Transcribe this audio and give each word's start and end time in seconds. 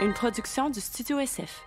une 0.00 0.12
production 0.12 0.70
du 0.70 0.80
Studio 0.80 1.18
SF. 1.18 1.64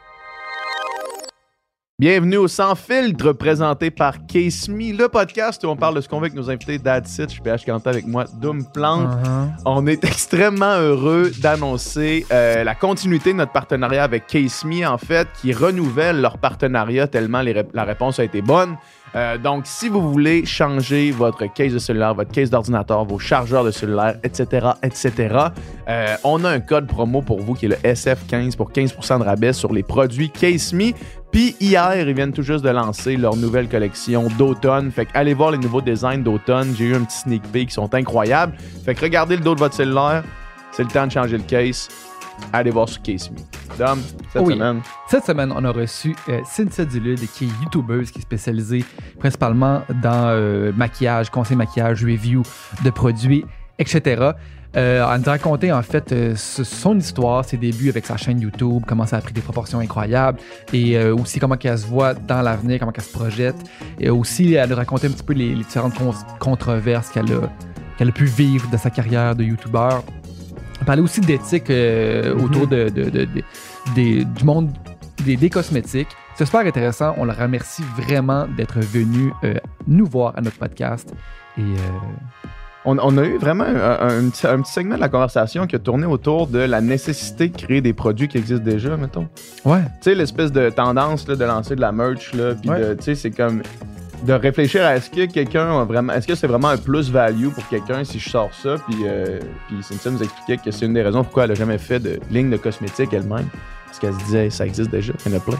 Bienvenue 1.99 2.37
au 2.37 2.47
Sans 2.47 2.75
Filtre, 2.75 3.33
présenté 3.33 3.91
par 3.91 4.25
Case 4.25 4.69
Me, 4.69 4.97
le 4.97 5.07
podcast 5.09 5.63
où 5.63 5.67
on 5.67 5.75
parle 5.75 5.95
de 5.95 6.01
ce 6.01 6.07
qu'on 6.07 6.17
veut 6.19 6.27
avec 6.27 6.33
nos 6.33 6.49
invités 6.49 6.79
Dad 6.79 7.05
Sit, 7.05 7.25
je 7.25 7.33
suis 7.33 7.41
PH 7.41 7.65
Quentin 7.65 7.91
avec 7.91 8.07
moi, 8.07 8.25
Doom 8.39 8.65
Plante. 8.73 9.09
On 9.65 9.85
est 9.85 10.03
extrêmement 10.05 10.77
heureux 10.77 11.31
d'annoncer 11.41 12.25
euh, 12.31 12.63
la 12.63 12.73
continuité 12.73 13.33
de 13.33 13.37
notre 13.37 13.51
partenariat 13.51 14.03
avec 14.03 14.27
Case 14.27 14.63
Me, 14.63 14.87
en 14.87 14.97
fait, 14.97 15.27
qui 15.41 15.53
renouvelle 15.53 16.21
leur 16.21 16.37
partenariat 16.37 17.07
tellement 17.07 17.41
les 17.41 17.53
la 17.73 17.83
réponse 17.83 18.19
a 18.19 18.23
été 18.23 18.41
bonne. 18.41 18.77
Euh, 19.15 19.37
donc, 19.37 19.63
si 19.65 19.89
vous 19.89 20.11
voulez 20.11 20.45
changer 20.45 21.11
votre 21.11 21.45
case 21.53 21.73
de 21.73 21.79
cellulaire, 21.79 22.13
votre 22.13 22.31
case 22.31 22.49
d'ordinateur, 22.49 23.03
vos 23.05 23.19
chargeurs 23.19 23.63
de 23.63 23.71
cellulaire, 23.71 24.15
etc., 24.23 24.67
etc., 24.83 25.35
euh, 25.89 26.15
on 26.23 26.43
a 26.43 26.49
un 26.49 26.59
code 26.59 26.87
promo 26.87 27.21
pour 27.21 27.39
vous 27.41 27.53
qui 27.53 27.65
est 27.65 27.69
le 27.69 27.75
SF15 27.75 28.55
pour 28.55 28.71
15% 28.71 29.19
de 29.19 29.23
rabais 29.23 29.53
sur 29.53 29.73
les 29.73 29.83
produits 29.83 30.29
Case 30.29 30.73
Me. 30.73 30.91
Puis 31.31 31.55
hier, 31.59 31.95
ils 31.95 32.13
viennent 32.13 32.33
tout 32.33 32.41
juste 32.41 32.63
de 32.63 32.69
lancer 32.69 33.15
leur 33.15 33.35
nouvelle 33.35 33.69
collection 33.69 34.27
d'automne. 34.37 34.91
Fait 34.91 35.05
que 35.05 35.11
allez 35.13 35.33
voir 35.33 35.51
les 35.51 35.57
nouveaux 35.57 35.81
designs 35.81 36.23
d'automne. 36.23 36.73
J'ai 36.77 36.85
eu 36.85 36.95
un 36.95 37.03
petit 37.03 37.19
sneak 37.19 37.43
peek 37.51 37.69
qui 37.69 37.73
sont 37.73 37.93
incroyables. 37.93 38.53
Fait 38.83 38.95
que 38.95 39.01
regardez 39.01 39.37
le 39.37 39.43
dos 39.43 39.55
de 39.55 39.59
votre 39.59 39.75
cellulaire. 39.75 40.23
C'est 40.71 40.83
le 40.83 40.89
temps 40.89 41.07
de 41.07 41.11
changer 41.11 41.37
le 41.37 41.43
case. 41.43 41.89
Allez 42.53 42.71
voir 42.71 42.87
sur 42.89 43.01
Case 43.01 43.29
Me. 43.31 43.37
Dom, 43.77 43.99
cette 44.33 44.41
Oui. 44.41 44.53
semaine? 44.55 44.81
Cette 45.07 45.25
semaine, 45.25 45.53
on 45.55 45.63
a 45.63 45.71
reçu 45.71 46.15
euh, 46.29 46.41
Cynthia 46.45 46.83
Dulude, 46.85 47.19
qui 47.33 47.45
est 47.45 47.49
youtubeuse, 47.63 48.11
qui 48.11 48.19
est 48.19 48.23
spécialisée 48.23 48.83
principalement 49.19 49.81
dans 50.03 50.27
euh, 50.29 50.71
maquillage, 50.75 51.29
conseil 51.29 51.55
maquillage, 51.57 52.03
review 52.03 52.43
de 52.83 52.89
produits, 52.89 53.45
etc. 53.79 54.31
Euh, 54.77 55.05
elle 55.13 55.19
nous 55.21 55.27
a 55.27 55.31
raconté 55.31 55.71
en 55.71 55.81
fait 55.81 56.11
euh, 56.13 56.33
son 56.35 56.97
histoire, 56.97 57.43
ses 57.43 57.57
débuts 57.57 57.89
avec 57.89 58.05
sa 58.05 58.15
chaîne 58.17 58.39
YouTube, 58.39 58.83
comment 58.87 59.05
ça 59.05 59.17
a 59.17 59.21
pris 59.21 59.33
des 59.33 59.41
proportions 59.41 59.79
incroyables 59.79 60.39
et 60.71 60.97
euh, 60.97 61.13
aussi 61.13 61.39
comment 61.39 61.57
qu'elle 61.57 61.77
se 61.77 61.85
voit 61.87 62.13
dans 62.13 62.41
l'avenir, 62.41 62.79
comment 62.79 62.91
qu'elle 62.93 63.03
se 63.03 63.11
projette. 63.11 63.55
Et 63.99 64.09
aussi, 64.09 64.53
elle 64.53 64.69
nous 64.69 64.75
a 64.75 64.79
raconté 64.79 65.07
un 65.07 65.11
petit 65.11 65.23
peu 65.23 65.33
les, 65.33 65.49
les 65.55 65.63
différentes 65.63 65.95
con- 65.95 66.13
controverses 66.39 67.09
qu'elle 67.09 67.31
a, 67.33 67.49
qu'elle 67.97 68.09
a 68.09 68.13
pu 68.13 68.25
vivre 68.25 68.69
de 68.69 68.77
sa 68.77 68.89
carrière 68.89 69.35
de 69.35 69.43
YouTuber. 69.43 69.89
Elle 70.81 70.85
parlait 70.85 71.01
aussi 71.01 71.21
d'éthique 71.21 71.69
euh, 71.69 72.35
Mhm. 72.35 72.43
autour 72.43 72.67
de, 72.67 72.89
de- 72.89 73.03
de- 73.09 73.25
de- 73.25 73.43
des- 73.95 74.25
du 74.25 74.43
monde 74.43 74.69
des, 75.23 75.37
des 75.37 75.49
cosmétiques. 75.49 76.09
C'est 76.35 76.45
super 76.45 76.61
intéressant. 76.65 77.13
On 77.17 77.25
la 77.25 77.33
remercie 77.33 77.83
vraiment 77.97 78.47
d'être 78.57 78.79
venu 78.79 79.31
euh, 79.43 79.53
nous 79.87 80.05
voir 80.07 80.33
à 80.35 80.41
notre 80.41 80.57
podcast. 80.57 81.13
Et 81.57 81.61
euh, 81.61 81.75
On, 82.83 82.97
on 82.97 83.15
a 83.19 83.23
eu 83.23 83.37
vraiment 83.37 83.63
un, 83.65 83.75
un- 83.75 84.25
un 84.25 84.29
petit, 84.31 84.47
un 84.47 84.59
petit 84.61 84.71
segment 84.71 84.95
de 84.95 85.01
la 85.01 85.09
conversation 85.09 85.67
qui 85.67 85.75
a 85.75 85.79
tourné 85.79 86.07
autour 86.07 86.47
de 86.47 86.57
la 86.57 86.81
nécessité 86.81 87.49
de 87.49 87.55
créer 87.55 87.79
des 87.79 87.93
produits 87.93 88.27
qui 88.27 88.39
existent 88.39 88.63
déjà, 88.65 88.97
mettons. 88.97 89.27
ouais, 89.65 89.81
Tu 89.83 90.09
sais, 90.09 90.15
l'espèce 90.15 90.51
de 90.51 90.71
tendance 90.71 91.27
là, 91.27 91.35
de 91.35 91.45
lancer 91.45 91.75
de 91.75 91.81
la 91.81 91.91
merch, 91.91 92.33
là, 92.33 92.55
puis 92.59 92.71
Ouais. 92.71 92.95
tu 92.97 93.03
sais, 93.03 93.13
c'est 93.15 93.29
comme 93.29 93.61
de 94.23 94.33
réfléchir 94.33 94.85
à 94.85 94.95
est-ce 94.95 95.09
que 95.09 95.25
quelqu'un 95.25 95.81
a 95.81 95.83
vraiment, 95.83 96.13
est-ce 96.13 96.27
que 96.27 96.35
c'est 96.35 96.47
vraiment 96.47 96.69
un 96.69 96.77
plus-value 96.77 97.49
pour 97.49 97.67
quelqu'un 97.67 98.03
si 98.03 98.19
je 98.19 98.29
sors 98.29 98.53
ça, 98.53 98.75
puis, 98.87 98.97
euh, 99.05 99.39
puis 99.67 99.81
Cynthia 99.81 100.11
nous 100.11 100.23
expliquait 100.23 100.57
que 100.57 100.71
c'est 100.71 100.85
une 100.85 100.93
des 100.93 101.01
raisons 101.01 101.23
pourquoi 101.23 101.45
elle 101.45 101.51
a 101.51 101.55
jamais 101.55 101.77
fait 101.77 101.99
de 101.99 102.19
ligne 102.29 102.49
de 102.49 102.57
cosmétique 102.57 103.13
elle-même, 103.13 103.47
parce 103.85 103.99
qu'elle 103.99 104.13
se 104.13 104.19
disait 104.19 104.49
ça 104.49 104.65
existe 104.65 104.91
déjà, 104.91 105.13
il 105.25 105.31
y 105.31 105.35
en 105.35 105.37
a 105.37 105.41
plein. 105.41 105.57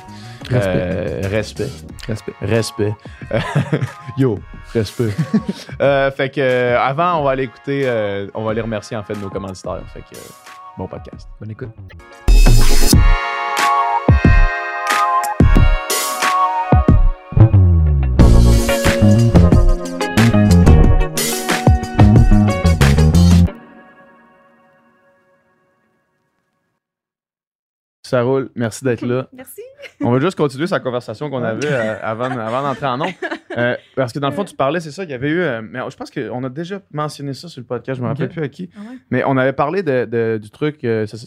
respect. 0.49 0.71
Euh, 0.75 1.21
respect, 1.29 1.69
respect. 2.07 2.33
respect. 2.41 2.95
Yo, 4.17 4.39
respect. 4.73 5.13
Euh, 5.81 6.11
fait 6.11 6.29
que 6.29 6.41
euh, 6.41 6.79
avant, 6.79 7.19
on 7.19 7.23
va 7.23 7.31
aller 7.31 7.43
écouter, 7.43 7.87
on 8.35 8.43
va 8.43 8.51
aller 8.51 8.61
remercier 8.61 8.95
en 8.95 9.03
fait 9.03 9.15
nos 9.15 9.29
commanditaires. 9.29 9.81
Fait 9.93 10.01
que 10.01 10.19
bon 10.77 10.87
podcast. 10.87 11.27
Bonne 11.39 11.51
écoute. 11.51 11.71
Ça 28.11 28.23
roule, 28.23 28.49
merci 28.55 28.83
d'être 28.83 29.05
là. 29.05 29.27
Merci. 29.33 29.61
On 30.01 30.11
va 30.11 30.19
juste 30.19 30.35
continuer 30.37 30.67
sa 30.67 30.79
conversation 30.81 31.29
qu'on 31.29 31.41
avait 31.43 31.65
euh, 31.71 31.95
avant, 32.03 32.25
avant 32.29 32.61
d'entrer 32.61 32.85
en 32.87 32.97
nom. 32.97 33.07
parce 33.95 34.11
que 34.13 34.19
dans 34.19 34.27
le 34.29 34.33
fond, 34.35 34.43
tu 34.43 34.53
parlais, 34.55 34.79
c'est 34.81 34.91
ça, 34.91 35.03
il 35.05 35.09
y 35.09 35.13
avait 35.13 35.29
eu. 35.29 35.39
euh, 35.39 35.61
mais 35.63 35.79
je 35.89 35.95
pense 35.95 36.11
qu'on 36.11 36.43
a 36.43 36.49
déjà 36.49 36.81
mentionné 36.91 37.33
ça 37.33 37.47
sur 37.47 37.61
le 37.61 37.65
podcast, 37.65 37.97
je 37.97 38.03
me 38.03 38.07
rappelle 38.09 38.27
plus 38.29 38.41
à 38.43 38.47
qui. 38.49 38.69
Ah 38.75 38.79
ouais? 38.81 38.97
Mais 39.11 39.23
on 39.25 39.37
avait 39.37 39.53
parlé 39.53 39.81
de, 39.81 40.05
de- 40.05 40.37
du 40.41 40.49
truc, 40.51 40.83
euh, 40.83 41.05
ça, 41.07 41.17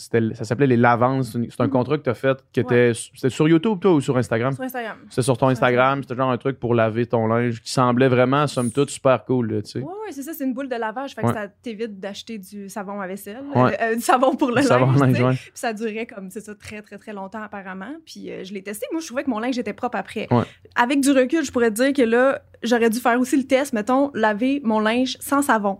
s'appelait 0.44 0.66
les 0.66 0.76
lavances. 0.76 1.32
C'est 1.32 1.38
c'est 1.50 1.60
un 1.62 1.64
Mhm. 1.66 1.70
contrat 1.70 1.96
que 1.98 2.02
tu 2.02 2.10
as 2.10 2.14
fait 2.14 2.36
qui 2.52 2.60
était. 2.60 2.92
C'était 2.94 3.30
sur 3.30 3.48
YouTube, 3.48 3.78
toi, 3.80 3.92
ou 3.94 4.00
sur 4.02 4.16
Instagram? 4.18 4.52
Sur 4.52 4.64
Instagram. 4.64 4.98
C'était 5.08 5.22
sur 5.22 5.38
ton 5.38 5.46
Sur 5.46 5.48
Instagram, 5.50 6.02
c'était 6.02 6.14
genre 6.16 6.30
un 6.30 6.38
truc 6.38 6.60
pour 6.60 6.74
laver 6.74 7.06
ton 7.06 7.26
linge 7.26 7.60
qui 7.62 7.72
semblait 7.72 8.08
vraiment, 8.08 8.46
somme 8.46 8.70
toute, 8.70 8.90
super 8.90 9.24
cool, 9.24 9.62
tu 9.64 9.70
sais. 9.70 9.78
Ouais, 9.78 9.84
ouais, 9.86 10.12
c'est 10.12 10.22
ça, 10.22 10.32
c'est 10.32 10.44
une 10.44 10.54
boule 10.54 10.68
de 10.68 10.76
lavage. 10.76 11.14
Fait 11.14 11.22
que 11.22 11.26
Ouais. 11.28 11.32
ça 11.34 11.48
t'évite 11.62 11.98
d'acheter 11.98 12.38
du 12.38 12.68
savon 12.68 13.00
à 13.00 13.06
vaisselle, 13.06 13.38
Ouais. 13.54 13.72
euh, 13.80 13.92
euh, 13.92 13.94
du 13.96 14.00
savon 14.02 14.36
pour 14.36 14.48
le 14.50 14.60
va 14.62 14.78
linge. 14.78 14.94
tu 14.94 15.00
linge, 15.00 15.20
ouais. 15.22 15.32
Puis 15.34 15.50
ça 15.54 15.72
durait 15.72 16.06
comme, 16.06 16.30
c'est 16.30 16.40
ça, 16.40 16.54
très, 16.54 16.73
très, 16.82 16.98
très 16.98 17.12
longtemps 17.12 17.42
apparemment. 17.42 17.94
Puis 18.04 18.30
euh, 18.30 18.44
je 18.44 18.52
l'ai 18.52 18.62
testé. 18.62 18.86
Moi, 18.92 19.00
je 19.00 19.06
trouvais 19.06 19.24
que 19.24 19.30
mon 19.30 19.38
linge 19.38 19.58
était 19.58 19.72
propre 19.72 19.96
après. 19.96 20.26
Ouais. 20.30 20.44
Avec 20.76 21.00
du 21.00 21.10
recul, 21.10 21.44
je 21.44 21.52
pourrais 21.52 21.70
te 21.70 21.76
dire 21.76 21.92
que 21.92 22.02
là, 22.02 22.42
j'aurais 22.62 22.90
dû 22.90 22.98
faire 22.98 23.18
aussi 23.20 23.36
le 23.36 23.44
test, 23.44 23.72
mettons, 23.72 24.10
laver 24.14 24.60
mon 24.64 24.80
linge 24.80 25.16
sans 25.20 25.42
savon. 25.42 25.78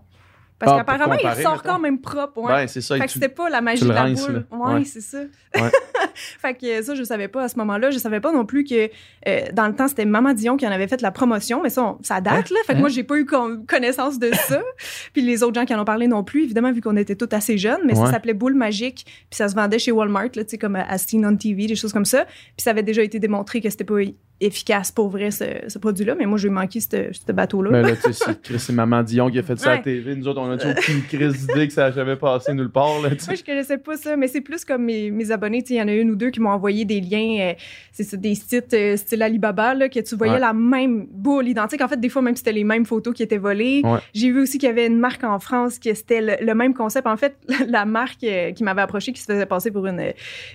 Parce 0.57 0.71
Ah, 0.71 0.77
qu'apparemment, 0.77 1.13
il 1.15 1.17
comparer, 1.17 1.43
sort 1.43 1.55
mettons. 1.57 1.69
quand 1.69 1.79
même 1.79 1.99
propre. 1.99 2.39
Ouais. 2.41 2.67
C'est 2.67 2.79
ça. 2.79 2.95
Fait 2.97 3.05
que 3.05 3.11
c'était 3.11 3.27
pas 3.29 3.49
la 3.49 3.59
magie 3.61 3.83
de 3.83 3.89
la 3.91 4.05
boule. 4.09 4.45
Ouais, 4.51 4.73
Ouais. 4.75 4.85
c'est 4.85 5.01
ça. 5.01 5.17
Ouais. 5.19 5.69
fait 6.15 6.53
que 6.53 6.81
ça, 6.81 6.95
je 6.95 7.03
savais 7.03 7.27
pas 7.27 7.43
à 7.43 7.47
ce 7.49 7.57
moment-là. 7.57 7.91
Je 7.91 7.97
savais 7.97 8.21
pas 8.21 8.31
non 8.31 8.45
plus 8.45 8.63
que 8.63 8.89
euh, 9.27 9.41
dans 9.53 9.67
le 9.67 9.75
temps, 9.75 9.87
c'était 9.89 10.05
Maman 10.05 10.33
Dion 10.33 10.55
qui 10.55 10.65
en 10.65 10.71
avait 10.71 10.87
fait 10.87 11.01
la 11.01 11.11
promotion, 11.11 11.61
mais 11.61 11.69
ça, 11.69 11.83
on- 11.83 11.97
ça 12.03 12.21
date, 12.21 12.49
là. 12.51 12.57
Fait 12.65 12.73
que 12.73 12.79
moi, 12.79 12.87
j'ai 12.89 13.03
pas 13.03 13.17
eu 13.17 13.25
con- 13.25 13.63
connaissance 13.67 14.17
de 14.17 14.31
ça. 14.33 14.61
puis 15.13 15.21
les 15.21 15.43
autres 15.43 15.55
gens 15.59 15.65
qui 15.65 15.75
en 15.75 15.81
ont 15.81 15.85
parlé 15.85 16.07
non 16.07 16.23
plus, 16.23 16.43
évidemment, 16.43 16.71
vu 16.71 16.79
qu'on 16.81 16.95
était 16.95 17.15
tous 17.15 17.35
assez 17.35 17.57
jeunes, 17.57 17.81
mais 17.85 17.95
ça 17.95 18.09
s'appelait 18.11 18.33
Boule 18.33 18.55
Magique, 18.55 19.05
puis 19.29 19.35
ça 19.37 19.49
se 19.49 19.55
vendait 19.55 19.79
chez 19.79 19.91
Walmart, 19.91 20.29
là, 20.35 20.43
tu 20.45 20.51
sais, 20.51 20.57
comme 20.57 20.75
à 20.77 20.83
à 20.89 20.97
Seen 20.97 21.25
on 21.25 21.35
TV, 21.35 21.67
des 21.67 21.75
choses 21.75 21.91
comme 21.91 22.05
ça. 22.05 22.25
Puis 22.25 22.63
ça 22.63 22.69
avait 22.69 22.83
déjà 22.83 23.01
été 23.03 23.19
démontré 23.19 23.59
que 23.59 23.69
c'était 23.69 23.83
pas 23.83 23.95
efficace 24.41 24.91
pour 24.91 25.09
vrai, 25.09 25.31
ce, 25.31 25.45
ce 25.67 25.79
produit-là, 25.79 26.15
mais 26.17 26.25
moi, 26.25 26.37
j'ai 26.37 26.49
manqué 26.49 26.79
ce 26.79 26.87
ce 27.11 27.31
bateau-là. 27.31 27.71
Mais 27.71 27.81
là, 27.81 27.95
tu 27.95 28.11
sais, 28.11 28.13
c'est 28.25 28.41
Chris 28.41 28.65
et 28.69 28.73
Maman 28.73 29.01
Dion 29.03 29.29
qui 29.29 29.39
a 29.39 29.43
fait 29.43 29.57
ça 29.57 29.71
à 29.71 29.75
la. 29.75 29.81
TV. 29.81 30.15
Nous 30.15 30.27
autres, 30.27 30.41
on 30.41 30.49
a 30.51 30.55
aucune 30.55 31.01
crise 31.03 31.47
d'idée 31.47 31.67
que 31.67 31.73
ça 31.73 31.85
a 31.85 31.91
jamais 31.91 32.15
passé 32.15 32.53
nulle 32.53 32.69
part, 32.69 33.01
là. 33.01 33.09
Moi, 33.09 33.35
je 33.35 33.43
connaissais 33.43 33.77
pas 33.77 33.95
ça, 33.97 34.15
mais 34.17 34.27
c'est 34.27 34.41
plus 34.41 34.65
comme 34.65 34.83
mes, 34.83 35.09
mes 35.11 35.31
abonnés. 35.31 35.63
Il 35.69 35.75
y 35.75 35.81
en 35.81 35.87
a 35.87 35.93
une 35.93 36.11
ou 36.11 36.15
deux 36.15 36.29
qui 36.31 36.39
m'ont 36.41 36.49
envoyé 36.49 36.83
des 36.85 36.99
liens, 37.01 37.37
euh, 37.39 37.53
c'est 37.91 38.03
ça, 38.03 38.17
des 38.17 38.35
sites 38.35 38.73
euh, 38.73 38.97
style 38.97 39.21
Alibaba, 39.21 39.73
là, 39.73 39.89
que 39.89 39.99
tu 39.99 40.15
voyais 40.15 40.33
Ouais. 40.33 40.39
la 40.39 40.53
même 40.53 41.05
boule 41.09 41.47
identique. 41.47 41.81
En 41.81 41.87
fait, 41.87 41.99
des 41.99 42.09
fois, 42.09 42.21
même 42.21 42.35
c'était 42.35 42.51
les 42.51 42.63
mêmes 42.65 42.85
photos 42.85 43.13
qui 43.13 43.23
étaient 43.23 43.37
volées. 43.37 43.81
Ouais. 43.83 43.99
J'ai 44.13 44.31
vu 44.31 44.41
aussi 44.41 44.57
qu'il 44.57 44.67
y 44.67 44.71
avait 44.71 44.87
une 44.87 44.99
marque 44.99 45.23
en 45.23 45.39
France 45.39 45.79
qui 45.79 45.95
c'était 45.95 46.19
le, 46.21 46.33
le 46.45 46.53
même 46.55 46.73
concept. 46.73 47.07
En 47.07 47.15
fait, 47.17 47.35
la 47.67 47.85
marque 47.85 48.23
euh, 48.23 48.51
qui 48.51 48.63
m'avait 48.63 48.81
approché, 48.81 49.13
qui 49.13 49.21
se 49.21 49.31
faisait 49.31 49.45
passer 49.45 49.71
pour 49.71 49.85
une, 49.87 50.01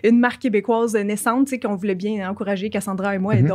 une 0.05 0.19
marque 0.19 0.43
québécoise 0.43 0.95
naissante, 0.97 1.49
qu'on 1.63 1.77
voulait 1.77 1.95
bien 1.95 2.29
encourager 2.29 2.69
Cassandra 2.69 3.15
et 3.15 3.19
moi 3.19 3.35
et 3.37 3.41
Mhm. 3.43 3.49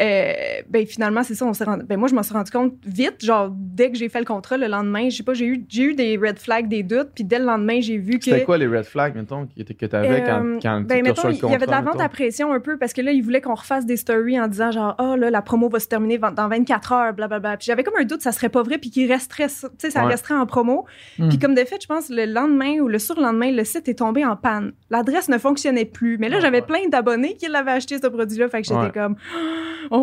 Euh, 0.00 0.32
ben 0.68 0.86
finalement, 0.86 1.22
c'est 1.22 1.34
ça. 1.34 1.44
On 1.46 1.52
s'est 1.52 1.64
rendu, 1.64 1.84
ben 1.84 1.98
moi, 1.98 2.08
je 2.08 2.14
m'en 2.14 2.22
suis 2.22 2.34
rendu 2.34 2.50
compte 2.50 2.74
vite, 2.86 3.24
genre 3.24 3.50
dès 3.54 3.90
que 3.90 3.96
j'ai 3.98 4.08
fait 4.08 4.18
le 4.20 4.24
contrat 4.24 4.56
le 4.56 4.66
lendemain. 4.66 5.08
Je 5.10 5.16
sais 5.16 5.22
pas, 5.22 5.34
j'ai 5.34 5.46
eu, 5.46 5.64
j'ai 5.68 5.82
eu 5.84 5.94
des 5.94 6.16
red 6.16 6.38
flags, 6.38 6.68
des 6.68 6.82
doutes, 6.82 7.10
puis 7.14 7.24
dès 7.24 7.38
le 7.38 7.44
lendemain, 7.44 7.80
j'ai 7.80 7.98
vu 7.98 8.18
que 8.18 8.24
C'était 8.24 8.44
quoi 8.44 8.58
les 8.58 8.66
red 8.66 8.84
flags, 8.84 9.14
mettons, 9.14 9.46
que 9.78 9.86
t'avais 9.86 10.22
quand, 10.24 10.44
euh, 10.44 10.58
quand 10.62 10.80
ben, 10.82 10.96
tu 10.98 11.02
mettons, 11.02 11.28
le 11.28 11.34
il 11.34 11.40
y 11.40 11.44
avait 11.54 11.66
de 11.66 11.70
la 11.70 11.78
contrat, 11.78 11.80
vente 11.82 11.94
mettons? 11.94 12.04
à 12.04 12.08
pression 12.08 12.52
un 12.52 12.60
peu 12.60 12.76
parce 12.78 12.92
que 12.92 13.00
là, 13.00 13.12
ils 13.12 13.22
voulaient 13.22 13.40
qu'on 13.40 13.54
refasse 13.54 13.86
des 13.86 13.96
stories 13.96 14.40
en 14.40 14.48
disant 14.48 14.70
genre, 14.70 14.94
ah 14.98 15.16
là, 15.16 15.30
la 15.30 15.42
promo 15.42 15.68
va 15.68 15.78
se 15.80 15.86
terminer 15.88 16.18
dans 16.18 16.48
24 16.48 16.92
heures, 16.92 17.12
blablabla. 17.12 17.56
Puis 17.56 17.66
j'avais 17.66 17.82
comme 17.84 17.96
un 17.98 18.04
doute, 18.04 18.22
ça 18.22 18.32
serait 18.32 18.48
pas 18.48 18.62
vrai, 18.62 18.78
puis 18.78 18.90
qu'il 18.90 19.10
resterait, 19.10 19.48
tu 19.48 19.54
sais, 19.78 19.90
ça 19.90 20.02
Ouais. 20.04 20.10
resterait 20.12 20.34
en 20.34 20.46
promo. 20.46 20.84
Hmm. 21.18 21.28
Puis 21.28 21.38
comme 21.38 21.54
de 21.54 21.64
fait, 21.64 21.80
je 21.80 21.86
pense, 21.86 22.08
le 22.10 22.24
lendemain 22.26 22.78
ou 22.80 22.88
le 22.88 22.98
surlendemain, 22.98 23.50
le 23.52 23.64
site 23.64 23.88
est 23.88 23.98
tombé 23.98 24.24
en 24.24 24.36
panne. 24.36 24.72
L'adresse 24.90 25.28
ne 25.28 25.38
fonctionnait 25.38 25.84
plus. 25.84 26.18
Mais 26.18 26.28
là, 26.28 26.36
Ah, 26.38 26.40
j'avais 26.42 26.62
plein 26.62 26.88
d'abonnés 26.90 27.36
qui 27.36 27.46
l'avaient 27.48 27.70
acheté, 27.72 27.98
ce 28.02 28.06
produit-là. 28.08 28.48
Fait 28.48 28.62
que 28.62 28.68
j'étais 28.68 28.80
Ouais. 28.80 28.90
comme, 28.92 29.16
oh 29.36 29.38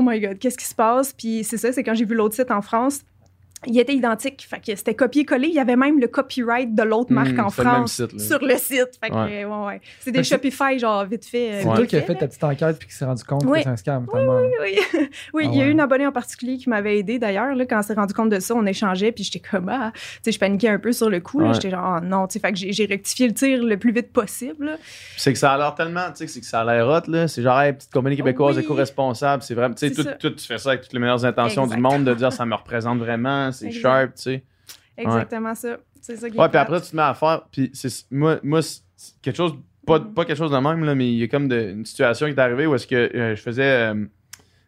my 0.02 0.20
God, 0.20 0.40
qu'est-ce 0.40 0.58
qui 0.58 0.66
se 0.66 0.76
passe? 0.76 1.14
Puis 1.14 1.44
c'est 1.44 1.58
ça, 1.58 1.72
c'est 1.72 1.84
quand 1.84 1.94
j'ai 1.94 2.06
vu 2.06 2.16
l'autre 2.16 2.36
site 2.36 2.52
en 2.52 2.62
France. 2.62 3.02
Il 3.68 3.78
était 3.80 3.94
identique. 3.94 4.46
Fait 4.50 4.60
que 4.60 4.76
c'était 4.76 4.96
copié-collé. 4.96 5.48
Il 5.50 5.54
y 5.54 5.60
avait 5.60 5.76
même 5.76 6.00
le 6.00 6.08
copyright 6.08 6.74
de 6.74 6.84
l'autre 6.84 7.12
marque 7.12 7.30
Hmm, 7.32 7.40
en 7.42 7.50
c'est 7.50 7.62
le 7.64 7.68
même 7.68 7.76
France 7.76 7.92
site, 7.94 8.20
sur 8.22 8.40
le 8.44 8.56
site. 8.58 8.90
Fait 9.04 9.10
que, 9.10 9.16
Ouais. 9.16 9.46
ouais, 9.46 9.66
ouais. 9.68 9.82
C'est 10.00 10.12
des 10.12 10.20
Fait 10.20 10.22
que 10.22 10.28
c'est- 10.28 10.36
Shopify, 10.36 10.80
genre, 10.80 11.06
vite 11.06 11.26
fait. 11.26 11.52
euh, 11.52 11.60
C'est 11.64 11.76
toi 11.76 11.86
qui 11.86 11.96
as 11.98 12.02
fait, 12.02 12.16
ta 12.16 12.28
petite 12.28 12.44
enquête 12.44 12.78
puis 12.80 12.88
qui 12.88 12.94
s'est 12.96 13.06
rendu 13.06 13.24
compte 13.24 13.44
Oui. 13.46 13.58
que 13.60 13.64
c'est 13.64 13.70
un 13.70 13.78
scam, 13.78 14.08
tellement. 14.08 14.40
Oui, 14.40 14.48
oui 15.34 15.44
Ah 15.46 15.50
il 15.52 15.56
y 15.56 15.62
a 15.62 15.64
ouais. 15.64 15.70
eu 15.70 15.72
une 15.72 15.80
abonnée 15.80 16.08
en 16.08 16.12
particulier 16.12 16.58
qui 16.58 16.70
m'avait 16.70 16.98
aidé 17.00 17.20
d'ailleurs. 17.20 17.54
Là, 17.56 17.66
quand 17.66 17.80
on 17.80 17.82
s'est 17.82 17.94
rendu 17.94 18.14
compte 18.14 18.30
de 18.30 18.40
ça, 18.40 18.54
on 18.56 18.66
échangeait, 18.66 19.12
puis 19.12 19.24
j'étais 19.24 19.40
comme, 19.48 19.70
ah, 19.70 19.92
tu 19.94 20.00
sais, 20.24 20.32
je 20.32 20.40
paniquais 20.40 20.70
un 20.70 20.80
peu 20.80 20.92
sur 20.92 21.10
le 21.10 21.20
coup. 21.20 21.42
J'étais 21.54 21.70
genre, 21.70 21.96
Ah, 21.98 22.02
non, 22.02 22.28
tu 22.28 22.34
sais, 22.34 22.40
fait 22.40 22.52
que 22.52 22.58
j'ai 22.58 22.72
j'ai 22.72 22.86
rectifié 22.86 23.28
le 23.28 23.34
tir 23.34 23.64
le 23.64 23.78
plus 23.78 23.92
vite 23.92 24.12
possible. 24.14 24.66
là. 24.66 24.78
C'est 25.18 25.34
que 25.34 25.40
ça 25.40 25.54
a 25.54 25.58
l'air 25.58 25.76
tellement, 25.76 26.08
tu 26.12 26.18
sais, 26.18 26.28
c'est 26.28 26.40
que 26.40 26.46
ça 26.46 26.62
a 26.62 26.64
l'air 26.66 26.88
hot, 26.88 27.10
là. 27.12 27.28
C'est 27.28 27.42
genre, 27.42 27.60
hey, 27.60 27.74
petite 27.74 27.92
compagnie 27.92 28.16
québécoise 28.16 28.58
Oui. 28.58 28.64
éco-responsable. 28.64 29.44
C'est 29.44 29.54
vraiment, 29.56 29.74
tu 29.76 29.88
sais, 29.94 30.18
tu 30.20 30.30
fais 30.46 30.58
ça 30.58 30.70
avec 30.70 30.82
toutes 30.84 30.94
les 30.94 31.00
meilleures 31.00 31.26
intentions 31.26 31.68
du 31.68 31.78
monde 31.78 32.04
de 32.06 32.14
dire 32.14 32.32
ça 32.32 32.46
me 32.46 32.56
représente 32.56 33.00
vraiment, 33.00 33.49
c'est 33.52 33.72
sharp, 33.72 34.16
tu 34.16 34.22
sais. 34.22 34.44
Exactement 34.98 35.56
ça. 35.56 35.78
C'est 36.02 36.16
ça 36.18 36.30
qui 36.30 36.38
Ouais, 36.38 36.50
puis 36.50 36.58
après, 36.58 36.82
tu 36.82 36.92
te 36.92 36.96
mets 36.96 37.02
à 37.02 37.14
faire, 37.14 37.44
puis 37.52 37.70
c'est, 37.74 37.90
moi, 38.12 38.40
moi 38.44 38.60
quelque 39.22 39.36
chose 39.36 39.54
pas, 39.86 40.00
Mhm. 40.00 40.14
pas 40.14 40.26
quelque 40.26 40.38
chose 40.38 40.52
de 40.52 40.58
même, 40.58 40.84
là, 40.84 40.94
mais 40.96 41.08
il 41.12 41.18
y 41.18 41.24
a 41.24 41.28
comme 41.28 41.48
de- 41.48 41.72
une 41.72 41.86
situation 41.86 42.28
qui 42.28 42.34
est 42.34 42.40
arrivée 42.40 42.68
où 42.68 42.76
est-ce 42.76 42.86
que 42.88 42.96
euh, 42.96 43.36
je 43.36 43.42
faisais 43.42 43.64
euh, 43.64 44.06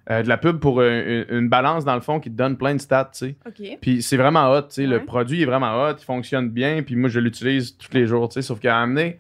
euh, 0.09 0.23
de 0.23 0.27
la 0.29 0.37
pub 0.37 0.59
pour 0.59 0.81
une, 0.81 1.25
une 1.29 1.47
balance, 1.49 1.85
dans 1.85 1.93
le 1.95 2.01
fond, 2.01 2.19
qui 2.19 2.31
te 2.31 2.35
donne 2.35 2.57
plein 2.57 2.73
de 2.75 2.81
stats, 2.81 3.11
tu 3.13 3.27
sais. 3.27 3.35
Puis 3.81 4.01
c'est 4.01 4.17
vraiment 4.17 4.49
hot, 4.51 4.63
tu 4.63 4.67
sais. 4.71 4.87
Le 4.87 5.05
produit 5.05 5.41
est 5.43 5.45
vraiment 5.45 5.83
hot, 5.83 5.95
il 5.99 6.03
fonctionne 6.03 6.49
bien, 6.49 6.81
puis 6.81 6.95
moi, 6.95 7.09
je 7.09 7.19
l'utilise 7.19 7.77
tous 7.77 7.93
les 7.93 8.07
jours, 8.07 8.29
tu 8.29 8.35
sais. 8.35 8.41
Sauf 8.41 8.59
qu'à 8.59 8.79
amener, 8.79 9.19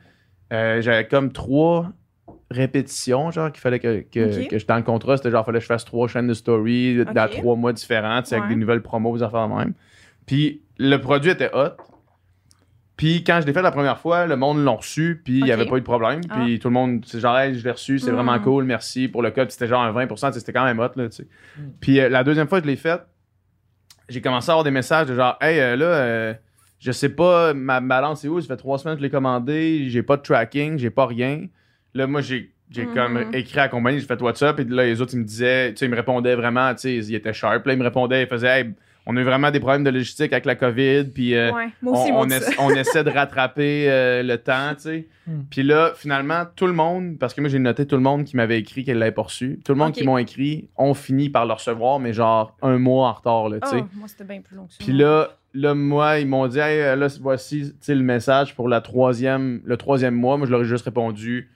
j'avais 0.49 1.07
comme 1.07 1.31
trois 1.31 1.91
répétitions, 2.51 3.31
genre, 3.31 3.51
qu'il 3.51 3.61
fallait 3.61 3.79
que, 3.79 4.01
que, 4.01 4.41
Ok. 4.43 4.47
que 4.49 4.59
je 4.59 4.65
dans 4.67 4.75
le 4.75 4.83
contrat, 4.83 5.17
c'était 5.17 5.31
genre, 5.31 5.45
fallait 5.45 5.57
que 5.59 5.63
je 5.63 5.67
fasse 5.67 5.85
trois 5.85 6.07
chaînes 6.07 6.27
de 6.27 6.33
story 6.33 7.03
dans 7.05 7.27
trois 7.29 7.55
mois 7.55 7.73
différents, 7.73 8.21
avec 8.31 8.47
des 8.49 8.55
nouvelles 8.55 8.81
promos, 8.81 9.17
des 9.17 9.23
affaires 9.23 9.47
même. 9.47 9.73
Puis 10.25 10.61
le 10.77 10.97
produit 10.97 11.31
était 11.31 11.49
hot. 11.53 11.71
Puis 12.97 13.23
quand 13.23 13.39
je 13.41 13.47
l'ai 13.47 13.53
fait 13.53 13.63
la 13.63 13.71
première 13.71 13.97
fois, 13.97 14.27
le 14.27 14.35
monde 14.35 14.63
l'a 14.63 14.71
reçu, 14.71 15.21
puis 15.25 15.39
il 15.39 15.43
n'y 15.45 15.51
avait 15.51 15.65
pas 15.65 15.77
eu 15.77 15.79
de 15.79 15.85
problème. 15.85 16.21
Ah. 16.29 16.41
Puis 16.43 16.59
tout 16.59 16.67
le 16.67 16.73
monde, 16.73 17.03
c'est 17.07 17.19
genre, 17.19 17.37
hey, 17.39 17.57
je 17.57 17.63
l'ai 17.63 17.71
reçu, 17.71 17.97
c'est 17.97 18.11
Mm. 18.11 18.15
vraiment 18.15 18.39
cool, 18.39 18.63
merci 18.65 19.07
pour 19.07 19.23
le 19.23 19.31
code. 19.31 19.49
C'était 19.49 19.67
genre 19.67 19.81
un 19.81 19.91
20%, 19.91 20.27
tu 20.27 20.33
sais, 20.33 20.39
c'était 20.39 20.53
quand 20.53 20.65
même 20.65 20.77
hot, 20.79 20.89
là, 20.95 21.09
tu 21.09 21.15
sais. 21.17 21.27
Mm. 21.57 21.61
Puis 21.79 21.99
euh, 21.99 22.09
la 22.09 22.23
deuxième 22.23 22.47
fois 22.47 22.59
que 22.59 22.65
je 22.67 22.69
l'ai 22.71 22.77
fait, 22.77 23.01
j'ai 24.07 24.21
commencé 24.21 24.49
à 24.49 24.53
avoir 24.53 24.63
des 24.65 24.71
messages 24.71 25.07
de 25.07 25.15
genre, 25.15 25.35
hey, 25.41 25.59
euh, 25.59 25.75
là, 25.75 25.85
euh, 25.85 26.33
je 26.79 26.91
sais 26.91 27.09
pas, 27.09 27.53
ma 27.55 27.79
balance 27.81 28.23
est 28.23 28.27
où? 28.27 28.39
Ça 28.39 28.47
fait 28.47 28.57
trois 28.57 28.77
semaines 28.77 28.95
que 28.95 28.99
je 28.99 29.05
l'ai 29.05 29.09
commandé, 29.11 29.85
j'ai 29.89 30.03
pas 30.03 30.17
de 30.17 30.21
tracking, 30.21 30.77
j'ai 30.77 30.89
pas 30.91 31.07
rien. 31.07 31.47
Là, 31.93 32.07
moi, 32.07 32.21
j'ai. 32.21 32.51
J'ai 32.73 32.85
comme 32.85 33.21
écrit 33.33 33.59
à 33.59 33.63
la 33.63 33.67
compagnie, 33.67 33.99
j'ai 33.99 34.05
fait 34.05 34.21
WhatsApp, 34.21 34.57
et 34.61 34.63
là, 34.63 34.85
les 34.85 35.01
autres, 35.01 35.13
ils 35.13 35.19
me 35.19 35.25
disaient, 35.25 35.71
tu 35.71 35.79
sais, 35.79 35.85
ils 35.87 35.91
me 35.91 35.95
répondaient 35.97 36.35
vraiment, 36.35 36.73
tu 36.73 36.79
sais, 36.83 36.95
ils 36.95 37.15
étaient 37.15 37.33
sharp. 37.33 37.65
Là, 37.65 37.73
ils 37.73 37.77
me 37.77 37.83
répondaient, 37.83 38.21
ils 38.23 38.27
faisaient, 38.29 38.61
hey, 38.61 38.69
on 39.05 39.17
a 39.17 39.19
eu 39.19 39.23
vraiment 39.25 39.51
des 39.51 39.59
problèmes 39.59 39.83
de 39.83 39.89
logistique 39.89 40.31
avec 40.31 40.45
la 40.45 40.55
COVID, 40.55 41.03
puis 41.13 41.35
euh, 41.35 41.51
Ouais. 41.51 41.67
Moi 41.81 41.99
aussi, 42.01 42.11
on, 42.13 42.13
moi 42.13 42.27
on, 42.27 42.29
essa- 42.29 42.53
on 42.59 42.69
essaie 42.69 43.03
de 43.03 43.09
rattraper 43.09 43.89
euh, 43.89 44.23
le 44.23 44.37
temps, 44.37 44.73
tu 44.75 44.81
sais. 44.83 45.07
Hmm. 45.27 45.41
Puis 45.49 45.63
là, 45.63 45.91
finalement, 45.97 46.43
tout 46.55 46.65
le 46.65 46.71
monde, 46.71 47.17
parce 47.19 47.33
que 47.33 47.41
moi, 47.41 47.49
j'ai 47.49 47.59
noté 47.59 47.85
tout 47.85 47.97
le 47.97 48.03
monde 48.03 48.23
qui 48.23 48.37
m'avait 48.37 48.59
écrit 48.59 48.85
qu'elle 48.85 48.99
l'avait 48.99 49.11
pas 49.11 49.23
reçu, 49.23 49.59
tout 49.65 49.73
le 49.73 49.77
monde 49.77 49.91
qui 49.91 50.05
m'ont 50.05 50.17
écrit 50.17 50.69
ont 50.77 50.93
fini 50.93 51.29
par 51.29 51.45
le 51.45 51.51
recevoir, 51.51 51.99
mais 51.99 52.13
genre 52.13 52.55
un 52.61 52.77
mois 52.77 53.09
en 53.09 53.13
retard, 53.13 53.49
là, 53.49 53.59
tu 53.59 53.67
sais. 53.67 53.79
Oh, 53.81 53.87
moi, 53.95 54.07
c'était 54.07 54.23
bien 54.23 54.39
plus 54.39 54.55
long 54.55 54.67
que 54.67 54.71
ça. 54.71 54.77
Puis 54.79 54.93
là, 54.93 55.31
là, 55.53 55.73
moi, 55.73 56.19
ils 56.19 56.27
m'ont 56.27 56.47
dit, 56.47 56.59
hey, 56.59 56.79
euh, 56.79 56.95
là, 56.95 57.07
voici 57.19 57.63
tu 57.71 57.75
sais, 57.81 57.95
le 57.95 58.03
message 58.03 58.55
pour 58.55 58.69
la 58.69 58.79
troisième, 58.79 59.59
le 59.65 59.75
troisième 59.75 60.15
mois. 60.15 60.37
Moi, 60.37 60.47
je 60.47 60.51
leur 60.51 60.61
ai 60.61 60.65
juste 60.65 60.85
répondu, 60.85 61.49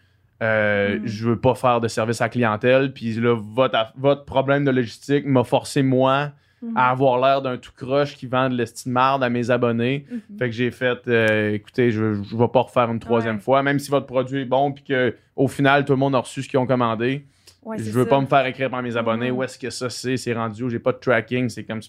euh, 0.44 1.00
Mm. 1.00 1.02
je 1.08 1.30
veux 1.30 1.40
pas 1.40 1.56
faire 1.56 1.80
de 1.82 1.88
service 1.88 2.22
à 2.22 2.30
clientèle. 2.30 2.94
Puis 2.94 3.14
là, 3.14 3.36
votre, 3.40 4.26
problème 4.26 4.66
de 4.66 4.72
logistique 4.72 5.26
m'a 5.26 5.44
forcé, 5.44 5.82
moi, 5.84 6.32
Mhm. 6.62 6.78
à 6.78 6.90
avoir 6.90 7.20
l'air 7.20 7.42
d'un 7.42 7.58
tout 7.58 7.72
croche 7.76 8.16
qui 8.16 8.28
vend 8.28 8.50
de 8.50 8.56
l'estime 8.56 8.94
marde 8.94 9.24
à 9.24 9.30
mes 9.30 9.52
abonnés. 9.52 10.06
Mhm. 10.10 10.38
Fait 10.40 10.46
que 10.50 10.56
j'ai 10.56 10.72
fait, 10.72 11.00
euh, 11.08 11.54
écoutez, 11.54 11.92
je, 11.92 12.14
je 12.24 12.36
vais 12.36 12.48
pas 12.48 12.62
refaire 12.62 12.90
une 12.90 13.00
troisième 13.00 13.36
Ouais. 13.36 13.42
fois, 13.42 13.62
même 13.62 13.78
si 13.78 13.92
votre 13.92 14.06
produit 14.08 14.42
est 14.42 14.46
bon, 14.46 14.72
puis 14.72 14.84
que 14.84 15.16
au 15.36 15.48
final, 15.48 15.86
tout 15.86 15.94
le 15.94 16.00
monde 16.00 16.16
a 16.16 16.20
reçu 16.20 16.42
ce 16.44 16.50
qu'ils 16.50 16.60
ont 16.60 16.66
commandé. 16.66 17.26
Ouais, 17.64 17.78
je 17.78 17.90
veux 17.92 18.04
ça. 18.04 18.10
pas 18.10 18.22
me 18.22 18.26
faire 18.26 18.46
écrire 18.46 18.70
par 18.70 18.82
mes 18.82 18.96
abonnés, 18.96 19.32
Mhm. 19.32 19.38
où 19.38 19.44
est-ce 19.44 19.60
que 19.60 19.70
ça 19.70 19.90
c'est, 19.90 20.18
c'est 20.18 20.34
rendu 20.34 20.64
où, 20.64 20.70
j'ai 20.70 20.80
pas 20.80 20.92
de 20.92 20.98
tracking, 20.98 21.50
c'est 21.50 21.64
comme 21.66 21.82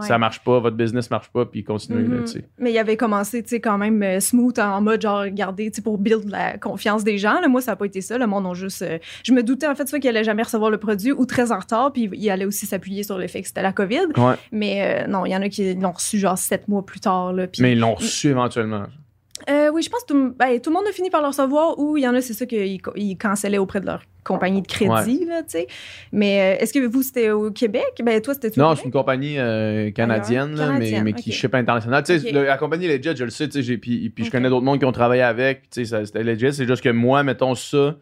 Ouais. 0.00 0.06
ça 0.06 0.18
marche 0.18 0.40
pas, 0.40 0.58
votre 0.60 0.76
business 0.76 1.10
marche 1.10 1.28
pas, 1.28 1.44
puis 1.46 1.64
continuez, 1.64 2.04
là, 2.06 2.20
tu 2.22 2.26
sais. 2.26 2.44
Mais 2.58 2.72
il 2.72 2.78
avait 2.78 2.96
commencé, 2.96 3.42
tu 3.42 3.50
sais, 3.50 3.60
quand 3.60 3.78
même 3.78 4.02
euh, 4.02 4.20
smooth 4.20 4.58
en 4.58 4.80
mode 4.80 5.02
genre, 5.02 5.20
regardez, 5.20 5.70
pour 5.82 5.98
build 5.98 6.28
la 6.28 6.58
confiance 6.58 7.04
des 7.04 7.18
gens. 7.18 7.40
Là, 7.40 7.48
moi, 7.48 7.60
ça 7.60 7.72
n'a 7.72 7.76
pas 7.76 7.86
été 7.86 8.00
ça. 8.00 8.18
Le 8.18 8.26
monde 8.26 8.46
a 8.46 8.54
juste. 8.54 8.82
euh, 8.82 8.98
je 9.24 9.32
me 9.32 9.42
doutais, 9.42 9.66
en 9.66 9.74
fait, 9.74 9.88
soit 9.88 9.98
qu'il 9.98 10.10
allait 10.10 10.24
jamais 10.24 10.42
recevoir 10.42 10.70
le 10.70 10.78
produit 10.78 11.12
ou 11.12 11.26
très 11.26 11.52
en 11.52 11.58
retard, 11.58 11.92
puis 11.92 12.10
il 12.12 12.30
allait 12.30 12.44
aussi 12.44 12.66
s'appuyer 12.66 13.02
sur 13.02 13.18
le 13.18 13.26
fait 13.28 13.42
que 13.42 13.48
c'était 13.48 13.62
la 13.62 13.72
COVID. 13.72 14.06
Ouais. 14.16 14.34
Mais 14.52 15.04
euh, 15.04 15.06
non, 15.06 15.26
il 15.26 15.30
y 15.32 15.36
en 15.36 15.42
a 15.42 15.48
qui 15.48 15.74
l'ont 15.74 15.92
reçu 15.92 16.18
genre 16.18 16.38
sept 16.38 16.68
mois 16.68 16.84
plus 16.84 17.00
tard. 17.00 17.32
Là, 17.32 17.46
Mais 17.58 17.72
ils 17.72 17.78
l'ont 17.78 17.94
reçu 17.94 18.28
éventuellement. 18.28 18.84
Euh, 19.48 19.70
oui, 19.72 19.82
je 19.82 19.88
pense 19.90 20.02
que 20.02 20.12
tout, 20.12 20.34
ben, 20.38 20.60
tout 20.60 20.70
le 20.70 20.74
monde 20.74 20.86
a 20.88 20.92
fini 20.92 21.10
par 21.10 21.20
le 21.22 21.28
recevoir 21.28 21.78
ou 21.78 21.96
il 21.96 22.02
y 22.02 22.08
en 22.08 22.14
a, 22.14 22.20
c'est 22.20 22.34
ça 22.34 22.46
qu'ils 22.46 22.80
ils 22.96 23.16
cancellaient 23.16 23.58
auprès 23.58 23.80
de 23.80 23.86
leur 23.86 24.02
compagnie 24.24 24.60
de 24.60 24.66
crédit, 24.66 25.24
là, 25.24 25.42
tu 25.42 25.50
sais. 25.50 25.66
Mais 26.12 26.56
euh, 26.58 26.62
est-ce 26.62 26.72
que 26.74 26.86
vous, 26.86 27.02
c'était 27.02 27.30
au 27.30 27.50
Québec? 27.50 28.02
Ben, 28.02 28.20
toi, 28.20 28.34
c'était 28.34 28.50
Non, 28.60 28.74
c'est 28.74 28.84
une 28.84 28.90
compagnie 28.90 29.38
euh, 29.38 29.90
canadienne, 29.90 30.54
là, 30.54 30.72
mais, 30.72 31.00
mais 31.02 31.12
qui 31.14 31.30
ok. 31.30 31.36
ship 31.36 31.54
international. 31.54 32.02
Tu 32.02 32.18
sais, 32.18 32.26
Ok. 32.28 32.32
le- 32.34 32.44
la 32.44 32.58
compagnie 32.58 32.86
Legit, 32.88 33.16
je 33.16 33.24
le 33.24 33.30
sais, 33.30 33.48
puis, 33.48 34.12
je 34.18 34.30
connais 34.30 34.50
d'autres 34.50 34.64
mondes 34.64 34.78
qui 34.78 34.84
ont 34.84 34.92
travaillé 34.92 35.22
avec, 35.22 35.62
c'était 35.70 36.22
Legit. 36.22 36.52
C'est 36.52 36.66
juste 36.66 36.82
que 36.82 36.90
moi, 36.90 37.22
mettons 37.22 37.54
ça, 37.54 37.96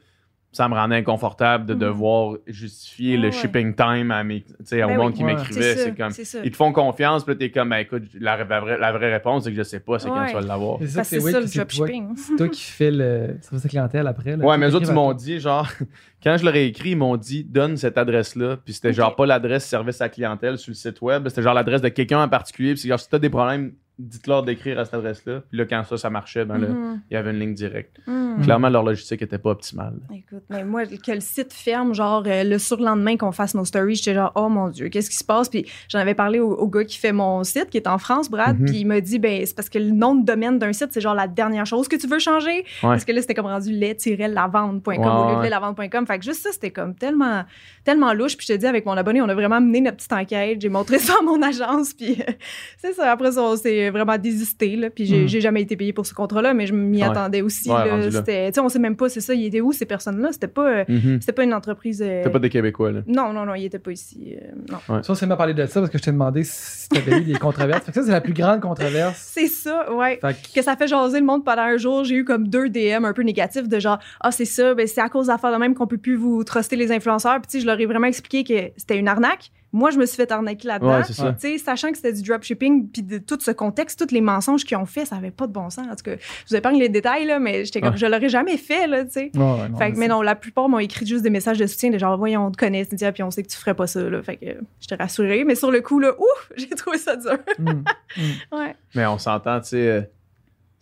ça 0.57 0.69
me 0.71 0.75
rendait 0.75 0.97
inconfortable 0.97 1.67
de 1.67 1.75
Mhm. 1.75 1.81
devoir 1.81 2.37
justifier 2.47 3.17
le 3.19 3.25
ouais. 3.29 3.33
shipping 3.33 3.75
time 3.75 4.11
à 4.11 4.25
mes, 4.25 4.41
tu 4.43 4.55
sais, 4.65 4.83
au 4.83 4.89
Ben 4.89 4.97
monde 4.97 5.09
oui. 5.09 5.19
qui 5.19 5.25
Ouais. 5.25 5.35
m'écrivait. 5.35 5.77
C'est 5.77 5.95
comme, 5.95 6.11
c'est 6.11 6.25
ça. 6.25 6.39
ils 6.43 6.51
te 6.51 6.57
font 6.57 6.73
confiance, 6.73 7.25
puis 7.25 7.35
là, 7.35 7.39
t'es 7.39 7.51
comme, 7.51 7.69
ben 7.71 7.77
écoute, 7.77 8.05
la, 8.19 8.39
la 8.43 8.61
vraie, 8.61 8.79
la 8.79 8.93
vraie 8.93 9.13
réponse, 9.13 9.45
c'est 9.45 9.51
que 9.51 9.57
je 9.57 9.63
sais 9.63 9.81
pas, 9.81 9.99
c'est 9.99 10.09
quand 10.09 10.21
Ouais. 10.21 10.29
tu 10.29 10.35
vas 10.35 10.41
l'avoir. 10.41 10.79
C'est 10.81 10.87
ça, 10.87 11.05
c'est 11.05 11.21
c'est 11.21 11.23
weird 11.23 11.33
ça, 11.35 11.39
que 11.39 11.43
le 11.45 11.49
c'est 11.49 11.67
toi, 11.77 11.87
dropshipping. 11.87 12.17
c'est 12.17 12.37
toi 12.37 12.49
qui 12.49 12.63
fais 12.63 12.91
le 12.91 13.37
service 13.43 13.67
à 13.67 13.69
clientèle 13.69 14.07
après. 14.07 14.37
là. 14.37 14.45
Ouais, 14.45 14.57
mais 14.57 14.69
eux 14.71 14.75
autres, 14.75 14.89
ils 14.89 14.95
m'ont 14.95 15.13
dit, 15.13 15.41
genre, 15.41 15.69
quand 16.23 16.37
je 16.39 16.45
leur 16.47 16.57
ai 16.57 16.65
écrit, 16.67 16.91
ils 16.91 16.97
m'ont 16.97 17.17
dit, 17.19 17.45
donne 17.45 17.77
cette 17.77 17.99
adresse-là. 17.99 18.57
Puis 18.65 18.73
c'était 18.75 18.93
genre 18.95 19.15
pas 19.15 19.27
l'adresse 19.27 19.67
service 19.67 20.01
à 20.01 20.09
clientèle 20.09 20.57
sur 20.59 20.71
le 20.71 20.75
site 20.75 21.01
web. 21.03 21.29
C'était 21.29 21.43
genre 21.43 21.55
l'adresse 21.55 21.83
de 21.83 21.89
quelqu'un 21.91 22.23
en 22.23 22.29
particulier. 22.29 22.73
Puis 22.73 22.81
c'est 22.83 22.89
genre, 22.89 22.99
si 23.01 23.09
t'as 23.11 23.19
des 23.19 23.29
problèmes, 23.31 23.73
dites-leur 23.99 24.43
d'écrire 24.43 24.79
à 24.79 24.85
cette 24.85 24.93
adresse-là. 24.95 25.41
Puis 25.49 25.57
là, 25.59 25.65
quand 25.65 25.83
ça, 25.85 25.97
ça 25.97 26.11
marchait, 26.11 26.45
ben 26.45 26.59
là, 26.59 26.69
Mhm. 26.69 27.01
il 27.11 27.15
y 27.15 27.17
avait 27.17 27.31
une 27.31 27.39
ligne 27.39 27.55
directe. 27.55 27.97
Mhm. 28.07 28.43
Clairement, 28.43 28.69
leur 28.69 28.83
logistique 28.83 29.23
était 29.23 29.39
pas 29.39 29.51
optimale. 29.51 29.95
Écoute, 30.15 30.43
mais 30.51 30.65
moi, 30.65 30.85
que 30.85 31.13
le 31.13 31.21
site 31.21 31.53
ferme, 31.55 31.95
genre 31.95 32.23
euh, 32.27 32.45
le 32.45 32.59
surlendemain 32.59 33.17
qu'on 33.17 33.33
fasse 33.33 33.55
nos 33.55 33.65
stories, 33.65 33.95
j'étais 33.95 34.13
genre, 34.15 34.33
oh 34.35 34.51
mon 34.51 34.69
Dieu, 34.69 34.89
qu'est-ce 34.91 35.09
qui 35.09 35.17
se 35.17 35.25
passe? 35.25 35.49
Puis 35.49 35.65
j'en 35.89 35.99
avais 35.99 36.15
parlé 36.15 36.39
au, 36.41 36.51
au 36.55 36.69
gars 36.69 36.85
qui 36.85 36.99
fait 36.99 37.13
mon 37.13 37.43
site, 37.45 37.71
qui 37.71 37.79
est 37.79 37.87
en 37.87 37.97
France, 37.97 38.31
Brad, 38.31 38.59
Mhm. 38.61 38.67
puis 38.67 38.77
il 38.81 38.85
m'a 38.87 39.01
dit, 39.01 39.19
ben, 39.19 39.47
c'est 39.47 39.57
parce 39.57 39.71
que 39.71 39.79
le 39.79 39.91
nom 39.93 40.15
de 40.15 40.25
domaine 40.27 40.59
d'un 40.59 40.75
site, 40.75 40.89
c'est 40.93 41.01
genre 41.01 41.15
la 41.15 41.27
dernière 41.29 41.65
chose 41.65 41.89
que 41.89 41.97
tu 41.97 42.07
veux 42.07 42.19
changer. 42.19 42.65
Parce 42.83 43.05
que 43.07 43.13
là, 43.13 43.23
c'était 43.23 43.35
comme 43.35 43.47
rendu 43.47 43.73
lait-lavande.com 43.73 44.83
Ouais, 44.87 44.99
au 44.99 45.27
lieu 45.29 45.33
de 45.33 45.37
ouais. 45.39 45.43
lait-lavande.com. 45.45 46.07
Fait 46.07 46.19
que 46.19 46.25
juste 46.25 46.43
ça, 46.43 46.51
c'était 46.53 46.71
comme 46.71 46.95
tellement, 46.95 47.45
tellement 47.85 48.13
louche. 48.13 48.37
Puis 48.37 48.47
je 48.49 48.53
te 48.55 48.59
dis, 48.59 48.67
avec 48.67 48.85
mon 48.87 48.93
abonné, 48.93 49.23
on 49.23 49.29
a 49.29 49.35
vraiment 49.35 49.61
mené 49.61 49.81
notre 49.81 49.97
petite 49.97 50.13
enquête. 50.13 50.61
J'ai 50.61 50.69
montré 50.69 50.99
ça 50.99 51.15
à 51.21 51.25
mon 51.25 51.41
agence. 51.43 51.95
Puis 51.95 52.13
euh, 52.21 52.33
c'est 52.79 52.93
ça. 52.93 53.11
Après 53.11 53.33
ça, 53.33 53.43
on 53.43 53.57
s'est 53.57 53.86
vraiment 53.91 54.19
désisté. 54.19 54.77
Là. 54.77 54.91
Puis 54.91 55.07
j'ai 55.07 55.29
j'ai 55.29 55.41
jamais 55.41 55.63
été 55.63 55.77
payé 55.77 55.93
pour 55.93 56.07
ce 56.07 56.15
contrat-là, 56.15 56.55
mais 56.55 56.67
je 56.67 56.75
m'y 56.75 56.99
Ouais. 56.99 57.05
attendais 57.09 57.43
aussi. 57.43 57.71
Ouais, 57.71 57.87
là. 57.89 58.11
C'était- 58.11 58.49
tu 58.51 58.55
sais, 58.55 58.61
on 58.61 58.69
sait 58.69 58.79
même 58.79 58.97
pas, 58.97 59.09
c'est 59.09 59.21
ça, 59.21 59.35
il 59.35 59.45
était 59.47 59.61
où 59.61 59.73
ces 59.73 59.85
personnes-là? 59.87 60.29
C'était 60.33 60.47
pas, 60.49 60.69
euh, 60.81 60.85
Mhm. 60.89 61.19
c'était 61.21 61.33
pas 61.33 61.45
une 61.45 61.55
entreprise. 61.55 62.03
euh, 62.03 62.21
C'était 62.23 62.31
pas 62.33 62.39
des 62.39 62.49
Québécois, 62.51 62.93
là. 62.93 63.01
Non, 63.07 63.33
non, 63.33 63.45
non, 63.47 63.55
il 63.55 63.65
était 63.65 63.79
pas 63.79 63.93
ici. 63.93 64.37
euh, 64.41 64.47
non. 64.89 65.03
Ça, 65.03 65.15
c'est 65.15 65.27
m'a 65.27 65.37
parlé 65.37 65.55
de 65.55 65.65
ça 65.67 65.81
parce 65.81 65.91
que 65.91 65.99
je 65.99 66.03
t'ai 66.03 66.13
demandé 66.13 66.43
si 66.45 66.89
t'avais 66.89 67.19
eu 67.21 67.25
des 67.25 67.35
controverses. 67.35 67.85
Fait 67.85 67.93
que 67.93 68.01
ça, 68.01 68.05
c'est 68.07 68.13
la 68.13 68.21
plus 68.21 68.33
grande 68.35 68.61
controverse. 68.61 69.17
C'est 69.37 69.49
ça, 69.49 69.93
ouais. 69.95 70.19
Fait 70.21 70.33
que- 70.35 70.55
que 70.55 70.63
ça 70.63 70.77
fait 70.77 70.87
jaser 70.89 71.21
le 71.21 71.27
monde 71.27 71.45
pendant 71.45 71.63
un 71.63 71.77
jour. 71.77 72.05
J'ai 72.05 72.17
eu 72.17 72.25
comme 72.25 72.49
deux 72.49 72.69
DM 72.69 73.05
un 73.05 73.13
peu 73.13 73.23
négatifs 73.23 73.69
de 73.69 73.79
genre 73.79 73.99
ah 74.21 74.31
c'est 74.31 74.45
ça, 74.45 74.75
ben 74.75 74.87
c'est 74.87 75.01
à 75.01 75.09
cause 75.09 75.27
d'affaires 75.27 75.53
de 75.53 75.59
même 75.59 75.75
qu'on 75.75 75.87
peut 75.87 75.99
plus 75.99 76.17
vous 76.17 76.43
truster 76.45 76.77
les 76.77 76.91
influenceurs. 76.93 77.37
Puis 77.41 77.47
tu 77.51 77.59
sais, 77.59 77.61
je 77.61 77.67
leur 77.67 77.79
ai 77.81 77.87
vraiment 77.87 78.07
expliqué 78.07 78.45
que 78.45 78.71
c'était 78.77 78.99
une 78.99 79.09
arnaque. 79.09 79.51
Moi, 79.73 79.91
je 79.91 79.99
me 79.99 80.07
suis 80.07 80.17
fait 80.17 80.31
arnaquer 80.31 80.69
là-dedans. 80.69 80.99
Ouais, 80.99 81.05
c'est 81.05 81.13
ça. 81.13 81.33
Tu 81.33 81.49
sais, 81.53 81.59
sachant 81.59 81.91
que 81.91 81.97
c'était 81.97 82.13
du 82.13 82.23
dropshipping, 82.23 82.89
puis 82.89 83.03
de 83.03 83.19
tout 83.19 83.37
ce 83.41 83.51
contexte, 83.51 83.99
tous 84.07 84.15
les 84.15 84.21
mensonges 84.21 84.65
qu'ils 84.65 84.77
ont 84.77 84.87
fait, 84.87 85.05
ça 85.05 85.17
avait 85.17 85.31
pas 85.31 85.47
de 85.47 85.53
bon 85.53 85.69
sens. 85.71 85.87
En 85.91 85.97
tout 85.97 86.05
cas, 86.05 86.17
je 86.17 86.51
vous 86.51 86.57
épargne 86.57 86.79
les 86.79 86.89
détails 86.89 87.27
là, 87.27 87.39
mais 87.39 87.65
j'étais 87.65 87.81
comme 87.81 87.91
Ouais. 87.91 87.97
je 87.99 88.07
l'aurais 88.07 88.29
jamais 88.29 88.57
fait 88.57 88.87
là, 88.87 89.05
tu 89.05 89.11
sais. 89.13 89.31
Ouais, 89.35 89.41
ouais, 89.43 89.69
non, 89.69 89.77
Fait 89.79 89.93
que, 89.93 89.99
mais 89.99 90.09
non, 90.09 90.23
la 90.23 90.35
plupart 90.35 90.69
m'ont 90.69 90.79
écrit 90.79 91.05
juste 91.07 91.23
des 91.23 91.31
messages 91.31 91.59
de 91.59 91.67
soutien 91.67 91.91
de 91.91 91.99
genre, 91.99 92.17
voyons, 92.17 92.47
on 92.47 92.51
te 92.51 92.57
connaît, 92.57 92.85
Cynthia, 92.85 93.13
puis 93.13 93.23
on 93.23 93.31
sait 93.31 93.43
que 93.43 93.49
tu 93.49 93.57
ferais 93.59 93.75
pas 93.75 93.87
ça, 93.87 94.01
là. 94.09 94.23
Fait 94.23 94.37
que, 94.37 94.47
je 94.81 94.87
t'ai 94.87 94.95
rassurée. 94.95 95.45
Mais 95.45 95.55
sur 95.57 95.71
le 95.71 95.81
coup, 95.83 95.99
là, 95.99 96.13
ouf, 96.19 96.53
j'ai 96.57 96.69
trouvé 96.69 96.99
ça 96.99 97.17
dur. 97.17 97.37
Hum. 97.59 97.85
ouais. 98.53 98.75
Mais 98.95 99.05
on 99.07 99.19
s'entend, 99.19 99.61
tu 99.61 99.69
sais. 99.71 100.11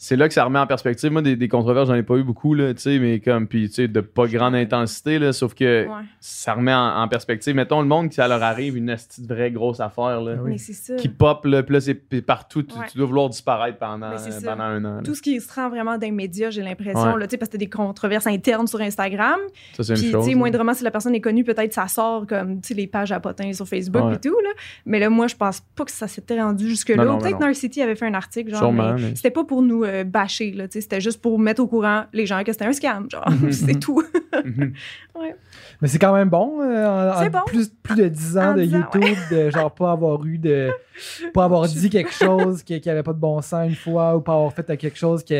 Euh, 0.04 0.08
c'est 0.08 0.16
là 0.16 0.28
que 0.28 0.34
ça 0.34 0.44
remet 0.44 0.58
en 0.58 0.66
perspective. 0.66 1.10
Moi, 1.10 1.22
des, 1.22 1.34
des 1.36 1.48
controverses, 1.48 1.88
j'en 1.88 1.94
ai 1.94 2.02
pas 2.02 2.16
eu 2.16 2.22
beaucoup, 2.22 2.54
là, 2.54 2.74
tu 2.74 2.80
sais, 2.82 2.98
mais 2.98 3.20
comme, 3.20 3.46
puis, 3.46 3.68
tu 3.68 3.74
sais, 3.74 3.88
de 3.88 4.00
pas 4.00 4.26
grande 4.26 4.54
intensité, 4.54 5.18
là, 5.18 5.32
sauf 5.32 5.54
que 5.54 5.84
Ouais. 5.86 5.90
ça 6.20 6.54
remet 6.54 6.74
en, 6.74 7.02
en 7.02 7.08
perspective. 7.08 7.54
Mettons 7.54 7.80
le 7.80 7.86
monde 7.88 8.08
qui, 8.10 8.16
ça 8.16 8.28
leur 8.28 8.42
arrive 8.42 8.76
une 8.76 8.94
petite 8.94 9.26
vraie 9.26 9.50
grosse 9.50 9.80
affaire, 9.80 10.20
là, 10.20 10.34
Ah 10.38 10.42
oui. 10.42 10.50
Mais 10.52 10.58
c'est 10.58 10.72
ça. 10.72 10.94
qui 10.96 11.08
pop, 11.08 11.44
là, 11.46 11.62
puis 11.62 11.74
là, 11.74 11.80
c'est 11.80 11.94
puis 11.94 12.22
partout, 12.22 12.62
tu, 12.62 12.78
Ouais. 12.78 12.86
tu 12.90 12.98
dois 12.98 13.06
vouloir 13.06 13.28
disparaître 13.28 13.78
pendant, 13.78 14.10
pendant 14.44 14.62
un 14.62 14.84
an. 14.84 14.96
là. 14.96 15.02
tout 15.02 15.14
ce 15.14 15.22
qui 15.22 15.40
se 15.40 15.52
rend 15.52 15.68
vraiment 15.68 15.92
dans 15.98 16.00
les 16.06 16.10
médias, 16.10 16.50
j'ai 16.50 16.62
l'impression, 16.62 17.14
Ouais. 17.14 17.20
là, 17.20 17.26
tu 17.26 17.32
sais, 17.32 17.36
parce 17.38 17.48
que 17.48 17.52
t'as 17.56 17.58
des 17.58 17.70
controverses 17.70 18.26
internes 18.26 18.66
sur 18.66 18.80
Instagram. 18.80 19.38
Ça, 19.74 19.82
c'est 19.84 19.94
Puis, 19.94 20.06
une 20.06 20.12
chose. 20.12 20.28
là. 20.28 20.36
moindrement, 20.36 20.74
si 20.74 20.84
la 20.84 20.90
personne 20.90 21.14
est 21.14 21.20
connue, 21.20 21.44
peut-être 21.44 21.72
ça 21.72 21.88
sort 21.88 22.26
comme, 22.26 22.60
tu 22.60 22.68
sais, 22.68 22.74
les 22.74 22.86
pages 22.86 23.12
à 23.12 23.20
potins 23.20 23.52
sur 23.52 23.66
Facebook 23.66 24.12
et 24.14 24.18
tout, 24.18 24.36
là. 24.42 24.50
Mais 24.86 24.98
là, 24.98 25.08
moi, 25.10 25.26
je 25.28 25.34
pense 25.36 25.60
pas 25.74 25.84
que 25.84 25.90
ça 25.92 26.08
s'était 26.08 26.40
rendu 26.40 26.68
jusque-là. 26.68 27.04
Peut-être. 27.16 27.38
Narcity 27.40 27.82
avait 27.82 27.94
fait 27.96 28.06
un 28.06 28.14
article, 28.14 28.50
genre, 28.50 28.72
c'était 29.14 29.30
pas 29.30 29.44
pour 29.44 29.62
nous 29.62 29.84
euh, 29.94 30.04
bâcher, 30.04 30.52
là, 30.52 30.66
c'était 30.68 31.00
juste 31.00 31.20
pour 31.20 31.38
mettre 31.38 31.62
au 31.62 31.66
courant 31.66 32.04
les 32.12 32.26
gens 32.26 32.42
que 32.44 32.52
c'était 32.52 32.66
un 32.66 32.72
scam, 32.72 33.08
genre. 33.10 33.28
Mhm, 33.30 33.52
c'est 33.52 33.74
mhm. 33.74 33.80
tout. 33.80 34.02
Mhm. 34.44 34.72
Mais 35.80 35.88
c'est 35.88 35.98
quand 35.98 36.14
même 36.14 36.28
bon. 36.28 36.60
euh, 36.62 37.12
en- 37.12 37.30
bon. 37.30 37.38
Plus, 37.46 37.68
plus 37.82 37.96
de 37.96 38.08
10 38.08 38.38
ans 38.38 38.50
En 38.52 38.54
de 38.54 38.64
10 38.64 38.74
ans, 38.74 38.78
YouTube, 38.94 39.18
de 39.30 39.50
genre 39.50 39.74
pas 39.74 39.92
avoir 39.92 40.24
eu 40.24 40.38
de. 40.38 40.70
pas 41.32 41.44
avoir 41.44 41.66
dit 41.68 41.90
quelque 41.90 42.12
chose 42.12 42.62
qui, 42.62 42.80
qui 42.80 42.90
avait 42.90 43.02
pas 43.02 43.12
de 43.12 43.18
bon 43.18 43.40
sens 43.42 43.68
une 43.68 43.74
fois 43.74 44.16
ou 44.16 44.20
pas 44.20 44.34
avoir 44.34 44.52
fait 44.52 44.76
quelque 44.76 44.96
chose 44.98 45.22
qui, 45.24 45.34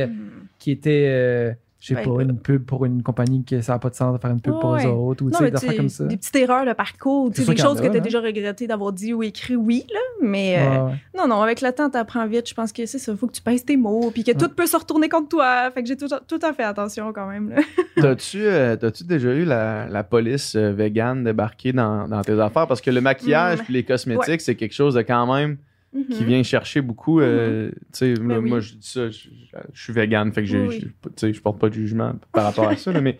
qui 0.58 0.70
était. 0.72 1.06
euh, 1.08 1.52
je 1.86 1.88
sais 1.94 1.94
Ben, 2.02 2.14
pas, 2.16 2.22
une 2.22 2.38
pub 2.38 2.64
pour 2.64 2.86
une 2.86 3.02
compagnie 3.02 3.44
que 3.44 3.60
ça 3.60 3.74
n'a 3.74 3.78
pas 3.78 3.90
de 3.90 3.94
sens 3.94 4.14
de 4.14 4.18
faire 4.18 4.30
une 4.30 4.40
pub 4.40 4.54
pour 4.58 4.70
Ouais. 4.70 4.86
eux 4.86 4.90
autres 4.90 5.22
ou 5.22 5.30
tu 5.30 5.34
Non, 5.42 5.48
des 5.50 5.54
affaires 5.54 5.76
comme 5.76 5.90
ça. 5.90 6.04
des 6.06 6.16
petites 6.16 6.34
erreurs 6.36 6.64
de 6.64 6.72
parcours, 6.72 7.28
des 7.30 7.44
choses 7.56 7.78
que 7.80 7.88
tu 7.88 7.96
as 7.96 8.00
déjà 8.00 8.20
regretté 8.20 8.66
d'avoir 8.66 8.92
dit 8.92 9.12
ou 9.12 9.22
écrit 9.22 9.54
oui, 9.56 9.84
là. 9.92 9.98
Mais 10.22 10.56
euh, 10.58 10.84
Ouais, 10.86 10.92
non, 11.16 11.28
non, 11.28 11.42
avec 11.42 11.60
le 11.60 11.70
temps, 11.72 11.90
tu 11.90 11.98
apprends 11.98 12.26
vite. 12.26 12.48
Je 12.48 12.54
pense 12.54 12.72
que 12.72 12.86
c'est 12.86 12.98
ça. 12.98 13.12
Il 13.12 13.18
faut 13.18 13.26
que 13.26 13.32
tu 13.32 13.42
pèses 13.42 13.64
tes 13.66 13.76
mots, 13.76 14.10
puis 14.10 14.24
que 14.24 14.32
tout 14.32 14.48
peut 14.48 14.64
se 14.66 14.76
retourner 14.76 15.10
contre 15.10 15.28
toi. 15.28 15.70
Fait 15.72 15.82
que 15.82 15.88
j'ai 15.88 15.96
tout, 15.96 16.08
tout 16.26 16.38
à 16.42 16.52
fait 16.54 16.62
attention 16.62 17.12
quand 17.12 17.26
même. 17.28 17.54
T'as-tu 18.00 18.40
euh, 18.46 18.76
t'as-tu 18.76 19.04
déjà 19.04 19.34
eu 19.34 19.44
la, 19.44 19.86
la 19.86 20.02
police 20.04 20.54
euh, 20.56 20.72
vegan 20.72 21.22
débarquer 21.22 21.72
dans, 21.74 22.08
dans 22.08 22.22
tes 22.22 22.40
affaires? 22.40 22.66
Parce 22.66 22.80
que 22.80 22.90
le 22.90 23.00
maquillage 23.02 23.58
Mm. 23.60 23.62
puis 23.64 23.74
les 23.74 23.84
cosmétiques, 23.84 24.28
Ouais. 24.28 24.38
c'est 24.38 24.54
quelque 24.54 24.72
chose 24.74 24.94
de 24.94 25.02
quand 25.02 25.32
même 25.34 25.58
qui 26.10 26.22
Mhm. 26.22 26.26
vient 26.28 26.42
chercher 26.42 26.80
beaucoup. 26.80 27.20
euh, 27.20 27.70
sais, 27.92 28.14
Ben 28.14 28.28
là, 28.28 28.38
oui. 28.40 28.48
moi, 28.50 28.60
je 28.60 28.74
dis 28.74 28.88
ça, 28.88 29.08
je, 29.10 29.28
je- 29.28 29.28
je 29.72 29.82
suis 29.82 29.92
vegan, 29.92 30.32
fait 30.32 30.42
que 30.42 30.48
j'ai- 30.48 30.66
Oui, 30.66 30.84
sais, 31.16 31.32
je 31.32 31.40
porte 31.40 31.58
pas 31.60 31.68
de 31.68 31.74
jugement 31.74 32.14
par 32.32 32.44
rapport 32.44 32.68
à 32.68 32.76
ça, 32.76 32.90
là, 32.92 33.00
mais 33.00 33.18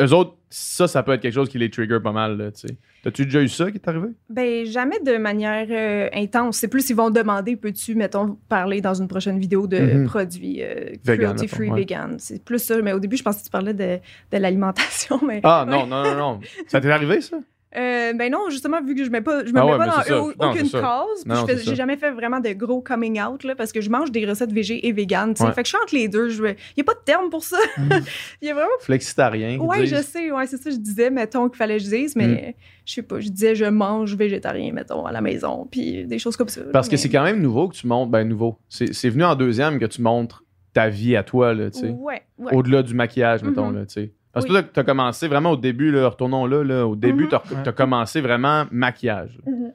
eux 0.00 0.12
autres, 0.12 0.34
ça, 0.48 0.88
ça 0.88 1.02
peut 1.02 1.12
être 1.12 1.20
quelque 1.20 1.34
chose 1.34 1.48
qui 1.48 1.58
les 1.58 1.70
trigger 1.70 1.98
pas 2.02 2.10
mal. 2.12 2.36
là, 2.36 2.50
tu 2.50 2.66
sais. 2.66 2.76
T'as-tu 3.02 3.24
déjà 3.24 3.40
eu 3.40 3.48
ça 3.48 3.70
qui 3.70 3.76
est 3.78 3.88
arrivé? 3.88 4.08
Ben, 4.28 4.66
jamais 4.66 4.98
de 5.00 5.16
manière 5.16 5.66
euh, 5.70 6.08
intense. 6.12 6.58
C'est 6.58 6.68
plus, 6.68 6.90
ils 6.90 6.96
vont 6.96 7.08
demander, 7.10 7.56
peux-tu, 7.56 7.94
mettons, 7.94 8.36
parler 8.48 8.80
dans 8.82 8.92
une 8.94 9.08
prochaine 9.08 9.38
vidéo 9.38 9.66
de 9.66 9.78
Mhm. 9.78 10.06
produits 10.06 10.62
euh, 10.62 10.90
Vegan, 11.04 11.36
ouais. 11.38 11.70
vegan. 11.80 12.16
C'est 12.18 12.44
plus 12.44 12.58
ça. 12.58 12.80
Mais 12.82 12.92
au 12.92 12.98
début, 12.98 13.16
je 13.16 13.22
pensais 13.22 13.38
que 13.40 13.44
tu 13.44 13.50
parlais 13.50 13.72
de, 13.72 13.98
de 14.32 14.36
l'alimentation. 14.38 15.18
Mais, 15.26 15.40
Ah, 15.44 15.64
Ouais. 15.64 15.70
non, 15.70 15.86
non, 15.86 16.02
non, 16.02 16.16
non. 16.16 16.40
Ça 16.66 16.80
t'est 16.80 16.90
arrivé, 16.90 17.20
ça? 17.22 17.38
Euh, 17.76 18.12
ben 18.14 18.32
non, 18.32 18.50
justement, 18.50 18.82
vu 18.82 18.96
que 18.96 19.04
je 19.04 19.10
mets 19.10 19.20
pas, 19.20 19.44
je 19.44 19.52
me 19.52 19.58
Ah 19.60 19.64
mets 19.64 19.70
ouais, 19.72 19.78
pas 19.78 19.86
dans 20.08 20.24
au- 20.24 20.32
Non, 20.40 20.50
aucune 20.50 20.68
cause. 20.70 21.24
Non, 21.24 21.46
je 21.48 21.56
j'ai 21.64 21.76
jamais 21.76 21.96
fait 21.96 22.10
vraiment 22.10 22.40
de 22.40 22.48
gros 22.52 22.80
coming 22.80 23.20
out 23.22 23.44
là, 23.44 23.54
parce 23.54 23.70
que 23.70 23.80
je 23.80 23.88
mange 23.90 24.10
des 24.10 24.26
recettes 24.26 24.52
végé 24.52 24.86
et 24.88 24.92
vegan. 24.92 25.34
Ouais. 25.38 25.52
Fait 25.52 25.62
que 25.62 25.68
je 25.68 25.76
suis 25.76 25.78
entre 25.80 25.94
les 25.94 26.08
deux. 26.08 26.30
Il 26.30 26.42
n'y 26.76 26.80
a 26.80 26.84
pas 26.84 26.94
de 26.94 27.04
terme 27.04 27.30
pour 27.30 27.44
ça. 27.44 27.58
Mhm. 27.78 27.90
Il 28.42 28.48
y 28.48 28.50
a 28.50 28.54
vraiment. 28.54 28.68
Flexitarien. 28.80 29.58
Ouais, 29.58 29.86
je 29.86 29.96
sais. 30.02 30.32
Ouais, 30.32 30.46
c'est 30.48 30.56
ça. 30.56 30.70
Je 30.70 30.76
disais, 30.76 31.10
mettons 31.10 31.48
qu'il 31.48 31.58
fallait 31.58 31.76
que 31.78 31.84
je 31.84 31.90
dise, 31.90 32.16
Mm. 32.16 32.18
mais 32.18 32.56
je 32.84 32.92
sais 32.94 33.02
pas. 33.02 33.20
Je 33.20 33.28
disais, 33.28 33.54
je 33.54 33.66
mange 33.66 34.16
végétarien, 34.16 34.72
mettons, 34.72 35.06
à 35.06 35.12
la 35.12 35.20
maison. 35.20 35.68
Puis 35.70 36.04
des 36.06 36.18
choses 36.18 36.36
comme 36.36 36.48
ça. 36.48 36.62
Parce 36.72 36.88
que 36.88 36.96
c'est 36.96 37.08
quand 37.08 37.22
même 37.22 37.40
nouveau 37.40 37.68
que 37.68 37.76
tu 37.76 37.86
montres. 37.86 38.10
Ben, 38.10 38.26
nouveau. 38.28 38.58
C'est 38.68 39.08
venu 39.10 39.22
en 39.24 39.36
deuxième 39.36 39.78
que 39.78 39.86
tu 39.86 40.02
montres 40.02 40.42
ta 40.72 40.88
vie 40.88 41.14
à 41.16 41.22
toi, 41.22 41.54
là, 41.54 41.70
tu 41.70 41.80
sais. 41.80 41.88
Ouais, 41.90 42.22
ouais. 42.38 42.54
Au-delà 42.54 42.82
du 42.82 42.94
maquillage, 42.94 43.42
mettons, 43.42 43.68
Mhm. 43.70 43.76
là, 43.78 43.86
tu 43.86 43.92
sais. 43.94 44.12
Parce 44.32 44.46
que 44.46 44.50
Oui. 44.52 44.56
là, 44.58 44.62
tu 44.62 44.78
as 44.80 44.84
commencé 44.84 45.26
vraiment 45.28 45.50
au 45.52 45.56
début, 45.56 45.90
là, 45.90 46.08
retournons 46.08 46.46
là, 46.46 46.62
là 46.62 46.86
au 46.86 46.94
début, 46.96 47.24
Mhm. 47.24 47.28
tu 47.30 47.34
as, 47.34 47.42
Ouais. 47.66 47.72
commencé 47.74 48.20
vraiment 48.20 48.64
maquillage. 48.70 49.38
Mhm. 49.46 49.72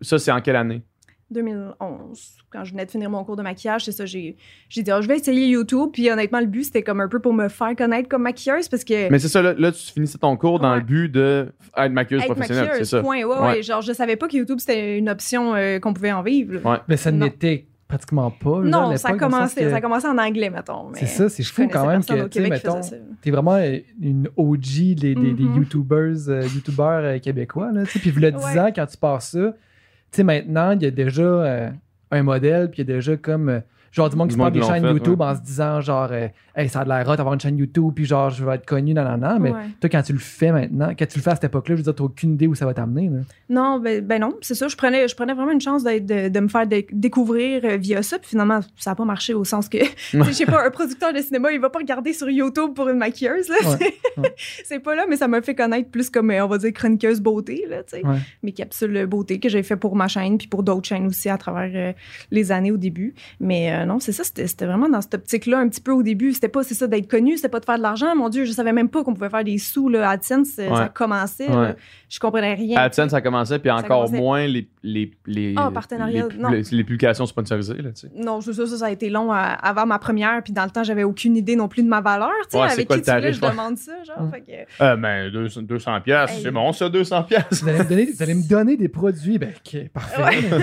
Ça, 0.00 0.18
c'est 0.18 0.32
en 0.32 0.40
quelle 0.40 0.56
année? 0.56 0.82
2011, 1.30 2.36
quand 2.50 2.64
je 2.64 2.72
venais 2.72 2.86
de 2.86 2.90
finir 2.90 3.08
mon 3.08 3.22
cours 3.24 3.36
de 3.36 3.42
maquillage, 3.42 3.84
c'est 3.84 3.92
ça, 3.92 4.04
j'ai 4.06 4.36
j'ai 4.68 4.82
dit, 4.82 4.90
Ah, 4.90 5.00
je 5.00 5.08
vais 5.08 5.16
essayer 5.16 5.46
YouTube. 5.46 5.90
Puis 5.92 6.10
honnêtement, 6.10 6.40
le 6.40 6.46
but, 6.46 6.64
c'était 6.64 6.82
comme 6.82 7.00
un 7.00 7.08
peu 7.08 7.20
pour 7.20 7.32
me 7.32 7.48
faire 7.48 7.74
connaître 7.76 8.08
comme 8.08 8.22
maquilleuse 8.22 8.68
parce 8.68 8.84
que. 8.84 9.08
Mais 9.10 9.18
c'est 9.18 9.28
ça, 9.28 9.40
là, 9.42 9.54
là, 9.56 9.72
tu 9.72 9.92
finissais 9.92 10.18
ton 10.18 10.36
cours 10.36 10.58
dans 10.60 10.70
Ouais. 10.72 10.78
le 10.78 10.84
but 10.84 11.08
de 11.08 11.52
être 11.76 11.92
maquilleuse 11.92 12.22
être 12.24 12.32
professionnelle, 12.34 12.70
c'est 12.78 12.84
ça. 12.84 13.00
point. 13.00 13.22
Ouais, 13.22 13.24
Ouais. 13.24 13.40
ouais. 13.46 13.62
Genre, 13.62 13.80
je 13.80 13.92
savais 13.92 14.16
pas 14.16 14.28
que 14.28 14.36
YouTube, 14.36 14.58
c'était 14.58 14.98
une 14.98 15.08
option 15.08 15.54
euh, 15.54 15.78
qu'on 15.78 15.92
pouvait 15.94 16.12
en 16.12 16.22
vivre. 16.22 16.80
Mais 16.88 16.96
ça 16.96 17.10
Non. 17.12 17.26
n'était 17.26 17.66
pratiquement 17.90 18.30
pas. 18.30 18.62
là, 18.62 18.70
Non, 18.70 18.96
ça 18.96 19.08
a, 19.08 19.12
le 19.12 19.18
commencé, 19.18 19.60
que 19.62 19.68
ça 19.70 19.76
a 19.76 19.80
commencé 19.80 20.06
en 20.06 20.16
anglais, 20.16 20.48
mettons. 20.48 20.92
C'est 20.94 21.06
ça, 21.06 21.28
c'est 21.28 21.42
fou 21.42 21.68
quand 21.70 21.86
même 21.86 22.04
que, 22.04 22.28
tu 22.28 22.40
mettons, 22.40 22.80
t'es 23.20 23.30
vraiment 23.30 23.56
euh, 23.56 23.78
une 24.00 24.28
OG 24.36 24.94
des, 24.94 24.94
des, 24.94 25.14
des 25.14 25.44
Mhm. 25.44 25.56
YouTubers, 25.56 26.28
euh, 26.28 26.42
YouTubeurs 26.54 27.02
euh, 27.04 27.18
québécois. 27.18 27.72
Là, 27.72 27.82
puis, 27.84 27.98
10 28.00 28.12
Ouais. 28.20 28.58
ans, 28.58 28.70
quand 28.74 28.86
tu 28.86 28.96
passes 28.96 29.30
ça, 29.32 29.38
tu 29.40 30.16
sais, 30.16 30.22
maintenant, 30.24 30.70
il 30.72 30.82
y 30.82 30.86
a 30.86 30.90
déjà 30.90 31.22
euh, 31.22 31.70
un 32.10 32.22
modèle, 32.22 32.70
puis 32.70 32.82
il 32.82 32.88
y 32.88 32.92
a 32.92 32.94
déjà 32.94 33.16
comme. 33.16 33.60
Genre, 33.90 34.08
du 34.10 34.16
monde 34.16 34.28
qui 34.28 34.36
se 34.36 34.50
des 34.50 34.62
chaînes 34.62 34.82
fait, 34.84 34.92
YouTube 34.92 35.20
ouais. 35.20 35.26
en 35.26 35.34
se 35.34 35.40
disant, 35.40 35.80
genre, 35.80 36.08
euh, 36.12 36.28
hey, 36.56 36.68
ça 36.68 36.80
a 36.80 36.84
de 36.84 36.88
l'air 36.88 37.08
hot 37.08 37.16
d'avoir 37.16 37.34
une 37.34 37.40
chaîne 37.40 37.56
YouTube, 37.58 37.92
puis 37.94 38.04
genre, 38.04 38.30
je 38.30 38.44
vais 38.44 38.54
être 38.54 38.66
connu, 38.66 38.94
non, 38.94 39.04
non, 39.04 39.16
non. 39.18 39.38
Mais 39.40 39.50
Ouais. 39.50 39.58
toi, 39.80 39.90
quand 39.90 40.02
tu 40.02 40.12
le 40.12 40.18
fais 40.18 40.52
maintenant, 40.52 40.90
quand 40.98 41.06
tu 41.08 41.18
le 41.18 41.22
fais 41.22 41.30
à 41.30 41.34
cette 41.34 41.44
époque-là, 41.44 41.74
je 41.74 41.80
veux 41.80 41.84
dire, 41.84 41.94
t'as 41.94 42.04
aucune 42.04 42.34
idée 42.34 42.46
où 42.46 42.54
ça 42.54 42.66
va 42.66 42.74
t'amener. 42.74 43.08
là. 43.08 43.18
Non, 43.48 43.80
ben, 43.80 44.00
ben 44.04 44.20
non, 44.20 44.34
c'est 44.42 44.54
ça. 44.54 44.68
Je 44.68 44.76
prenais, 44.76 45.08
je 45.08 45.14
prenais 45.16 45.34
vraiment 45.34 45.50
une 45.52 45.60
chance 45.60 45.82
de, 45.84 46.28
de 46.28 46.40
me 46.40 46.48
faire 46.48 46.66
dé- 46.66 46.86
découvrir 46.92 47.62
euh, 47.64 47.76
via 47.76 48.02
ça. 48.02 48.18
Puis 48.18 48.30
finalement, 48.30 48.60
ça 48.76 48.90
n'a 48.90 48.94
pas 48.94 49.04
marché 49.04 49.34
au 49.34 49.44
sens 49.44 49.68
que, 49.68 49.78
je 50.12 50.30
sais 50.32 50.46
pas, 50.46 50.64
un 50.66 50.70
producteur 50.70 51.12
de 51.12 51.18
cinéma, 51.18 51.50
il 51.52 51.60
va 51.60 51.70
pas 51.70 51.78
regarder 51.80 52.12
sur 52.12 52.28
YouTube 52.30 52.74
pour 52.74 52.88
une 52.88 52.98
maquilleuse. 52.98 53.48
Là, 53.48 53.56
Ouais, 53.70 54.24
c'est, 54.64 54.78
pas 54.80 54.94
là, 54.94 55.04
mais 55.08 55.16
ça 55.16 55.28
m'a 55.28 55.42
fait 55.42 55.54
connaître 55.54 55.90
plus 55.90 56.10
comme, 56.10 56.30
euh, 56.30 56.44
on 56.44 56.48
va 56.48 56.58
dire, 56.58 56.72
chroniqueuse 56.72 57.20
beauté. 57.20 57.64
Là, 57.68 57.82
tu 57.82 57.96
sais. 57.98 58.06
Ouais. 58.06 58.18
Mes 58.42 58.52
capsules 58.52 59.06
beauté 59.06 59.38
que 59.40 59.48
j'ai 59.48 59.62
fait 59.62 59.76
pour 59.76 59.96
ma 59.96 60.08
chaîne, 60.08 60.38
puis 60.38 60.46
pour 60.46 60.62
d'autres 60.62 60.86
chaînes 60.88 61.06
aussi 61.06 61.28
à 61.28 61.36
travers 61.38 61.70
euh, 61.74 61.92
les 62.30 62.52
années 62.52 62.72
au 62.72 62.76
début. 62.76 63.14
Mais 63.40 63.72
euh, 63.72 63.79
non, 63.86 63.98
c'est 63.98 64.12
ça, 64.12 64.24
c'était, 64.24 64.46
c'était 64.46 64.66
vraiment 64.66 64.88
dans 64.88 65.00
cette 65.00 65.14
optique-là 65.14 65.58
un 65.58 65.68
petit 65.68 65.80
peu 65.80 65.92
au 65.92 66.02
début. 66.02 66.32
C'était 66.32 66.48
pas, 66.48 66.62
c'est 66.62 66.74
ça, 66.74 66.86
d'être 66.86 67.08
connu, 67.10 67.36
c'était 67.36 67.48
pas 67.48 67.60
de 67.60 67.64
faire 67.64 67.76
de 67.78 67.82
l'argent. 67.82 68.14
Mon 68.16 68.28
Dieu, 68.28 68.44
je 68.44 68.52
savais 68.52 68.72
même 68.72 68.88
pas 68.88 69.02
qu'on 69.04 69.14
pouvait 69.14 69.30
faire 69.30 69.44
des 69.44 69.58
sous. 69.58 69.88
Là, 69.88 70.08
AdSense, 70.10 70.58
euh, 70.58 70.68
Ouais. 70.70 70.76
ça 70.76 70.88
commençait. 70.88 71.48
Ouais. 71.50 71.74
Je 72.08 72.18
comprenais 72.18 72.54
rien. 72.54 72.78
AdSense, 72.78 73.10
ça 73.10 73.20
commençait, 73.20 73.58
puis 73.58 73.70
encore 73.70 74.04
commençait. 74.06 74.16
moins 74.18 74.46
les, 74.46 74.68
les, 74.82 75.10
les, 75.26 75.54
Ah, 75.56 75.70
partenariat, 75.72 76.26
les, 76.30 76.36
non. 76.38 76.48
les- 76.50 76.62
les 76.70 76.84
publications 76.84 77.26
sponsorisées, 77.26 77.74
là, 77.82 77.90
tu 77.92 78.02
sais. 78.02 78.10
Non, 78.14 78.40
c'est 78.40 78.52
ça, 78.52 78.66
ça, 78.66 78.76
ça 78.78 78.86
a 78.86 78.90
été 78.90 79.10
long 79.10 79.30
à- 79.32 79.38
avant 79.38 79.86
ma 79.86 79.98
première. 79.98 80.42
Puis 80.42 80.52
dans 80.52 80.64
le 80.64 80.70
temps, 80.70 80.82
j'avais 80.84 81.04
aucune 81.04 81.36
idée 81.36 81.56
non 81.56 81.68
plus 81.68 81.82
de 81.82 81.88
ma 81.88 82.00
valeur. 82.00 82.30
Tu 82.44 82.50
sais, 82.50 82.58
Ouais, 82.58 82.70
avec 82.70 82.86
quoi 82.86 82.96
qui 82.96 83.02
le 83.02 83.06
tu 83.06 83.12
voulais, 83.12 83.32
je 83.32 83.40
demande 83.40 83.76
ça, 83.78 83.92
genre. 84.04 84.22
Mm. 84.22 84.30
Fait 84.32 84.40
que, 84.40 84.82
Euh, 84.84 84.96
ben, 84.96 85.30
200, 85.30 85.62
200 85.62 85.96
Hey. 86.06 86.40
c'est 86.42 86.50
bon, 86.50 86.72
ça, 86.72 86.88
200 86.88 87.22
piastres. 87.24 87.62
Vous 87.62 87.68
allez, 87.68 87.78
me 87.78 87.84
donner, 87.88 88.06
vous 88.06 88.22
allez 88.22 88.34
me 88.34 88.48
donner 88.48 88.76
des 88.76 88.88
produits. 88.88 89.38
Ben, 89.38 89.52
parfait. 89.92 90.20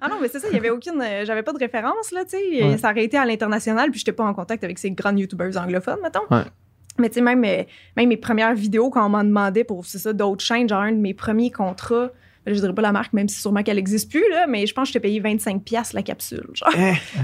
Ah 0.00 0.08
non, 0.08 0.16
mais 0.20 0.28
c'est 0.28 0.38
ça, 0.40 0.48
il 0.50 0.54
y 0.54 0.58
avait 0.58 0.70
aucune. 0.70 1.00
euh, 1.00 1.24
j'avais 1.24 1.42
pas 1.42 1.52
de 1.52 1.58
référence, 1.58 2.12
là, 2.12 2.24
tu 2.24 2.30
sais. 2.30 2.57
Ouais. 2.62 2.78
Ça 2.78 2.90
aurait 2.90 3.04
été 3.04 3.16
à 3.16 3.24
l'international, 3.24 3.90
puis 3.90 3.98
j'étais 4.00 4.12
pas 4.12 4.24
en 4.24 4.34
contact 4.34 4.64
avec 4.64 4.78
ces 4.78 4.90
grandes 4.90 5.18
YouTubers 5.18 5.56
anglophones, 5.56 6.00
mettons. 6.02 6.26
Ouais. 6.30 6.44
Mais 6.98 7.08
tu 7.08 7.16
sais, 7.16 7.20
même, 7.20 7.44
euh, 7.44 7.62
même 7.96 8.08
mes 8.08 8.16
premières 8.16 8.54
vidéos, 8.54 8.90
quand 8.90 9.06
on 9.06 9.08
m'en 9.08 9.24
demandait 9.24 9.64
pour, 9.64 9.86
c'est 9.86 9.98
ça, 9.98 10.12
d'autres 10.12 10.44
chaînes, 10.44 10.68
genre 10.68 10.82
un 10.82 10.92
de 10.92 10.96
mes 10.96 11.14
premiers 11.14 11.50
contrats, 11.50 12.10
je 12.54 12.60
dirais 12.60 12.74
pas 12.74 12.82
la 12.82 12.92
marque, 12.92 13.12
même 13.12 13.28
si 13.28 13.40
sûrement 13.40 13.62
qu'elle 13.62 13.78
existe 13.78 14.10
plus, 14.10 14.24
là, 14.30 14.46
mais 14.48 14.66
je 14.66 14.74
pense 14.74 14.84
que 14.84 14.88
je 14.88 14.92
t'ai 14.94 15.00
payé 15.00 15.20
25$ 15.20 15.60
piastres 15.62 15.94
la 15.94 16.02
capsule. 16.02 16.46
Genre. 16.54 16.70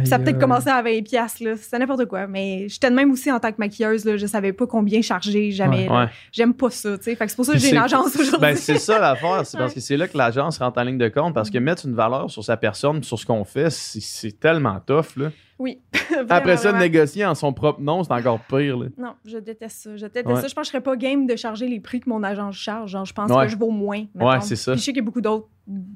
Ça 0.04 0.16
a 0.16 0.19
peut-être 0.19 0.38
commencé 0.38 0.69
à 0.69 0.83
20$, 0.83 1.02
piastres, 1.04 1.43
là. 1.45 1.52
C'est 1.61 1.78
n'importe 1.78 2.04
quoi. 2.07 2.26
Mais 2.26 2.69
j'étais 2.69 2.90
de 2.90 2.95
même 2.95 3.11
aussi 3.11 3.31
en 3.31 3.40
tant 3.40 3.50
que 3.50 3.57
maquilleuse, 3.59 4.04
là. 4.04 4.16
Je 4.16 4.26
savais 4.26 4.52
pas 4.52 4.66
combien 4.66 5.02
charger, 5.02 5.50
jamais. 5.50 5.88
Ouais. 5.88 6.07
J'aime 6.33 6.54
pas 6.54 6.71
ça, 6.71 6.97
tu 6.99 7.04
sais. 7.04 7.14
Fait 7.16 7.25
que 7.25 7.31
c'est 7.31 7.37
pour 7.37 7.45
ça 7.45 7.52
que 7.52 7.59
j'ai 7.59 7.71
une 7.71 7.78
agence 7.78 8.14
aujourd'hui. 8.16 8.40
Ben, 8.40 8.57
c'est 8.57 8.78
ça 8.78 8.99
l'affaire, 8.99 9.45
c'est 9.45 9.59
parce 9.59 9.75
que 9.75 9.81
c'est 9.81 9.97
là 9.97 10.09
que 10.09 10.16
l'agence 10.16 10.59
rentre 10.59 10.78
en 10.81 10.83
ligne 10.85 10.99
de 10.99 11.09
compte, 11.09 11.35
parce 11.35 11.50
que 11.50 11.59
mettre 11.59 11.87
une 11.87 11.95
valeur 11.95 12.31
sur 12.31 12.45
sa 12.45 12.57
personne, 12.57 13.02
sur 13.02 13.19
ce 13.19 13.26
qu'on 13.26 13.45
fait, 13.45 13.71
c'est- 13.71 14.00
c'est 14.00 14.38
tellement 14.40 14.81
tough, 14.81 15.16
là. 15.16 15.31
Oui. 15.59 15.81
Après 16.31 16.57
ça, 16.57 16.73
de 16.73 16.79
négocier 16.79 17.25
en 17.25 17.35
son 17.35 17.53
propre 17.53 17.81
nom, 17.81 18.03
c'est 18.03 18.13
encore 18.13 18.41
pire, 18.41 18.77
là. 18.79 18.87
Non, 18.99 19.15
je 19.25 19.39
déteste 19.39 19.77
ça. 19.83 19.97
Je 19.97 20.03
déteste 20.07 20.27
Ouais. 20.27 20.41
ça. 20.41 20.49
Je 20.49 20.55
pense 20.55 20.63
que 20.63 20.67
je 20.67 20.71
serais 20.71 20.81
pas 20.83 20.97
game 20.97 21.27
de 21.27 21.37
charger 21.37 21.69
les 21.69 21.81
prix 21.81 22.01
que 22.01 22.09
mon 22.09 22.23
agence 22.23 22.57
charge. 22.57 22.91
Genre, 22.91 23.05
je 23.05 23.13
pense 23.15 23.31
Ouais. 23.31 23.45
que 23.47 23.53
je 23.53 23.57
vaux 23.57 23.71
moins. 23.71 23.99
Ouais, 24.15 24.35
mettons. 24.35 24.41
c'est 24.41 24.57
ça. 24.57 24.73
Puis 24.73 24.81
je 24.81 24.85
sais 24.87 24.93
qu'il 24.93 25.01
y 25.01 25.05
a 25.05 25.05
beaucoup 25.05 25.21
d'autres, 25.21 25.49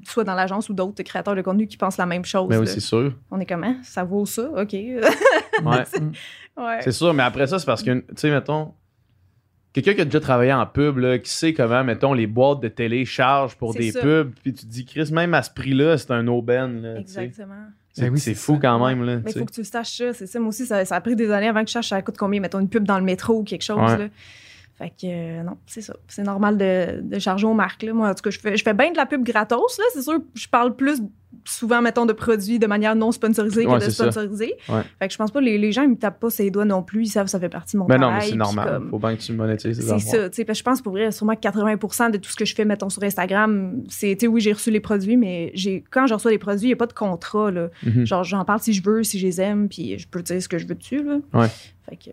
soit 0.05 0.23
dans 0.23 0.35
l'agence 0.35 0.69
ou 0.69 0.73
d'autres 0.73 1.03
créateurs 1.03 1.35
de 1.35 1.41
contenu 1.41 1.67
qui 1.67 1.77
pensent 1.77 1.97
la 1.97 2.05
même 2.05 2.25
chose. 2.25 2.47
Mais 2.49 2.57
oui, 2.57 2.67
c'est 2.67 2.79
sûr. 2.79 3.13
On 3.31 3.39
est 3.39 3.45
comment? 3.45 3.75
Ça 3.83 4.03
vaut 4.03 4.25
ça? 4.25 4.49
OK. 4.55 4.73
ouais. 4.73 4.99
Ouais. 6.57 6.79
C'est 6.81 6.91
sûr, 6.91 7.13
mais 7.13 7.23
après 7.23 7.47
ça, 7.47 7.57
c'est 7.57 7.65
parce 7.65 7.81
que, 7.83 7.99
tu 7.99 8.05
sais, 8.17 8.29
mettons, 8.31 8.73
quelqu'un 9.71 9.93
qui 9.93 10.01
a 10.01 10.05
déjà 10.05 10.19
travaillé 10.19 10.51
en 10.51 10.65
pub, 10.65 10.97
là, 10.97 11.17
qui 11.19 11.29
sait 11.31 11.53
comment, 11.53 11.83
mettons, 11.85 12.13
les 12.13 12.27
boîtes 12.27 12.59
de 12.59 12.67
télé 12.67 13.05
chargent 13.05 13.55
pour 13.55 13.73
des 13.73 13.91
ça. 13.91 14.01
pubs, 14.01 14.31
puis 14.43 14.53
tu 14.53 14.65
te 14.65 14.69
dis, 14.69 14.83
Chris, 14.85 15.09
même 15.13 15.33
à 15.33 15.41
ce 15.43 15.51
prix-là, 15.51 15.97
c'est 15.97 16.11
un 16.11 16.27
aubaine, 16.27 16.81
là. 16.81 16.99
Exactement. 16.99 17.67
C'est 17.99 18.05
Ben 18.05 18.13
oui, 18.13 18.19
c'est 18.19 18.33
c'est 18.33 18.39
fou 18.39 18.53
ça. 18.55 18.59
quand 18.61 18.87
même, 18.87 19.03
là, 19.03 19.17
Mais 19.17 19.31
il 19.31 19.33
faut 19.33 19.39
sais. 19.39 19.45
que 19.45 19.51
tu 19.51 19.59
le 19.61 19.65
saches 19.65 19.97
ça. 19.97 20.13
C'est 20.13 20.27
ça. 20.27 20.39
Moi 20.39 20.49
aussi, 20.49 20.65
ça, 20.65 20.83
ça 20.85 20.95
a 20.95 21.01
pris 21.01 21.15
des 21.15 21.31
années 21.31 21.47
avant 21.47 21.61
que 21.61 21.67
je 21.67 21.73
sache 21.73 21.89
ça 21.89 22.01
coûte 22.01 22.17
combien. 22.17 22.39
Mettons 22.39 22.59
une 22.59 22.69
pub 22.69 22.85
dans 22.85 22.97
le 22.97 23.05
métro 23.05 23.39
ou 23.39 23.43
quelque 23.43 23.63
chose. 23.63 23.79
Ouais. 23.79 23.97
Là. 23.97 24.07
Fait 24.77 24.89
que 24.89 24.95
euh, 25.05 25.43
non, 25.43 25.57
c'est 25.65 25.81
ça. 25.81 25.93
C'est 26.07 26.23
normal 26.23 26.57
de, 26.57 27.01
de 27.01 27.19
charger 27.19 27.45
aux 27.45 27.53
marques. 27.53 27.83
Là. 27.83 27.93
Moi, 27.93 28.09
en 28.09 28.13
tout 28.15 28.21
cas, 28.23 28.29
je 28.29 28.39
fais, 28.39 28.55
je 28.55 28.63
fais 28.63 28.73
bien 28.73 28.91
de 28.91 28.97
la 28.97 29.05
pub 29.05 29.23
gratos. 29.23 29.77
Là. 29.77 29.83
C'est 29.93 30.01
sûr, 30.03 30.19
je 30.33 30.47
parle 30.47 30.75
plus 30.75 31.01
souvent, 31.45 31.81
mettons, 31.81 32.05
de 32.05 32.13
produits 32.13 32.59
de 32.59 32.67
manière 32.67 32.95
non 32.95 33.11
sponsorisée 33.11 33.65
Ouais, 33.65 33.73
que 33.79 33.85
de 33.85 33.89
c'est 33.89 34.03
sponsorisée. 34.03 34.55
Ouais. 34.67 34.81
Fait 34.99 35.07
que 35.07 35.13
je 35.13 35.17
pense 35.17 35.31
pas, 35.31 35.41
les, 35.41 35.57
les 35.57 35.71
gens, 35.71 35.83
ils 35.83 35.89
me 35.89 35.95
tapent 35.95 36.19
pas 36.19 36.29
ses 36.29 36.49
doigts 36.51 36.65
non 36.65 36.81
plus. 36.83 37.03
Ils 37.03 37.07
savent 37.09 37.25
que 37.25 37.31
ça 37.31 37.39
fait 37.39 37.49
partie 37.49 37.75
de 37.75 37.79
mon 37.81 37.87
Mais 37.87 37.95
non, 37.95 38.01
travail. 38.07 38.17
mais 38.19 38.23
c'est 38.25 38.29
puis 38.31 38.37
normal. 38.37 38.69
comme- 38.69 38.89
Faut 38.89 38.99
bien 38.99 39.15
que 39.15 39.21
tu 39.21 39.33
monétises 39.33 39.77
ces 39.79 39.87
c'est 39.87 39.99
ça, 39.99 40.29
tu 40.29 40.35
sais, 40.37 40.45
parce 40.45 40.57
que 40.57 40.59
je 40.59 40.63
pense 40.63 40.81
pour 40.81 40.93
vrai, 40.93 41.11
sûrement 41.11 41.35
que 41.35 41.41
80% 41.41 42.11
de 42.11 42.17
tout 42.17 42.29
ce 42.29 42.35
que 42.35 42.45
je 42.45 42.55
fais, 42.55 42.65
mettons, 42.65 42.89
sur 42.89 43.03
Instagram, 43.03 43.83
c'est, 43.89 44.15
tu 44.15 44.21
sais, 44.21 44.27
oui, 44.27 44.41
j'ai 44.41 44.53
reçu 44.53 44.71
les 44.71 44.79
produits, 44.79 45.17
mais 45.17 45.51
j'ai, 45.53 45.83
quand 45.91 46.07
je 46.07 46.13
reçois 46.13 46.31
les 46.31 46.37
produits, 46.39 46.65
il 46.65 46.69
n'y 46.69 46.73
a 46.73 46.77
pas 46.77 46.87
de 46.87 46.93
contrat, 46.93 47.51
là. 47.51 47.69
Mhm. 47.85 48.05
Genre, 48.05 48.23
j'en 48.23 48.43
parle 48.45 48.59
si 48.59 48.73
je 48.73 48.83
veux, 48.83 49.03
si 49.03 49.19
je 49.19 49.25
les 49.27 49.39
aime, 49.41 49.69
puis 49.69 49.97
je 49.99 50.07
peux 50.07 50.21
dire 50.21 50.41
ce 50.41 50.47
que 50.47 50.57
je 50.57 50.67
veux 50.67 50.75
dessus, 50.75 51.03
là. 51.03 51.17
Ouais. 51.33 51.47
Fait 51.89 51.95
que, 51.97 52.09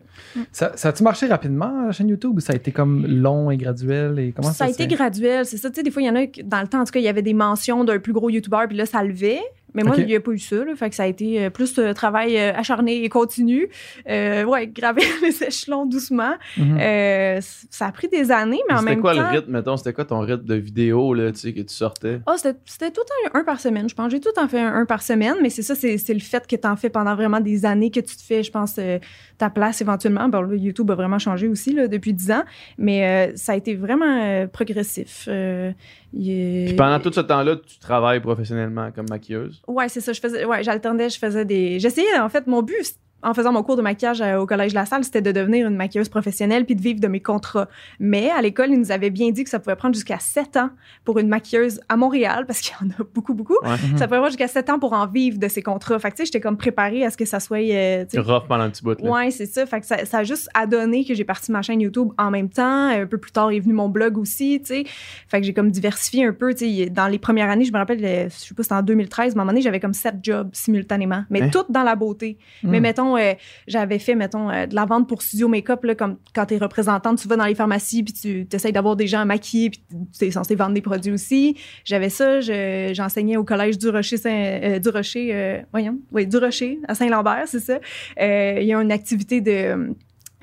Ça, 0.52 0.72
ça 0.76 0.88
a-tu 0.88 1.02
marché 1.02 1.26
rapidement, 1.26 1.86
la 1.86 1.92
chaîne 1.92 2.08
YouTube, 2.08 2.36
ou 2.36 2.40
ça 2.40 2.52
a 2.52 2.56
été 2.56 2.72
comme 2.72 3.06
long 3.06 3.50
et 3.50 3.56
graduel? 3.56 4.18
Et 4.18 4.32
comment 4.32 4.48
ça, 4.48 4.54
ça 4.54 4.64
a 4.64 4.68
été 4.68 4.86
graduel, 4.86 5.44
c'est 5.46 5.56
ça, 5.56 5.70
tu 5.70 5.76
sais, 5.76 5.82
des 5.82 5.90
fois, 5.90 6.02
il 6.02 6.06
y 6.06 6.10
en 6.10 6.16
a, 6.16 6.26
dans 6.44 6.60
le 6.60 6.68
temps, 6.68 6.80
en 6.80 6.84
tout 6.84 6.92
cas, 6.92 7.00
il 7.00 7.04
y 7.04 7.08
avait 7.08 7.22
des 7.22 7.34
mentions 7.34 7.84
d'un 7.84 7.98
plus 7.98 8.12
gros 8.12 8.30
YouTuber, 8.30 8.64
puis 8.68 8.76
là, 8.76 8.86
ça 8.86 9.02
levait, 9.02 9.40
Mais 9.76 9.82
moi, 9.84 9.92
Ok. 9.94 9.98
il 10.00 10.06
n'y 10.06 10.16
a 10.16 10.20
pas 10.20 10.32
eu 10.32 10.38
ça. 10.38 10.56
Là, 10.64 10.74
fait 10.74 10.88
que 10.90 10.96
ça 10.96 11.04
a 11.04 11.06
été 11.06 11.44
euh, 11.44 11.50
plus 11.50 11.74
de 11.74 11.92
travail 11.92 12.36
euh, 12.38 12.52
acharné 12.54 13.04
et 13.04 13.08
continu. 13.08 13.68
Euh, 14.08 14.44
ouais, 14.44 14.66
graver 14.66 15.02
les 15.22 15.44
échelons 15.44 15.86
doucement. 15.86 16.34
Mhm. 16.56 16.78
Euh, 16.80 17.40
ça 17.70 17.86
a 17.86 17.92
pris 17.92 18.08
des 18.08 18.32
années, 18.32 18.60
mais 18.68 18.74
en 18.74 18.78
C'était 18.78 18.90
même 18.90 19.00
quoi 19.00 19.14
temps... 19.14 19.20
le 19.20 19.26
rythme, 19.38 19.52
mettons? 19.52 19.76
C'était 19.76 19.92
quoi 19.92 20.06
ton 20.06 20.20
rythme 20.20 20.44
de 20.44 20.54
vidéo, 20.54 21.14
là, 21.14 21.30
tu 21.30 21.38
sais, 21.38 21.52
que 21.52 21.60
tu 21.60 21.74
sortais? 21.74 22.20
Ah, 22.26 22.34
c'était 22.36 22.58
c'était 22.64 22.90
tout 22.90 23.02
un, 23.32 23.38
un 23.40 23.44
par 23.44 23.60
semaine, 23.60 23.88
je 23.88 23.94
pense. 23.94 24.10
J'ai 24.10 24.20
tout 24.20 24.30
en 24.38 24.48
fait 24.48 24.58
un, 24.60 24.74
un 24.74 24.86
par 24.86 25.02
semaine, 25.02 25.36
mais 25.42 25.50
c'est 25.50 25.62
ça, 25.62 25.74
c'est 25.74 26.14
le 26.14 26.20
fait 26.20 26.46
que 26.46 26.56
tu 26.56 26.66
en 26.66 26.76
fais 26.76 26.88
pendant 26.90 27.14
vraiment 27.14 27.40
des 27.40 27.66
années 27.66 27.90
que 27.90 28.00
tu 28.00 28.16
te 28.16 28.22
fais, 28.22 28.42
je 28.42 28.50
pense, 28.50 28.76
euh, 28.78 28.98
ta 29.38 29.50
place 29.50 29.80
éventuellement. 29.82 30.28
Bon, 30.28 30.40
là, 30.40 30.56
YouTube 30.56 30.90
a 30.90 30.94
vraiment 30.94 31.18
changé 31.18 31.48
aussi 31.48 31.72
là, 31.74 31.86
depuis 31.86 32.14
10 32.14 32.30
ans, 32.30 32.44
mais 32.78 33.28
euh, 33.30 33.32
ça 33.36 33.52
a 33.52 33.56
été 33.56 33.74
vraiment 33.74 34.06
euh, 34.06 34.46
progressif. 34.46 35.26
Euh, 35.28 35.72
Puis 36.16 36.74
pendant 36.76 36.98
tout 37.00 37.12
ce 37.12 37.20
temps-là, 37.20 37.56
tu 37.56 37.78
travailles 37.78 38.20
professionnellement 38.20 38.90
comme 38.92 39.06
maquilleuse? 39.08 39.60
Ouais, 39.66 39.88
c'est 39.88 40.00
ça. 40.00 40.12
Je 40.12 40.20
faisais, 40.20 40.44
ouais, 40.44 40.62
j'alternais, 40.62 41.10
je 41.10 41.18
faisais 41.18 41.44
des. 41.44 41.78
J'essayais, 41.78 42.18
en 42.18 42.28
fait, 42.28 42.46
mon 42.46 42.62
but, 42.62 42.94
en 43.26 43.34
faisant 43.34 43.52
mon 43.52 43.62
cours 43.62 43.76
de 43.76 43.82
maquillage 43.82 44.20
euh, 44.22 44.38
au 44.38 44.46
Collège 44.46 44.72
La 44.72 44.86
Salle, 44.86 45.02
c'était 45.04 45.20
de 45.20 45.32
devenir 45.32 45.66
une 45.66 45.76
maquilleuse 45.76 46.08
professionnelle 46.08 46.64
puis 46.64 46.76
de 46.76 46.80
vivre 46.80 47.00
de 47.00 47.08
mes 47.08 47.20
contrats. 47.20 47.68
Mais 47.98 48.30
à 48.30 48.40
l'école, 48.40 48.70
ils 48.70 48.78
nous 48.78 48.92
avaient 48.92 49.10
bien 49.10 49.30
dit 49.30 49.42
que 49.44 49.50
ça 49.50 49.58
pouvait 49.58 49.76
prendre 49.76 49.94
jusqu'à 49.94 50.18
7 50.18 50.56
ans 50.56 50.70
pour 51.04 51.18
une 51.18 51.28
maquilleuse 51.28 51.80
à 51.88 51.96
Montréal, 51.96 52.44
parce 52.46 52.60
qu'il 52.60 52.74
y 52.80 52.84
en 52.84 52.90
a 52.90 53.04
beaucoup, 53.14 53.34
beaucoup. 53.34 53.56
Ouais. 53.62 53.76
Ça 53.96 54.06
pouvait 54.06 54.18
prendre 54.18 54.26
jusqu'à 54.28 54.48
7 54.48 54.70
ans 54.70 54.78
pour 54.78 54.92
en 54.92 55.06
vivre 55.06 55.38
de 55.38 55.48
ces 55.48 55.62
contrats. 55.62 55.98
Fait 55.98 56.10
que, 56.10 56.16
tu 56.16 56.22
sais, 56.22 56.26
j'étais 56.26 56.40
comme 56.40 56.56
préparée 56.56 57.04
à 57.04 57.10
ce 57.10 57.16
que 57.16 57.24
ça 57.24 57.40
soit. 57.40 57.58
euh, 57.58 58.04
Rough 58.16 58.44
pendant 58.48 58.64
un 58.64 58.70
petit 58.70 58.82
bout, 58.84 59.00
là. 59.02 59.10
Ouais, 59.10 59.30
c'est 59.30 59.46
ça. 59.46 59.66
Fait 59.66 59.80
que 59.80 59.86
ça, 59.86 60.04
ça 60.04 60.18
a 60.18 60.24
juste 60.24 60.48
adonné 60.54 61.04
que 61.04 61.14
j'ai 61.14 61.24
parti 61.24 61.50
ma 61.50 61.62
chaîne 61.62 61.80
YouTube 61.80 62.10
en 62.18 62.30
même 62.30 62.48
temps. 62.48 62.88
Un 62.88 63.06
peu 63.06 63.18
plus 63.18 63.32
tard 63.32 63.50
est 63.50 63.60
venu 63.60 63.74
mon 63.74 63.88
blog 63.88 64.18
aussi, 64.18 64.60
tu 64.60 64.66
sais. 64.66 64.84
Fait 65.28 65.40
que 65.40 65.46
j'ai 65.46 65.52
comme 65.52 65.70
diversifié 65.70 66.24
un 66.26 66.32
peu, 66.32 66.54
tu 66.54 66.66
sais. 66.84 66.90
Dans 66.90 67.08
les 67.08 67.18
premières 67.18 67.50
années, 67.50 67.64
je 67.64 67.72
me 67.72 67.78
rappelle, 67.78 68.04
euh, 68.04 68.28
je 68.28 68.34
sais 68.48 68.54
pas, 68.54 68.62
c'était 68.62 68.74
en 68.76 68.82
2013, 68.82 69.32
à 69.32 69.34
un 69.34 69.38
moment 69.38 69.50
donné, 69.50 69.62
j'avais 69.62 69.80
comme 69.80 69.94
sept 69.94 70.16
jobs 70.22 70.50
simultanément, 70.52 71.24
mais 71.30 71.42
Hein? 71.42 71.48
toutes 71.52 71.70
dans 71.70 71.82
la 71.82 71.96
beauté. 71.96 72.38
Mais 72.62 72.80
mettons, 72.80 73.15
euh, 73.16 73.32
j'avais 73.66 73.98
fait, 73.98 74.14
mettons, 74.14 74.50
euh, 74.50 74.66
de 74.66 74.74
la 74.74 74.84
vente 74.84 75.08
pour 75.08 75.22
Studio 75.22 75.48
Makeup, 75.48 75.84
là, 75.84 75.94
comme 75.94 76.16
quand 76.34 76.46
t'es 76.46 76.58
représentante, 76.58 77.18
tu 77.18 77.28
vas 77.28 77.36
dans 77.36 77.44
les 77.46 77.54
pharmacies, 77.54 78.02
puis 78.02 78.12
tu 78.12 78.46
essayes 78.52 78.72
d'avoir 78.72 78.96
des 78.96 79.06
gens 79.06 79.24
maquillés, 79.26 79.70
puis 79.70 79.82
tu 80.18 80.24
es 80.24 80.30
censé 80.30 80.54
vendre 80.54 80.74
des 80.74 80.80
produits 80.82 81.12
aussi. 81.12 81.56
J'avais 81.84 82.08
ça, 82.08 82.40
je- 82.40 82.90
j'enseignais 82.94 83.36
au 83.36 83.44
collège 83.44 83.78
du 83.78 83.88
Rocher, 83.88 84.16
Saint- 84.16 84.30
euh, 84.30 84.78
du 84.78 84.88
Rocher, 84.88 85.62
voyons, 85.72 85.98
du 86.12 86.36
Rocher, 86.36 86.78
à 86.88 86.94
Saint-Lambert, 86.94 87.44
c'est 87.46 87.60
ça. 87.60 87.78
Il 88.18 88.64
y 88.66 88.72
a 88.74 88.80
une 88.80 88.92
activité 88.92 89.40
de 89.40 89.94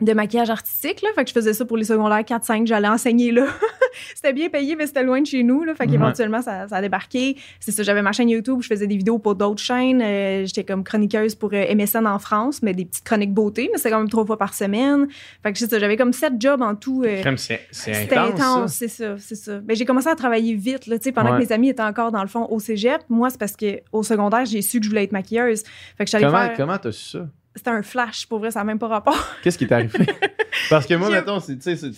de 0.06 0.14
maquillage 0.14 0.50
artistique 0.50 1.02
là, 1.02 1.10
fait 1.16 1.24
que 1.24 1.30
je 1.30 1.34
faisais 1.34 1.54
ça 1.54 1.66
pour 1.66 1.78
les 1.78 1.84
secondaires 1.86 2.24
4 2.26 2.44
5, 2.46 2.68
j'allais 2.68 2.88
enseigner 2.88 3.32
là. 3.32 3.46
c'était 4.16 4.34
bien 4.34 4.50
payé 4.50 4.76
mais 4.76 4.88
c'était 4.88 5.04
loin 5.04 5.22
de 5.22 5.26
chez 5.26 5.44
nous 5.44 5.64
là, 5.64 5.76
fait 5.76 5.86
qu'éventuellement 5.88 6.42
ça, 6.42 6.68
ça 6.68 6.76
a 6.78 6.82
débarqué. 6.82 7.38
C'est 7.60 7.72
ça, 7.72 7.84
j'avais 7.84 8.02
ma 8.02 8.12
chaîne 8.12 8.30
YouTube, 8.30 8.60
je 8.62 8.68
faisais 8.68 8.88
des 8.88 8.98
vidéos 8.98 9.20
pour 9.20 9.36
d'autres 9.36 9.62
chaînes, 9.62 10.02
euh, 10.02 10.46
j'étais 10.46 10.64
comme 10.64 10.84
chroniqueuse 10.84 11.36
pour 11.36 11.52
euh, 11.54 11.74
MSN 11.76 12.08
en 12.08 12.20
France, 12.20 12.62
mais 12.64 12.74
des 12.74 12.86
petites 12.86 13.04
chroniques 13.04 13.34
beauté, 13.34 13.70
mais 13.72 13.78
c'était 13.78 13.92
quand 13.92 14.00
même 14.00 14.10
trois 14.10 14.26
fois 14.26 14.38
par 14.38 14.54
semaine. 14.54 15.08
Fait 15.44 15.52
que 15.54 15.60
c'est 15.60 15.70
ça, 15.70 15.80
j'avais 15.80 15.98
comme 15.98 16.14
sept 16.14 16.34
jobs 16.40 16.62
en 16.62 16.76
tout. 16.76 17.04
euh, 17.06 17.22
c'est 17.38 17.62
c'est 17.72 17.94
c'était 17.94 18.18
intense, 18.18 18.74
c'est 18.74 18.88
ça, 18.88 19.16
c'est 19.18 19.36
ça. 19.36 19.60
Ben, 19.60 19.76
j'ai 19.76 19.86
commencé 19.86 20.08
à 20.10 20.16
travailler 20.16 20.54
vite, 20.56 20.88
là, 20.88 20.98
pendant 21.14 21.32
Ouais. 21.34 21.40
que 21.40 21.44
mes 21.48 21.52
amis 21.52 21.70
étaient 21.70 21.82
encore 21.84 22.12
dans 22.12 22.22
le 22.22 22.28
fond 22.28 22.48
au 22.50 22.60
cégep. 22.60 23.02
Moi, 23.10 23.30
c'est 23.30 23.40
parce 23.40 23.56
que 23.56 23.82
au 23.92 24.04
secondaire, 24.04 24.46
j'ai 24.46 24.62
su 24.62 24.80
que 24.80 24.86
je 24.86 24.90
voulais 24.90 25.04
être 25.04 25.12
maquilleuse. 25.12 25.64
Fait 25.98 26.06
que 26.06 26.12
j'allais 26.12 26.26
Comment 26.26 26.38
faire. 26.40 26.54
comment 26.58 26.78
t'as 26.78 26.92
su 26.92 27.12
ça? 27.18 27.28
C'était 27.56 27.70
un 27.70 27.84
flash, 27.84 28.26
pour 28.28 28.40
vrai, 28.40 28.52
ça 28.52 28.60
n'a 28.60 28.64
même 28.66 28.80
pas 28.80 28.88
rapport. 28.88 29.28
Qu'est-ce 29.44 29.58
qui 29.58 29.68
t'est 29.68 29.76
arrivé? 29.76 30.06
Parce 30.70 30.86
que 30.86 30.94
moi, 30.96 31.10
mettons, 31.10 31.40
c'est- 31.40 31.58
tu 31.58 31.76
sais, 31.78 31.92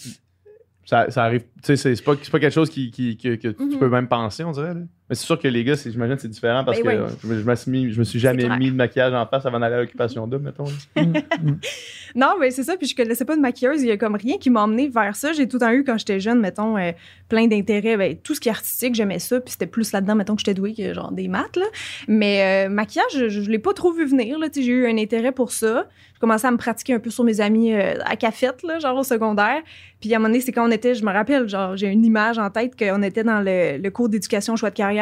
ça, 0.86 1.10
ça 1.10 1.24
arrive, 1.24 1.42
tu 1.64 1.76
sais, 1.78 1.96
c'est 1.96 2.04
pas, 2.04 2.16
quelque 2.16 2.50
chose 2.50 2.70
qui, 2.70 2.92
qui- 2.92 3.18
que, 3.18 3.36
que 3.36 3.48
tu 3.50 3.64
Mhm. 3.64 3.80
peux 3.80 3.90
même 3.90 4.08
penser, 4.08 4.44
on 4.44 4.52
dirait. 4.52 4.74
Là. 4.74 4.82
Mais 5.10 5.16
c'est 5.16 5.26
sûr 5.26 5.38
que 5.40 5.48
les 5.48 5.64
gars, 5.64 5.76
c'est- 5.76 5.92
j'imagine 5.92 6.16
que 6.16 6.22
c'est 6.24 6.28
différent 6.28 6.64
parce 6.64 6.82
Ben 6.82 6.84
que 7.06 7.14
je, 7.22 7.28
me- 7.28 7.40
je 7.40 7.46
me 7.48 7.56
suis 7.56 7.72
mis- 7.72 7.92
je 7.92 8.00
me 8.00 8.04
suis 8.04 8.20
jamais 8.20 8.50
mis 8.58 8.72
de 8.72 8.76
maquillage 8.76 9.14
en 9.14 9.26
face 9.28 9.46
avant 9.46 9.60
d'aller 9.60 9.76
à 9.76 9.82
l'occupation 9.82 10.26
double, 10.26 10.46
mettons. 10.46 10.64
là. 10.66 11.02
Mhm. 11.04 11.14
Mhm. 11.44 11.60
Non, 12.16 12.36
mais 12.40 12.50
c'est 12.50 12.64
ça. 12.64 12.78
Puis 12.78 12.88
je 12.88 12.96
connaissais 12.96 13.26
pas 13.26 13.36
de 13.36 13.42
maquilleuse. 13.42 13.82
Il 13.82 13.88
y 13.90 13.92
a 13.92 13.98
comme 13.98 14.16
rien 14.16 14.38
qui 14.38 14.50
m'a 14.50 14.64
emmené 14.64 14.88
vers 14.88 15.16
ça. 15.18 15.34
J'ai 15.34 15.50
tout 15.50 15.58
le 15.58 15.60
temps 15.66 15.72
eu, 15.72 15.84
quand 15.84 15.98
j'étais 15.98 16.22
jeune, 16.22 16.40
mettons, 16.40 16.78
euh, 16.78 16.92
plein 17.28 17.46
d'intérêts. 17.48 17.98
Ben, 17.98 18.16
tout 18.16 18.34
ce 18.34 18.40
qui 18.40 18.48
est 18.48 18.52
artistique, 18.54 18.96
j'aimais 18.96 19.20
ça. 19.20 19.42
Puis 19.42 19.52
c'était 19.52 19.68
plus 19.68 19.92
là-dedans, 19.92 20.16
mettons, 20.16 20.36
que 20.36 20.40
j'étais 20.40 20.54
douée 20.54 20.74
que 20.74 20.94
genre 20.94 21.12
des 21.12 21.28
maths. 21.28 21.58
Là. 21.58 21.66
Mais 22.08 22.68
euh, 22.68 22.70
maquillage, 22.70 23.12
je, 23.14 23.28
je 23.28 23.52
l'ai 23.52 23.60
pas 23.60 23.74
trop 23.74 23.92
vu 23.92 24.06
venir. 24.06 24.38
J'ai 24.56 24.66
eu 24.66 24.88
un 24.88 24.98
intérêt 24.98 25.34
pour 25.34 25.52
ça. 25.52 25.88
J'ai 26.14 26.20
commencé 26.22 26.48
à 26.48 26.52
me 26.52 26.58
pratiquer 26.58 26.94
un 26.94 27.00
peu 27.00 27.10
sur 27.10 27.26
mes 27.26 27.42
amis 27.42 27.74
euh, 27.74 27.96
à 28.06 28.16
cafette, 28.16 28.64
là, 28.64 28.80
genre 28.80 28.98
au 28.98 29.04
secondaire. 29.04 29.62
Puis 30.00 30.14
à 30.14 30.16
un 30.16 30.20
moment 30.20 30.30
donné, 30.30 30.40
c'est 30.40 30.54
quand 30.54 30.66
on 30.66 30.72
était, 30.72 30.96
je 30.96 31.04
me 31.04 31.12
rappelle, 31.12 31.50
genre, 31.50 31.76
j'ai 31.76 31.88
une 31.88 32.06
image 32.06 32.38
en 32.38 32.50
tête 32.50 32.78
qu'on 32.80 33.04
était 33.04 33.26
dans 33.26 33.42
le, 33.42 33.78
le 33.78 33.90
cours 33.92 34.08
d'éducation 34.08 34.56
choix 34.56 34.70
de 34.70 34.76
carrière. 34.76 34.95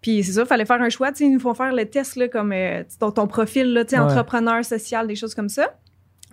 Puis 0.00 0.22
c'est 0.24 0.32
ça, 0.32 0.44
fallait 0.46 0.64
faire 0.64 0.80
un 0.82 0.88
choix. 0.88 1.10
Tu 1.12 1.18
sais, 1.18 1.24
ils 1.24 1.32
nous 1.32 1.40
font 1.40 1.54
faire 1.54 1.72
le 1.74 1.84
test, 1.84 2.16
là, 2.16 2.28
comme 2.28 2.52
euh, 2.52 2.82
ton, 2.98 3.10
ton 3.10 3.26
profil, 3.26 3.72
là, 3.72 3.82
Ouais. 3.90 3.98
entrepreneur, 3.98 4.64
social, 4.64 5.06
des 5.06 5.16
choses 5.16 5.34
comme 5.34 5.48
ça. 5.48 5.74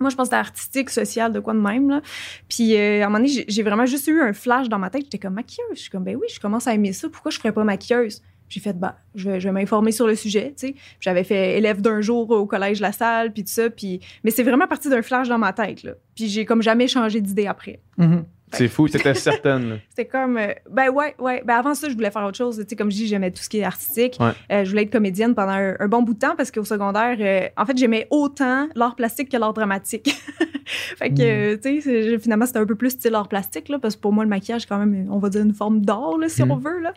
Moi, 0.00 0.10
je 0.10 0.16
pense 0.16 0.28
que 0.28 0.36
c'était 0.36 0.40
artistique, 0.46 0.90
social, 0.90 1.32
de 1.32 1.40
quoi 1.40 1.54
de 1.54 1.58
même. 1.58 1.90
Là. 1.90 2.00
Puis, 2.48 2.76
euh, 2.76 3.02
à 3.02 3.06
un 3.06 3.08
moment 3.08 3.18
donné, 3.24 3.44
j'ai- 3.48 3.62
vraiment 3.64 3.84
juste 3.86 4.06
eu 4.06 4.20
un 4.20 4.32
flash 4.32 4.68
dans 4.68 4.78
ma 4.78 4.90
tête. 4.90 5.02
J'étais 5.04 5.18
comme 5.18 5.34
maquilleuse. 5.34 5.66
Je 5.74 5.80
suis 5.80 5.90
comme, 5.90 6.04
ben 6.04 6.14
oui, 6.14 6.26
je 6.32 6.38
commence 6.38 6.68
à 6.68 6.74
aimer 6.74 6.92
ça. 6.92 7.08
Pourquoi 7.08 7.32
je 7.32 7.38
ferais 7.38 7.50
pas 7.52 7.64
maquilleuse? 7.64 8.22
J'ai 8.48 8.60
fait, 8.60 8.72
bah, 8.78 8.96
je 9.16 9.28
vais, 9.28 9.40
je 9.40 9.48
vais 9.48 9.52
m'informer 9.52 9.90
sur 9.92 10.06
le 10.06 10.14
sujet, 10.14 10.54
tu 10.56 10.68
sais. 10.68 10.74
J'avais 11.00 11.24
fait 11.24 11.58
élève 11.58 11.82
d'un 11.82 12.00
jour 12.00 12.30
au 12.30 12.46
collège 12.46 12.80
La 12.80 12.92
Salle, 12.92 13.32
puis 13.32 13.42
tout 13.44 13.50
ça. 13.50 13.68
Puis, 13.68 14.00
mais 14.24 14.30
c'est 14.30 14.42
vraiment 14.44 14.66
parti 14.68 14.88
d'un 14.88 15.02
flash 15.02 15.28
dans 15.28 15.36
ma 15.36 15.52
tête, 15.52 15.82
là. 15.82 15.92
Puis 16.14 16.28
j'ai 16.28 16.44
comme 16.46 16.62
jamais 16.62 16.86
changé 16.88 17.20
d'idée 17.20 17.46
après. 17.46 17.80
Mhm. 17.98 18.24
C'est 18.52 18.68
fou, 18.68 18.88
t'étais 18.88 19.14
certaine. 19.14 19.78
C'était 19.90 20.06
comme, 20.06 20.36
euh, 20.38 20.52
ben 20.70 20.88
ouais, 20.90 21.14
ouais. 21.18 21.42
Ben 21.44 21.56
avant 21.56 21.74
ça, 21.74 21.88
je 21.88 21.94
voulais 21.94 22.10
faire 22.10 22.24
autre 22.24 22.36
chose. 22.36 22.56
Tu 22.58 22.64
sais, 22.68 22.76
comme 22.76 22.90
je 22.90 22.96
dis, 22.96 23.06
j'aimais 23.06 23.30
tout 23.30 23.42
ce 23.42 23.48
qui 23.48 23.58
est 23.58 23.64
artistique. 23.64 24.16
Ouais. 24.20 24.30
Euh, 24.52 24.64
je 24.64 24.70
voulais 24.70 24.82
être 24.82 24.90
comédienne 24.92 25.34
pendant 25.34 25.52
un, 25.52 25.74
un 25.78 25.88
bon 25.88 26.02
bout 26.02 26.14
de 26.14 26.18
temps 26.18 26.34
parce 26.36 26.50
qu'au 26.50 26.64
secondaire, 26.64 27.16
euh, 27.20 27.48
en 27.56 27.66
fait, 27.66 27.76
j'aimais 27.76 28.06
autant 28.10 28.68
l'art 28.74 28.94
plastique 28.96 29.30
que 29.30 29.36
l'art 29.36 29.52
dramatique. 29.54 30.14
fait 30.66 31.10
que, 31.10 31.22
euh, 31.54 31.56
tu 31.62 31.80
sais, 31.82 32.18
finalement, 32.18 32.46
c'était 32.46 32.58
un 32.58 32.66
peu 32.66 32.74
plus 32.76 32.90
style 32.90 33.14
art 33.14 33.28
plastique, 33.28 33.68
là, 33.68 33.78
parce 33.78 33.96
que 33.96 34.00
pour 34.00 34.12
moi, 34.12 34.24
le 34.24 34.30
maquillage, 34.30 34.66
quand 34.66 34.78
même, 34.78 35.06
on 35.10 35.18
va 35.18 35.28
dire 35.28 35.42
une 35.42 35.54
forme 35.54 35.80
d'art, 35.82 36.16
là, 36.18 36.28
si 36.28 36.42
Mm. 36.42 36.50
on 36.52 36.56
veut, 36.56 36.80
là. 36.80 36.92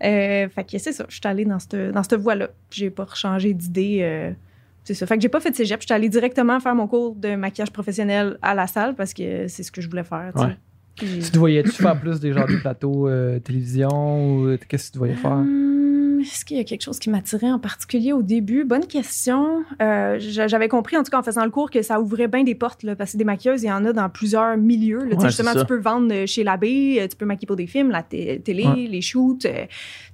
Fait 0.00 0.64
que 0.70 0.78
c'est 0.78 0.92
ça, 0.92 1.04
je 1.08 1.14
suis 1.14 1.20
allée 1.24 1.44
dans 1.44 1.58
cette, 1.58 1.76
dans 1.92 2.02
cette 2.02 2.20
voie-là. 2.20 2.48
J'ai 2.70 2.90
pas 2.90 3.06
changé 3.14 3.52
d'idée. 3.54 4.32
c'est 4.84 4.94
ça. 4.94 5.06
Fait 5.06 5.16
que 5.16 5.22
j'ai 5.22 5.28
pas 5.28 5.40
fait 5.40 5.50
de 5.50 5.56
cégep. 5.56 5.80
Je 5.80 5.86
suis 5.86 5.94
allée 5.94 6.08
directement 6.08 6.60
faire 6.60 6.74
mon 6.74 6.86
cours 6.86 7.14
de 7.14 7.34
maquillage 7.36 7.70
professionnel 7.72 8.38
à 8.42 8.54
la 8.54 8.66
salle 8.66 8.94
parce 8.94 9.14
que 9.14 9.48
c'est 9.48 9.62
ce 9.62 9.72
que 9.72 9.80
je 9.80 9.88
voulais 9.88 10.04
faire. 10.04 10.32
Ouais. 10.36 10.56
Tu 10.96 11.30
te 11.30 11.38
voyais-tu 11.38 11.72
faire 11.72 11.98
plus 11.98 12.20
des 12.20 12.32
genres 12.32 12.46
de 12.46 12.56
plateaux 12.56 13.08
euh, 13.08 13.40
télévision 13.40 13.88
ou 14.38 14.46
euh, 14.46 14.58
qu'est-ce 14.68 14.84
que 14.84 14.88
tu 14.88 14.92
te 14.92 14.98
voyais 14.98 15.16
faire? 15.16 15.42
Est-ce 16.24 16.44
qu'il 16.44 16.56
y 16.56 16.60
a 16.60 16.64
quelque 16.64 16.82
chose 16.82 16.98
qui 16.98 17.10
m'attirait 17.10 17.50
en 17.50 17.58
particulier 17.58 18.12
au 18.12 18.22
début? 18.22 18.64
Bonne 18.64 18.86
question. 18.86 19.62
Euh, 19.82 20.16
j'a- 20.18 20.46
J'avais 20.48 20.68
compris, 20.68 20.96
en 20.96 21.02
tout 21.02 21.10
cas, 21.10 21.18
en 21.18 21.22
faisant 21.22 21.44
le 21.44 21.50
cours, 21.50 21.70
que 21.70 21.82
ça 21.82 22.00
ouvrait 22.00 22.28
bien 22.28 22.44
des 22.44 22.54
portes, 22.54 22.82
là, 22.82 22.96
parce 22.96 23.12
que 23.12 23.16
des 23.18 23.24
maquilleuses, 23.24 23.62
il 23.62 23.66
y 23.66 23.72
en 23.72 23.84
a 23.84 23.92
dans 23.92 24.08
plusieurs 24.08 24.56
milieux. 24.56 25.04
là. 25.04 25.16
Ouais, 25.16 25.26
justement, 25.26 25.52
tu 25.54 25.64
peux 25.66 25.78
vendre 25.78 26.12
euh, 26.12 26.26
chez 26.26 26.44
l'abbé, 26.44 26.98
euh, 27.00 27.08
tu 27.08 27.16
peux 27.16 27.24
maquiller 27.26 27.46
pour 27.46 27.56
des 27.56 27.66
films, 27.66 27.90
la 27.90 28.02
té- 28.02 28.40
télé, 28.44 28.64
Ouais. 28.66 28.86
les 28.90 29.00
shoots, 29.00 29.46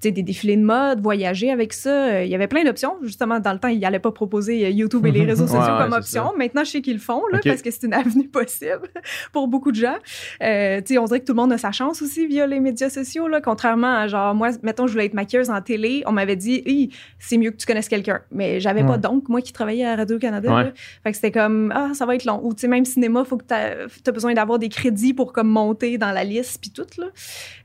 des 0.03 0.13
défilés 0.13 0.57
de 0.57 0.63
mode, 0.65 1.01
voyager 1.01 1.51
avec 1.51 1.73
ça. 1.73 2.25
Il 2.25 2.31
y 2.31 2.35
avait 2.35 2.49
plein 2.49 2.65
d'options. 2.65 2.97
Justement, 3.03 3.39
dans 3.41 3.53
le 3.53 3.59
temps, 3.59 3.69
ils 3.69 3.79
n'allaient 3.79 3.99
pas 3.99 4.13
proposer 4.13 4.71
YouTube 4.73 5.05
et 5.07 5.11
les 5.13 5.25
réseaux 5.27 5.47
sociaux 5.47 5.61
Ouais, 5.61 5.79
comme 5.85 5.93
option. 5.93 6.33
Maintenant, 6.37 6.65
je 6.65 6.71
sais 6.71 6.81
qu'ils 6.81 6.95
le 6.95 6.99
font, 7.01 7.23
là, 7.33 7.39
parce 7.45 7.63
que 7.63 7.71
c'est 7.71 7.85
une 7.85 7.95
avenue 7.95 8.29
possible 8.29 8.89
pour 9.33 9.49
beaucoup 9.49 9.71
de 9.73 9.77
gens. 9.77 9.97
Euh, 10.43 10.81
on 10.99 11.05
dirait 11.05 11.21
que 11.21 11.25
tout 11.27 11.33
le 11.33 11.37
monde 11.41 11.53
a 11.53 11.59
sa 11.59 11.73
chance 11.73 12.03
aussi 12.03 12.27
via 12.27 12.47
les 12.47 12.61
médias 12.61 12.91
sociaux, 12.91 13.29
là, 13.29 13.41
contrairement 13.41 13.95
à 13.95 14.07
genre, 14.09 14.35
moi, 14.35 14.51
mettons, 14.63 14.87
je 14.87 14.93
voulais 14.93 15.07
être 15.07 15.15
maquilleuse 15.15 15.51
en 15.51 15.61
télé, 15.63 16.00
on 16.07 16.13
m'avait 16.13 16.37
dit, 16.37 16.91
c'est 17.19 17.37
mieux 17.39 17.51
que 17.51 17.57
tu 17.57 17.67
connaisses 17.67 17.89
quelqu'un. 17.89 18.21
Mais 18.31 18.61
j'avais 18.61 18.83
pas 18.83 18.91
Ouais. 18.93 18.99
donc, 18.99 19.29
moi 19.29 19.41
qui 19.41 19.53
travaillais 19.53 19.85
à 19.87 19.95
Radio-Canada. 19.97 20.55
Ouais. 20.55 20.73
Fait 21.05 21.11
que 21.11 21.17
c'était 21.17 21.31
comme, 21.31 21.73
ah, 21.75 21.91
ça 21.95 22.07
va 22.07 22.15
être 22.15 22.25
long. 22.25 22.41
Ou, 22.43 22.55
tu 22.55 22.61
sais, 22.63 22.69
même 22.69 22.85
cinéma, 22.85 23.25
faut 23.25 23.37
que 23.37 23.45
tu 23.47 23.55
as 23.55 24.13
besoin 24.13 24.35
d'avoir 24.35 24.59
des 24.59 24.69
crédits 24.69 25.15
pour 25.15 25.33
comme 25.33 25.49
monter 25.49 25.99
dans 25.99 26.13
la 26.13 26.25
liste, 26.25 26.61
puis 26.61 26.71
tout, 26.71 26.87
là. 26.99 27.07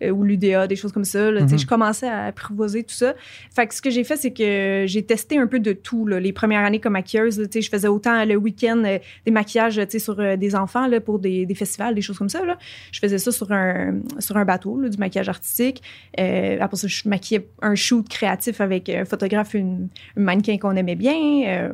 Euh, 0.04 0.10
ou 0.12 0.24
l'UDA, 0.24 0.68
des 0.68 0.76
choses 0.76 0.92
comme 0.92 1.06
ça. 1.06 1.32
Tu 1.32 1.38
sais, 1.40 1.44
Mhm. 1.56 1.60
Je 1.60 1.66
commençais 1.68 2.08
à 2.08 2.26
apprivoiser 2.26 2.84
tout 2.84 2.94
ça. 2.94 3.14
Fait 3.56 3.66
que 3.68 3.74
ce 3.74 3.82
que 3.82 3.90
j'ai 3.90 4.04
fait, 4.04 4.18
c'est 4.18 4.32
que 4.34 4.84
j'ai 4.88 5.04
testé 5.04 5.38
un 5.38 5.48
peu 5.48 5.60
de 5.60 5.74
tout, 5.74 6.06
là. 6.06 6.20
Les 6.20 6.34
premières 6.34 6.64
années 6.64 6.80
comme 6.80 6.94
maquilleuse, 6.94 7.38
tu 7.38 7.48
sais, 7.52 7.62
je 7.62 7.70
faisais 7.70 7.88
autant 7.88 8.24
le 8.26 8.36
week-end 8.36 8.82
euh, 8.86 9.00
des 9.26 9.32
maquillages, 9.32 9.76
tu 9.76 9.86
sais, 9.90 10.00
sur 10.00 10.20
euh, 10.20 10.36
des 10.36 10.56
enfants, 10.56 10.88
là, 10.88 11.00
pour 11.00 11.20
des, 11.20 11.46
des 11.46 11.56
festivals, 11.56 11.96
des 11.96 12.02
choses 12.02 12.18
comme 12.18 12.30
ça, 12.30 12.44
là. 12.46 12.58
Je 12.92 13.00
faisais 13.00 13.18
ça 13.18 13.32
sur 13.32 13.52
un, 13.52 13.96
sur 14.20 14.38
un 14.38 14.46
bateau, 14.46 14.80
là, 14.80 14.90
du 14.90 14.98
maquillage 14.98 15.30
artistique. 15.30 15.82
Après 16.18 16.78
ça, 16.78 16.88
je 16.88 17.08
maquillais 17.08 17.48
un 17.62 17.76
shoot 17.76 18.08
créatif 18.08 18.25
avec 18.28 18.90
un 18.90 19.06
photographe, 19.06 19.54
une, 19.54 19.88
une 20.18 20.24
mannequin 20.24 20.58
qu'on 20.58 20.76
aimait 20.76 20.96
bien. 20.96 21.16
Euh, 21.48 21.70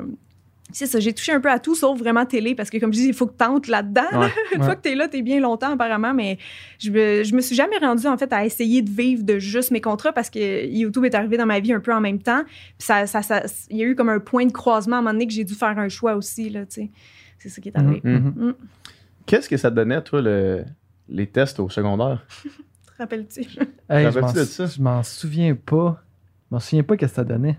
c'est 0.73 0.85
ça, 0.85 1.01
j'ai 1.01 1.11
touché 1.11 1.33
un 1.33 1.41
peu 1.41 1.51
à 1.51 1.59
tout, 1.59 1.75
sauf 1.75 1.99
vraiment 1.99 2.25
télé, 2.25 2.55
parce 2.55 2.69
que 2.69 2.77
comme 2.77 2.93
je 2.93 2.99
dis, 2.99 3.07
il 3.07 3.13
faut 3.13 3.25
que 3.25 3.31
tu 3.33 3.37
tentes 3.39 3.67
là-dedans. 3.67 4.03
Ouais. 4.13 4.27
Une 4.55 4.61
Ouais. 4.61 4.65
fois 4.65 4.75
que 4.77 4.81
tu 4.83 4.89
es 4.89 4.95
là, 4.95 5.09
tu 5.09 5.17
es 5.17 5.21
bien 5.21 5.41
longtemps 5.41 5.71
apparemment, 5.73 6.13
mais 6.13 6.37
je 6.79 6.89
me, 6.91 7.23
je 7.25 7.35
me 7.35 7.41
suis 7.41 7.55
jamais 7.57 7.77
rendue 7.77 8.07
en 8.07 8.17
fait 8.17 8.31
à 8.31 8.45
essayer 8.45 8.81
de 8.81 8.89
vivre 8.89 9.23
de 9.23 9.37
juste 9.37 9.71
mes 9.71 9.81
contrats 9.81 10.13
parce 10.13 10.29
que 10.29 10.65
YouTube 10.67 11.03
est 11.03 11.13
arrivé 11.13 11.35
dans 11.35 11.45
ma 11.45 11.59
vie 11.59 11.73
un 11.73 11.81
peu 11.81 11.93
en 11.93 11.99
même 11.99 12.19
temps. 12.19 12.43
Puis 12.45 12.85
ça, 12.87 13.05
ça, 13.05 13.21
ça- 13.21 13.43
il 13.69 13.77
y 13.77 13.83
a 13.83 13.85
eu 13.85 13.95
comme 13.95 14.07
un 14.07 14.19
point 14.19 14.45
de 14.45 14.51
croisement 14.53 14.95
à 14.95 14.99
un 14.99 15.01
moment 15.01 15.11
donné 15.13 15.27
que 15.27 15.33
j'ai 15.33 15.43
dû 15.43 15.55
faire 15.55 15.77
un 15.77 15.89
choix 15.89 16.15
aussi, 16.15 16.49
là, 16.49 16.61
tu 16.65 16.83
sais. 16.83 16.91
C'est 17.37 17.49
ça 17.49 17.59
qui 17.59 17.67
est 17.67 17.77
arrivé. 17.77 17.99
Mhm. 18.05 18.33
Mm. 18.37 18.53
Qu'est-ce 19.25 19.49
que 19.49 19.57
ça 19.57 19.69
te 19.71 19.75
donnait, 19.75 20.01
toi, 20.01 20.21
le- 20.21 20.63
les 21.09 21.27
tests 21.27 21.59
au 21.59 21.69
secondaire? 21.69 22.25
Te 22.87 22.91
rappelles-tu? 22.97 23.41
Hey, 23.41 23.47
je 23.49 24.05
rappelles-tu 24.05 24.21
m'en- 24.21 24.31
de 24.33 24.43
ça? 24.45 24.65
je 24.67 24.81
m'en 24.81 25.03
souviens 25.03 25.55
pas. 25.55 26.01
Je 26.51 26.55
m'en 26.55 26.59
souviens 26.59 26.83
pas 26.83 26.97
qu'est-ce 26.97 27.13
que 27.13 27.15
ça 27.15 27.23
donnait. 27.23 27.57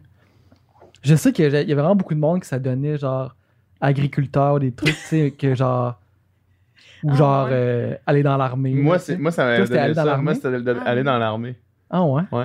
Je 1.03 1.15
sais 1.15 1.33
qu'il 1.33 1.45
y 1.45 1.49
avait 1.49 1.65
vraiment 1.75 1.97
beaucoup 1.97 2.13
de 2.15 2.21
monde 2.21 2.43
qui 2.43 2.49
ça 2.49 2.59
donnait, 2.59 2.99
genre, 2.99 3.35
agriculteur, 3.81 4.61
des 4.61 4.71
trucs, 4.71 4.95
tu 4.95 5.01
sais, 5.07 5.31
que 5.31 5.55
genre. 5.55 5.99
Ou 7.03 7.11
Ah, 7.11 7.15
genre, 7.17 7.45
ouais. 7.47 7.51
euh, 7.55 7.95
aller 8.07 8.23
dans 8.23 8.37
l'armée. 8.37 8.75
Moi, 8.75 8.99
c'est, 8.99 9.17
moi, 9.17 9.31
ça 9.33 9.45
m'avait 9.45 9.65
c'était 9.67 9.79
aller 9.79 9.95
donné 9.95 10.11
dans? 10.11 10.23
Moi, 10.23 10.35
c'était 10.35 10.49
Ah. 10.79 10.83
aller 10.91 11.03
dans 11.03 11.19
l'armée. 11.19 11.57
Ah 11.91 12.05
ouais? 12.05 12.23
Ah, 12.31 12.45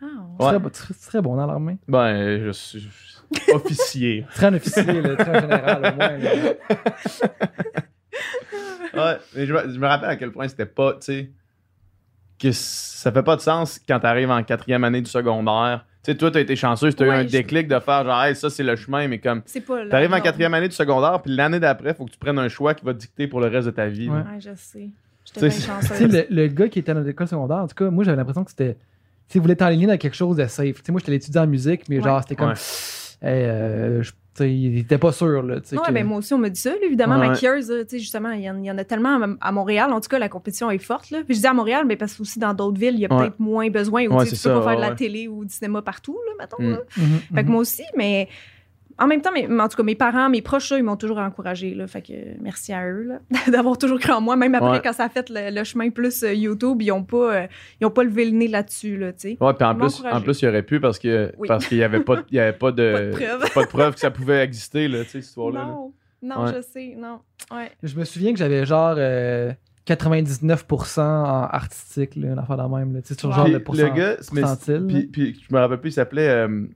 Tu, 0.00 0.06
Ouais. 0.46 0.58
tu 0.70 0.78
serais- 0.78 0.94
tu 0.94 1.00
serais 1.00 1.20
bon 1.22 1.36
dans 1.36 1.46
l'armée? 1.46 1.76
Ben, 1.86 2.42
je 2.42 2.50
suis 2.52 2.80
je 2.80 2.88
suis 2.88 3.22
officier. 3.54 4.26
Tu 4.30 4.34
serais 4.36 4.46
un 4.46 4.54
officier, 4.54 4.84
là, 5.02 5.16
tu 5.16 5.24
serais 5.24 5.36
un 5.36 5.40
général, 5.42 5.92
au 5.92 5.96
moins. 5.96 6.18
là. 6.18 6.32
Ouais, 8.94 9.18
mais 9.36 9.46
je, 9.46 9.52
me- 9.54 9.72
je 9.72 9.78
me 9.78 9.86
rappelle 9.86 10.10
à 10.10 10.16
quel 10.16 10.32
point 10.32 10.48
c'était 10.48 10.66
pas, 10.66 10.94
tu 10.94 10.98
sais, 11.02 11.30
que 12.42 12.52
ça 12.52 13.10
fait 13.12 13.22
pas 13.22 13.36
de 13.36 13.40
sens 13.40 13.80
quand 13.88 14.00
t'arrives 14.00 14.30
en 14.30 14.42
quatrième 14.42 14.84
année 14.84 15.00
du 15.00 15.10
secondaire. 15.10 15.84
Tu 16.04 16.10
sais, 16.10 16.16
toi, 16.18 16.30
t'as 16.32 16.40
été 16.40 16.56
chanceux, 16.56 16.92
t'as 16.92 17.04
eu 17.04 17.08
Ouais, 17.08 17.14
un 17.14 17.22
je- 17.22 17.28
déclic 17.28 17.68
de 17.68 17.78
faire 17.78 18.04
genre, 18.04 18.22
hey, 18.24 18.34
ça, 18.34 18.50
c'est 18.50 18.64
le 18.64 18.74
chemin, 18.74 19.06
mais 19.06 19.18
comme, 19.18 19.42
C'est 19.46 19.60
pas 19.60 19.84
là. 19.84 19.90
t'arrives 19.90 20.12
en 20.12 20.20
quatrième 20.20 20.52
année 20.54 20.68
du 20.68 20.74
secondaire, 20.74 21.22
puis 21.22 21.32
l'année 21.34 21.60
d'après, 21.60 21.94
faut 21.94 22.04
que 22.06 22.10
tu 22.10 22.18
prennes 22.18 22.38
un 22.40 22.48
choix 22.48 22.74
qui 22.74 22.84
va 22.84 22.92
te 22.92 22.98
dicter 22.98 23.28
pour 23.28 23.40
le 23.40 23.46
reste 23.46 23.66
de 23.66 23.70
ta 23.72 23.86
vie. 23.86 24.08
Ouais. 24.08 24.16
Ouais, 24.16 24.40
je 24.40 24.50
sais. 24.56 24.88
J'étais 25.24 25.48
Tu 25.50 25.56
Tu 25.56 25.62
chanceuse. 25.62 25.96
sais, 25.96 26.08
le, 26.08 26.26
le 26.30 26.46
gars 26.48 26.68
qui 26.68 26.80
était 26.80 26.92
dans 26.92 27.00
l'école 27.00 27.28
secondaire, 27.28 27.58
en 27.58 27.68
tout 27.68 27.76
cas, 27.76 27.88
moi, 27.90 28.02
j'avais 28.02 28.16
l'impression 28.16 28.42
que 28.42 28.50
c'était. 28.50 28.74
Tu 28.74 28.78
sais, 29.34 29.38
il 29.38 29.42
voulait 29.42 29.54
t'enligner 29.54 29.86
dans 29.86 29.96
quelque 29.96 30.16
chose 30.16 30.36
de 30.36 30.46
safe. 30.46 30.76
Tu 30.78 30.82
sais, 30.84 30.90
moi, 30.92 30.98
j'étais 30.98 31.12
l'étudiant 31.12 31.44
en 31.44 31.46
musique, 31.46 31.88
mais 31.88 31.98
Ouais. 31.98 32.02
genre, 32.04 32.20
c'était 32.22 32.34
comme. 32.34 32.48
Ouais. 32.48 32.54
Hey, 33.22 33.44
euh, 33.44 34.02
je- 34.02 34.10
il 34.40 34.78
était 34.78 34.98
pas 34.98 35.12
sûr, 35.12 35.42
là. 35.42 35.56
Ouais, 35.56 35.60
que- 35.60 35.92
ben 35.92 36.06
moi 36.06 36.18
aussi, 36.18 36.32
on 36.34 36.38
me 36.38 36.48
dit 36.48 36.60
ça. 36.60 36.70
là, 36.70 36.76
évidemment, 36.84 37.18
Ouais. 37.18 37.28
maquilleuse, 37.28 37.70
là, 37.70 37.84
tu 37.84 37.90
sais, 37.90 37.98
justement, 37.98 38.30
il 38.30 38.42
y, 38.42 38.50
en, 38.50 38.56
il 38.58 38.64
y 38.64 38.70
en 38.70 38.78
a 38.78 38.84
tellement 38.84 39.36
à, 39.40 39.52
Montréal. 39.52 39.92
En 39.92 40.00
tout 40.00 40.08
cas, 40.08 40.18
la 40.18 40.28
compétition 40.28 40.70
est 40.70 40.78
forte. 40.78 41.10
Là. 41.10 41.18
Puis 41.26 41.34
je 41.36 41.40
dis 41.40 41.46
à 41.46 41.52
Montréal, 41.54 41.84
mais 41.86 41.96
parce 41.96 42.14
que 42.14 42.22
aussi 42.22 42.38
dans 42.38 42.54
d'autres 42.54 42.78
villes, 42.78 42.94
il 42.94 43.00
y 43.00 43.06
a 43.06 43.12
Ouais. 43.12 43.20
peut-être 43.24 43.40
moins 43.40 43.68
besoin. 43.70 44.06
Ou 44.06 44.24
tu 44.24 44.30
peux 44.36 44.50
pas 44.54 44.62
faire 44.62 44.76
de 44.76 44.80
la 44.80 44.94
télé 44.94 45.28
ou 45.28 45.44
du 45.44 45.52
cinéma 45.52 45.82
partout, 45.82 46.18
là, 46.26 46.32
mettons. 46.38 46.62
Mm. 46.62 47.02
Mhm, 47.02 47.18
Fait 47.34 47.40
que 47.42 47.46
mhm. 47.46 47.52
moi 47.52 47.60
aussi, 47.60 47.82
mais 47.96 48.28
en 48.98 49.06
même 49.06 49.20
temps, 49.22 49.30
mais, 49.32 49.46
en 49.48 49.68
tout 49.68 49.76
cas, 49.76 49.82
mes 49.82 49.94
parents, 49.94 50.28
mes 50.28 50.42
proches, 50.42 50.70
là, 50.70 50.78
ils 50.78 50.82
m'ont 50.84 50.96
toujours 50.96 51.18
encouragé. 51.18 51.74
Là, 51.74 51.86
fait 51.86 52.02
que 52.02 52.12
euh, 52.12 52.34
merci 52.40 52.72
à 52.72 52.86
eux 52.88 53.02
là, 53.02 53.18
d'avoir 53.50 53.78
toujours 53.78 53.98
cru 53.98 54.12
en 54.12 54.20
moi. 54.20 54.36
Même 54.36 54.54
après, 54.54 54.70
Ouais. 54.70 54.80
quand 54.82 54.92
ça 54.92 55.04
a 55.04 55.08
fait 55.08 55.28
le, 55.30 55.54
le 55.54 55.64
chemin 55.64 55.90
plus 55.90 56.22
euh, 56.22 56.32
YouTube, 56.34 56.82
ils 56.82 56.88
n'ont 56.88 57.04
pas, 57.04 57.34
euh, 57.42 57.46
ils 57.80 57.86
ont 57.86 57.90
pas 57.90 58.04
levé 58.04 58.24
le 58.24 58.32
nez 58.32 58.48
là-dessus. 58.48 58.96
Là, 58.98 59.12
puis 59.12 59.36
en 59.40 59.74
plus, 59.74 60.02
en 60.10 60.20
plus, 60.20 60.42
il 60.42 60.48
aurait 60.48 60.62
pu 60.62 60.80
parce 60.80 60.98
que 60.98 61.32
Oui. 61.38 61.48
parce 61.48 61.66
qu'il 61.66 61.78
y 61.78 61.82
avait 61.82 62.00
pas, 62.00 62.16
de- 62.16 62.24
il 62.30 62.36
y 62.36 62.40
avait 62.40 62.52
pas 62.56 62.72
de, 62.72 63.12
Pas 63.54 63.62
de 63.62 63.68
preuve. 63.68 63.90
de 63.90 63.94
que 63.94 64.00
ça 64.00 64.10
pouvait 64.10 64.42
exister 64.44 64.88
là, 64.88 65.04
cette 65.04 65.24
histoire-là. 65.24 65.60
là. 65.60 65.66
non, 65.66 65.92
non, 66.22 66.44
Ouais. 66.44 66.52
je 66.56 66.60
sais, 66.62 66.94
non. 66.98 67.18
Ouais. 67.50 67.70
Je 67.82 67.96
me 67.98 68.04
souviens 68.04 68.32
que 68.32 68.38
j'avais 68.38 68.64
genre 68.64 68.94
euh, 68.96 69.52
99% 69.86 71.00
en 71.00 71.02
artistique, 71.50 72.14
là, 72.16 72.28
une 72.32 72.38
affaire 72.38 72.56
de 72.56 72.74
même. 72.76 72.94
Là. 72.94 73.02
Tu 73.02 73.08
sais, 73.08 73.18
sur 73.20 73.28
Wow. 73.30 73.34
genre 73.34 73.44
Puis 73.44 73.52
le 73.52 73.62
pourcent- 73.62 73.82
le 73.82 73.88
gars, 73.90 74.16
mais- 74.80 74.86
puis, 74.86 75.06
puis 75.08 75.40
je 75.48 75.54
me 75.54 75.60
rappelle 75.60 75.80
plus, 75.80 75.90
il 75.90 75.94
s'appelait 75.94 76.28
euh, 76.28 76.66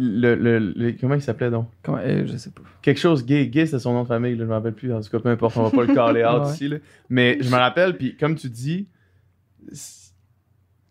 le, 0.00 0.36
le, 0.36 0.58
le- 0.60 0.92
comment 0.92 1.14
il 1.16 1.20
s'appelait 1.22 1.50
donc? 1.50 1.68
Comment- 1.82 1.98
euh, 2.00 2.24
je 2.26 2.36
sais 2.36 2.50
pas. 2.50 2.62
quelque 2.82 3.00
chose 3.00 3.26
gay 3.26 3.48
gay 3.48 3.66
c'est 3.66 3.78
son 3.80 3.92
nom 3.92 4.02
de 4.04 4.08
famille 4.08 4.36
là, 4.36 4.44
je 4.44 4.48
me 4.48 4.54
rappelle 4.54 4.72
plus 4.74 4.92
en 4.94 5.00
tout 5.00 5.10
cas 5.10 5.18
peu 5.18 5.28
importe 5.28 5.56
on 5.56 5.64
va 5.64 5.70
pas 5.70 5.84
le 5.84 5.92
caller 5.94 6.24
out 6.24 6.44
Ouais. 6.46 6.52
ici 6.52 6.68
là. 6.68 6.76
mais 7.10 7.38
je 7.40 7.50
me 7.50 7.56
rappelle 7.56 7.96
puis 7.96 8.16
comme 8.16 8.36
tu 8.36 8.48
dis 8.48 8.86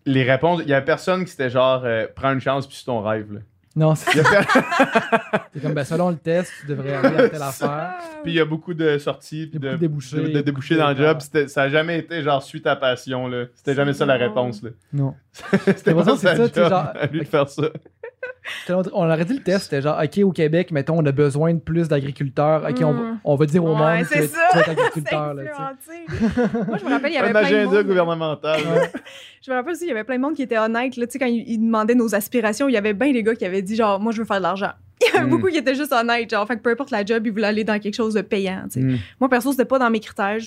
les 0.06 0.24
réponses 0.24 0.62
il 0.64 0.70
y 0.70 0.74
a 0.74 0.82
personne 0.82 1.24
qui 1.26 1.32
s'était 1.32 1.50
genre 1.50 1.84
euh, 1.86 2.06
prends 2.16 2.32
une 2.34 2.42
chance 2.42 2.68
puis 2.68 2.76
c'est 2.78 2.86
ton 2.86 3.02
rêve 3.02 3.34
là. 3.34 3.40
Non, 3.76 3.94
c'est 3.94 4.10
c'est 5.54 5.62
comme, 5.62 5.76
ben, 5.76 5.84
selon 5.84 6.10
le 6.10 6.16
test, 6.16 6.52
tu 6.62 6.66
devrais 6.66 6.94
aller 6.96 7.16
à 7.16 7.30
telle 7.30 7.42
affaire. 7.44 7.94
puis 8.24 8.32
il 8.32 8.36
y 8.36 8.40
a 8.40 8.46
beaucoup 8.46 8.74
de 8.74 8.98
sorties 8.98 9.46
puis 9.46 9.60
de, 9.60 9.70
de 9.74 9.76
débouchés, 9.78 10.32
de- 10.32 10.42
débouchés 10.42 10.76
dans 10.78 10.90
le 10.90 10.96
job 10.96 11.18
C'était- 11.20 11.48
ça 11.48 11.64
a 11.64 11.70
jamais 11.70 12.00
été 12.00 12.24
genre 12.24 12.42
suis 12.42 12.62
ta 12.62 12.76
passion 12.76 13.28
là 13.28 13.46
c'était 13.54 13.76
jamais 13.76 13.94
ça 13.94 14.06
la 14.08 14.16
réponse 14.16 14.64
là 14.64 14.72
Non. 14.94 15.14
c'était 15.66 15.94
pour 15.94 16.04
pas 16.04 16.16
ça, 16.18 16.36
ça, 16.36 16.70
genre- 16.70 16.92
à 16.96 17.06
lui 17.08 17.20
de 17.20 17.26
faire 17.26 17.48
ça 17.50 17.64
On 18.94 19.06
aurait 19.10 19.26
dit 19.26 19.36
le 19.38 19.44
test, 19.44 19.64
c'était 19.66 19.82
genre, 19.82 20.00
OK, 20.02 20.18
au 20.24 20.32
Québec, 20.32 20.72
mettons, 20.72 20.98
on 20.98 21.06
a 21.06 21.12
besoin 21.12 21.54
de 21.54 21.60
plus 21.60 21.88
d'agriculteurs. 21.88 22.64
OK, 22.68 22.78
on, 22.82 22.92
va- 22.94 23.02
Mm. 23.02 23.20
on 23.24 23.36
va 23.36 23.46
dire 23.46 23.64
au 23.64 23.74
Ouais, 23.76 23.98
monde 23.98 24.08
que 24.08 24.14
tu 24.20 24.28
ça. 24.28 24.40
C'est 24.54 24.70
agriculteur. 24.70 25.34
là. 25.34 25.44
Moi, 26.68 26.78
je 26.78 26.86
me 26.86 26.90
rappelle, 26.90 27.12
il 27.12 27.16
y 27.16 27.18
avait 27.18 27.28
un 27.30 27.32
plein 27.42 27.50
de 27.62 27.66
monde, 27.66 27.84
gouvernemental. 27.86 28.60
Ouais. 28.62 28.92
Je 29.46 29.52
me 29.52 29.56
rappelle 29.56 29.74
aussi, 29.74 29.86
il 29.86 29.90
y 29.90 29.92
avait 29.92 30.04
plein 30.04 30.16
de 30.18 30.22
monde 30.22 30.34
qui 30.36 30.42
était 30.44 30.58
honnête. 30.58 30.96
Là, 30.98 31.06
tu 31.08 31.14
sais, 31.14 31.20
quand 31.20 31.26
ils, 31.26 31.44
ils 31.48 31.58
demandaient 31.60 31.96
nos 31.96 32.14
aspirations, 32.16 32.68
il 32.68 32.74
y 32.74 32.78
avait 32.78 32.94
bien 32.94 33.12
des 33.14 33.24
gars 33.24 33.36
qui 33.36 33.46
avaient 33.46 33.62
dit 33.62 33.76
genre, 33.76 34.00
moi, 34.00 34.12
je 34.12 34.20
veux 34.20 34.26
faire 34.26 34.38
de 34.38 34.44
l'argent. 34.44 34.72
Il 35.02 35.14
y 35.14 35.18
avait 35.18 35.26
Mm. 35.28 35.30
beaucoup 35.30 35.48
qui 35.48 35.58
étaient 35.58 35.76
juste 35.76 35.92
honnêtes. 35.94 36.30
Genre, 36.32 36.48
fait 36.48 36.56
que 36.58 36.62
peu 36.62 36.72
importe 36.72 36.90
la 36.92 37.06
job, 37.06 37.22
ils 37.26 37.32
voulaient 37.32 37.48
aller 37.48 37.64
dans 37.64 37.78
quelque 37.80 37.94
chose 37.96 38.16
de 38.16 38.22
payant. 38.22 38.64
tu 38.72 38.80
sais. 38.80 38.86
Mm. 38.86 38.98
Moi, 39.20 39.30
perso, 39.30 39.52
c'était 39.52 39.66
pas 39.66 39.78
dans 39.80 39.90
mes 39.92 40.00
critères. 40.00 40.38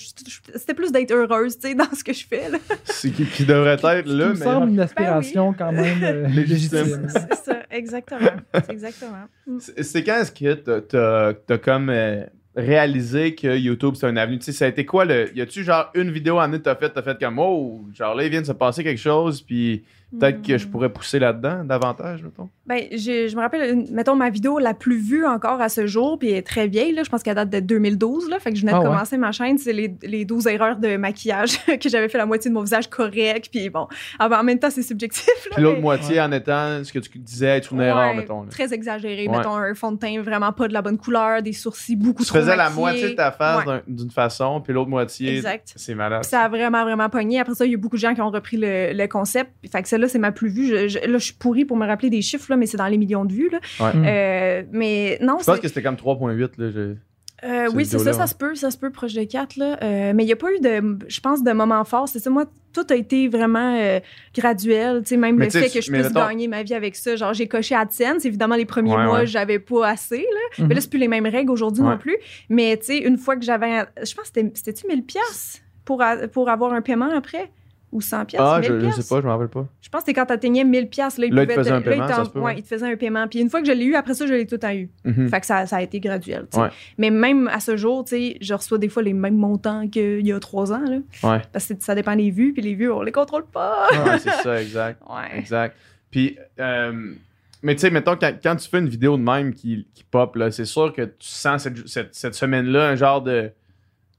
C'était 0.55 0.73
plus 0.73 0.91
d'être 0.91 1.11
heureuse, 1.11 1.57
tu 1.57 1.69
sais, 1.69 1.75
dans 1.81 1.89
ce 1.93 2.03
que 2.03 2.11
je 2.13 2.25
fais. 2.27 2.49
là. 2.49 2.57
C'est 2.85 3.11
qui, 3.11 3.25
qui 3.25 3.45
devrait 3.45 3.73
être 3.73 3.83
là 4.07 4.27
me 4.27 4.33
mais 4.33 4.35
semble 4.35 4.69
une 4.71 4.79
aspiration 4.79 5.53
quand 5.53 5.71
même 5.71 6.03
euh, 6.03 6.27
Légitime. 6.35 7.07
C'est 7.07 7.35
ça, 7.45 7.63
exactement. 7.71 8.31
C'est 8.53 8.69
exactement. 8.71 9.25
Mm. 9.47 9.57
C'est 9.81 10.03
quand 10.03 10.19
est-ce 10.21 10.31
que 10.31 10.53
t'as- 10.53 11.57
comme 11.57 11.89
euh, 11.89 12.23
réalisé 12.55 13.35
que 13.35 13.57
YouTube 13.57 13.93
c'est 13.95 14.07
un 14.07 14.17
avenue? 14.17 14.37
Tu 14.39 14.45
sais, 14.45 14.51
ça 14.51 14.65
a 14.65 14.67
été 14.67 14.85
quoi 14.85 15.05
le. 15.05 15.35
Y 15.35 15.41
a-tu 15.41 15.63
genre 15.63 15.89
une 15.95 16.11
vidéo 16.11 16.37
en 16.37 16.41
année 16.41 16.57
que 16.59 16.63
t'as 16.63 16.75
fait, 16.75 16.89
t'as 16.89 17.01
fait 17.01 17.17
comme 17.19 17.39
oh, 17.39 17.81
genre 17.93 18.15
là, 18.15 18.23
il 18.25 18.29
vient 18.29 18.41
de 18.41 18.45
se 18.45 18.51
passer 18.51 18.83
quelque 18.83 18.99
chose, 18.99 19.41
puis 19.41 19.83
peut-être 20.19 20.41
que 20.41 20.57
je 20.57 20.67
Mm. 20.67 20.69
pourrais 20.71 20.89
pousser 20.89 21.19
là-dedans 21.19 21.63
davantage, 21.63 22.23
mettons? 22.23 22.49
Ben, 22.65 22.83
j'ai- 22.91 23.27
je 23.29 23.35
me 23.35 23.41
rappelle, 23.41 23.85
mettons, 23.91 24.15
ma 24.15 24.29
vidéo 24.29 24.59
la 24.59 24.73
plus 24.73 24.97
vue 24.97 25.25
encore 25.25 25.61
à 25.61 25.69
ce 25.69 25.87
jour, 25.87 26.17
puis 26.19 26.29
elle 26.31 26.37
est 26.37 26.41
très 26.41 26.67
vieille, 26.67 26.93
là, 26.93 27.03
je 27.03 27.09
pense 27.09 27.23
qu'elle 27.23 27.35
date 27.35 27.49
de 27.49 27.59
2012, 27.59 28.29
là, 28.29 28.39
fait 28.39 28.51
que 28.51 28.55
je 28.55 28.61
venais 28.61 28.71
de 28.71 28.77
Ah 28.77 28.81
ouais? 28.81 28.85
commencer 28.87 29.17
ma 29.17 29.31
chaîne, 29.31 29.57
c'est 29.57 29.73
les, 29.73 29.93
les 30.03 30.25
12 30.25 30.47
erreurs 30.47 30.77
de 30.77 30.95
maquillage, 30.97 31.57
que 31.81 31.89
j'avais 31.89 32.07
fait 32.09 32.17
la 32.17 32.25
moitié 32.25 32.49
de 32.49 32.55
mon 32.55 32.61
visage 32.61 32.89
correct, 32.89 33.49
puis 33.51 33.69
bon, 33.69 33.87
ah 34.19 34.29
ben, 34.29 34.39
en 34.39 34.43
même 34.43 34.59
temps, 34.59 34.69
c'est 34.69 34.83
subjectif. 34.83 35.25
Là, 35.49 35.55
Puis 35.55 35.63
l'autre 35.63 35.75
mais- 35.77 35.81
moitié 35.81 36.21
en 36.21 36.31
étant 36.31 36.83
ce 36.83 36.91
que 36.93 36.99
tu 36.99 37.17
disais 37.19 37.47
être 37.57 37.73
une 37.73 37.79
Ouais, 37.79 37.87
erreur, 37.87 38.13
mettons. 38.15 38.43
là. 38.43 38.49
Très 38.49 38.73
exagéré, 38.73 39.27
Ouais. 39.27 39.37
mettons, 39.37 39.55
un 39.55 39.73
fond 39.73 39.91
de 39.91 39.97
teint 39.97 40.21
vraiment 40.21 40.51
pas 40.51 40.67
de 40.67 40.73
la 40.73 40.81
bonne 40.81 40.97
couleur, 40.97 41.41
des 41.41 41.53
sourcils 41.53 41.95
beaucoup 41.95 42.23
Tu 42.23 42.29
trop 42.29 42.39
faisais 42.39 42.55
la 42.55 42.69
moitié 42.69 43.09
de 43.09 43.15
ta 43.15 43.31
face 43.31 43.65
d'une 43.87 44.11
façon, 44.11 44.61
puis 44.61 44.73
l'autre 44.73 44.89
moitié, 44.89 45.35
Exact. 45.37 45.73
c'est 45.75 45.95
malade. 45.95 46.23
Ça 46.23 46.41
a 46.41 46.49
vraiment, 46.49 46.83
vraiment 46.83 47.09
pogné. 47.09 47.39
Après 47.39 47.55
ça, 47.55 47.65
il 47.65 47.71
y 47.71 47.75
a 47.75 47.77
beaucoup 47.77 47.95
de 47.95 48.01
gens 48.01 48.13
qui 48.13 48.21
ont 48.21 48.29
repris 48.29 48.57
le, 48.57 48.93
le 48.93 49.07
concept. 49.07 49.51
Fait 49.71 49.81
que 49.81 49.89
celle-là, 50.01 50.07
c'est 50.09 50.19
ma 50.19 50.31
plus 50.31 50.49
vue. 50.49 50.67
Je, 50.67 50.87
je- 50.87 50.99
là, 50.99 51.17
je 51.17 51.23
suis 51.25 51.33
pourrie 51.33 51.65
pour 51.65 51.77
me 51.77 51.85
rappeler 51.85 52.09
des 52.09 52.21
chiffres, 52.21 52.47
là, 52.49 52.57
mais 52.57 52.65
c'est 52.65 52.77
dans 52.77 52.87
les 52.87 52.97
millions 52.97 53.25
de 53.25 53.33
vues. 53.33 53.49
Là. 53.51 53.59
Ouais. 53.79 53.93
Mm. 53.93 54.05
Euh, 54.05 54.63
mais 54.71 55.17
non, 55.21 55.37
Je 55.39 55.45
pense 55.45 55.55
c'est- 55.55 55.61
que 55.61 55.67
c'était 55.67 55.83
comme 55.83 55.95
3.8. 55.97 56.57
Là, 56.57 56.71
je- 56.71 56.95
Euh, 57.43 57.67
oui, 57.73 57.85
c'est 57.87 57.97
ça, 57.97 58.13
ça 58.13 58.27
se 58.27 58.35
peut, 58.35 58.53
ça 58.53 58.69
se 58.69 58.77
peut, 58.77 58.91
proche 58.91 59.13
de 59.13 59.23
4, 59.23 59.55
là. 59.55 59.79
Euh, 59.81 60.13
mais 60.13 60.21
il 60.23 60.27
n'y 60.27 60.31
a 60.31 60.35
pas 60.35 60.51
eu 60.53 60.59
de, 60.59 60.99
je 61.07 61.19
pense, 61.21 61.43
de 61.43 61.51
moment 61.53 61.83
fort. 61.85 62.07
C'est 62.07 62.19
ça, 62.19 62.29
moi, 62.29 62.45
tout 62.71 62.85
a 62.91 62.95
été 62.95 63.27
vraiment 63.29 63.77
euh, 63.79 63.99
graduel. 64.37 65.01
Tu 65.01 65.09
sais, 65.09 65.17
même 65.17 65.37
Mais 65.37 65.45
le 65.45 65.51
fait 65.51 65.69
que 65.69 65.81
je 65.81 65.91
puisse 65.91 66.03
mettons- 66.07 66.19
gagner 66.27 66.47
ma 66.47 66.61
vie 66.61 66.75
avec 66.75 66.95
ça. 66.95 67.15
Genre, 67.15 67.33
j'ai 67.33 67.47
coché 67.47 67.73
AdSense. 67.73 68.25
Évidemment, 68.25 68.55
les 68.55 68.65
premiers 68.65 68.95
Ouais, 68.95 69.05
mois, 69.05 69.19
ouais. 69.21 69.25
j'avais 69.25 69.57
pas 69.57 69.87
assez, 69.87 70.17
là. 70.19 70.23
Mhm. 70.59 70.67
Mais 70.67 70.75
là, 70.75 70.81
c'est 70.81 70.89
plus 70.89 70.99
les 70.99 71.07
mêmes 71.07 71.25
règles 71.25 71.49
aujourd'hui 71.51 71.81
Ouais. 71.83 71.89
non 71.89 71.97
plus. 71.97 72.17
Mais, 72.49 72.77
tu 72.77 72.85
sais, 72.85 72.97
une 72.99 73.17
fois 73.17 73.35
que 73.35 73.43
j'avais, 73.43 73.85
je 73.97 74.13
pense 74.13 74.29
que 74.29 74.39
c'était, 74.39 74.51
c'était-tu 74.53 74.85
1000 74.87 75.03
pièces 75.03 75.63
pour, 75.83 76.01
a- 76.03 76.27
pour 76.27 76.47
avoir 76.47 76.73
un 76.73 76.81
paiement 76.81 77.09
après? 77.11 77.49
Ou 77.91 77.99
100 77.99 78.25
pièces? 78.25 78.41
Ah, 78.41 78.59
1000 78.61 78.69
je, 78.69 78.79
je 78.89 79.01
sais 79.01 79.13
pas, 79.13 79.19
je 79.21 79.25
me 79.25 79.31
rappelle 79.31 79.49
pas. 79.49 79.67
Je 79.81 79.89
pense 79.89 80.01
que 80.01 80.05
c'est 80.05 80.13
quand 80.13 80.25
t'atteignais 80.25 80.63
1000 80.63 80.87
pièces 80.87 81.17
là, 81.17 81.25
il 81.25 81.33
Là, 81.33 81.43
il 81.43 81.47
te 81.47 81.53
faisait 81.53 81.71
un 81.71 81.73
là, 81.73 81.79
il 81.79 81.89
paiement, 81.89 82.05
ouais, 82.35 82.41
ouais. 82.41 82.55
il 82.57 82.63
te 82.63 82.67
faisait 82.69 82.89
un 82.91 82.95
paiement. 82.95 83.27
Puis 83.27 83.39
une 83.39 83.49
fois 83.49 83.59
que 83.61 83.67
je 83.67 83.73
l'ai 83.73 83.83
eu, 83.83 83.95
après 83.95 84.13
ça, 84.13 84.25
je 84.25 84.33
l'ai 84.33 84.45
tout 84.45 84.59
à 84.61 84.73
eu. 84.75 84.89
Mhm. 85.03 85.27
Fait 85.29 85.39
que 85.41 85.45
ça, 85.45 85.65
ça 85.65 85.75
a 85.77 85.81
été 85.81 85.99
graduel. 85.99 86.47
tu. 86.51 86.57
Ouais. 86.59 86.69
Mais 86.97 87.09
même 87.09 87.49
à 87.49 87.59
ce 87.59 87.75
jour, 87.75 88.05
tu 88.05 88.35
je 88.39 88.53
reçois 88.53 88.77
des 88.77 88.87
fois 88.87 89.03
les 89.03 89.11
mêmes 89.13 89.35
montants 89.35 89.87
qu'il 89.89 90.25
y 90.25 90.31
a 90.31 90.39
trois 90.39 90.71
ans. 90.71 90.83
Là, 90.85 90.99
Ouais. 91.29 91.41
parce 91.51 91.67
que 91.67 91.73
ça 91.79 91.93
dépend 91.95 92.15
des 92.15 92.31
vues, 92.31 92.53
puis 92.53 92.61
les 92.61 92.75
vues, 92.75 92.89
on 92.89 93.01
les 93.01 93.11
contrôle 93.11 93.45
pas. 93.45 93.87
Ouais, 93.91 94.19
c'est 94.19 94.31
ça, 94.31 94.61
exact. 94.61 95.01
Ouais. 95.09 95.37
Exact. 95.37 95.75
Puis, 96.09 96.37
euh, 96.59 97.13
mais 97.61 97.75
tu 97.75 97.81
sais, 97.81 97.89
mettons, 97.89 98.15
quand, 98.15 98.31
quand 98.41 98.55
tu 98.55 98.69
fais 98.69 98.79
une 98.79 98.89
vidéo 98.89 99.17
de 99.17 99.21
même 99.21 99.53
qui, 99.53 99.85
qui 99.93 100.03
pop, 100.03 100.35
là, 100.37 100.49
c'est 100.49 100.65
sûr 100.65 100.93
que 100.93 101.01
tu 101.03 101.27
sens 101.27 101.63
cette, 101.63 101.87
cette, 101.87 102.15
cette 102.15 102.35
semaine-là 102.35 102.87
un 102.89 102.95
genre 102.95 103.21
de 103.21 103.51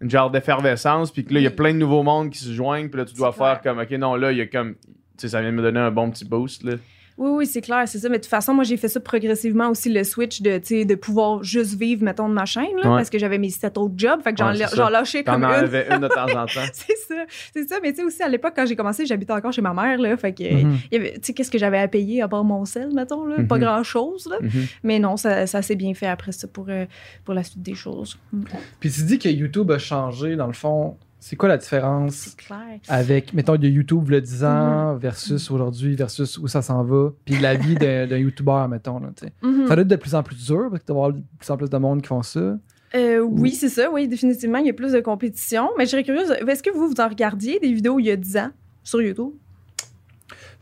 une 0.03 0.11
genre 0.11 0.31
d'effervescence, 0.31 1.11
puis 1.13 1.25
que 1.25 1.33
là, 1.33 1.41
il 1.41 1.45
y 1.45 1.47
a 1.47 1.51
plein 1.51 1.73
de 1.73 1.79
nouveaux 1.79 2.03
mondes 2.03 2.31
qui 2.31 2.39
se 2.39 2.53
joignent, 2.53 2.89
puis 2.89 2.99
là, 2.99 3.05
tu 3.05 3.15
dois 3.15 3.33
faire 3.33 3.61
clair. 3.61 3.75
comme, 3.75 3.79
OK, 3.79 3.91
non, 3.93 4.17
là, 4.17 4.33
il 4.33 4.39
y 4.39 4.41
a 4.41 4.47
comme, 4.47 4.75
tu 4.75 4.83
sais, 5.17 5.29
ça 5.29 5.41
vient 5.41 5.51
de 5.51 5.57
me 5.57 5.63
donner 5.63 5.81
un 5.81 5.91
bon 5.91 6.11
petit 6.11 6.25
boost, 6.25 6.65
là. 6.65 6.75
Oui, 7.19 7.31
oui, 7.31 7.47
c'est 7.47 7.61
clair, 7.61 7.83
c'est 7.87 7.99
ça. 7.99 8.09
Mais 8.09 8.17
de 8.19 8.23
toute 8.23 8.31
façon, 8.31 8.55
moi, 8.55 8.65
j'ai 8.65 8.77
fait 8.77 8.89
ça 8.89 9.01
progressivement 9.01 9.69
aussi, 9.69 9.91
le 9.93 10.03
switch 10.05 10.41
de, 10.43 10.59
tu 10.59 10.67
sais, 10.67 10.85
de 10.85 10.95
pouvoir 10.95 11.43
juste 11.43 11.75
vivre, 11.79 12.03
mettons, 12.05 12.29
de 12.29 12.35
ma 12.35 12.45
chaîne, 12.45 12.65
là, 12.83 12.91
Ouais. 12.91 12.97
parce 12.99 13.11
que 13.11 13.19
j'avais 13.19 13.39
mes 13.39 13.51
sept 13.51 13.77
autres 13.79 13.95
jobs. 13.97 14.21
Fait 14.23 14.33
que 14.33 14.39
j'en 14.39 14.47
Ouais, 14.53 14.91
lâchais 14.91 15.23
comme 15.25 15.45
une. 15.45 15.51
enlevais 15.51 15.87
une 15.91 16.01
de 16.01 16.09
temps 16.09 16.25
en 16.25 16.27
temps. 16.47 16.47
c'est 16.73 16.97
ça, 16.97 17.15
c'est 17.53 17.69
ça. 17.69 17.77
Mais 17.83 17.93
tu 17.93 17.99
sais, 17.99 18.05
aussi, 18.05 18.23
à 18.23 18.29
l'époque, 18.29 18.53
quand 18.57 18.67
j'ai 18.67 18.77
commencé, 18.77 19.05
j'habitais 19.07 19.33
encore 19.33 19.53
chez 19.53 19.63
ma 19.63 19.75
mère, 19.75 19.99
là. 19.99 20.17
Fait 20.17 20.33
que, 20.33 20.43
Mhm. 20.65 20.79
il 20.91 20.95
y 20.95 21.01
avait- 21.01 21.13
tu 21.15 21.21
sais, 21.23 21.33
qu'est-ce 21.35 21.51
que 21.51 21.59
j'avais 21.59 21.79
à 21.79 21.89
payer 21.89 22.23
à 22.23 22.29
part 22.29 22.45
mon 22.45 22.65
sel, 22.65 22.89
mettons, 22.95 23.27
là? 23.27 23.37
Pas 23.49 23.57
Mhm. 23.57 23.61
grand-chose, 23.63 24.27
là. 24.31 24.37
Mhm. 24.41 24.51
Mais 24.83 24.99
non, 24.99 25.17
ça, 25.17 25.47
ça 25.47 25.63
s'est 25.63 25.77
bien 25.77 25.95
fait 25.95 26.07
après 26.07 26.33
ça 26.33 26.49
pour, 26.49 26.67
euh, 26.69 26.87
pour 27.25 27.35
la 27.35 27.43
suite 27.45 27.63
des 27.63 27.75
choses. 27.75 28.19
Mm. 28.33 28.45
Puis 28.81 28.91
tu 28.91 29.03
dis 29.05 29.19
que 29.19 29.29
YouTube 29.29 29.71
a 29.71 29.79
changé, 29.79 30.37
dans 30.37 30.47
le 30.47 30.53
fond. 30.53 30.97
C'est 31.25 31.37
quoi 31.37 31.49
la 31.49 31.57
différence 31.57 32.35
clair. 32.37 32.59
avec, 32.89 33.33
mettons, 33.33 33.55
de 33.57 33.69
YouTube 33.69 34.11
le 34.11 34.21
10 34.21 34.43
Mhm. 34.43 34.49
ans 34.49 34.97
versus 34.97 35.51
aujourd'hui, 35.53 35.95
versus 35.95 36.37
où 36.37 36.49
ça 36.49 36.63
s'en 36.63 36.83
va, 36.83 37.11
puis 37.25 37.39
la 37.39 37.55
vie 37.55 37.77
d'un 37.77 38.17
YouTuber, 38.19 38.67
mettons. 38.69 38.99
Là. 38.99 39.11
Mhm. 39.41 39.69
Ça 39.69 39.75
doit 39.77 39.83
être 39.83 39.89
de 39.89 39.95
plus 39.97 40.17
en 40.17 40.25
plus 40.25 40.45
dur 40.45 40.67
parce 40.69 40.83
que 40.83 40.87
tu 40.87 40.93
vas 40.93 40.99
avoir 41.05 41.13
de 41.13 41.23
plus 41.39 41.49
en 41.51 41.57
plus 41.57 41.71
de 41.71 41.79
monde 41.79 42.03
qui 42.03 42.09
font 42.09 42.23
ça. 42.23 42.59
Euh, 42.97 43.21
oui, 43.21 43.53
c'est 43.53 43.69
ça, 43.69 43.89
oui, 43.93 44.09
définitivement, 44.09 44.59
il 44.59 44.67
y 44.67 44.71
a 44.71 44.73
plus 44.73 44.91
de 44.93 45.01
compétition. 45.01 45.71
Mais 45.79 45.85
je 45.87 45.91
serais 45.91 46.03
curieuse, 46.03 46.31
est-ce 46.33 46.63
que 46.63 46.71
vous, 46.71 46.89
vous 46.89 47.01
en 47.01 47.09
regardiez 47.09 47.61
des 47.61 47.73
vidéos 47.73 48.01
il 48.01 48.07
y 48.07 48.11
a 48.11 48.17
10 48.17 48.37
ans 48.39 48.51
sur 48.83 49.01
YouTube? 49.01 49.31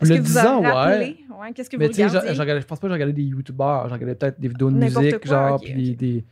Le 0.02 0.08
que 0.08 0.14
vous 0.14 0.20
10 0.20 0.38
en 0.38 0.58
ans, 0.58 0.62
ouais. 0.62 1.16
Qu'est-ce 1.54 1.70
que 1.70 1.76
Mais 1.78 1.86
vous 1.88 1.92
je, 1.94 2.02
regardiez? 2.02 2.34
je 2.34 2.40
regardais- 2.40 2.60
je 2.60 2.66
pense 2.66 2.78
pas 2.78 2.86
que 2.86 2.90
je 2.90 2.94
regardais 2.94 3.12
des 3.14 3.22
youtubeurs, 3.22 3.88
je 3.88 3.94
regardais 3.94 4.14
peut-être 4.14 4.38
des 4.40 4.48
vidéos 4.48 4.70
de 4.70 4.76
musique, 4.76 5.20
quoi, 5.26 5.48
genre, 5.48 5.60
puis 5.60 5.94
des- 5.96 6.24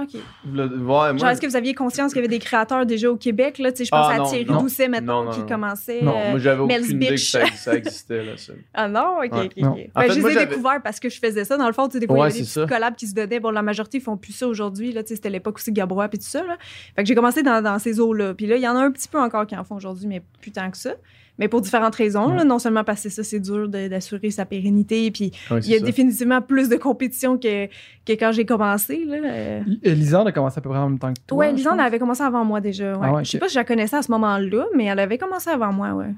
OK. 0.00 0.20
Le- 0.52 0.66
ouais, 0.66 0.76
moi, 0.84 1.16
Genre, 1.16 1.28
est-ce 1.30 1.40
que 1.40 1.46
vous 1.46 1.56
aviez 1.56 1.74
conscience 1.74 2.12
qu'il 2.12 2.18
y 2.22 2.24
avait 2.24 2.28
des 2.28 2.38
créateurs 2.38 2.86
déjà 2.86 3.10
au 3.10 3.16
Québec? 3.16 3.58
Là? 3.58 3.72
Tu 3.72 3.78
sais, 3.78 3.84
Je 3.86 3.90
pense 3.90 4.06
Ah, 4.08 4.14
à 4.14 4.18
non, 4.18 4.24
Thierry 4.30 4.44
non. 4.46 4.60
Doucet, 4.62 4.86
mettons, 4.88 5.04
Non, 5.06 5.24
non, 5.24 5.30
qui 5.32 5.40
non. 5.40 5.46
commençait. 5.46 6.02
Non, 6.02 6.14
euh, 6.16 6.30
moi, 6.30 6.38
j'avais 6.38 6.64
Mel's 6.66 6.84
aucune 6.86 7.02
idée 7.02 7.14
que 7.14 7.16
ça, 7.20 7.46
ça 7.56 7.74
existait. 7.74 8.24
Là, 8.24 8.36
ça. 8.36 8.52
Ah 8.74 8.86
non? 8.88 9.16
OK, 9.24 9.32
Ouais. 9.32 9.44
OK, 9.46 9.52
Non. 9.56 9.72
OK. 9.72 9.78
En 9.94 10.00
Ben, 10.00 10.06
fait, 10.08 10.12
je 10.14 10.20
moi, 10.20 10.30
les 10.30 10.36
ai 10.38 10.46
découverts 10.46 10.80
parce 10.84 11.00
que 11.00 11.08
je 11.08 11.18
faisais 11.18 11.44
ça. 11.44 11.56
Dans 11.56 11.66
le 11.66 11.72
fond, 11.72 11.88
tu 11.88 11.94
sais, 11.94 12.00
des 12.00 12.06
fois, 12.06 12.16
Ouais, 12.18 12.30
il 12.30 12.36
y 12.36 12.40
des 12.40 12.44
petites 12.46 12.66
collabs 12.68 12.94
qui 12.94 13.06
se 13.08 13.14
donnaient. 13.14 13.40
Bon, 13.40 13.50
la 13.50 13.62
majorité, 13.62 13.98
ils 13.98 14.02
font 14.02 14.16
plus 14.16 14.32
ça 14.34 14.46
aujourd'hui. 14.46 14.92
Là, 14.92 15.02
tu 15.02 15.08
sais, 15.08 15.14
c'était 15.16 15.30
l'époque 15.30 15.56
aussi 15.58 15.72
de 15.72 15.76
Gabrois 15.76 16.06
et 16.06 16.10
tout 16.10 16.18
ça. 16.20 16.44
Là. 16.44 16.56
Fait 16.94 17.02
que 17.02 17.08
j'ai 17.08 17.14
commencé 17.16 17.42
dans, 17.42 17.60
dans 17.60 17.78
ces 17.80 17.98
eaux-là. 17.98 18.34
Puis 18.34 18.46
là, 18.46 18.56
il 18.56 18.62
y 18.62 18.68
en 18.68 18.76
a 18.76 18.80
un 18.80 18.92
petit 18.92 19.08
peu 19.08 19.18
encore 19.20 19.46
qui 19.46 19.56
en 19.56 19.64
font 19.64 19.74
aujourd'hui, 19.76 20.06
mais 20.06 20.22
plus 20.40 20.52
tant 20.52 20.70
que 20.70 20.76
ça. 20.76 20.94
Mais 21.38 21.48
pour 21.48 21.60
différentes 21.60 21.94
raisons. 21.94 22.32
là. 22.32 22.44
non 22.44 22.58
seulement 22.58 22.84
parce 22.84 23.02
que 23.02 23.08
ça, 23.08 23.22
c'est 23.22 23.40
dur 23.40 23.68
d'assurer 23.68 24.30
sa 24.30 24.44
pérennité. 24.44 25.10
Puis 25.10 25.32
il 25.50 25.68
y 25.68 25.74
a 25.74 25.78
ça. 25.78 25.84
définitivement 25.84 26.42
plus 26.42 26.68
de 26.68 26.76
compétition 26.76 27.38
que, 27.38 27.66
que 27.66 28.12
quand 28.12 28.32
j'ai 28.32 28.44
commencé. 28.44 29.04
Là. 29.04 29.16
Euh, 29.24 29.60
Lisande 29.84 30.28
a 30.28 30.32
commencé 30.32 30.58
à 30.58 30.60
peu 30.60 30.68
près 30.68 30.78
en 30.78 30.88
même 30.88 30.98
temps 30.98 31.12
que 31.12 31.20
toi. 31.26 31.50
Je 31.50 31.54
Lisande 31.54 31.80
avait 31.80 31.98
commencé 31.98 32.22
avant 32.22 32.44
moi 32.44 32.60
déjà. 32.60 32.96
Ouais. 32.96 33.06
Ah 33.08 33.12
ouais, 33.14 33.24
Je 33.24 33.30
sais 33.30 33.38
pas 33.38 33.48
si 33.48 33.54
je 33.54 33.58
la 33.60 33.64
connaissais 33.64 33.96
à 33.96 34.02
ce 34.02 34.10
moment-là, 34.10 34.66
mais 34.76 34.86
elle 34.86 34.98
avait 34.98 35.18
commencé 35.18 35.48
avant 35.50 35.72
moi, 35.72 35.92
ouais. 35.92 36.14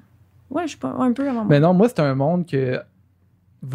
Ouais, 0.50 0.66
je 0.66 0.72
sais 0.72 0.78
pas, 0.78 0.94
un 0.98 1.12
peu 1.12 1.22
avant 1.28 1.44
moi. 1.44 1.46
Mais 1.48 1.60
non, 1.60 1.74
moi, 1.74 1.88
c'était 1.88 2.02
un 2.02 2.14
monde 2.14 2.46
que, 2.46 2.80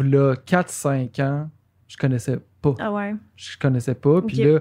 là, 0.02 0.34
4-5 0.46 1.22
ans, 1.22 1.48
je 1.88 1.96
connaissais 1.96 2.38
pas. 2.60 2.74
Ah 2.78 2.92
ouais. 2.92 3.14
Je 3.36 3.56
connaissais 3.58 3.94
pas. 3.94 4.20
Puis 4.20 4.38
là, 4.38 4.60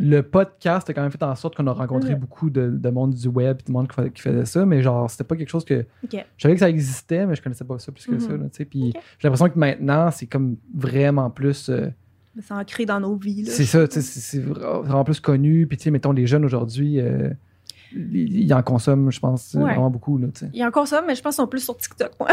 le 0.00 0.22
podcast 0.22 0.88
a 0.88 0.94
quand 0.94 1.02
même 1.02 1.10
fait 1.10 1.22
en 1.22 1.34
sorte 1.34 1.56
qu'on 1.56 1.66
a 1.66 1.72
rencontré 1.72 2.10
Ouais. 2.10 2.14
beaucoup 2.18 2.50
de, 2.50 2.68
de 2.70 2.90
monde 2.90 3.14
du 3.14 3.26
web, 3.28 3.58
du 3.66 3.72
monde 3.72 3.88
qui, 3.88 3.94
fa- 3.94 4.08
qui 4.08 4.22
faisait 4.22 4.44
ça, 4.44 4.64
mais 4.64 4.80
genre, 4.80 5.10
c'était 5.10 5.24
pas 5.24 5.34
quelque 5.36 5.48
chose 5.48 5.64
que. 5.64 5.80
OK. 6.04 6.24
Je 6.36 6.42
savais 6.42 6.54
que 6.54 6.60
ça 6.60 6.70
existait, 6.70 7.26
mais 7.26 7.34
je 7.34 7.42
connaissais 7.42 7.64
pas 7.64 7.78
ça 7.80 7.90
plus 7.90 8.06
que 8.06 8.18
ça. 8.18 8.30
là, 8.32 8.44
sais. 8.52 8.64
Puis 8.64 8.92
j'ai 9.18 9.28
l'impression 9.28 9.48
que 9.48 9.58
maintenant, 9.58 10.10
c'est 10.12 10.26
comme 10.26 10.56
vraiment 10.74 11.30
plus. 11.30 11.68
euh, 11.68 11.88
C'est 12.40 12.54
ancré 12.54 12.86
dans 12.86 13.00
nos 13.00 13.16
vies. 13.16 13.46
c'est 13.46 13.64
ça, 13.64 13.88
tu 13.88 13.94
sais, 13.94 14.00
c'est 14.02 14.20
c'est 14.20 14.38
vra- 14.40 14.82
vraiment 14.82 15.02
plus 15.04 15.18
connu. 15.20 15.66
Puis, 15.66 15.76
tu 15.76 15.84
sais, 15.84 15.90
mettons, 15.90 16.12
les 16.12 16.26
jeunes 16.28 16.44
aujourd'hui, 16.44 17.00
euh, 17.00 17.30
ils 17.92 18.40
ils 18.44 18.54
en 18.54 18.62
consomment, 18.62 19.10
je 19.10 19.20
pense, 19.20 19.54
Ouais. 19.54 19.62
vraiment 19.64 19.90
beaucoup. 19.90 20.18
Là. 20.18 20.28
Il 20.52 20.64
encore 20.64 20.86
ça, 20.88 21.02
mais 21.06 21.14
je 21.14 21.22
pense 21.22 21.34
qu'ils 21.36 21.42
sont 21.42 21.48
plus 21.48 21.60
sur 21.64 21.76
TikTok. 21.76 22.10
moi. 22.20 22.28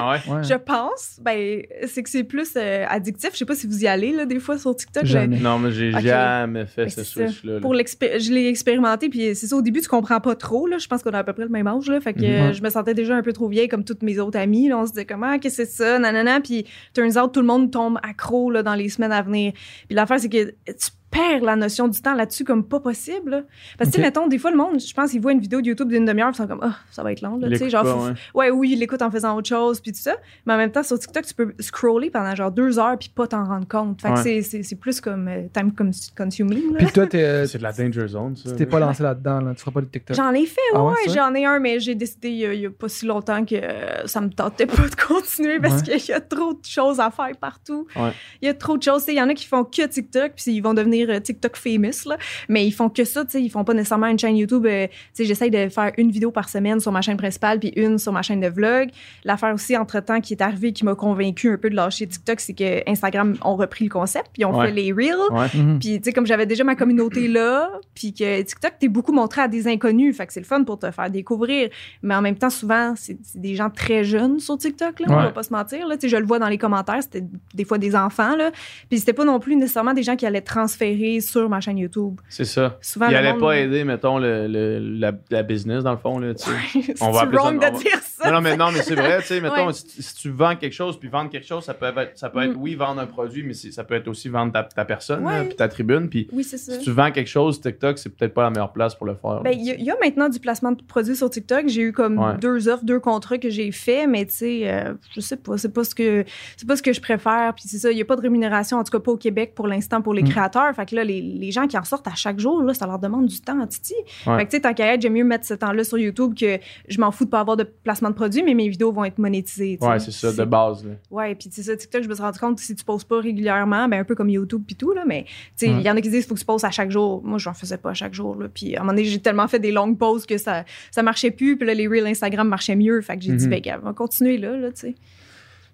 Ah 0.00 0.12
ouais? 0.12 0.18
Ouais. 0.32 0.44
Je 0.44 0.54
pense, 0.54 1.18
ben, 1.20 1.62
c'est 1.86 2.02
que 2.02 2.10
c'est 2.10 2.22
plus 2.24 2.52
euh, 2.56 2.84
addictif. 2.88 3.30
Je 3.32 3.38
sais 3.38 3.44
pas 3.44 3.54
si 3.54 3.66
vous 3.66 3.82
y 3.82 3.86
allez, 3.88 4.12
là, 4.12 4.26
des 4.26 4.38
fois, 4.38 4.56
sur 4.58 4.74
TikTok. 4.76 5.04
Jamais. 5.04 5.36
mais- 5.36 5.40
Non, 5.42 5.58
mais 5.58 5.72
j'ai 5.72 5.92
Ok. 5.94 6.00
jamais 6.02 6.66
fait 6.66 6.84
Ben, 6.84 6.90
ce 6.90 7.02
switch-là. 7.04 7.60
Pour 7.60 7.74
l'expé- 7.74 8.20
je 8.20 8.32
l'ai 8.32 8.46
expérimenté, 8.48 9.08
puis 9.08 9.34
c'est 9.34 9.46
ça, 9.46 9.56
au 9.56 9.62
début, 9.62 9.80
tu 9.80 9.88
comprends 9.88 10.20
pas 10.20 10.34
trop, 10.36 10.66
là. 10.66 10.78
Je 10.78 10.86
pense 10.86 11.02
qu'on 11.02 11.10
a 11.10 11.18
à 11.18 11.24
peu 11.24 11.32
près 11.32 11.42
le 11.44 11.48
même 11.48 11.66
âge, 11.66 11.88
là. 11.88 12.00
Fait 12.00 12.14
que 12.14 12.20
Mhm. 12.20 12.24
euh, 12.26 12.52
je 12.52 12.62
me 12.62 12.70
sentais 12.70 12.94
déjà 12.94 13.16
un 13.16 13.22
peu 13.22 13.32
trop 13.32 13.48
vieille, 13.48 13.68
comme 13.68 13.84
toutes 13.84 14.02
mes 14.02 14.18
autres 14.20 14.38
amies, 14.38 14.68
là. 14.68 14.78
On 14.78 14.86
se 14.86 14.92
disait, 14.92 15.04
comment, 15.06 15.38
qu'est-ce 15.38 15.58
que 15.58 15.64
c'est 15.64 15.70
ça, 15.70 15.98
nanana. 15.98 16.40
Puis, 16.40 16.64
turns 16.94 17.18
out, 17.18 17.32
tout 17.32 17.40
le 17.40 17.46
monde 17.46 17.70
tombe 17.72 17.98
accro, 18.02 18.50
là, 18.50 18.62
dans 18.62 18.74
les 18.74 18.88
semaines 18.88 19.12
à 19.12 19.22
venir. 19.22 19.52
Puis 19.88 19.96
l'affaire, 19.96 20.20
c'est 20.20 20.28
que 20.28 20.44
tu 20.66 20.90
perds 21.10 21.42
la 21.42 21.56
notion 21.56 21.88
du 21.88 22.00
temps 22.02 22.14
là-dessus 22.14 22.44
comme 22.44 22.64
pas 22.64 22.80
possible, 22.80 23.30
là. 23.30 23.42
Parce 23.78 23.90
que, 23.90 23.96
tu 23.96 24.00
sais, 24.02 24.06
Ok. 24.08 24.14
mettons, 24.14 24.26
des 24.28 24.38
fois, 24.38 24.50
le 24.50 24.56
monde, 24.56 24.78
je 24.80 24.92
pense, 24.92 25.12
ils 25.14 25.20
voient 25.20 25.32
une 25.32 25.40
vidéo 25.40 25.60
de 25.60 25.66
YouTube 25.68 25.88
d'une 25.88 26.04
demi-heure, 26.04 26.28
puis 26.32 26.36
ils 26.38 26.42
sont 26.42 26.48
comme, 26.48 26.60
ah, 26.62 26.76
ça 26.90 27.02
va 27.02 27.12
être 27.12 27.22
long, 27.22 27.36
là. 27.38 27.46
Il 27.48 27.52
Tu 27.52 27.56
sais, 27.58 27.64
écoute 27.64 27.70
genre, 27.72 27.84
pas, 27.84 27.92
faut- 27.94 28.38
ouais. 28.38 28.50
Ouais, 28.50 28.50
oui, 28.50 28.70
il 28.72 28.78
l'écoute 28.78 29.00
en 29.02 29.10
faisant 29.10 29.36
autre 29.36 29.48
chose, 29.48 29.80
puis 29.80 29.92
tout 29.92 30.00
ça. 30.00 30.16
Mais 30.46 30.54
en 30.54 30.56
même 30.58 30.70
temps, 30.70 30.82
sur 30.82 30.98
TikTok, 30.98 31.24
tu 31.24 31.34
peux 31.34 31.54
scroller 31.60 32.10
pendant 32.10 32.34
genre 32.34 32.50
deux 32.50 32.78
heures, 32.78 32.98
puis 32.98 33.08
pas 33.08 33.26
t'en 33.26 33.44
rendre 33.44 33.66
compte. 33.66 34.02
Fait 34.02 34.08
que 34.08 34.14
Ouais. 34.14 34.22
c'est- 34.22 34.42
c'est 34.42 34.62
c'est 34.62 34.76
plus 34.76 35.00
comme 35.00 35.28
euh, 35.28 35.46
time 35.54 35.72
cons- 35.72 35.90
consuming. 36.16 36.72
là. 36.72 36.78
Puis 36.78 36.92
toi, 36.92 37.06
t'es, 37.06 37.22
euh, 37.24 37.46
C'est 37.46 37.58
de 37.58 37.62
la 37.62 37.72
danger 37.72 38.08
zone, 38.08 38.36
ça. 38.36 38.50
tu 38.50 38.56
t'es 38.56 38.66
pas 38.66 38.78
lancé 38.78 39.02
là-dedans, 39.02 39.40
là. 39.40 39.54
tu 39.54 39.60
feras 39.60 39.72
pas 39.72 39.80
de 39.80 39.86
TikTok. 39.86 40.16
J'en 40.16 40.32
ai 40.32 40.44
fait, 40.46 40.60
ouais, 40.72 40.76
Ah 40.76 40.84
ouais, 40.84 41.14
j'en 41.14 41.34
ai 41.34 41.44
un, 41.46 41.58
mais 41.58 41.80
j'ai 41.80 41.94
décidé 41.94 42.28
il 42.28 42.36
y, 42.36 42.46
a, 42.46 42.52
il 42.54 42.60
y 42.60 42.66
a 42.66 42.70
pas 42.70 42.88
si 42.88 43.06
longtemps 43.06 43.44
que 43.44 43.54
euh, 43.54 44.06
ça 44.06 44.20
me 44.20 44.28
tentait 44.28 44.66
pas 44.66 44.86
de 44.88 44.94
continuer 44.94 45.58
parce 45.60 45.82
Ouais. 45.82 45.96
qu'il 45.98 46.10
y 46.10 46.12
a 46.12 46.20
trop 46.20 46.52
de 46.54 46.64
choses 46.64 47.00
à 47.00 47.10
faire 47.10 47.36
partout. 47.40 47.86
Ouais. 47.96 48.10
Il 48.42 48.46
y 48.46 48.48
a 48.48 48.54
trop 48.54 48.76
de 48.76 48.82
choses. 48.82 49.02
Tu 49.04 49.06
sais, 49.06 49.12
Il 49.14 49.18
y 49.18 49.22
en 49.22 49.28
a 49.28 49.34
qui 49.34 49.46
font 49.46 49.64
que 49.64 49.86
TikTok, 49.86 50.32
puis 50.36 50.52
ils 50.52 50.60
vont 50.60 50.74
devenir 50.74 50.97
euh, 51.08 51.20
TikTok 51.20 51.56
famous, 51.56 52.06
là. 52.08 52.16
mais 52.48 52.66
ils 52.66 52.70
font 52.72 52.88
que 52.88 53.04
ça. 53.04 53.24
tu 53.24 53.32
sais, 53.32 53.42
Ils 53.42 53.50
font 53.50 53.64
pas 53.64 53.74
nécessairement 53.74 54.06
une 54.06 54.18
chaîne 54.18 54.36
YouTube. 54.36 54.66
euh, 54.66 54.86
tu 54.86 54.92
sais, 55.12 55.24
J'essaye 55.24 55.50
de 55.50 55.68
faire 55.68 55.92
une 55.98 56.10
vidéo 56.10 56.30
par 56.30 56.48
semaine 56.48 56.80
sur 56.80 56.90
ma 56.92 57.00
chaîne 57.02 57.16
principale, 57.16 57.58
puis 57.60 57.72
une 57.76 57.98
sur 57.98 58.12
ma 58.12 58.22
chaîne 58.22 58.40
de 58.40 58.48
vlog. 58.48 58.88
L'affaire 59.24 59.54
aussi, 59.54 59.76
entre-temps, 59.76 60.20
qui 60.20 60.34
est 60.34 60.42
arrivée, 60.42 60.72
qui 60.72 60.84
m'a 60.84 60.94
convaincu 60.94 61.52
un 61.52 61.56
peu 61.58 61.70
de 61.70 61.74
lâcher 61.76 62.06
TikTok, 62.06 62.40
c'est 62.40 62.54
que 62.54 62.88
Instagram 62.90 63.36
ont 63.44 63.56
repris 63.56 63.84
le 63.84 63.90
concept, 63.90 64.26
puis 64.32 64.44
ont 64.44 64.56
Ouais. 64.58 64.66
fait 64.68 64.72
les 64.72 64.92
Reels. 64.92 65.14
Ouais. 65.30 65.46
Mhm. 65.54 65.78
Puis, 65.78 65.98
tu 66.00 66.04
sais, 66.04 66.12
comme 66.12 66.26
j'avais 66.26 66.46
déjà 66.46 66.64
ma 66.64 66.74
communauté 66.74 67.28
là, 67.28 67.70
puis 67.94 68.12
que 68.14 68.42
TikTok, 68.42 68.72
t'es 68.80 68.88
beaucoup 68.88 69.12
montré 69.12 69.42
à 69.42 69.48
des 69.48 69.68
inconnus. 69.68 70.16
Fait 70.16 70.26
que 70.26 70.32
c'est 70.32 70.40
le 70.40 70.46
fun 70.46 70.64
pour 70.64 70.78
te 70.78 70.90
faire 70.90 71.10
découvrir. 71.10 71.68
Mais 72.02 72.14
en 72.14 72.22
même 72.22 72.36
temps, 72.36 72.50
souvent, 72.50 72.94
c'est 72.96 73.18
c'est 73.22 73.40
des 73.40 73.54
gens 73.54 73.68
très 73.70 74.04
jeunes 74.04 74.38
sur 74.40 74.56
TikTok, 74.56 75.00
là. 75.00 75.06
On 75.08 75.16
Ouais. 75.16 75.22
va 75.24 75.30
pas 75.32 75.42
se 75.42 75.52
mentir, 75.52 75.86
là. 75.86 75.96
Tu 75.96 76.02
sais, 76.02 76.08
je 76.08 76.16
le 76.16 76.26
vois 76.26 76.38
dans 76.38 76.48
les 76.48 76.58
commentaires, 76.58 77.02
c'était 77.02 77.24
des 77.54 77.64
fois 77.64 77.78
des 77.78 77.94
enfants, 77.94 78.36
là. 78.36 78.50
Puis 78.88 79.00
c'était 79.00 79.12
pas 79.12 79.24
non 79.24 79.38
plus 79.40 79.56
nécessairement 79.56 79.92
des 79.94 80.02
gens 80.02 80.16
qui 80.16 80.24
allaient 80.26 80.40
transférer 80.40 80.87
sur 81.20 81.48
ma 81.48 81.60
chaîne 81.60 81.78
YouTube. 81.78 82.20
C'est 82.28 82.44
ça. 82.44 82.76
Souvent, 82.80 83.06
Il 83.08 83.12
le 83.12 83.18
allait 83.18 83.32
monde- 83.32 83.40
pas 83.40 83.56
aider, 83.58 83.84
mettons, 83.84 84.18
le, 84.18 84.46
le- 84.46 84.78
la, 84.78 85.12
la 85.30 85.42
business, 85.42 85.82
dans 85.84 85.92
le 85.92 85.98
fond, 85.98 86.18
là, 86.18 86.34
tu 86.34 86.44
sais. 86.82 86.94
On 87.00 87.10
va 87.10 87.20
ça- 87.20 87.26
wrong 87.26 87.54
on 87.56 87.58
de 87.58 87.60
va- 87.64 87.70
dire 87.70 87.98
ça. 88.18 88.28
Non, 88.30 88.34
non, 88.36 88.40
mais, 88.40 88.56
non, 88.56 88.70
mais 88.72 88.82
c'est 88.82 88.94
vrai, 88.94 89.20
tu 89.20 89.26
sais, 89.28 89.40
mettons, 89.40 89.66
Ouais. 89.68 89.72
si, 89.72 90.02
si 90.02 90.14
tu 90.14 90.30
vends 90.30 90.54
quelque 90.56 90.72
chose, 90.72 90.98
puis 90.98 91.08
vendre 91.08 91.30
quelque 91.30 91.46
chose, 91.46 91.64
ça 91.64 91.74
peut 91.74 91.86
être, 91.86 92.18
ça 92.18 92.28
peut 92.30 92.42
être 92.42 92.54
Mm. 92.56 92.60
oui, 92.60 92.74
vendre 92.74 93.00
un 93.00 93.06
produit, 93.06 93.42
mais 93.42 93.54
ça 93.54 93.84
peut 93.84 93.94
être 93.94 94.08
aussi 94.08 94.28
vendre 94.28 94.52
ta, 94.52 94.62
ta 94.64 94.84
personne, 94.84 95.24
Ouais. 95.24 95.38
là, 95.38 95.44
puis 95.44 95.56
ta 95.56 95.68
tribune, 95.68 96.08
puis 96.08 96.28
Oui, 96.32 96.44
c'est 96.44 96.58
ça. 96.58 96.72
si 96.74 96.80
tu 96.80 96.90
vends 96.90 97.10
quelque 97.10 97.28
chose, 97.28 97.60
TikTok, 97.60 97.98
c'est 97.98 98.10
peut-être 98.10 98.34
pas 98.34 98.42
la 98.42 98.50
meilleure 98.50 98.72
place 98.72 98.94
pour 98.94 99.06
le 99.06 99.14
faire. 99.14 99.40
Ben, 99.42 99.52
il 99.52 99.64
y, 99.64 99.70
a- 99.70 99.74
il 99.76 99.84
y 99.84 99.90
a 99.90 99.96
maintenant 100.00 100.28
du 100.28 100.38
placement 100.40 100.72
de 100.72 100.82
produits 100.82 101.16
sur 101.16 101.30
TikTok. 101.30 101.68
J'ai 101.68 101.82
eu 101.82 101.92
comme 101.92 102.18
Ouais. 102.18 102.36
deux 102.40 102.68
offres, 102.68 102.84
deux 102.84 103.00
contrats 103.00 103.38
que 103.38 103.50
j'ai 103.50 103.70
fait, 103.72 104.06
mais 104.06 104.26
tu 104.26 104.34
sais, 104.34 104.60
euh, 104.70 104.94
je 105.14 105.20
sais 105.20 105.36
pas, 105.36 105.56
c'est 105.58 105.72
pas 105.72 105.84
ce 105.84 105.94
que 105.94 106.24
c'est 106.56 106.66
pas 106.66 106.76
ce 106.76 106.82
que 106.82 106.92
je 106.92 107.00
préfère. 107.00 107.54
Puis 107.54 107.64
c'est 107.68 107.78
ça, 107.78 107.90
il 107.90 107.98
y 107.98 108.02
a 108.02 108.04
pas 108.04 108.16
de 108.16 108.20
rémunération, 108.22 108.78
en 108.78 108.84
tout 108.84 108.90
cas 108.92 109.00
pas 109.00 109.12
au 109.12 109.16
Québec 109.16 109.52
pour 109.54 109.66
l'instant 109.68 110.02
pour 110.02 110.14
les 110.14 110.22
Mm. 110.22 110.28
créateurs. 110.30 110.74
Fait 110.74 110.86
que 110.86 110.94
là, 110.96 111.04
les, 111.04 111.20
les 111.20 111.50
gens 111.52 111.66
qui 111.66 111.78
en 111.78 111.84
sortent 111.84 112.08
à 112.08 112.14
chaque 112.14 112.38
jour, 112.40 112.62
là, 112.62 112.74
ça 112.74 112.86
leur 112.86 112.98
demande 112.98 113.26
du 113.26 113.40
temps, 113.40 113.66
titi. 113.66 113.94
Fait 114.24 114.44
que 114.44 114.50
tu 114.50 114.56
sais, 114.56 114.60
tant 114.60 114.74
qu'à 114.74 114.94
être, 114.94 115.02
j'aime 115.02 115.12
mieux 115.14 115.24
mettre 115.24 115.44
ce 115.46 115.54
temps-là 115.54 115.84
sur 115.84 115.98
YouTube 115.98 116.34
que 116.38 116.58
je 116.88 117.00
m'en 117.00 117.10
fous 117.10 117.24
de 117.24 117.30
pas 117.30 117.40
avoir 117.40 117.56
de 117.56 117.64
placement 117.64 118.07
de 118.10 118.14
produits, 118.14 118.42
mais 118.42 118.54
mes 118.54 118.68
vidéos 118.68 118.92
vont 118.92 119.04
être 119.04 119.18
monétisées. 119.18 119.78
tu 119.80 119.84
sais. 119.86 119.90
ouais, 119.90 119.98
c'est 119.98 120.10
ça, 120.10 120.32
de 120.32 120.44
base. 120.44 120.84
Là. 120.84 120.92
Ouais, 121.10 121.34
puis 121.34 121.48
c'est 121.52 121.62
ça, 121.62 121.76
TikTok, 121.76 122.02
je 122.02 122.08
me 122.08 122.14
suis 122.14 122.22
rendu 122.22 122.38
compte 122.38 122.56
que 122.56 122.62
si 122.62 122.74
tu 122.74 122.84
poses 122.84 123.04
pas 123.04 123.20
régulièrement, 123.20 123.88
ben 123.88 124.00
un 124.00 124.04
peu 124.04 124.14
comme 124.14 124.30
YouTube 124.30 124.62
puis 124.66 124.76
tout, 124.76 124.92
là, 124.92 125.04
mais 125.06 125.24
tu 125.56 125.66
sais, 125.66 125.66
il 125.68 125.80
y 125.82 125.90
en 125.90 125.96
a 125.96 126.00
qui 126.00 126.10
disent 126.10 126.20
qu'il 126.22 126.28
faut 126.28 126.34
que 126.34 126.40
tu 126.40 126.46
poses 126.46 126.64
à 126.64 126.70
chaque 126.70 126.90
jour. 126.90 127.22
Moi, 127.24 127.38
j'en 127.38 127.54
faisais 127.54 127.78
pas 127.78 127.90
à 127.90 127.94
chaque 127.94 128.14
jour. 128.14 128.36
Puis 128.52 128.74
à 128.76 128.80
un 128.80 128.82
moment 128.82 128.92
donné, 128.94 129.04
j'ai 129.04 129.18
tellement 129.20 129.48
fait 129.48 129.58
des 129.58 129.72
longues 129.72 129.98
pauses 129.98 130.26
que 130.26 130.38
ça, 130.38 130.64
ça 130.90 131.02
marchait 131.02 131.30
plus, 131.30 131.56
puis 131.56 131.66
là, 131.66 131.74
les 131.74 131.86
Reels 131.88 132.06
Instagram 132.06 132.48
marchaient 132.48 132.76
mieux. 132.76 133.00
Fait 133.00 133.16
que 133.16 133.22
j'ai 133.24 133.32
dit, 133.34 133.44
Mhm. 133.48 133.60
ben, 133.60 133.78
on 133.82 133.84
va 133.86 133.92
continuer 133.92 134.38
là, 134.38 134.56
là, 134.56 134.70
tu 134.72 134.80
sais. 134.80 134.94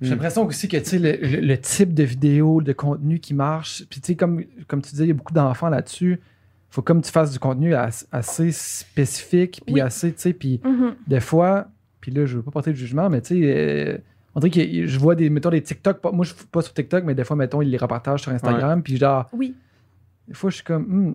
J'ai 0.00 0.10
l'impression 0.10 0.44
aussi 0.44 0.68
que 0.68 0.76
tu 0.76 0.84
sais, 0.84 0.98
le, 0.98 1.12
le- 1.12 1.40
le 1.40 1.58
type 1.58 1.94
de 1.94 2.02
vidéo, 2.02 2.60
de 2.60 2.72
contenu 2.72 3.20
qui 3.20 3.32
marche, 3.32 3.84
puis 3.88 4.00
tu 4.00 4.08
sais, 4.08 4.14
comme, 4.16 4.42
comme 4.66 4.82
tu 4.82 4.90
disais, 4.90 5.04
il 5.04 5.08
y 5.08 5.10
a 5.12 5.14
beaucoup 5.14 5.32
d'enfants 5.32 5.68
là-dessus. 5.68 6.20
faut 6.68 6.82
comme 6.82 7.00
tu 7.02 7.12
fasses 7.12 7.30
du 7.30 7.38
contenu 7.38 7.72
as- 7.76 8.04
assez 8.10 8.50
spécifique, 8.50 9.62
puis 9.64 9.74
Oui. 9.76 9.80
assez, 9.80 10.12
tu 10.12 10.20
sais, 10.20 10.32
puis 10.32 10.60
Mhm. 10.64 10.94
des 11.06 11.20
fois, 11.20 11.68
puis 12.04 12.12
là, 12.12 12.26
je 12.26 12.36
veux 12.36 12.42
pas 12.42 12.50
porter 12.50 12.70
de 12.72 12.76
jugement, 12.76 13.08
mais 13.08 13.22
tu 13.22 13.40
sais, 13.40 13.40
euh, 13.56 13.96
on 14.34 14.40
dirait 14.40 14.50
que 14.50 14.86
je 14.86 14.98
vois 14.98 15.14
des, 15.14 15.30
mettons, 15.30 15.48
des 15.48 15.62
TikTok, 15.62 16.02
pas- 16.02 16.12
moi, 16.12 16.22
je 16.26 16.34
suis 16.34 16.44
pas 16.52 16.60
sur 16.60 16.74
TikTok, 16.74 17.02
mais 17.04 17.14
des 17.14 17.24
fois, 17.24 17.34
mettons, 17.34 17.62
ils 17.62 17.70
les 17.70 17.78
repartagent 17.78 18.20
sur 18.20 18.30
Instagram, 18.30 18.82
puis 18.82 18.98
genre, 18.98 19.26
Oui. 19.32 19.54
des 20.28 20.34
fois, 20.34 20.50
je 20.50 20.56
suis 20.56 20.64
comme, 20.64 20.82
hmm, 20.82 21.14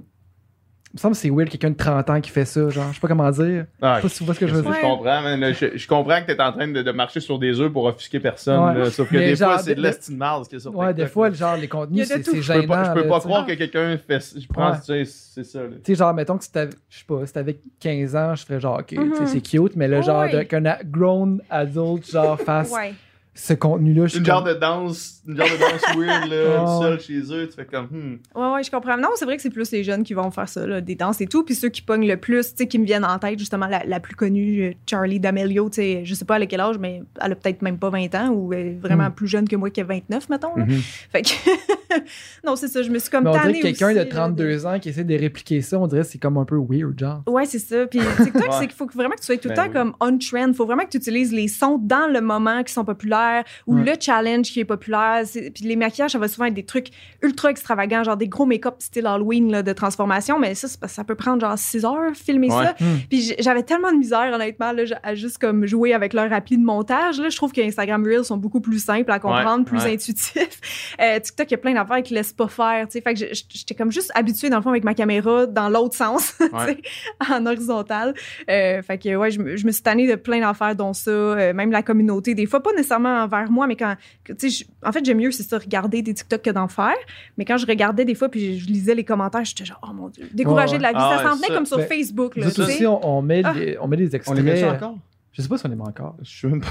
il 0.91 0.95
me 0.95 0.99
semble 0.99 1.13
que 1.13 1.19
c'est 1.21 1.29
weird 1.29 1.49
quelqu'un 1.49 1.69
de 1.69 1.75
30 1.77 2.09
ans 2.09 2.19
qui 2.19 2.31
fait 2.31 2.45
ça, 2.45 2.67
genre, 2.69 2.87
je 2.89 2.95
sais 2.95 2.99
pas 2.99 3.07
comment 3.07 3.29
dire. 3.29 3.65
Ah, 3.81 3.99
Je 4.01 4.01
sais 4.01 4.01
pas 4.01 4.09
si 4.09 4.17
tu 4.17 4.23
vois 4.23 4.33
ce 4.33 4.39
que 4.39 4.47
je 4.47 4.53
veux 4.53 4.57
je, 4.59 4.63
dire. 4.63 4.71
Ouais. 4.71 4.81
comprends, 4.81 5.21
man. 5.21 5.53
Je, 5.53 5.77
je 5.77 5.87
comprends 5.87 6.19
que 6.21 6.25
t'es 6.31 6.41
en 6.41 6.51
train 6.51 6.67
de, 6.67 6.81
de 6.81 6.91
marcher 6.91 7.19
sur 7.19 7.37
des 7.37 7.59
œufs 7.59 7.71
pour 7.71 7.85
offusquer 7.85 8.19
personne. 8.19 8.59
Ouais. 8.59 8.79
là. 8.79 8.89
Sauf 8.89 9.07
que 9.09 9.15
Mais 9.17 9.27
des 9.27 9.35
genre, 9.35 9.51
fois, 9.53 9.59
c'est 9.61 9.75
de 9.75 9.81
de- 9.81 9.85
l'estime 9.85 10.17
mal 10.17 10.43
ce 10.43 10.49
qu'il 10.49 10.57
y 10.57 10.61
a 10.61 10.63
sur 10.63 10.75
Ouais, 10.75 10.93
des 10.93 11.05
fois, 11.05 11.29
genre, 11.31 11.57
les 11.57 11.67
contenus, 11.67 12.09
de 12.09 12.13
c'est 12.15 12.23
c'est 12.25 12.41
Je 12.41 12.53
peux 12.53 12.61
gênant. 12.61 12.67
pas, 12.73 12.83
je 12.95 13.01
peux 13.01 13.07
pas 13.07 13.15
tu 13.17 13.21
sais. 13.21 13.27
croire 13.27 13.45
que 13.45 13.53
quelqu'un 13.53 13.97
fait. 14.07 14.33
Je 14.39 14.47
pense, 14.47 14.87
Ouais. 14.89 15.03
tu 15.03 15.05
sais, 15.05 15.11
c'est 15.35 15.43
ça. 15.43 15.59
Tu 15.83 15.93
sais, 15.93 15.95
genre, 15.95 16.13
mettons 16.15 16.37
que 16.39 16.43
si 16.43 16.51
t'avais, 16.51 16.71
je 16.89 16.97
sais 16.97 17.05
pas, 17.07 17.25
si 17.25 17.33
t'avais 17.33 17.59
15 17.79 18.15
ans, 18.15 18.33
je 18.35 18.43
ferais 18.45 18.59
genre, 18.59 18.79
ok, 18.79 18.91
Mhm. 18.93 19.25
c'est 19.27 19.41
cute, 19.41 19.75
mais 19.75 19.87
là, 19.87 20.01
genre, 20.01 20.21
Ouais. 20.21 20.31
de- 20.31 20.41
qu'un 20.43 20.63
grown 20.85 21.39
adult, 21.51 22.09
genre, 22.09 22.39
fasse 22.41 22.71
Ouais. 22.71 22.93
Ce 23.35 23.53
contenu-là, 23.53 24.03
je 24.05 24.09
suis 24.09 24.19
Une 24.19 24.25
comme- 24.25 24.33
genre 24.35 24.43
de 24.43 24.53
danse, 24.53 25.21
une 25.25 25.37
genre 25.37 25.47
de 25.47 25.57
danse 25.57 25.81
weird, 25.97 26.29
là, 26.29 26.63
Ouais. 26.63 26.81
seul 26.81 26.99
chez 26.99 27.19
eux, 27.33 27.47
tu 27.47 27.53
fais 27.55 27.65
comme, 27.65 27.85
hmm. 27.85 28.17
Ouais, 28.35 28.51
ouais, 28.55 28.63
je 28.63 28.69
comprends. 28.71 28.97
Non, 28.97 29.09
c'est 29.15 29.23
vrai 29.23 29.37
que 29.37 29.41
c'est 29.41 29.49
plus 29.49 29.71
les 29.71 29.83
jeunes 29.83 30.03
qui 30.03 30.13
vont 30.13 30.29
faire 30.31 30.49
ça, 30.49 30.67
là, 30.67 30.81
des 30.81 30.95
danses 30.95 31.21
et 31.21 31.27
tout. 31.27 31.43
Puis 31.45 31.55
ceux 31.55 31.69
qui 31.69 31.81
pognent 31.81 32.07
le 32.07 32.17
plus, 32.17 32.49
tu 32.49 32.57
sais, 32.57 32.67
qui 32.67 32.77
me 32.79 32.85
viennent 32.85 33.05
en 33.05 33.17
tête, 33.17 33.39
justement, 33.39 33.67
la, 33.67 33.83
la 33.85 33.99
plus 34.01 34.15
connue, 34.15 34.63
euh, 34.63 34.71
Charlie 34.89 35.19
D'Amelio, 35.21 35.69
tu 35.69 35.75
sais, 35.75 36.01
je 36.03 36.13
sais 36.15 36.25
pas 36.25 36.35
à 36.35 36.45
quel 36.45 36.59
âge, 36.59 36.77
mais 36.79 37.01
elle 37.21 37.31
a 37.31 37.35
peut-être 37.35 37.61
même 37.61 37.77
pas 37.77 37.89
20 37.89 38.13
ans 38.15 38.29
ou 38.29 38.51
elle 38.51 38.67
est 38.67 38.79
vraiment 38.81 39.07
Mm. 39.09 39.13
plus 39.13 39.27
jeune 39.27 39.47
que 39.47 39.55
moi 39.55 39.69
qui 39.69 39.79
a 39.81 39.85
29, 39.85 40.27
mettons. 40.29 40.55
là. 40.57 40.65
Mhm. 40.65 40.79
Fait 41.11 41.21
que. 41.21 41.29
non, 42.45 42.55
c'est 42.55 42.67
ça, 42.67 42.81
je 42.81 42.89
me 42.89 42.99
suis 42.99 43.09
comme 43.09 43.23
Mais 43.23 43.29
on 43.29 43.33
dirait 43.33 43.45
tannée 43.45 43.59
que 43.59 43.67
quelqu'un 43.67 43.85
aussi, 43.87 43.95
de 43.95 43.99
là, 43.99 44.05
32 44.05 44.65
ans 44.65 44.79
qui 44.79 44.89
essaie 44.89 45.03
de 45.03 45.15
répliquer 45.17 45.61
ça, 45.61 45.79
on 45.79 45.87
dirait 45.87 46.01
que 46.01 46.07
c'est 46.07 46.17
comme 46.19 46.37
un 46.37 46.45
peu 46.45 46.57
weird, 46.57 46.99
genre. 46.99 47.23
Ouais, 47.27 47.45
c'est 47.45 47.59
ça. 47.59 47.85
Puis 47.87 47.99
TikTok, 47.99 48.41
Ouais. 48.41 48.47
c'est 48.59 48.67
qu'il 48.67 48.75
faut 48.75 48.87
vraiment 48.93 49.15
que 49.15 49.19
tu 49.21 49.25
sois 49.27 49.37
tout 49.37 49.47
le 49.49 49.55
Ben 49.55 49.63
temps 49.63 49.67
oui. 49.69 49.73
comme 49.73 49.93
on 50.01 50.17
trend. 50.17 50.53
Faut 50.53 50.65
vraiment 50.65 50.83
que 50.83 50.89
tu 50.89 50.97
utilises 50.97 51.31
les 51.31 51.47
sons 51.47 51.77
dans 51.81 52.11
le 52.11 52.21
moment 52.21 52.63
qui 52.63 52.73
sont 52.73 52.83
populaires. 52.85 53.18
Populaire 53.19 53.43
ou 53.67 53.75
Ouais. 53.77 53.83
le 53.85 53.93
challenge 53.99 54.47
qui 54.51 54.59
est 54.59 54.65
populaire. 54.65 55.23
Puis 55.53 55.63
les 55.63 55.75
maquillages, 55.75 56.11
ça 56.11 56.19
va 56.19 56.27
souvent 56.27 56.45
être 56.45 56.53
des 56.53 56.65
trucs 56.65 56.87
ultra 57.21 57.49
extravagants, 57.51 58.03
genre 58.03 58.17
des 58.17 58.27
gros 58.27 58.45
make-up 58.45 58.75
style 58.79 59.05
Halloween 59.07 59.51
là, 59.51 59.63
de 59.63 59.73
transformation. 59.73 60.39
Mais 60.39 60.55
ça, 60.55 60.67
ça 60.87 61.03
peut 61.03 61.15
prendre 61.15 61.41
genre 61.41 61.57
6 61.57 61.85
heures 61.85 62.13
filmer 62.13 62.49
Ouais. 62.51 62.65
ça. 62.65 62.75
Hmm. 62.79 62.97
Puis 63.09 63.33
j'avais 63.39 63.63
tellement 63.63 63.91
de 63.91 63.97
misère, 63.97 64.31
honnêtement, 64.33 64.71
là, 64.71 64.83
à 65.03 65.15
juste 65.15 65.37
comme 65.37 65.65
jouer 65.65 65.93
avec 65.93 66.13
leur 66.13 66.31
appli 66.33 66.57
de 66.57 66.63
montage. 66.63 67.19
Là, 67.19 67.29
je 67.29 67.35
trouve 67.35 67.51
que 67.51 67.61
Instagram 67.61 68.03
Reels 68.03 68.25
sont 68.25 68.37
beaucoup 68.37 68.61
plus 68.61 68.83
simples 68.83 69.11
à 69.11 69.19
comprendre, 69.19 69.59
Ouais, 69.71 69.79
plus 69.79 69.85
intuitifs. 69.91 70.59
Euh, 71.01 71.19
TikTok, 71.19 71.47
il 71.49 71.51
y 71.51 71.55
a 71.55 71.57
plein 71.57 71.73
d'affaires 71.73 72.01
qui 72.03 72.13
laissent 72.13 72.33
pas 72.33 72.47
faire. 72.47 72.85
tu 72.87 72.93
sais. 72.93 73.01
Fait 73.01 73.13
que 73.13 73.19
j'étais 73.49 73.73
comme 73.75 73.91
juste 73.91 74.11
habituée, 74.15 74.49
dans 74.49 74.57
le 74.57 74.63
fond, 74.63 74.69
avec 74.69 74.83
ma 74.83 74.93
caméra 74.93 75.45
dans 75.45 75.69
l'autre 75.69 75.95
sens, 75.95 76.33
en 77.29 77.45
horizontal. 77.45 78.13
Euh, 78.49 78.81
fait 78.81 78.97
que, 78.97 79.15
ouais, 79.15 79.31
je, 79.31 79.39
me- 79.39 79.55
je 79.55 79.65
me 79.65 79.71
suis 79.71 79.81
tannée 79.83 80.07
de 80.07 80.15
plein 80.15 80.39
d'affaires, 80.41 80.75
dont 80.75 80.93
ça, 80.93 81.09
euh, 81.11 81.53
même 81.53 81.71
la 81.71 81.81
communauté. 81.83 82.35
Des 82.35 82.45
fois, 82.45 82.61
pas 82.61 82.71
nécessairement 82.73 83.08
envers 83.09 83.49
moi, 83.51 83.67
mais 83.67 83.75
quand. 83.75 83.95
Tu 84.37 84.49
sais, 84.49 84.65
en 84.85 84.91
fait, 84.91 85.03
j'aime 85.03 85.17
mieux, 85.17 85.31
c'est 85.31 85.43
ça, 85.43 85.57
regarder 85.57 86.01
des 86.01 86.13
TikTok 86.13 86.41
que 86.41 86.49
d'en 86.49 86.67
faire. 86.67 86.95
Mais 87.37 87.45
quand 87.45 87.57
je 87.57 87.65
regardais 87.65 88.05
des 88.05 88.15
fois, 88.15 88.29
puis 88.29 88.57
je, 88.59 88.65
je 88.65 88.69
lisais 88.71 88.95
les 88.95 89.03
commentaires, 89.03 89.43
j'étais 89.45 89.65
genre, 89.65 89.79
oh 89.87 89.93
mon 89.93 90.09
Dieu, 90.09 90.27
découragée 90.33 90.73
Ouais, 90.73 90.77
de 90.79 90.83
la 90.83 90.89
vie. 90.91 90.97
Ah 90.99 91.17
ça 91.17 91.23
ouais, 91.23 91.29
s'en 91.29 91.35
venait 91.37 91.47
comme 91.55 91.65
sur 91.65 91.77
ben, 91.77 91.87
Facebook, 91.87 92.35
là. 92.35 92.45
Nous 92.45 92.61
aussi, 92.61 92.85
on, 92.85 93.05
on 93.17 93.21
met 93.21 93.41
Ah. 93.43 93.53
les- 93.53 93.77
on 93.79 93.87
met 93.87 93.97
des 93.97 94.07
On 94.07 94.11
extraits. 94.11 94.37
les 94.37 94.43
met 94.43 94.63
encore? 94.63 94.97
Je 95.31 95.41
sais 95.41 95.47
pas 95.47 95.57
si 95.57 95.65
on 95.65 95.69
les 95.69 95.75
met 95.75 95.83
encore. 95.83 96.15
Je 96.21 96.29
suis 96.29 96.47
même 96.47 96.61
pas. 96.61 96.67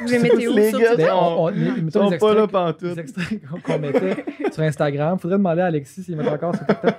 Vous 0.00 0.06
les 0.08 0.18
mettez 0.20 0.46
où 0.48 0.54
Les 0.54 0.70
sur 0.70 0.78
gars, 0.78 0.90
TikTok? 0.90 1.06
Ben, 1.06 1.14
on, 1.14 1.44
on, 1.44 1.50
Ils 1.50 1.64
les- 1.74 1.82
mettons 1.82 2.04
sont 2.04 2.10
les 2.10 2.18
pas 2.18 2.34
là 2.34 2.44
extraits, 2.44 2.50
pantoute. 2.52 2.82
les 2.82 2.98
extraits 3.00 3.40
qu'on- 3.50 3.60
qu'on 3.60 3.78
mettait 3.80 4.24
sur 4.52 4.62
Instagram. 4.62 5.18
Faudrait 5.18 5.38
demander 5.38 5.60
à 5.62 5.66
Alexis 5.66 6.04
s'il 6.04 6.16
met 6.16 6.28
encore 6.28 6.54
sur 6.54 6.64
TikTok. 6.66 6.94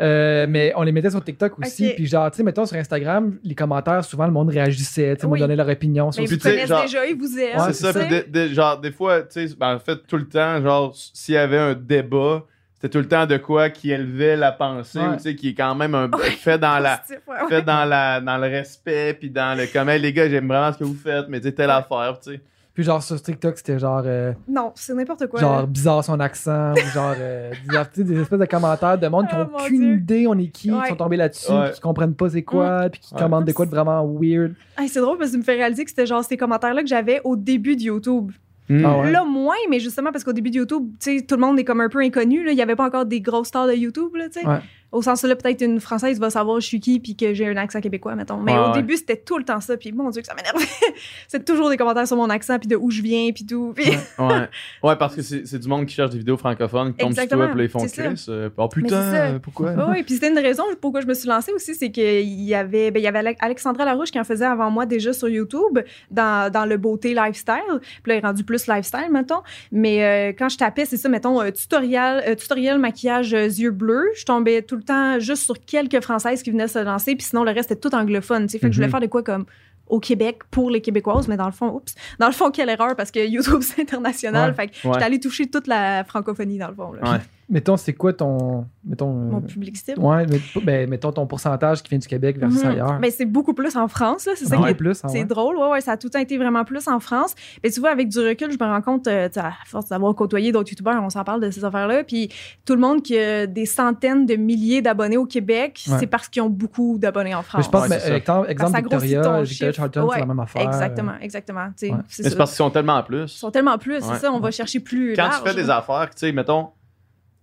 Euh, 0.00 0.46
mais 0.48 0.72
on 0.76 0.82
les 0.82 0.92
mettait 0.92 1.10
sur 1.10 1.22
TikTok 1.22 1.58
aussi. 1.58 1.92
Puis 1.94 2.06
genre, 2.06 2.30
tu 2.30 2.38
sais, 2.38 2.42
mettons 2.42 2.64
sur 2.66 2.76
Instagram, 2.76 3.36
les 3.44 3.54
commentaires, 3.54 4.04
souvent 4.04 4.26
le 4.26 4.32
monde 4.32 4.48
réagissait, 4.50 5.14
tu 5.16 5.20
sais, 5.20 5.26
Oui. 5.26 5.38
me 5.38 5.44
donnait 5.44 5.56
leur 5.56 5.68
opinion 5.68 6.10
sur 6.10 6.22
Mais 6.22 6.28
vous 6.28 6.36
tu 6.36 6.40
sais, 6.40 6.50
connaissez 6.50 6.66
genre- 6.68 6.82
déjà, 6.82 7.06
ils 7.06 7.16
vous 7.16 7.38
aiment. 7.38 7.58
Ouais, 7.60 7.72
c'est 7.72 7.92
ça. 7.92 7.92
puis 7.92 8.08
de- 8.08 8.26
de- 8.48 8.54
genre, 8.54 8.80
des 8.80 8.90
fois, 8.90 9.22
tu 9.22 9.46
sais, 9.48 9.54
ben, 9.54 9.74
en 9.74 9.78
fait, 9.78 9.98
tout 10.08 10.16
le 10.16 10.26
temps, 10.26 10.60
genre, 10.62 10.94
s'il 11.12 11.34
y 11.34 11.38
avait 11.38 11.58
un 11.58 11.74
débat, 11.74 12.44
c'était 12.74 12.88
tout 12.88 12.98
le 12.98 13.06
temps 13.08 13.26
de 13.26 13.36
quoi 13.36 13.68
qui 13.70 13.92
élevait 13.92 14.36
la 14.36 14.50
pensée, 14.50 14.98
Ouais. 14.98 15.06
ou 15.08 15.16
tu 15.16 15.22
sais, 15.22 15.34
qui 15.36 15.50
est 15.50 15.54
quand 15.54 15.74
même 15.74 15.94
un, 15.94 16.10
fait 16.40 16.58
dans 16.58 16.78
la. 16.78 17.00
Fait 17.48 17.62
dans, 17.62 17.84
la, 17.84 18.20
dans 18.20 18.38
le 18.38 18.48
respect, 18.48 19.14
puis 19.14 19.30
dans 19.30 19.56
le 19.56 19.66
comment, 19.72 19.92
les 19.94 20.12
gars, 20.12 20.28
j'aime 20.28 20.48
vraiment 20.48 20.72
ce 20.72 20.78
que 20.78 20.84
vous 20.84 20.94
faites, 20.96 21.26
mais 21.28 21.38
tu 21.40 21.48
sais, 21.48 21.52
telle 21.52 21.70
affaire, 21.70 22.18
tu 22.22 22.32
sais. 22.32 22.40
Puis 22.74 22.84
genre 22.84 23.02
sur 23.02 23.20
TikTok, 23.20 23.58
c'était 23.58 23.78
genre, 23.78 24.02
euh, 24.06 24.32
Non, 24.48 24.72
c'est 24.74 24.94
n'importe 24.94 25.26
quoi. 25.26 25.38
genre 25.40 25.60
là. 25.60 25.66
bizarre 25.66 26.02
son 26.02 26.18
accent, 26.20 26.72
ou 26.72 26.90
genre 26.94 27.14
euh, 27.18 27.52
des, 27.96 28.04
des 28.04 28.20
espèces 28.20 28.38
de 28.38 28.44
commentaires 28.46 28.96
de 28.98 29.08
monde 29.08 29.26
qui 29.28 29.34
Oh, 29.36 29.44
n'ont 29.44 29.50
mon 29.50 29.58
aucune 29.58 29.94
idée 29.96 30.26
on 30.26 30.38
est 30.38 30.46
qui, 30.46 30.68
qui 30.68 30.72
Ouais. 30.72 30.88
sont 30.88 30.96
tombés 30.96 31.16
là-dessus, 31.18 31.52
Ouais. 31.52 31.64
puis 31.66 31.74
qui 31.74 31.80
comprennent 31.82 32.14
pas 32.14 32.30
c'est 32.30 32.42
quoi, 32.42 32.88
puis 32.90 33.00
qui 33.00 33.12
Ouais. 33.14 33.20
commandent 33.20 33.44
des 33.44 33.52
quoi 33.52 33.66
de 33.66 33.70
vraiment 33.70 34.02
weird. 34.06 34.54
Hey, 34.78 34.88
c'est 34.88 35.00
drôle 35.00 35.18
parce 35.18 35.30
que 35.30 35.34
tu 35.34 35.40
me 35.40 35.44
fais 35.44 35.54
réaliser 35.56 35.84
que 35.84 35.90
c'était 35.90 36.06
genre 36.06 36.24
ces 36.24 36.36
commentaires-là 36.38 36.80
que 36.82 36.88
j'avais 36.88 37.20
au 37.24 37.36
début 37.36 37.76
de 37.76 37.82
YouTube. 37.82 38.30
Ah 38.70 39.00
ouais? 39.00 39.10
Là, 39.12 39.24
moins, 39.26 39.54
mais 39.68 39.78
justement 39.80 40.10
parce 40.12 40.24
qu'au 40.24 40.32
début 40.32 40.48
de 40.50 40.56
YouTube, 40.56 40.88
tu 40.98 41.18
sais, 41.18 41.26
tout 41.26 41.34
le 41.34 41.42
monde 41.42 41.58
est 41.58 41.64
comme 41.64 41.82
un 41.82 41.90
peu 41.90 41.98
inconnu. 41.98 42.42
là. 42.42 42.52
Il 42.52 42.54
n'y 42.54 42.62
avait 42.62 42.76
pas 42.76 42.86
encore 42.86 43.04
des 43.04 43.20
grosses 43.20 43.48
stars 43.48 43.66
de 43.66 43.74
YouTube, 43.74 44.14
là, 44.16 44.30
tu 44.30 44.40
sais. 44.40 44.46
Ouais. 44.46 44.60
Au 44.92 45.02
sens 45.02 45.22
là, 45.22 45.34
peut-être 45.34 45.62
une 45.62 45.80
Française 45.80 46.20
va 46.20 46.30
savoir 46.30 46.60
je 46.60 46.66
suis 46.66 46.78
qui 46.80 47.00
puis 47.00 47.16
que 47.16 47.32
j'ai 47.34 47.48
un 47.48 47.56
accent 47.56 47.80
québécois, 47.80 48.14
mettons. 48.14 48.36
Mais 48.36 48.52
Ouais, 48.52 48.58
au 48.58 48.66
ouais. 48.68 48.72
début, 48.74 48.96
c'était 48.96 49.16
tout 49.16 49.38
le 49.38 49.44
temps 49.44 49.60
ça. 49.60 49.76
Puis 49.76 49.90
mon 49.92 50.10
Dieu, 50.10 50.20
que 50.22 50.26
ça 50.28 50.34
m'énervait. 50.34 50.64
c'est 51.28 51.44
toujours 51.44 51.70
des 51.70 51.76
commentaires 51.76 52.06
sur 52.06 52.16
mon 52.16 52.28
accent 52.30 52.58
puis 52.58 52.68
de 52.68 52.76
où 52.76 52.90
je 52.90 53.02
viens 53.02 53.30
puis 53.32 53.46
tout. 53.46 53.72
Puis- 53.74 53.90
Ouais. 54.18 54.48
ouais, 54.82 54.96
parce 54.98 55.16
que 55.16 55.22
c'est 55.22 55.46
c'est 55.46 55.58
du 55.58 55.66
monde 55.68 55.86
qui 55.86 55.94
cherche 55.94 56.10
des 56.10 56.18
vidéos 56.18 56.36
francophones, 56.36 56.92
qui 56.92 56.98
tombent 56.98 57.12
sur 57.14 57.26
toi, 57.28 57.48
puis 57.48 57.64
ils 57.64 57.68
font. 57.68 57.78
Chris. 57.86 58.26
euh, 58.28 58.48
oh 58.56 58.68
putain, 58.68 59.38
pourquoi? 59.42 59.72
Oui, 59.76 59.84
oui, 59.90 60.02
puis 60.02 60.14
c'était 60.14 60.28
une 60.30 60.38
raison 60.38 60.62
pourquoi 60.80 61.00
je 61.00 61.06
me 61.06 61.14
suis 61.14 61.28
lancée 61.28 61.52
aussi, 61.52 61.74
c'est 61.74 61.90
qu'il 61.90 62.40
y 62.42 62.54
avait, 62.54 62.90
ben, 62.90 63.00
il 63.00 63.02
y 63.04 63.06
avait 63.08 63.18
Ale- 63.20 63.36
Alexandra 63.40 63.84
Larouche 63.84 64.10
qui 64.10 64.20
en 64.20 64.24
faisait 64.24 64.44
avant 64.44 64.70
moi 64.70 64.86
déjà 64.86 65.12
sur 65.12 65.28
YouTube 65.28 65.78
dans, 66.10 66.50
dans 66.52 66.64
le 66.66 66.76
beauté 66.76 67.14
lifestyle. 67.14 67.54
Puis 68.02 68.10
là, 68.10 68.14
il 68.14 68.18
est 68.18 68.26
rendu 68.26 68.44
plus 68.44 68.66
lifestyle, 68.66 69.08
mettons. 69.10 69.40
Mais 69.72 70.04
euh, 70.04 70.32
quand 70.38 70.48
je 70.48 70.58
tapais, 70.58 70.84
c'est 70.84 70.96
ça, 70.96 71.08
mettons, 71.08 71.40
euh, 71.40 71.50
tutoriel, 71.50 72.22
euh, 72.26 72.34
tutoriel 72.34 72.78
maquillage 72.78 73.32
yeux 73.32 73.70
bleus, 73.70 74.10
je 74.16 74.24
tombais 74.24 74.62
tout 74.62 74.76
le 74.76 74.81
temps 74.82 75.18
juste 75.20 75.44
sur 75.44 75.54
quelques 75.64 76.00
Françaises 76.02 76.42
qui 76.42 76.50
venaient 76.50 76.68
se 76.68 76.78
lancer, 76.78 77.14
puis 77.16 77.24
sinon, 77.26 77.44
le 77.44 77.50
reste 77.52 77.70
était 77.70 77.80
tout 77.88 77.94
anglophone. 77.94 78.48
Fait 78.48 78.58
que 78.60 78.66
je 78.70 78.74
voulais 78.76 78.86
Mhm. 78.86 78.90
faire 78.90 79.00
de 79.00 79.06
quoi 79.06 79.22
comme 79.22 79.44
au 79.88 80.00
Québec 80.00 80.38
pour 80.50 80.70
les 80.70 80.80
Québécoises, 80.80 81.28
mais 81.28 81.36
dans 81.36 81.46
le 81.46 81.52
fond, 81.52 81.68
oups, 81.74 81.94
dans 82.18 82.26
le 82.26 82.32
fond, 82.32 82.50
quelle 82.50 82.68
erreur, 82.70 82.96
parce 82.96 83.10
que 83.10 83.18
YouTube, 83.26 83.60
c'est 83.62 83.82
international. 83.82 84.50
Ouais. 84.50 84.56
Fait 84.56 84.68
que 84.68 84.72
Ouais. 84.86 84.94
j'étais 84.94 85.04
allée 85.04 85.20
toucher 85.20 85.46
toute 85.50 85.66
la 85.66 86.04
francophonie, 86.04 86.58
dans 86.58 86.68
le 86.68 86.74
fond. 86.74 86.92
Là. 86.92 87.12
Ouais. 87.12 87.18
Mettons, 87.52 87.76
c'est 87.76 87.92
quoi 87.92 88.14
ton. 88.14 88.64
Mettons. 88.82 89.10
euh, 89.10 89.30
Mon 89.30 89.40
public 89.42 89.76
cible. 89.76 90.00
ouais, 90.00 90.24
mais, 90.26 90.40
ben, 90.64 90.88
mettons 90.90 91.12
ton 91.12 91.26
pourcentage 91.26 91.82
qui 91.82 91.90
vient 91.90 91.98
du 91.98 92.08
Québec 92.08 92.38
versus 92.38 92.64
Mhm. 92.64 92.70
ailleurs. 92.70 92.98
Mais 92.98 93.10
c'est 93.10 93.26
beaucoup 93.26 93.52
plus 93.52 93.76
en 93.76 93.86
France, 93.88 94.24
là. 94.26 94.32
C'est 94.36 94.46
ça 94.46 94.56
qui 94.56 94.64
est 94.68 94.74
plus, 94.74 94.98
ah 95.04 95.08
C'est 95.08 95.18
ouais. 95.18 95.24
drôle, 95.26 95.56
ouais, 95.58 95.68
ouais, 95.68 95.80
ça 95.82 95.92
a 95.92 95.96
tout 95.98 96.06
le 96.06 96.12
temps 96.12 96.18
été 96.18 96.38
vraiment 96.38 96.64
plus 96.64 96.88
en 96.88 96.98
France. 96.98 97.34
Mais 97.62 97.70
tu 97.70 97.78
vois, 97.80 97.90
avec 97.90 98.08
du 98.08 98.18
recul, 98.18 98.50
je 98.50 98.56
me 98.58 98.68
rends 98.68 98.80
compte, 98.80 99.06
euh, 99.06 99.28
à 99.36 99.52
force 99.66 99.90
d'avoir 99.90 100.14
côtoyé 100.14 100.50
d'autres 100.50 100.70
youtubeurs, 100.70 101.00
on 101.02 101.10
s'en 101.10 101.24
parle 101.24 101.42
de 101.42 101.50
ces 101.50 101.62
affaires-là. 101.64 102.04
Puis 102.04 102.30
tout 102.64 102.74
le 102.74 102.80
monde 102.80 103.02
qui 103.02 103.18
a 103.18 103.46
des 103.46 103.66
centaines 103.66 104.24
de 104.24 104.34
milliers 104.36 104.80
d'abonnés 104.80 105.18
au 105.18 105.26
Québec, 105.26 105.84
Ouais. 105.90 105.96
c'est 106.00 106.06
parce 106.06 106.28
qu'ils 106.30 106.40
ont 106.42 106.48
beaucoup 106.50 106.96
d'abonnés 106.98 107.34
en 107.34 107.38
Mais 107.40 107.44
France. 107.44 107.64
je 107.66 107.70
pense, 107.70 107.82
Ouais, 107.82 107.88
mais, 107.90 107.98
c'est 108.00 108.08
ça. 108.08 108.16
exemple, 108.16 108.50
exemple 108.50 108.78
Victoria, 108.80 109.42
Victoria. 109.42 109.72
Charlton, 109.72 110.00
c'est 110.08 110.14
Ouais, 110.14 110.20
la 110.20 110.26
même 110.26 110.40
affaire. 110.40 110.62
Exactement, 110.62 111.12
exactement. 111.20 111.60
Ouais. 111.64 111.70
c'est 111.76 111.90
Mais 111.90 111.96
c'est 112.08 112.30
ça. 112.30 112.36
parce 112.36 112.50
qu'ils 112.52 112.56
sont 112.56 112.70
tellement 112.70 112.94
en 112.94 113.00
Ils 113.00 113.04
plus. 113.04 113.28
sont 113.28 113.50
tellement 113.50 113.76
plus, 113.76 114.00
c'est 114.00 114.08
Ouais. 114.10 114.18
ça, 114.18 114.32
on 114.32 114.40
va 114.40 114.50
chercher 114.50 114.80
plus 114.80 115.12
Quand 115.14 115.24
large. 115.24 115.42
tu 115.42 115.48
fais 115.50 115.54
des 115.54 115.68
affaires, 115.68 116.08
tu 116.10 116.18
sais, 116.26 116.32
mettons, 116.32 116.68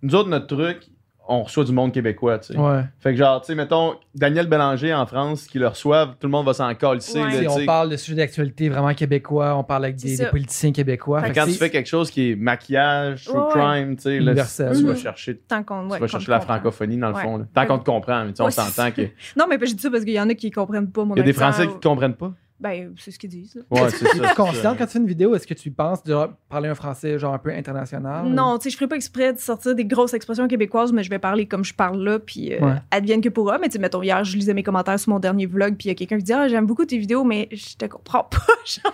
nous 0.01 0.15
autres, 0.15 0.29
notre 0.29 0.47
truc, 0.47 0.87
on 1.31 1.43
reçoit 1.43 1.63
du 1.63 1.71
monde 1.71 1.91
québécois, 1.93 2.39
tu 2.39 2.53
sais. 2.53 2.59
Ouais. 2.59 2.81
Fait 2.99 3.11
que 3.11 3.17
genre, 3.17 3.39
tu 3.41 3.47
sais, 3.47 3.55
mettons, 3.55 3.93
Daniel 4.15 4.47
Bélanger 4.47 4.95
en 4.95 5.05
France, 5.05 5.45
qui 5.45 5.59
le 5.59 5.67
reçoivent, 5.67 6.15
tout 6.19 6.25
le 6.25 6.31
monde 6.31 6.43
va 6.47 6.53
s'en 6.53 6.73
coller, 6.73 7.01
Ouais. 7.15 7.45
on 7.47 7.65
parle 7.67 7.89
de 7.89 7.97
sujets 7.97 8.17
d'actualité 8.17 8.67
vraiment 8.67 8.91
québécois, 8.95 9.55
on 9.55 9.63
parle 9.63 9.85
avec 9.85 9.97
des, 9.97 10.25
politiciens 10.25 10.71
québécois. 10.71 11.21
Fait 11.21 11.27
Fait 11.27 11.33
Quand 11.39 11.45
tu 11.45 11.51
fais 11.51 11.69
quelque 11.69 11.85
chose 11.87 12.09
qui 12.09 12.31
est 12.31 12.35
maquillage, 12.35 13.25
true 13.25 13.37
Ouais, 13.37 13.49
crime, 13.51 13.95
tu 13.95 14.01
sais, 14.03 14.19
là, 14.19 14.33
tu 14.33 14.63
vas 14.63 14.73
Mhm. 14.73 14.95
chercher, 14.95 15.35
tu 15.37 15.43
Tant 15.47 15.61
qu'on 15.61 15.87
ouais, 15.91 15.99
vas 15.99 16.07
chercher 16.07 16.25
te 16.25 16.31
la 16.31 16.39
comprend. 16.39 16.53
francophonie 16.55 16.97
dans 16.97 17.09
le 17.09 17.15
Ouais. 17.15 17.21
fond. 17.21 17.37
là. 17.37 17.45
Tant 17.53 17.61
Ouais. 17.61 17.67
qu'on 17.67 17.77
te 17.77 17.85
comprend, 17.85 18.23
mais 18.25 18.31
tu 18.31 18.37
sais, 18.37 18.43
on 18.43 18.49
s'entend 18.49 18.89
que. 18.91 19.03
Non, 19.37 19.45
mais 19.47 19.57
je 19.61 19.73
dis 19.75 19.81
ça 19.83 19.91
parce 19.91 20.03
qu'il 20.05 20.13
y 20.13 20.19
en 20.19 20.29
a 20.29 20.33
qui 20.33 20.49
comprennent 20.49 20.89
pas 20.91 21.05
mon 21.05 21.13
Il 21.13 21.19
y 21.19 21.21
a 21.21 21.25
des 21.25 21.33
Français 21.33 21.67
ou- 21.67 21.73
qui 21.77 21.87
comprennent 21.87 22.15
pas? 22.15 22.33
Ben, 22.59 22.93
c'est 22.97 23.11
ce 23.11 23.17
qu'ils 23.19 23.29
disent. 23.29 23.55
là. 23.55 23.61
Ouais, 23.71 23.89
c'est 23.89 24.05
ça. 24.05 24.09
Tu 24.11 24.23
es 24.23 24.33
conscient 24.35 24.75
quand 24.75 24.85
tu 24.85 24.91
fais 24.91 24.99
une 24.99 25.07
vidéo, 25.07 25.33
est-ce 25.33 25.47
que 25.47 25.53
tu 25.53 25.71
penses 25.71 26.03
de 26.03 26.13
parler 26.49 26.67
un 26.67 26.75
français 26.75 27.17
genre 27.17 27.33
un 27.33 27.37
peu 27.37 27.51
international? 27.51 28.25
ou- 28.25 28.29
Non, 28.29 28.57
tu 28.57 28.63
sais, 28.65 28.69
je 28.71 28.75
ferai 28.75 28.87
pas 28.89 28.97
exprès 28.97 29.31
de 29.33 29.39
sortir 29.39 29.75
des 29.75 29.85
grosses 29.85 30.13
expressions 30.13 30.47
québécoises, 30.47 30.91
mais 30.91 31.03
je 31.03 31.09
vais 31.09 31.19
parler 31.19 31.45
comme 31.45 31.63
je 31.63 31.73
parle 31.73 32.03
là, 32.03 32.19
puis 32.19 32.53
euh, 32.53 32.59
Ouais. 32.59 32.75
advienne 32.91 33.21
que 33.21 33.29
pourra. 33.29 33.57
Mais 33.59 33.67
tu 33.67 33.73
sais, 33.73 33.79
mettons, 33.79 34.01
hier, 34.03 34.23
je 34.25 34.35
lisais 34.35 34.53
mes 34.53 34.63
commentaires 34.63 34.99
sur 34.99 35.11
mon 35.11 35.19
dernier 35.19 35.45
vlog, 35.45 35.75
puis 35.77 35.85
il 35.87 35.89
y 35.89 35.91
a 35.91 35.95
quelqu'un 35.95 36.17
qui 36.17 36.23
dit 36.23 36.33
Ah, 36.33 36.47
j'aime 36.49 36.65
beaucoup 36.65 36.85
tes 36.85 36.97
vidéos, 36.97 37.23
mais 37.23 37.47
je 37.51 37.75
te 37.77 37.85
comprends 37.85 38.25
pas. 38.25 38.37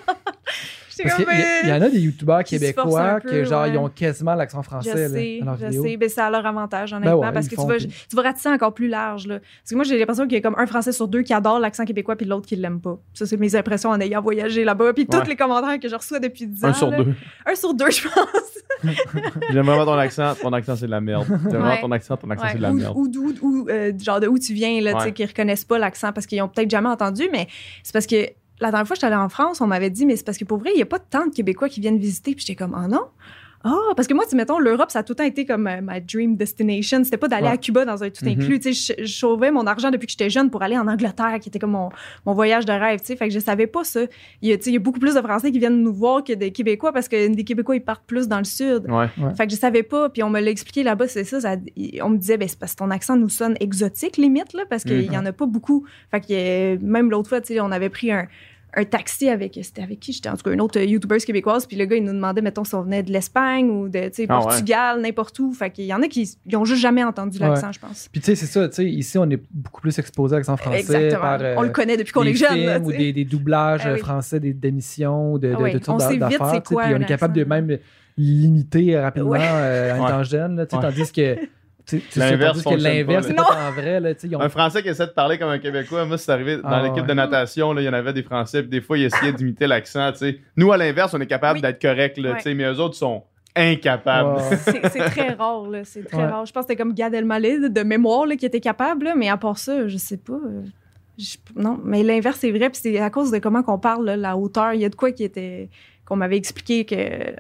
Comme. 1.04 1.26
y, 1.30 1.44
il 1.64 1.70
y 1.70 1.74
en 1.74 1.82
a 1.82 1.90
des 1.90 2.00
youtubeurs 2.00 2.44
Qui 2.44 2.58
québécois 2.60 3.20
peu, 3.22 3.30
que 3.30 3.44
genre 3.44 3.64
ouais. 3.64 3.70
ils 3.72 3.78
ont 3.78 3.90
quasiment 3.90 4.34
l'accent 4.36 4.62
Je 4.62 4.68
français 4.68 4.94
là, 4.96 5.10
sais, 5.10 5.38
dans 5.40 5.46
leurs 5.48 5.58
je 5.58 5.66
vidéos. 5.66 5.84
sais. 5.84 5.98
Ben, 5.98 6.10
c'est 6.10 6.22
à 6.22 6.30
leur 6.30 6.46
avantage, 6.46 6.94
honnêtement, 6.94 7.20
ouais, 7.20 7.32
parce 7.34 7.48
que 7.48 7.56
font, 7.56 7.64
tu 7.66 7.72
vas, 7.72 7.78
puis- 7.78 7.88
tu 8.10 8.16
vas 8.16 8.22
ratisser 8.22 8.50
encore 8.50 8.74
plus 8.74 8.88
large. 8.88 9.28
Là. 9.28 9.40
Parce 9.40 9.70
que 9.72 9.76
moi, 9.76 9.84
j'ai 9.84 9.98
l'impression 9.98 10.24
qu'il 10.26 10.34
y 10.34 10.38
a 10.38 10.42
comme 10.42 10.56
un 10.58 10.66
Français 10.68 10.92
sur 10.92 11.08
deux 11.08 11.22
qui 11.22 11.34
adore 11.34 11.60
l'accent 11.60 11.86
québécois, 11.86 12.16
puis 12.16 12.26
l'autre 12.26 12.46
qui 12.48 12.56
l'aime 12.56 12.80
pas. 12.80 12.98
Ça, 13.14 13.26
c'est 13.26 13.38
mes 13.38 13.56
impressions 13.56 13.90
en 13.90 14.00
ayant 14.00 14.22
voyagé 14.22 14.64
là-bas. 14.64 14.94
Puis 14.94 15.06
tous 15.08 15.18
Ouais. 15.18 15.26
les 15.28 15.36
commentaires 15.36 15.80
que 15.80 15.88
je 15.90 15.96
reçois 15.96 16.20
depuis 16.20 16.48
10 16.48 16.64
ans. 16.66 16.68
Un 16.70 16.74
sur 16.74 16.90
là. 16.92 17.04
deux. 17.04 17.14
Un 17.46 17.56
sur 17.56 17.74
deux, 17.74 17.92
je 17.92 18.04
pense. 18.08 18.14
J'aime 19.52 19.66
vraiment 19.66 19.86
ton 19.86 19.94
accent. 19.98 20.34
Ton 20.42 20.54
accent, 20.54 20.76
c'est 20.76 20.86
de 20.86 20.92
la 20.92 21.02
merde. 21.02 21.26
J'aime 21.28 21.62
vraiment 21.62 21.78
ton 21.82 21.92
accent. 21.92 22.18
Ton 22.18 22.30
accent, 22.30 22.44
Ouais, 22.44 22.50
c'est 22.52 22.58
de 22.58 22.62
la 22.64 22.72
merde. 22.74 22.94
ou 22.96 23.08
d'où- 23.08 23.34
ou, 23.42 23.68
euh, 23.70 23.92
genre 24.00 24.20
de 24.20 24.28
où 24.28 24.38
tu 24.38 24.54
viens, 24.54 24.80
là, 24.82 24.94
tu 24.94 25.00
sais, 25.00 25.06
Ouais. 25.06 25.12
qui 25.14 25.26
reconnaissent 25.26 25.66
pas 25.66 25.80
l'accent 25.80 26.12
parce 26.14 26.26
qu'ils 26.26 26.42
ont 26.42 26.48
peut-être 26.48 26.70
jamais 26.70 26.90
entendu, 26.90 27.24
mais 27.32 27.48
c'est 27.84 27.94
parce 27.94 28.06
que 28.08 28.16
la 28.60 28.72
dernière 28.72 28.88
fois 28.88 28.96
que 28.96 29.02
j'étais 29.02 29.08
allée 29.08 29.16
en 29.16 29.30
France, 29.30 29.62
on 29.62 29.68
m'avait 29.68 29.90
dit, 29.90 30.06
mais 30.06 30.16
c'est 30.16 30.26
parce 30.26 30.38
que 30.38 30.46
pour 30.46 30.58
vrai, 30.58 30.72
il 30.74 30.80
y 30.80 30.82
a 30.82 30.86
pas 30.86 31.00
tant 31.00 31.28
de 31.28 31.34
Québécois 31.34 31.70
qui 31.70 31.82
viennent 31.82 31.98
visiter, 31.98 32.36
puis 32.36 32.46
j'étais 32.46 32.56
comme, 32.56 32.74
ah 32.74 32.88
non? 32.88 33.06
Ah, 33.68 33.94
parce 33.96 34.08
que 34.08 34.14
moi, 34.14 34.24
tu 34.26 34.30
sais, 34.30 34.36
mettons, 34.36 34.60
l'Europe, 34.60 34.92
ça 34.92 35.00
a 35.00 35.04
tout 35.04 35.14
le 35.14 35.16
temps 35.16 35.24
été 35.24 35.44
comme 35.44 35.66
euh, 35.66 35.82
ma 35.82 36.00
dream 36.00 36.36
destination. 36.38 37.04
C'était 37.04 37.18
pas 37.18 37.28
d'aller 37.28 37.48
Ouais. 37.48 37.54
à 37.54 37.58
Cuba 37.58 37.84
dans 37.84 38.04
un 38.04 38.12
tout 38.12 38.24
Mhm. 38.24 38.32
inclus. 38.34 38.60
Tu 38.60 38.74
sais, 38.76 38.96
je, 39.00 39.06
sauvais 39.12 39.50
mon 39.50 39.66
argent 39.66 39.90
depuis 39.90 40.06
que 40.06 40.12
j'étais 40.12 40.30
jeune 40.30 40.52
pour 40.52 40.62
aller 40.62 40.78
en 40.78 40.88
Angleterre, 40.88 41.40
qui 41.42 41.50
était 41.50 41.58
comme 41.58 41.72
mon, 41.72 41.90
mon 42.28 42.34
voyage 42.34 42.66
de 42.66 42.72
rêve, 42.72 43.00
tu 43.00 43.08
sais. 43.08 43.16
Fait 43.16 43.28
que 43.28 43.34
je 43.34 43.40
savais 43.40 43.66
pas 43.66 43.84
ça. 43.84 44.02
Il 44.44 44.50
y, 44.50 44.54
a, 44.54 44.58
tu 44.58 44.66
sais, 44.66 44.70
il 44.70 44.74
y 44.74 44.78
a 44.78 44.80
beaucoup 44.80 45.00
plus 45.00 45.16
de 45.16 45.22
Français 45.22 45.52
qui 45.52 45.58
viennent 45.58 45.82
nous 45.82 45.94
voir 45.94 46.24
que 46.24 46.34
des 46.34 46.52
Québécois 46.52 46.94
parce 46.94 47.08
que 47.08 47.28
des 47.28 47.44
Québécois, 47.44 47.76
ils 47.76 47.84
partent 47.84 48.06
plus 48.06 48.28
dans 48.28 48.38
le 48.38 48.44
sud. 48.44 48.84
Ouais. 48.88 49.08
Fait 49.36 49.48
que 49.48 49.52
je 49.52 49.58
savais 49.58 49.84
pas, 49.84 50.10
puis 50.10 50.22
on 50.22 50.30
me 50.30 50.40
l'a 50.40 50.52
expliqué 50.52 50.84
là-bas, 50.84 51.08
c'est 51.08 51.24
ça, 51.24 51.40
On 52.04 52.10
me 52.10 52.18
disait, 52.18 52.38
ben, 52.38 52.48
c'est 52.48 52.60
parce 52.60 52.74
que 52.74 52.78
ton 52.78 52.92
accent 52.92 53.16
nous 53.18 53.30
sonne 53.30 53.56
exotique, 53.60 54.18
limite, 54.18 54.54
là, 54.54 54.64
parce 54.70 54.84
qu'il 54.84 55.12
y 55.12 55.18
en 55.18 55.26
a 55.26 55.32
pas 55.34 55.48
beaucoup. 55.48 55.86
Fait 56.12 56.22
que 56.22 56.26
euh, 56.32 56.78
même 56.82 57.10
l'autre 57.10 57.30
fois, 57.30 57.42
tu 57.42 57.54
sais, 57.56 57.60
on 57.62 57.72
avait 57.72 57.90
pris 57.90 58.12
un, 58.12 58.28
un 58.76 58.84
taxi 58.86 59.30
avec. 59.30 59.58
C'était 59.62 59.82
avec 59.84 60.00
qui? 60.00 60.12
J'étais 60.12 60.30
en 60.30 60.36
tout 60.36 60.44
cas 60.44 60.52
une 60.52 60.62
autre 60.62 60.80
euh, 60.80 60.84
YouTubeuse 60.86 61.26
québécoise, 61.26 61.66
puis 61.66 61.78
le 61.78 61.86
gars, 61.86 61.96
il 61.96 62.04
nous 62.04 62.14
demandait, 62.14 62.42
mettons, 62.42 62.64
si 62.64 62.76
on 62.76 62.82
venait 62.82 63.04
de 63.04 63.12
l'Espagne 63.12 63.70
ou 63.70 63.90
de, 63.90 64.10
tu 64.10 64.10
sais, 64.14 64.26
Ah 64.30 64.38
ouais. 64.40 64.44
Portugal, 64.44 65.02
n'importe 65.02 65.40
où. 65.40 65.54
Fait 65.54 65.70
qu'il 65.72 65.86
y 65.86 65.94
en 65.94 66.02
a 66.02 66.08
qui 66.08 66.30
ils 66.46 66.56
ont 66.58 66.66
juste 66.66 66.82
jamais 66.82 67.04
entendu 67.04 67.40
l'accent, 67.40 67.72
je 67.72 67.80
pense. 67.80 68.10
Puis 68.12 68.22
tu 68.22 68.26
sais, 68.28 68.36
c'est 68.36 68.46
ça, 68.46 68.68
tu 68.70 68.76
sais, 68.76 68.86
ici 68.86 69.18
on 69.18 69.30
est 69.30 69.42
beaucoup 69.52 69.82
plus 69.82 69.98
exposé 70.00 70.36
à 70.36 70.40
l'accent 70.40 70.58
français 70.58 70.80
Exactement. 70.80 71.22
par 71.22 71.42
euh, 71.42 71.56
on 71.58 71.62
le 71.62 71.70
connaît 71.70 71.98
depuis 71.98 72.12
qu'on 72.14 72.24
des 72.24 72.32
est 72.32 72.36
jeune, 72.36 72.60
là, 72.66 72.74
films 72.76 72.86
ou 72.86 72.92
tu 72.92 72.98
sais. 72.98 73.04
des, 73.04 73.14
des 73.14 73.26
doublages 73.26 73.82
Ah 73.86 73.94
oui. 73.94 74.00
français 74.00 74.40
des- 74.40 74.54
d'émissions 74.54 75.34
ou 75.34 75.40
de, 75.40 75.48
de, 75.50 75.54
Ah 75.58 75.62
oui, 75.62 75.74
de 75.74 75.80
on 75.88 76.00
sait 76.00 76.14
vite 76.18 76.24
c'est 76.52 76.64
quoi 76.66 76.84
Puis 76.86 76.94
on 76.96 77.00
est 77.02 77.06
capable 77.06 77.34
de 77.36 77.44
même 77.44 77.78
limiter 78.18 78.98
rapidement 79.00 79.30
Ouais. 79.32 79.40
euh, 79.42 79.96
en 79.98 80.04
Ouais. 80.04 80.10
étant 80.10 80.24
jeune, 80.24 80.56
là, 80.56 80.64
Ouais. 80.64 80.68
tandis 80.82 81.12
que 81.12 81.36
L'inverse 82.16 82.64
que 82.64 82.74
l'inverse, 82.76 83.28
c'est 83.28 83.34
pas 83.36 83.68
en 83.68 83.72
vrai. 83.72 84.00
Là, 84.00 84.14
tu 84.16 84.22
sais, 84.22 84.28
ils 84.28 84.36
ont- 84.36 84.42
Un 84.42 84.50
Français 84.50 84.82
qui 84.82 84.90
essaie 84.90 85.06
de 85.06 85.12
parler 85.12 85.38
comme 85.38 85.50
un 85.50 85.60
Québécois, 85.60 86.06
moi, 86.06 86.18
c'est 86.18 86.32
arrivé 86.32 86.58
dans 86.58 86.64
Ah, 86.70 86.82
l'équipe 86.82 87.02
ouais. 87.04 87.08
de 87.08 87.14
natation, 87.14 87.74
là, 87.74 87.82
il 87.82 87.86
y 87.86 87.90
en 87.90 87.94
avait 87.94 88.14
des 88.14 88.24
Français, 88.24 88.62
puis 88.62 88.70
des 88.70 88.82
fois, 88.82 88.98
ils 88.98 89.06
essayaient 89.06 89.34
d'imiter 89.34 89.68
l'accent. 89.68 90.12
Nous, 90.58 90.72
à 90.72 90.78
l'inverse, 90.78 91.14
on 91.14 91.22
est 91.22 91.28
capable 91.28 91.58
Oui. 91.58 91.62
d'être 91.62 91.82
correct, 91.82 92.18
là, 92.18 92.34
Ouais. 92.44 92.54
mais 92.56 92.64
eux 92.64 92.80
autres 92.80 92.96
sont 92.96 93.24
incapables. 93.56 94.40
C'est 94.92 95.06
très 95.10 95.30
rare, 95.34 95.68
là. 95.70 95.84
C'est 95.84 96.04
très 96.04 96.18
Ouais. 96.18 96.26
rare. 96.26 96.46
Je 96.46 96.52
pense 96.52 96.66
que 96.66 96.72
c'était 96.72 96.82
comme 96.82 96.94
Gad 96.94 97.14
Elmaleh 97.14 97.70
de 97.70 97.84
mémoire 97.84 98.26
là, 98.26 98.36
qui 98.36 98.46
était 98.46 98.60
capable, 98.60 99.06
là, 99.06 99.16
mais 99.16 99.30
à 99.30 99.38
part 99.38 99.58
ça, 99.58 99.88
je 99.88 99.98
sais 99.98 100.18
pas. 100.18 100.34
euh, 100.34 100.62
je- 101.18 101.38
non, 101.56 101.80
mais 101.84 102.04
l'inverse, 102.04 102.38
c'est 102.42 102.52
vrai. 102.52 102.70
Puis 102.70 102.80
c'est 102.84 103.00
à 103.00 103.10
cause 103.10 103.32
de 103.32 103.38
comment 103.40 103.64
qu'on 103.64 103.80
parle, 103.80 104.06
là, 104.06 104.18
la 104.18 104.36
hauteur. 104.38 104.74
Il 104.74 104.82
y 104.82 104.86
a 104.86 104.90
de 104.90 104.96
quoi 104.96 105.12
qui 105.12 105.24
était 105.24 105.70
qu'on 106.06 106.16
m'avait 106.16 106.38
expliqué 106.38 106.86
que 106.86 106.96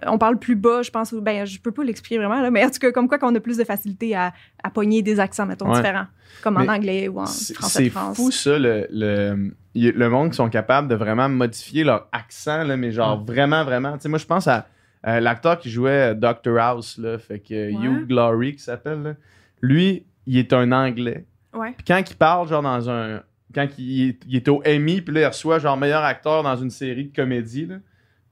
on 0.09 0.17
parle 0.17 0.39
plus 0.39 0.55
bas, 0.55 0.81
je 0.81 0.89
pense. 0.89 1.13
Ben, 1.13 1.45
je 1.45 1.59
peux 1.59 1.71
pas 1.71 1.83
l'expliquer 1.83 2.17
vraiment, 2.17 2.41
là, 2.41 2.49
mais 2.49 2.65
en 2.65 2.69
tout 2.69 2.79
cas, 2.79 2.91
comme 2.91 3.07
quoi 3.07 3.19
qu'on 3.19 3.33
a 3.35 3.39
plus 3.39 3.57
de 3.57 3.63
facilité 3.63 4.15
à, 4.15 4.33
à 4.63 4.69
pogner 4.71 5.01
des 5.03 5.19
accents, 5.19 5.45
mettons, 5.45 5.69
Ouais. 5.69 5.77
différents. 5.77 6.07
Comme 6.41 6.57
Mais 6.57 6.67
en 6.67 6.73
anglais 6.73 7.07
ou 7.07 7.19
en 7.19 7.25
français 7.25 7.53
c'est 7.57 7.89
fou, 7.89 8.31
ça, 8.31 8.57
le, 8.57 8.87
le, 8.91 10.09
monde 10.09 10.31
qui 10.31 10.35
sont 10.35 10.49
capables 10.49 10.87
de 10.87 10.95
vraiment 10.95 11.29
modifier 11.29 11.83
leur 11.83 12.07
accent, 12.11 12.63
là, 12.63 12.75
mais 12.75 12.91
genre 12.91 13.23
vraiment, 13.23 13.63
vraiment. 13.63 13.93
Tu 13.93 14.01
sais, 14.01 14.09
moi, 14.09 14.17
je 14.19 14.25
pense 14.25 14.47
à 14.47 14.67
euh, 15.07 15.19
l'acteur 15.19 15.59
qui 15.59 15.69
jouait 15.69 16.13
euh, 16.13 16.13
Dr. 16.15 16.57
House, 16.59 16.97
là, 16.97 17.19
fait 17.19 17.39
que 17.39 17.53
euh, 17.53 17.71
Ouais. 17.77 17.85
Hugh 17.85 18.07
Glory, 18.07 18.55
qui 18.55 18.63
s'appelle. 18.63 19.15
Lui, 19.61 20.05
il 20.25 20.37
est 20.37 20.51
un 20.53 20.71
Anglais. 20.71 21.25
Ouais. 21.53 21.73
Puis 21.77 21.85
quand 21.87 22.01
il 22.09 22.15
parle, 22.15 22.47
genre, 22.47 22.63
dans 22.63 22.89
un. 22.89 23.21
Quand 23.53 23.67
il 23.77 24.09
est, 24.09 24.19
il 24.27 24.35
est 24.35 24.47
au 24.49 24.61
Emmy, 24.67 25.01
puis 25.01 25.13
là, 25.13 25.21
il 25.21 25.25
reçoit, 25.27 25.59
genre, 25.59 25.77
meilleur 25.77 26.03
acteur 26.03 26.41
dans 26.43 26.55
une 26.55 26.71
série 26.71 27.05
de 27.05 27.15
comédie, 27.15 27.67
là. 27.67 27.75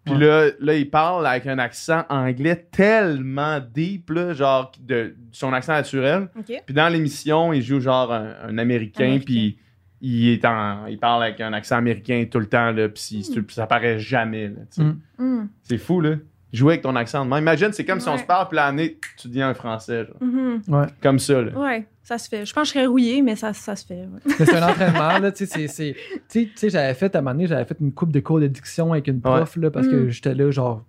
Puis 0.05 0.13
Ouais. 0.15 0.19
là, 0.19 0.49
là, 0.59 0.75
il 0.75 0.89
parle 0.89 1.25
avec 1.25 1.47
un 1.47 1.57
accent 1.59 2.03
anglais 2.09 2.67
tellement 2.71 3.59
deep, 3.73 4.09
là, 4.09 4.33
genre, 4.33 4.71
de, 4.81 5.15
son 5.31 5.53
accent 5.53 5.73
naturel. 5.73 6.27
Puis 6.45 6.73
dans 6.75 6.89
l'émission, 6.89 7.53
il 7.53 7.61
joue 7.61 7.79
genre 7.79 8.11
un, 8.11 8.33
un 8.43 8.57
Américain, 8.57 9.05
Américain. 9.05 9.23
puis 9.25 9.57
il, 10.01 10.29
est 10.33 10.43
en, 10.43 10.85
il 10.87 10.97
parle 10.99 11.23
avec 11.23 11.39
un 11.39 11.53
accent 11.53 11.77
américain 11.77 12.25
tout 12.29 12.39
le 12.39 12.47
temps, 12.47 12.71
là, 12.71 12.89
puis 12.89 13.01
si- 13.01 13.23
ça 13.49 13.65
paraît 13.67 13.97
jamais. 13.99 14.51
Mm. 14.77 14.91
Mm. 15.17 15.47
C'est 15.61 15.77
fou, 15.77 16.01
là. 16.01 16.15
Jouer 16.51 16.73
avec 16.73 16.83
ton 16.83 16.95
accent. 16.95 17.25
Imagine, 17.37 17.71
c'est 17.71 17.85
comme 17.85 17.99
si 17.99 18.09
on 18.09 18.17
se 18.17 18.25
parle, 18.25 18.47
puis 18.49 18.57
l'année, 18.57 18.99
tu 19.17 19.27
deviens 19.29 19.49
un 19.49 19.53
Français, 19.55 20.05
genre. 20.05 20.17
Mhm. 20.21 20.61
Ouais. 20.67 20.85
Comme 21.01 21.17
ça, 21.17 21.41
là. 21.41 21.51
Ouais, 21.57 21.87
ça 22.03 22.17
se 22.17 22.27
fait. 22.29 22.45
Je 22.45 22.53
pense 22.53 22.63
que 22.63 22.67
je 22.67 22.73
serais 22.79 22.85
rouillée, 22.85 23.21
mais 23.21 23.35
ça, 23.35 23.53
ça 23.53 23.75
se 23.75 23.85
fait. 23.85 24.01
ouais. 24.01 24.33
C'est 24.37 24.53
un 24.55 24.67
entraînement, 24.69 25.19
là, 25.19 25.31
tu 25.31 25.45
sais, 25.45 25.45
c'est- 25.45 25.67
c'est- 25.67 25.93
tu 26.29 26.41
sais, 26.41 26.45
tu 26.45 26.51
sais, 26.55 26.69
j'avais 26.69 26.93
fait, 26.93 27.15
à 27.15 27.19
un 27.19 27.21
moment 27.21 27.33
donné, 27.33 27.47
j'avais 27.47 27.65
fait 27.65 27.77
une 27.79 27.93
coupe 27.93 28.11
de 28.11 28.19
cours 28.19 28.39
de 28.39 28.47
diction 28.47 28.91
avec 28.91 29.07
une 29.07 29.21
prof, 29.21 29.55
là, 29.55 29.71
parce 29.71 29.87
que 29.87 29.95
Mm. 29.95 30.09
j'étais 30.09 30.33
là, 30.35 30.51
genre, 30.51 30.83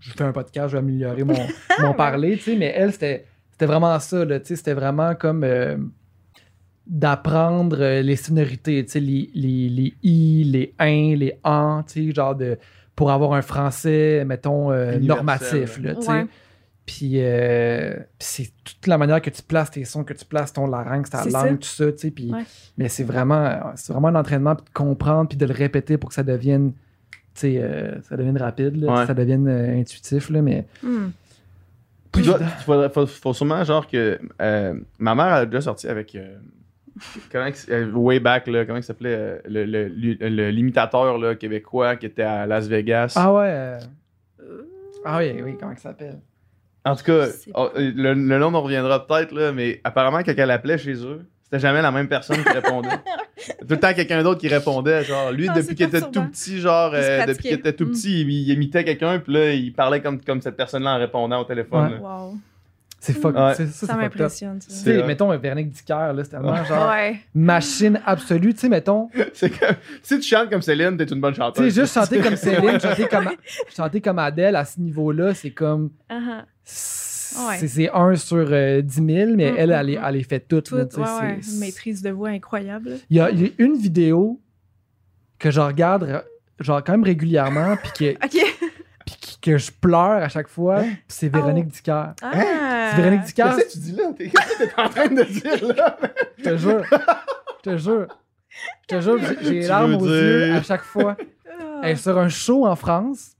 je 0.00 0.10
fais 0.12 0.24
un 0.24 0.32
podcast, 0.32 0.68
je 0.68 0.72
vais 0.72 0.78
améliorer 0.78 1.24
mon, 1.24 1.34
mon 1.80 1.92
parler, 1.94 2.36
tu 2.36 2.42
sais, 2.44 2.56
mais 2.56 2.72
elle, 2.76 2.92
c'était 2.92 3.24
c'était 3.52 3.66
vraiment 3.66 3.98
ça, 3.98 4.24
là, 4.24 4.38
tu 4.40 4.46
sais, 4.46 4.56
c'était 4.56 4.74
vraiment 4.74 5.14
comme 5.16 5.42
euh, 5.44 5.76
d'apprendre 6.86 7.76
euh, 7.80 8.02
les 8.02 8.16
sonorités, 8.16 8.84
tu 8.84 8.92
sais, 8.92 9.00
les, 9.00 9.30
les, 9.34 9.68
les 9.68 9.94
i, 10.02 10.44
les 10.44 10.74
in, 10.78 11.14
les 11.16 11.34
en, 11.44 11.82
tu 11.82 12.06
sais, 12.08 12.14
genre 12.14 12.34
de, 12.34 12.56
pour 12.96 13.10
avoir 13.10 13.34
un 13.34 13.42
français, 13.42 14.24
mettons, 14.24 14.72
euh, 14.72 14.98
normatif, 14.98 15.78
là, 15.82 15.94
tu 15.94 16.02
sais. 16.02 16.10
Ouais. 16.10 16.26
Puis 16.90 17.16
euh, 17.16 17.92
puis 17.96 18.02
c'est 18.18 18.50
toute 18.64 18.86
la 18.86 18.96
manière 18.96 19.20
que 19.20 19.28
tu 19.28 19.42
places 19.42 19.70
tes 19.70 19.84
sons, 19.84 20.04
que 20.04 20.14
tu 20.14 20.24
places 20.24 20.54
ton 20.54 20.66
larynx, 20.66 21.10
ta 21.10 21.22
langue, 21.26 21.32
ça. 21.32 21.48
tout 21.50 21.62
ça, 21.86 21.92
tu 21.92 21.98
sais. 21.98 22.10
Puis, 22.10 22.32
Ouais. 22.32 22.44
Mais 22.78 22.88
c'est 22.88 23.04
vraiment, 23.04 23.72
c'est 23.76 23.92
vraiment 23.92 24.08
un 24.08 24.14
entraînement, 24.14 24.54
puis 24.56 24.64
de 24.64 24.70
comprendre, 24.72 25.28
puis 25.28 25.36
de 25.36 25.44
le 25.44 25.52
répéter 25.52 25.98
pour 25.98 26.08
que 26.08 26.14
ça 26.14 26.22
devienne, 26.22 26.72
tu 26.72 27.18
sais, 27.34 27.58
euh, 27.58 28.00
ça 28.08 28.16
devienne 28.16 28.38
rapide, 28.38 28.76
là, 28.76 29.00
Ouais. 29.00 29.06
ça 29.06 29.12
devienne 29.12 29.46
euh, 29.48 29.78
intuitif, 29.80 30.30
là, 30.30 30.40
mais... 30.40 30.64
Mm. 30.82 31.08
Puis 32.10 32.22
toi, 32.22 32.38
faut, 32.64 32.88
faut, 32.88 33.06
faut 33.06 33.34
sûrement, 33.34 33.62
genre, 33.64 33.86
que. 33.86 34.18
euh, 34.40 34.74
ma 34.98 35.14
mère 35.14 35.26
a 35.26 35.44
déjà 35.46 35.60
sorti 35.60 35.88
avec. 35.88 36.14
euh, 36.14 36.38
comment, 37.30 37.50
que- 37.52 37.92
way 37.92 38.18
back, 38.18 38.46
là, 38.46 38.64
comment 38.64 38.78
il 38.78 38.82
s'appelait 38.82 39.42
le, 39.46 39.66
le- 39.66 39.88
le- 39.88 40.28
le- 40.30 40.50
l'imitateur 40.50 41.18
là, 41.18 41.34
québécois 41.34 41.96
qui 41.96 42.06
était 42.06 42.22
à 42.22 42.46
Las 42.46 42.66
Vegas. 42.66 43.12
Ah 43.14 43.30
ouais... 43.34 43.46
euh, 43.46 43.78
Ah 45.04 45.18
oui, 45.18 45.34
oui, 45.44 45.56
comment 45.60 45.74
ça 45.76 45.82
s'appelle? 45.90 46.18
En 46.90 46.96
tout 46.96 47.04
cas, 47.04 47.26
oh, 47.54 47.70
le, 47.76 48.14
le 48.14 48.38
nom 48.38 48.50
nous 48.50 48.60
reviendra 48.60 49.06
peut-être, 49.06 49.32
là, 49.32 49.52
mais 49.52 49.80
apparemment, 49.84 50.18
quand 50.24 50.32
elle 50.36 50.50
appelait 50.50 50.78
chez 50.78 50.94
eux, 51.04 51.26
c'était 51.44 51.58
jamais 51.60 51.82
la 51.82 51.90
même 51.90 52.08
personne 52.08 52.42
qui 52.42 52.48
répondait. 52.50 52.88
Tout 53.60 53.66
le 53.70 53.80
temps 53.80 53.94
quelqu'un 53.94 54.22
d'autre 54.22 54.40
qui 54.40 54.48
répondait. 54.48 55.04
Genre, 55.04 55.30
lui, 55.32 55.48
Ah, 55.48 55.54
depuis 55.54 55.68
c'est 55.68 55.74
qu'il 55.76 55.86
était 55.86 56.00
tout 56.02 56.22
petit, 56.24 56.60
genre, 56.60 56.90
euh, 56.94 57.24
depuis 57.24 57.42
qu'il 57.48 57.52
était 57.52 57.72
tout 57.72 57.86
Mm. 57.86 57.90
petit, 57.92 58.20
il, 58.22 58.30
il 58.30 58.50
imitait 58.50 58.84
quelqu'un, 58.84 59.18
puis 59.20 59.32
là, 59.32 59.52
il 59.52 59.72
parlait 59.72 60.00
comme, 60.02 60.20
comme 60.20 60.42
cette 60.42 60.56
personne-là 60.56 60.94
en 60.96 60.98
répondant 60.98 61.40
au 61.40 61.44
téléphone. 61.44 61.92
Ouais. 61.94 61.98
Wow. 62.00 62.34
C'est 63.00 63.12
fuck, 63.12 63.36
Ouais. 63.36 63.54
ça, 63.54 63.64
Ça 63.86 63.96
m'impressionne. 63.96 64.58
Tu 64.58 64.66
sais, 64.74 65.04
mettons, 65.04 65.30
un 65.30 65.36
Véronique 65.36 65.70
Dicker, 65.70 66.12
là, 66.12 66.24
c'est 66.24 66.30
tellement 66.30 66.64
genre 66.64 66.88
Ouais. 66.90 67.20
machine 67.32 68.00
absolue, 68.04 68.52
tu 68.54 68.60
sais, 68.60 68.68
mettons, 68.68 69.08
C'est 69.34 69.50
comme, 69.56 69.76
si 70.02 70.18
tu 70.18 70.28
chantes 70.28 70.50
comme 70.50 70.62
Céline, 70.62 70.96
t'es 70.96 71.04
une 71.04 71.20
bonne 71.20 71.32
tu 71.32 71.38
chanteuse. 71.38 71.72
sais, 71.72 71.80
juste 71.80 71.94
chanter 71.94 72.18
comme 72.20 72.34
Céline, 72.36 72.80
chanter 72.80 73.06
comme, 73.06 73.28
chanter 73.74 74.00
comme 74.00 74.18
Adèle, 74.18 74.56
à 74.56 74.64
ce 74.64 74.80
niveau-là, 74.80 75.32
c'est 75.32 75.50
comme... 75.52 75.90
Uh-huh. 76.10 76.42
C'est 76.70 77.68
c'est 77.68 77.90
un 77.92 78.14
sur 78.16 78.46
euh, 78.50 78.80
10 78.82 78.94
000, 78.94 79.06
mais 79.36 79.52
Mm, 79.52 79.54
elle, 79.58 79.68
mm, 79.70 79.72
elle, 79.72 79.86
les- 79.86 79.96
mm. 79.98 80.02
elle 80.06 80.14
les 80.14 80.22
fait 80.22 80.40
toutes. 80.40 80.64
Tout, 80.66 80.76
là, 80.76 80.82
ouais, 80.84 80.88
c'est- 80.90 81.26
ouais. 81.26 81.38
Une 81.54 81.58
maîtrise 81.60 82.02
de 82.02 82.10
voix 82.10 82.28
incroyable. 82.30 82.98
Il 83.10 83.16
y, 83.16 83.20
a, 83.20 83.30
il 83.30 83.42
y 83.42 83.46
a 83.46 83.50
une 83.58 83.76
vidéo 83.76 84.40
que 85.38 85.50
je 85.50 85.60
regarde 85.60 86.24
genre 86.58 86.82
quand 86.82 86.92
même 86.92 87.04
régulièrement 87.04 87.76
puis 87.76 87.92
que, 87.92 88.14
OK. 88.24 88.56
puis 89.06 89.16
qui- 89.20 89.38
que 89.40 89.56
je 89.58 89.70
pleure 89.70 90.22
à 90.22 90.28
chaque 90.28 90.48
fois, 90.48 90.80
puis 90.80 90.96
c'est 91.08 91.28
Véronique 91.28 91.66
Oh. 91.68 91.72
Dicker. 91.72 92.04
Ah. 92.22 92.90
C'est 92.90 92.96
Véronique 93.02 93.22
Dicker, 93.22 93.44
Qu'est-ce 93.56 93.66
que 93.66 93.72
tu 93.72 93.78
dis 93.78 93.92
là? 93.92 94.04
T'es- 94.16 94.28
Qu'est-ce 94.30 94.58
que 94.58 94.64
t'es 94.64 94.80
en 94.80 94.88
train 94.88 95.06
de 95.08 95.22
dire 95.22 95.74
là? 95.76 95.98
je 96.38 96.42
te 96.44 96.56
jure. 96.56 96.82
Je 97.64 97.70
te 97.70 97.76
jure. 97.78 98.06
Je 98.82 98.96
te 98.96 99.00
jure, 99.00 99.18
j'ai- 99.20 99.44
j'ai 99.46 99.60
les 99.60 99.66
larmes 99.68 99.94
aux 99.94 100.06
yeux 100.06 100.46
dire? 100.46 100.56
à 100.56 100.62
chaque 100.62 100.82
fois. 100.82 101.16
Ah. 101.46 101.80
Elle 101.84 101.90
est 101.92 101.96
sur 101.96 102.18
un 102.18 102.28
show 102.28 102.66
en 102.66 102.74
France, 102.74 103.36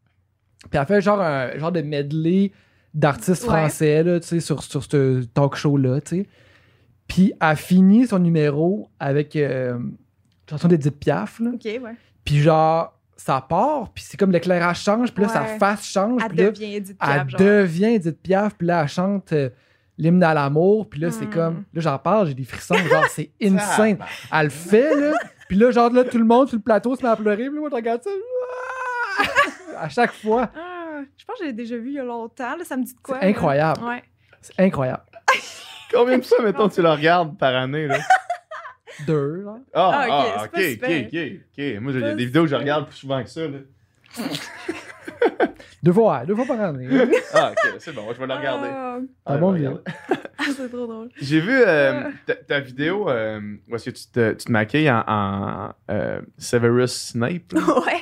puis 0.71 0.79
elle 0.79 0.87
fait 0.87 1.01
genre 1.01 1.21
un 1.21 1.57
genre 1.59 1.73
de 1.73 1.81
medley 1.83 2.53
d'artistes 2.95 3.43
Ouais. 3.45 3.49
français 3.49 4.03
là, 4.03 4.21
tu 4.21 4.27
sais, 4.27 4.41
sur, 4.41 4.63
sur 4.63 4.83
ce 4.85 5.25
talk 5.27 5.55
show-là, 5.57 6.01
tu 6.01 6.17
sais. 6.23 6.27
Puis 7.07 7.33
elle 7.41 7.57
finit 7.57 8.07
son 8.07 8.19
numéro 8.19 8.89
avec 9.01 9.35
euh, 9.37 9.75
une 9.79 9.97
chanson 10.51 10.69
d'Edith 10.69 10.99
Piaf, 10.99 11.41
là. 11.41 11.51
OK, 11.55 11.65
ouais. 11.65 11.81
Puis 12.25 12.41
genre, 12.41 12.93
ça 13.17 13.41
part, 13.47 13.91
puis 13.95 14.05
c'est 14.07 14.17
comme 14.17 14.31
l'éclairage 14.31 14.83
change, 14.83 15.13
puis 15.13 15.23
là, 15.25 15.29
sa 15.31 15.45
face 15.45 15.85
change, 15.87 16.21
Elle 16.23 16.29
puis 16.29 16.39
là, 16.39 16.51
devient 16.51 16.75
Edith 16.77 16.97
elle 17.01 17.09
Piaf, 17.09 17.29
genre. 17.31 17.41
devient 17.41 17.85
Edith 17.95 18.23
Piaf, 18.23 18.55
puis 18.57 18.67
là, 18.67 18.83
elle 18.83 18.89
chante 18.89 19.33
euh, 19.33 19.49
l'hymne 19.97 20.23
à 20.23 20.35
l'amour, 20.35 20.89
puis 20.89 21.01
là, 21.01 21.11
c'est 21.11 21.27
Mm. 21.27 21.31
comme... 21.31 21.65
Là, 21.75 21.81
j'en 21.81 21.99
parle, 21.99 22.29
j'ai 22.29 22.35
des 22.35 22.45
frissons, 22.45 22.77
genre, 22.77 23.07
c'est 23.11 23.31
insane. 23.43 23.99
Elle 24.33 24.45
le 24.45 24.51
fait, 24.51 24.95
là, 24.95 25.13
puis 25.49 25.57
là, 25.57 25.71
genre, 25.71 25.91
là, 25.93 26.05
tout 26.05 26.19
le 26.19 26.25
monde 26.25 26.49
sur 26.49 26.57
le 26.59 26.63
plateau 26.63 26.95
se 26.95 27.03
met 27.03 27.09
à 27.09 27.17
pleurer, 27.17 27.47
puis 27.47 27.55
là, 27.55 27.61
moi, 27.61 27.69
je 27.71 27.75
regarde 27.77 28.03
ça, 28.03 28.11
à 29.79 29.89
chaque 29.89 30.13
fois. 30.13 30.51
Ah, 31.01 31.05
je 31.17 31.25
pense 31.25 31.39
que 31.39 31.45
j'ai 31.47 31.53
déjà 31.53 31.77
vu 31.77 31.89
il 31.89 31.95
y 31.95 31.99
a 31.99 32.05
longtemps. 32.05 32.57
Là, 32.57 32.65
ça 32.65 32.77
me 32.77 32.85
dit 32.85 32.95
de 32.95 33.01
quoi? 33.01 33.19
C'est 33.21 33.27
incroyable. 33.29 33.81
là? 33.81 33.89
Ouais. 33.89 34.03
C'est 34.41 34.61
incroyable. 34.61 35.03
Combien 35.93 36.19
de 36.19 36.25
fois, 36.25 36.43
mettons, 36.43 36.69
tu 36.69 36.83
le 36.83 36.91
regardes 36.91 37.37
par 37.39 37.55
année, 37.55 37.87
là? 37.89 37.99
Deux, 39.07 39.43
genre. 39.43 39.59
Ah, 39.73 39.91
Ah, 39.93 40.07
ok, 40.07 40.13
ah, 40.13 40.45
ok, 40.45 40.51
pas 40.81 40.87
ok, 40.89 41.07
ok, 41.07 41.41
ok. 41.59 41.81
Moi, 41.81 41.93
j'ai 41.93 42.03
des 42.15 42.25
vidéos 42.27 42.43
que 42.45 42.49
je 42.51 42.55
regarde 42.57 42.87
plus 42.87 42.97
souvent 42.97 43.23
que 43.23 43.31
ça, 43.31 43.43
là. 43.49 43.59
Deux 45.83 45.93
fois, 45.93 46.19
ouais, 46.21 46.27
deux 46.27 46.35
fois 46.35 46.47
par 46.47 46.61
année. 46.61 46.89
Ah, 47.33 47.53
ok, 47.53 47.75
c'est 47.79 47.95
bon, 47.95 48.13
je 48.13 48.19
vais 48.19 48.27
la 48.27 48.37
regarder. 48.39 48.69
Ah, 48.71 48.99
Ah, 49.27 49.37
bon 49.37 49.53
regarder. 49.53 49.81
c'est 50.57 50.69
trop 50.69 50.87
drôle. 50.87 51.09
J'ai 51.21 51.41
vu 51.41 51.53
euh, 51.55 52.11
ta, 52.27 52.35
ta 52.35 52.61
vidéo 52.61 53.09
euh, 53.09 53.41
où 53.69 53.77
est-ce 53.77 53.91
que 53.91 53.97
tu 53.97 54.07
te, 54.11 54.33
tu 54.33 54.45
te 54.47 54.53
maquilles 54.53 54.91
en, 54.91 55.05
en, 55.07 55.73
euh, 55.91 56.21
Severus 56.39 56.91
Snape. 57.13 57.53
là? 57.53 57.61
ouais. 57.87 58.01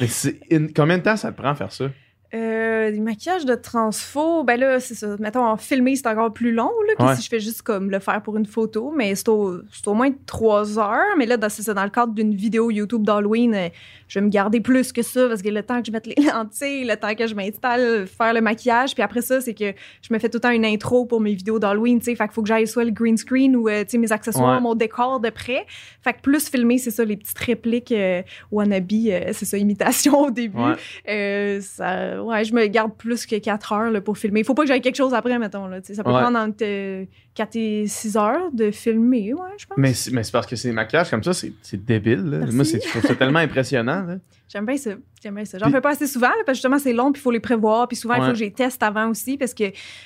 Mais 0.00 0.06
c'est 0.06 0.40
in- 0.50 0.68
combien 0.74 0.98
de 0.98 1.02
temps 1.02 1.16
ça 1.16 1.32
te 1.32 1.36
prend 1.36 1.50
à 1.50 1.54
faire 1.54 1.72
ça? 1.72 1.86
Euh, 2.34 2.90
des 2.90 3.00
maquillages 3.00 3.46
de 3.46 3.54
transfo, 3.54 4.44
ben 4.44 4.60
là, 4.60 4.80
c'est 4.80 4.94
ça. 4.94 5.16
Mettons, 5.18 5.44
en 5.46 5.56
filmer, 5.56 5.96
c'est 5.96 6.06
encore 6.08 6.30
plus 6.32 6.52
long 6.52 6.70
là, 6.86 6.94
que 6.94 7.02
Ouais. 7.02 7.16
si 7.16 7.22
je 7.22 7.28
fais 7.28 7.40
juste 7.40 7.62
comme 7.62 7.90
le 7.90 8.00
faire 8.00 8.22
pour 8.22 8.36
une 8.36 8.44
photo, 8.44 8.92
mais 8.94 9.14
c'est 9.14 9.30
au, 9.30 9.60
c'est 9.72 9.88
au 9.88 9.94
moins 9.94 10.10
trois 10.26 10.78
heures. 10.78 11.16
Mais 11.16 11.24
là, 11.24 11.36
c'est 11.48 11.62
ça, 11.62 11.72
dans 11.72 11.84
le 11.84 11.88
cadre 11.90 12.12
d'une 12.12 12.34
vidéo 12.34 12.70
YouTube 12.70 13.02
d'Halloween, 13.02 13.54
euh, 13.54 13.68
je 14.08 14.18
vais 14.18 14.24
me 14.24 14.30
garder 14.30 14.60
plus 14.60 14.92
que 14.92 15.02
ça 15.02 15.28
parce 15.28 15.42
que 15.42 15.48
le 15.48 15.62
temps 15.62 15.80
que 15.80 15.86
je 15.86 15.92
mette 15.92 16.06
les 16.06 16.14
lentilles, 16.24 16.84
le 16.84 16.96
temps 16.96 17.14
que 17.14 17.26
je 17.26 17.34
m'installe, 17.34 18.06
faire 18.06 18.32
le 18.34 18.40
maquillage, 18.40 18.94
puis 18.94 19.02
après 19.02 19.20
ça, 19.20 19.40
c'est 19.40 19.54
que 19.54 19.72
je 20.02 20.12
me 20.12 20.18
fais 20.18 20.28
tout 20.28 20.36
le 20.38 20.40
temps 20.40 20.50
une 20.50 20.64
intro 20.64 21.04
pour 21.06 21.20
mes 21.20 21.34
vidéos 21.34 21.58
d'Halloween, 21.58 21.98
tu 21.98 22.06
sais. 22.06 22.14
Fait 22.16 22.24
qu'il 22.24 22.32
faut 22.32 22.42
que 22.42 22.48
j'aille 22.48 22.66
soit 22.66 22.84
le 22.84 22.90
green 22.90 23.16
screen 23.16 23.54
ou, 23.54 23.68
euh, 23.68 23.84
tu 23.84 23.90
sais, 23.90 23.98
mes 23.98 24.10
accessoires, 24.12 24.56
Ouais. 24.56 24.60
mon 24.62 24.74
décor 24.74 25.20
de 25.20 25.30
près. 25.30 25.66
Fait 26.02 26.12
que 26.14 26.20
plus 26.22 26.48
filmer, 26.48 26.78
c'est 26.78 26.90
ça, 26.90 27.04
les 27.04 27.16
petites 27.16 27.38
répliques 27.38 27.92
euh, 27.92 28.22
wannabe, 28.50 28.86
euh, 28.92 29.30
c'est 29.32 29.44
ça, 29.44 29.56
imitation 29.58 30.20
au 30.22 30.30
début. 30.30 30.58
Ouais. 30.58 30.74
Euh, 31.08 31.60
ça, 31.60 32.22
ouais, 32.22 32.44
je 32.44 32.54
me 32.54 32.66
garde 32.66 32.96
plus 32.96 33.26
que 33.26 33.36
4 33.36 33.72
heures 33.72 33.90
là, 33.90 34.00
pour 34.00 34.16
filmer. 34.16 34.40
Il 34.40 34.46
faut 34.46 34.54
pas 34.54 34.62
que 34.62 34.68
j'aille 34.68 34.80
quelque 34.80 34.96
chose 34.96 35.14
après, 35.14 35.38
mettons. 35.38 35.66
Là, 35.66 35.78
ça 35.82 36.02
peut 36.02 36.10
Ouais. 36.10 36.20
prendre 36.20 36.38
entre 36.38 36.62
euh, 36.64 37.04
4 37.38 37.56
et 37.56 37.86
6 37.86 38.16
heures 38.16 38.50
de 38.52 38.70
filmer, 38.72 39.32
ouais, 39.32 39.40
je 39.58 39.66
pense. 39.66 39.78
Mais 39.78 39.94
c'est 39.94 40.10
mais 40.10 40.24
c'est 40.24 40.32
parce 40.32 40.46
que 40.46 40.56
c'est 40.56 40.68
des 40.68 40.74
maquillages 40.74 41.08
comme 41.10 41.22
ça, 41.22 41.32
c'est 41.32 41.52
c'est 41.62 41.84
débile. 41.84 42.24
là. 42.24 42.46
Moi, 42.52 42.64
c'est- 42.64 42.82
je 42.84 42.88
trouve 42.88 43.02
ça 43.02 43.14
tellement 43.14 43.38
impressionnant. 43.48 44.02
là. 44.04 44.16
J'aime 44.48 44.66
bien 44.66 44.76
ça. 44.76 44.90
J'aime 45.22 45.34
bien 45.34 45.44
ça. 45.44 45.58
J'en 45.58 45.70
fais 45.70 45.80
pas 45.80 45.90
assez 45.90 46.06
souvent, 46.06 46.28
là, 46.28 46.34
parce 46.46 46.58
que 46.58 46.62
justement, 46.62 46.78
c'est 46.78 46.92
long, 46.92 47.10
puis 47.10 47.20
il 47.20 47.22
faut 47.22 47.30
les 47.32 47.40
prévoir. 47.40 47.88
Puis 47.88 47.96
souvent, 47.96 48.14
il 48.14 48.20
Ouais. 48.20 48.26
faut 48.26 48.32
que 48.32 48.38
je 48.38 48.44
les 48.44 48.52
teste 48.52 48.82
avant 48.82 49.08
aussi, 49.08 49.36
parce 49.36 49.52
que 49.52 49.64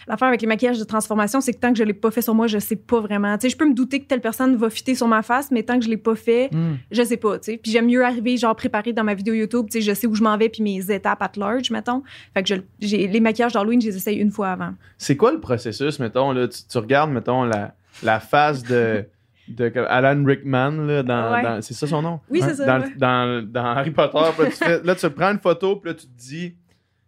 l'affaire 0.09 0.29
avec 0.29 0.41
les 0.41 0.47
maquillages 0.47 0.79
de 0.79 0.85
transformation, 0.85 1.41
c'est 1.43 1.53
que 1.53 1.59
tant 1.59 1.71
que 1.73 1.79
je 1.79 1.85
l'ai 1.85 1.93
pas 1.93 2.11
fait 2.11 2.23
sur 2.23 2.35
moi, 2.35 2.47
je 2.47 2.59
sais 2.59 2.77
pas 2.77 3.01
vraiment. 3.01 3.37
Tu 3.37 3.43
sais, 3.43 3.49
je 3.51 3.57
peux 3.59 3.69
me 3.69 3.75
douter 3.75 4.01
que 4.01 4.07
telle 4.07 4.21
personne 4.23 4.57
va 4.57 4.71
fitter 4.71 4.95
sur 4.95 5.09
ma 5.09 5.23
face, 5.23 5.51
mais 5.51 5.63
tant 5.63 5.79
que 5.79 5.85
je 5.85 5.91
l'ai 5.91 5.97
pas 5.99 6.15
fait, 6.15 6.49
Hmm. 6.53 6.77
je 6.91 7.03
sais 7.03 7.17
pas, 7.19 7.39
tu 7.39 7.53
sais. 7.53 7.57
Puis 7.59 7.71
j'aime 7.73 7.87
mieux 7.87 8.05
arriver, 8.05 8.37
genre, 8.39 8.57
préparé 8.57 8.93
dans 8.95 9.05
ma 9.05 9.15
vidéo 9.15 9.35
YouTube, 9.35 9.67
tu 9.71 9.81
sais, 9.81 9.81
je 9.83 9.93
sais 9.95 10.07
où 10.07 10.15
je 10.15 10.23
m'en 10.23 10.37
vais, 10.39 10.49
puis 10.49 10.63
mes 10.63 10.91
étapes 10.91 11.21
at 11.23 11.33
large, 11.37 11.71
mettons. 11.71 12.03
Fait 12.35 12.43
que 12.43 12.49
je- 12.55 12.61
j'ai 12.81 13.07
les 13.07 13.21
maquillages 13.21 13.53
d'Halloween, 13.53 13.81
je 13.83 13.89
les 13.89 13.97
essaye 13.97 14.17
une 14.19 14.31
fois 14.31 14.51
avant. 14.53 14.73
C'est 14.99 15.17
quoi 15.17 15.33
le 15.33 15.41
processus, 15.41 15.99
mettons, 15.99 16.33
là, 16.33 16.49
tu, 16.49 16.61
tu 16.69 16.79
regardes, 16.79 17.11
mettons, 17.11 17.45
la, 17.45 17.75
la 18.03 18.19
face 18.21 18.63
de, 18.63 19.05
de 19.53 19.73
Alan 19.89 20.25
Rickman, 20.25 20.71
là, 20.87 21.03
dans, 21.03 21.33
Ouais. 21.33 21.43
dans- 21.43 21.63
c'est 21.63 21.75
ça 21.75 21.87
son 21.87 22.03
nom? 22.03 22.21
Oui, 22.31 22.41
c'est 22.43 22.55
ça. 22.55 22.67
Dans, 22.67 22.85
ouais. 22.85 22.95
dans, 22.97 23.47
dans 23.49 23.65
Harry 23.65 23.91
Potter, 23.91 24.19
là, 24.19 24.33
tu 24.47 24.51
fais- 24.53 24.83
là, 24.83 24.95
tu 24.95 25.11
prends 25.11 25.31
une 25.33 25.39
photo, 25.41 25.77
puis 25.77 25.91
là, 25.91 25.95
tu 25.95 26.07
te 26.07 26.19
dis... 26.19 26.55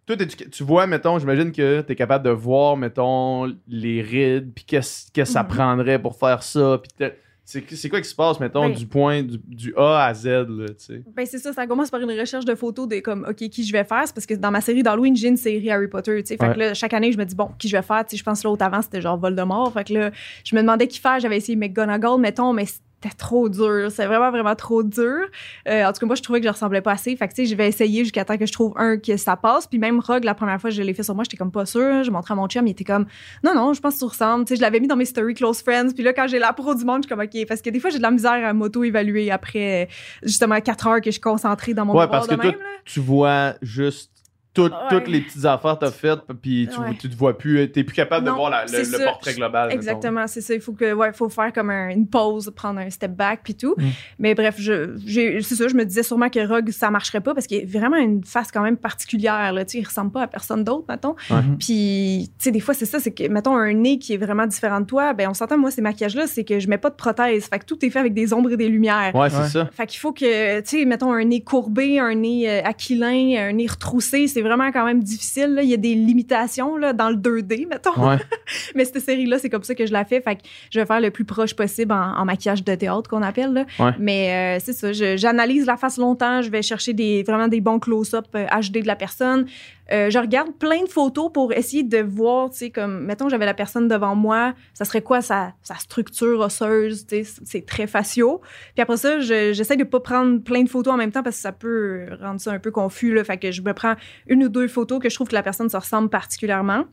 Toi, 0.05 0.15
tu, 0.51 0.63
vois, 0.63 0.85
mettons, 0.85 1.17
j'imagine 1.17 1.51
que 1.51 1.81
tu 1.81 1.91
es 1.91 1.95
capable 1.95 2.23
de 2.25 2.29
voir, 2.29 2.77
mettons, 2.77 3.51
les 3.67 4.03
rides, 4.03 4.51
puis 4.53 4.63
qu'est-ce 4.63 5.11
que 5.11 5.25
ça 5.25 5.41
Mhm. 5.41 5.49
prendrait 5.49 5.99
pour 5.99 6.15
faire 6.15 6.43
ça, 6.43 6.79
puis 6.81 7.09
c'est 7.45 7.89
quoi 7.89 8.01
qui 8.01 8.09
se 8.09 8.15
passe, 8.15 8.39
mettons, 8.39 8.67
Ben- 8.69 8.75
du 8.75 8.85
point, 8.87 9.21
du, 9.23 9.37
du 9.47 9.73
A 9.77 10.05
à 10.07 10.13
Z, 10.13 10.25
là, 10.27 10.67
tu 10.69 10.73
sais? 10.79 11.03
Ben 11.15 11.25
c'est 11.25 11.37
ça, 11.37 11.53
ça 11.53 11.67
commence 11.67 11.91
par 11.91 12.01
une 12.01 12.11
recherche 12.19 12.43
de 12.45 12.55
photos 12.55 12.87
de 12.87 12.99
comme 12.99 13.25
OK, 13.29 13.35
qui 13.49 13.63
je 13.63 13.71
vais 13.71 13.83
faire, 13.83 14.03
c'est 14.05 14.13
parce 14.15 14.25
que 14.25 14.33
dans 14.33 14.49
ma 14.51 14.61
série 14.61 14.81
d'Halloween, 14.83 15.15
j'ai 15.15 15.27
une 15.27 15.37
série 15.37 15.69
Harry 15.69 15.87
Potter, 15.87 16.21
tu 16.23 16.27
sais. 16.29 16.37
Fait 16.37 16.47
Ouais. 16.47 16.53
que 16.55 16.59
là, 16.59 16.73
chaque 16.73 16.93
année, 16.93 17.11
je 17.11 17.17
me 17.17 17.23
dis 17.25 17.35
bon, 17.35 17.49
qui 17.59 17.67
je 17.69 17.77
vais 17.77 17.83
faire, 17.83 18.03
tu 18.05 18.11
sais, 18.11 18.17
je 18.17 18.23
pense 18.23 18.41
que 18.41 18.47
l'autre 18.47 18.65
avant, 18.65 18.81
c'était 18.81 18.99
genre 19.01 19.17
Voldemort. 19.17 19.71
Fait 19.73 19.83
que 19.83 19.93
là, 19.93 20.11
je 20.43 20.55
me 20.55 20.61
demandais 20.61 20.87
qui 20.87 20.99
faire, 20.99 21.19
j'avais 21.19 21.37
essayé 21.37 21.55
McGonagall, 21.55 22.19
mettons, 22.19 22.51
mais 22.51 22.65
c'était 23.01 23.15
trop 23.15 23.49
dur, 23.49 23.91
c'est 23.91 24.05
vraiment 24.05 24.31
vraiment 24.31 24.55
trop 24.55 24.83
dur. 24.83 25.25
Euh, 25.67 25.85
en 25.85 25.93
tout 25.93 25.99
cas, 25.99 26.05
moi 26.05 26.15
je 26.15 26.21
trouvais 26.21 26.39
que 26.39 26.47
je 26.47 26.51
ressemblais 26.51 26.81
pas 26.81 26.93
assez, 26.93 27.15
fait 27.15 27.27
que 27.27 27.33
tu 27.33 27.43
sais, 27.43 27.51
je 27.51 27.55
vais 27.55 27.67
essayer 27.67 28.03
jusqu'à 28.03 28.25
temps 28.25 28.37
que 28.37 28.45
je 28.45 28.53
trouve 28.53 28.73
un 28.77 28.97
que 28.97 29.17
ça 29.17 29.35
passe, 29.35 29.67
puis 29.67 29.79
même 29.79 29.99
Rogue 29.99 30.23
la 30.23 30.33
première 30.33 30.59
fois 30.59 30.69
que 30.69 30.75
je 30.75 30.81
l'ai 30.81 30.93
fait 30.93 31.03
sur 31.03 31.15
moi, 31.15 31.23
j'étais 31.23 31.37
comme 31.37 31.51
pas 31.51 31.65
sûre, 31.65 32.03
je 32.03 32.11
montrais 32.11 32.33
à 32.33 32.35
mon 32.35 32.47
chum, 32.47 32.65
il 32.67 32.71
était 32.71 32.83
comme 32.83 33.05
non 33.43 33.53
non, 33.53 33.73
je 33.73 33.81
pense 33.81 33.95
que 33.95 33.99
tu 33.99 34.05
ressembles, 34.05 34.45
tu 34.45 34.49
sais, 34.53 34.57
je 34.57 34.61
l'avais 34.61 34.79
mis 34.79 34.87
dans 34.87 34.95
mes 34.95 35.05
stories 35.05 35.33
close 35.33 35.61
friends, 35.61 35.91
puis 35.93 36.03
là 36.03 36.13
quand 36.13 36.27
j'ai 36.27 36.39
la 36.39 36.53
pro 36.53 36.73
du 36.75 36.85
monde, 36.85 37.03
je 37.03 37.07
suis 37.07 37.15
comme 37.15 37.23
OK, 37.23 37.47
parce 37.47 37.61
que 37.61 37.69
des 37.69 37.79
fois 37.79 37.89
j'ai 37.89 37.97
de 37.97 38.03
la 38.03 38.11
misère 38.11 38.45
à 38.45 38.53
m'auto-évaluer 38.53 39.31
après 39.31 39.87
justement 40.23 40.59
4 40.59 40.87
heures 40.87 41.01
que 41.01 41.05
je 41.05 41.11
suis 41.11 41.21
concentrée 41.21 41.73
dans 41.73 41.85
mon 41.85 41.95
Ouais, 41.95 42.07
parce 42.07 42.27
que 42.27 42.35
de 42.35 42.41
toi, 42.41 42.51
même, 42.51 42.59
tu 42.85 42.99
vois 42.99 43.55
juste 43.61 44.14
tout- 44.55 44.63
Ouais. 44.63 44.69
toutes 44.89 45.07
les 45.07 45.21
petites 45.21 45.45
affaires 45.45 45.75
que 45.75 45.85
tu 45.85 45.85
as 45.85 45.91
faites, 45.91 46.19
puis 46.41 46.67
tu, 46.73 46.79
Ouais. 46.79 46.95
tu 46.99 47.09
te 47.09 47.15
vois 47.15 47.37
plus, 47.37 47.71
tu 47.71 47.83
plus 47.83 47.93
capable 47.95 48.25
de 48.25 48.31
voir 48.31 48.49
la- 48.49 48.65
le, 48.65 49.03
portrait 49.05 49.33
global. 49.35 49.71
Exactement, 49.71 50.25
c'est 50.27 50.41
ça. 50.41 50.53
Il 50.55 50.61
faut 50.61 50.73
que, 50.73 50.93
ouais, 50.93 51.11
faut 51.13 51.29
faire 51.29 51.53
comme 51.53 51.69
un- 51.69 51.89
une 51.89 52.07
pause, 52.07 52.51
prendre 52.55 52.79
un 52.79 52.89
step 52.89 53.11
back 53.11 53.41
puis 53.43 53.53
tout. 53.55 53.75
Mm. 53.77 53.83
Mais 54.19 54.33
bref, 54.33 54.55
c'est 54.57 55.55
ça. 55.55 55.67
Je 55.67 55.75
me 55.75 55.83
disais 55.85 56.03
sûrement 56.03 56.29
que 56.29 56.39
Rogue 56.47 56.71
ça 56.71 56.89
marcherait 56.89 57.21
pas 57.21 57.33
parce 57.33 57.45
qu'il 57.47 57.61
a 57.61 57.65
vraiment 57.79 57.97
une 57.97 58.23
face 58.23 58.51
quand 58.51 58.61
même 58.61 58.77
particulière. 58.77 59.53
Là, 59.53 59.65
tu 59.65 59.73
sais, 59.73 59.77
il 59.79 59.85
ressemble 59.85 60.11
pas 60.11 60.23
à 60.23 60.27
personne 60.27 60.63
d'autre, 60.63 60.85
mettons. 60.89 61.15
Mhm. 61.29 61.57
Puis, 61.59 62.29
tu 62.39 62.43
sais, 62.45 62.51
des 62.51 62.59
fois 62.59 62.73
c'est 62.73 62.85
ça, 62.85 62.99
c'est 62.99 63.11
que 63.11 63.27
mettons 63.27 63.55
un 63.55 63.73
nez 63.73 63.99
qui 63.99 64.13
est 64.13 64.17
vraiment 64.17 64.47
différent 64.47 64.79
de 64.79 64.85
toi. 64.85 65.13
Ben, 65.13 65.29
on 65.29 65.33
s'entend 65.33 65.57
moi 65.57 65.71
ces 65.71 65.81
maquillages 65.81 66.15
là, 66.15 66.27
c'est 66.27 66.43
que 66.43 66.59
je 66.59 66.67
mets 66.69 66.77
pas 66.77 66.89
de 66.89 66.95
prothèse. 66.95 67.45
Fait 67.45 67.59
que 67.59 67.65
tout 67.65 67.83
est 67.85 67.89
fait 67.89 67.99
avec 67.99 68.13
des 68.13 68.33
ombres 68.33 68.51
et 68.51 68.57
des 68.57 68.69
lumières. 68.69 69.13
Ouais, 69.13 69.29
c'est 69.29 69.37
Ouais. 69.37 69.47
ça. 69.49 69.69
Fait 69.71 69.85
qu'il 69.85 69.99
faut 69.99 70.13
que, 70.13 70.59
tu 70.61 70.79
sais, 70.79 70.85
mettons 70.85 71.11
un 71.13 71.23
nez 71.25 71.41
courbé, 71.41 71.99
un 71.99 72.15
nez 72.15 72.49
euh, 72.49 72.61
aquilin, 72.63 73.49
un 73.49 73.53
nez 73.53 73.67
retroussé, 73.67 74.27
c'est 74.27 74.41
vraiment 74.45 74.71
quand 74.71 74.85
même 74.85 75.03
difficile. 75.03 75.55
Là. 75.55 75.63
Il 75.63 75.69
y 75.69 75.73
a 75.73 75.77
des 75.77 75.95
limitations 75.95 76.77
là, 76.77 76.93
dans 76.93 77.09
le 77.09 77.15
2D, 77.15 77.67
mettons. 77.67 77.97
Ouais. 77.97 78.17
Mais 78.75 78.85
cette 78.85 78.99
série-là, 78.99 79.39
c'est 79.39 79.49
comme 79.49 79.63
ça 79.63 79.75
que 79.75 79.85
je 79.85 79.93
la 79.93 80.05
fais. 80.05 80.21
Fait 80.21 80.35
que 80.35 80.41
je 80.71 80.79
vais 80.79 80.85
faire 80.85 81.01
le 81.01 81.11
plus 81.11 81.25
proche 81.25 81.53
possible 81.53 81.91
en, 81.91 82.17
en 82.17 82.25
maquillage 82.25 82.63
de 82.63 82.75
théâtre 82.75 83.09
qu'on 83.09 83.21
appelle. 83.21 83.53
Là. 83.53 83.65
Ouais. 83.79 83.91
Mais 83.99 84.57
euh, 84.57 84.63
c'est 84.63 84.73
ça, 84.73 84.93
j'analyse 85.15 85.65
la 85.65 85.77
face 85.77 85.97
longtemps. 85.97 86.41
Je 86.41 86.49
vais 86.49 86.61
chercher 86.61 86.93
des, 86.93 87.23
vraiment 87.23 87.47
des 87.47 87.61
bons 87.61 87.79
close-up 87.79 88.25
euh, 88.35 88.45
HD 88.45 88.81
de 88.81 88.87
la 88.87 88.95
personne. 88.95 89.45
Euh, 89.91 90.09
je 90.09 90.17
regarde 90.17 90.51
plein 90.57 90.83
de 90.83 90.89
photos 90.89 91.29
pour 91.31 91.53
essayer 91.53 91.83
de 91.83 91.99
voir, 91.99 92.49
tu 92.49 92.57
sais, 92.57 92.69
comme, 92.71 93.05
mettons, 93.05 93.29
j'avais 93.29 93.45
la 93.45 93.53
personne 93.53 93.87
devant 93.87 94.15
moi, 94.15 94.53
ça 94.73 94.83
serait 94.85 95.01
quoi 95.01 95.21
sa, 95.21 95.53
sa 95.61 95.75
structure 95.75 96.39
osseuse, 96.39 97.05
tu 97.05 97.23
sais, 97.23 97.41
c'est 97.45 97.65
très 97.65 97.85
faciaux. 97.87 98.41
Puis 98.73 98.81
après 98.81 98.97
ça, 98.97 99.19
je- 99.19 99.53
j'essaie 99.53 99.77
de 99.77 99.83
pas 99.83 99.99
prendre 99.99 100.41
plein 100.43 100.63
de 100.63 100.69
photos 100.69 100.93
en 100.93 100.97
même 100.97 101.11
temps 101.11 101.23
parce 101.23 101.35
que 101.35 101.41
ça 101.41 101.51
peut 101.51 102.07
rendre 102.21 102.39
ça 102.39 102.51
un 102.51 102.59
peu 102.59 102.71
confus, 102.71 103.13
là. 103.13 103.23
Fait 103.23 103.37
que 103.37 103.51
je 103.51 103.61
me 103.61 103.73
prends 103.73 103.95
une 104.27 104.43
ou 104.45 104.49
deux 104.49 104.67
photos 104.67 104.99
que 104.99 105.09
je 105.09 105.15
trouve 105.15 105.27
que 105.27 105.35
la 105.35 105.43
personne 105.43 105.69
se 105.69 105.77
ressemble 105.77 106.09
particulièrement. 106.09 106.85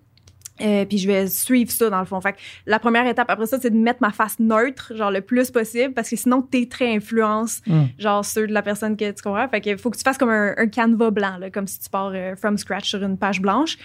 Euh, 0.63 0.85
puis 0.85 0.99
je 0.99 1.07
vais 1.07 1.27
suivre 1.27 1.71
ça 1.71 1.91
dans 1.91 1.99
le 2.01 2.07
fond. 2.07 2.21
Fait 2.21 2.33
que 2.33 2.39
la 2.67 2.79
première 2.79 3.07
étape 3.07 3.29
après 3.31 3.47
ça, 3.47 3.59
c'est 3.61 3.71
de 3.71 3.77
mettre 3.77 3.99
ma 4.01 4.11
face 4.13 4.39
neutre, 4.39 4.93
genre 4.95 5.11
le 5.11 5.21
plus 5.21 5.51
possible, 5.51 5.93
parce 5.95 6.09
que 6.09 6.17
sinon 6.17 6.43
t'es 6.43 6.67
très 6.67 6.95
influence, 6.95 7.61
Mm. 7.67 7.83
genre 7.99 8.25
ceux 8.25 8.47
de 8.47 8.53
la 8.53 8.63
personne 8.63 8.97
que 8.97 9.11
tu 9.11 9.23
comprends. 9.23 9.49
Fait 9.49 9.61
que 9.61 9.77
faut 9.77 9.91
que 9.91 9.97
tu 9.97 10.03
fasses 10.03 10.19
comme 10.19 10.31
un, 10.31 10.55
un 10.57 10.67
canevas 10.69 11.11
blanc, 11.11 11.37
là, 11.39 11.51
comme 11.51 11.67
si 11.67 11.81
tu 11.81 11.89
pars 11.91 12.13
euh, 12.15 12.37
from 12.37 12.57
scratch 12.59 12.89
sur 12.91 13.03
une 13.03 13.17
page 13.19 13.41
blanche. 13.41 13.77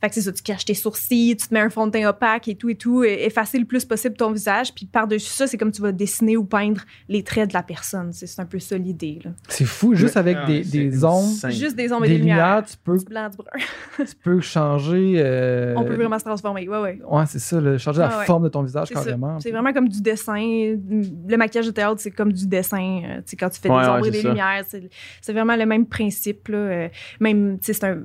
Fait 0.00 0.08
que 0.08 0.14
c'est 0.14 0.22
ça, 0.22 0.32
tu 0.32 0.42
caches 0.42 0.64
tes 0.64 0.74
sourcils, 0.74 1.36
tu 1.36 1.46
te 1.48 1.54
mets 1.54 1.60
un 1.60 1.70
fond 1.70 1.86
de 1.86 1.92
teint 1.92 2.08
opaque 2.08 2.48
et 2.48 2.56
tout 2.56 2.68
et 2.68 2.74
tout, 2.74 3.04
et 3.04 3.24
effacer 3.24 3.58
le 3.58 3.64
plus 3.64 3.84
possible 3.84 4.16
ton 4.16 4.32
visage. 4.32 4.74
Puis 4.74 4.86
par-dessus 4.86 5.30
ça, 5.30 5.46
c'est 5.46 5.56
comme 5.56 5.70
tu 5.70 5.80
vas 5.80 5.92
dessiner 5.92 6.36
ou 6.36 6.44
peindre 6.44 6.80
les 7.08 7.22
traits 7.22 7.50
de 7.50 7.54
la 7.54 7.62
personne. 7.62 8.12
C'est 8.12 8.40
un 8.40 8.46
peu 8.46 8.58
ça 8.58 8.76
l'idée. 8.76 9.20
Là. 9.24 9.30
C'est 9.48 9.64
fou, 9.64 9.94
juste 9.94 10.16
avec 10.16 10.36
Ah, 10.40 10.46
des, 10.46 10.62
des 10.64 11.04
ombres. 11.04 11.50
Juste 11.50 11.76
des 11.76 11.92
ombres 11.92 12.04
et 12.06 12.08
des 12.08 12.14
des 12.14 12.18
lumières. 12.20 12.36
lumières, 12.46 12.64
tu 12.66 12.76
peux, 12.82 12.98
Du 12.98 13.04
blanc, 13.04 13.28
du 13.28 13.36
brun. 13.36 14.04
tu 14.04 14.14
peux 14.24 14.40
changer. 14.40 15.14
euh, 15.18 15.74
On 15.76 15.84
peut 15.84 15.94
vraiment 15.94 16.18
se 16.22 16.26
transformer. 16.28 16.68
Ouais, 16.68 16.78
ouais. 16.78 16.98
Ouais, 17.06 17.24
c'est 17.26 17.38
ça, 17.38 17.60
là, 17.60 17.76
changer 17.78 18.00
la 18.00 18.18
ouais. 18.18 18.24
forme 18.24 18.44
de 18.44 18.48
ton 18.48 18.62
visage 18.62 18.88
carrément. 18.90 19.38
C'est 19.40 19.50
vraiment 19.50 19.72
comme 19.72 19.88
du 19.88 20.00
dessin. 20.00 20.36
Le 20.36 21.36
maquillage 21.36 21.66
de 21.66 21.70
théâtre, 21.72 22.00
c'est 22.00 22.10
comme 22.10 22.32
du 22.32 22.46
dessin. 22.46 23.02
euh, 23.04 23.16
tu 23.18 23.22
sais, 23.26 23.36
quand 23.36 23.50
tu 23.50 23.60
fais 23.60 23.68
Ouais, 23.70 23.82
des 23.82 23.88
ouais, 23.88 23.94
ombres 23.96 24.06
et 24.06 24.10
des 24.10 24.22
ça. 24.22 24.28
lumières, 24.28 24.64
c'est 24.68 24.88
c'est 25.20 25.32
vraiment 25.32 25.56
le 25.56 25.66
même 25.66 25.86
principe. 25.86 26.48
Là. 26.48 26.56
Euh, 26.58 26.88
Même, 27.20 27.58
tu 27.58 27.66
sais, 27.66 27.72
c'est 27.74 27.84
un. 27.84 27.98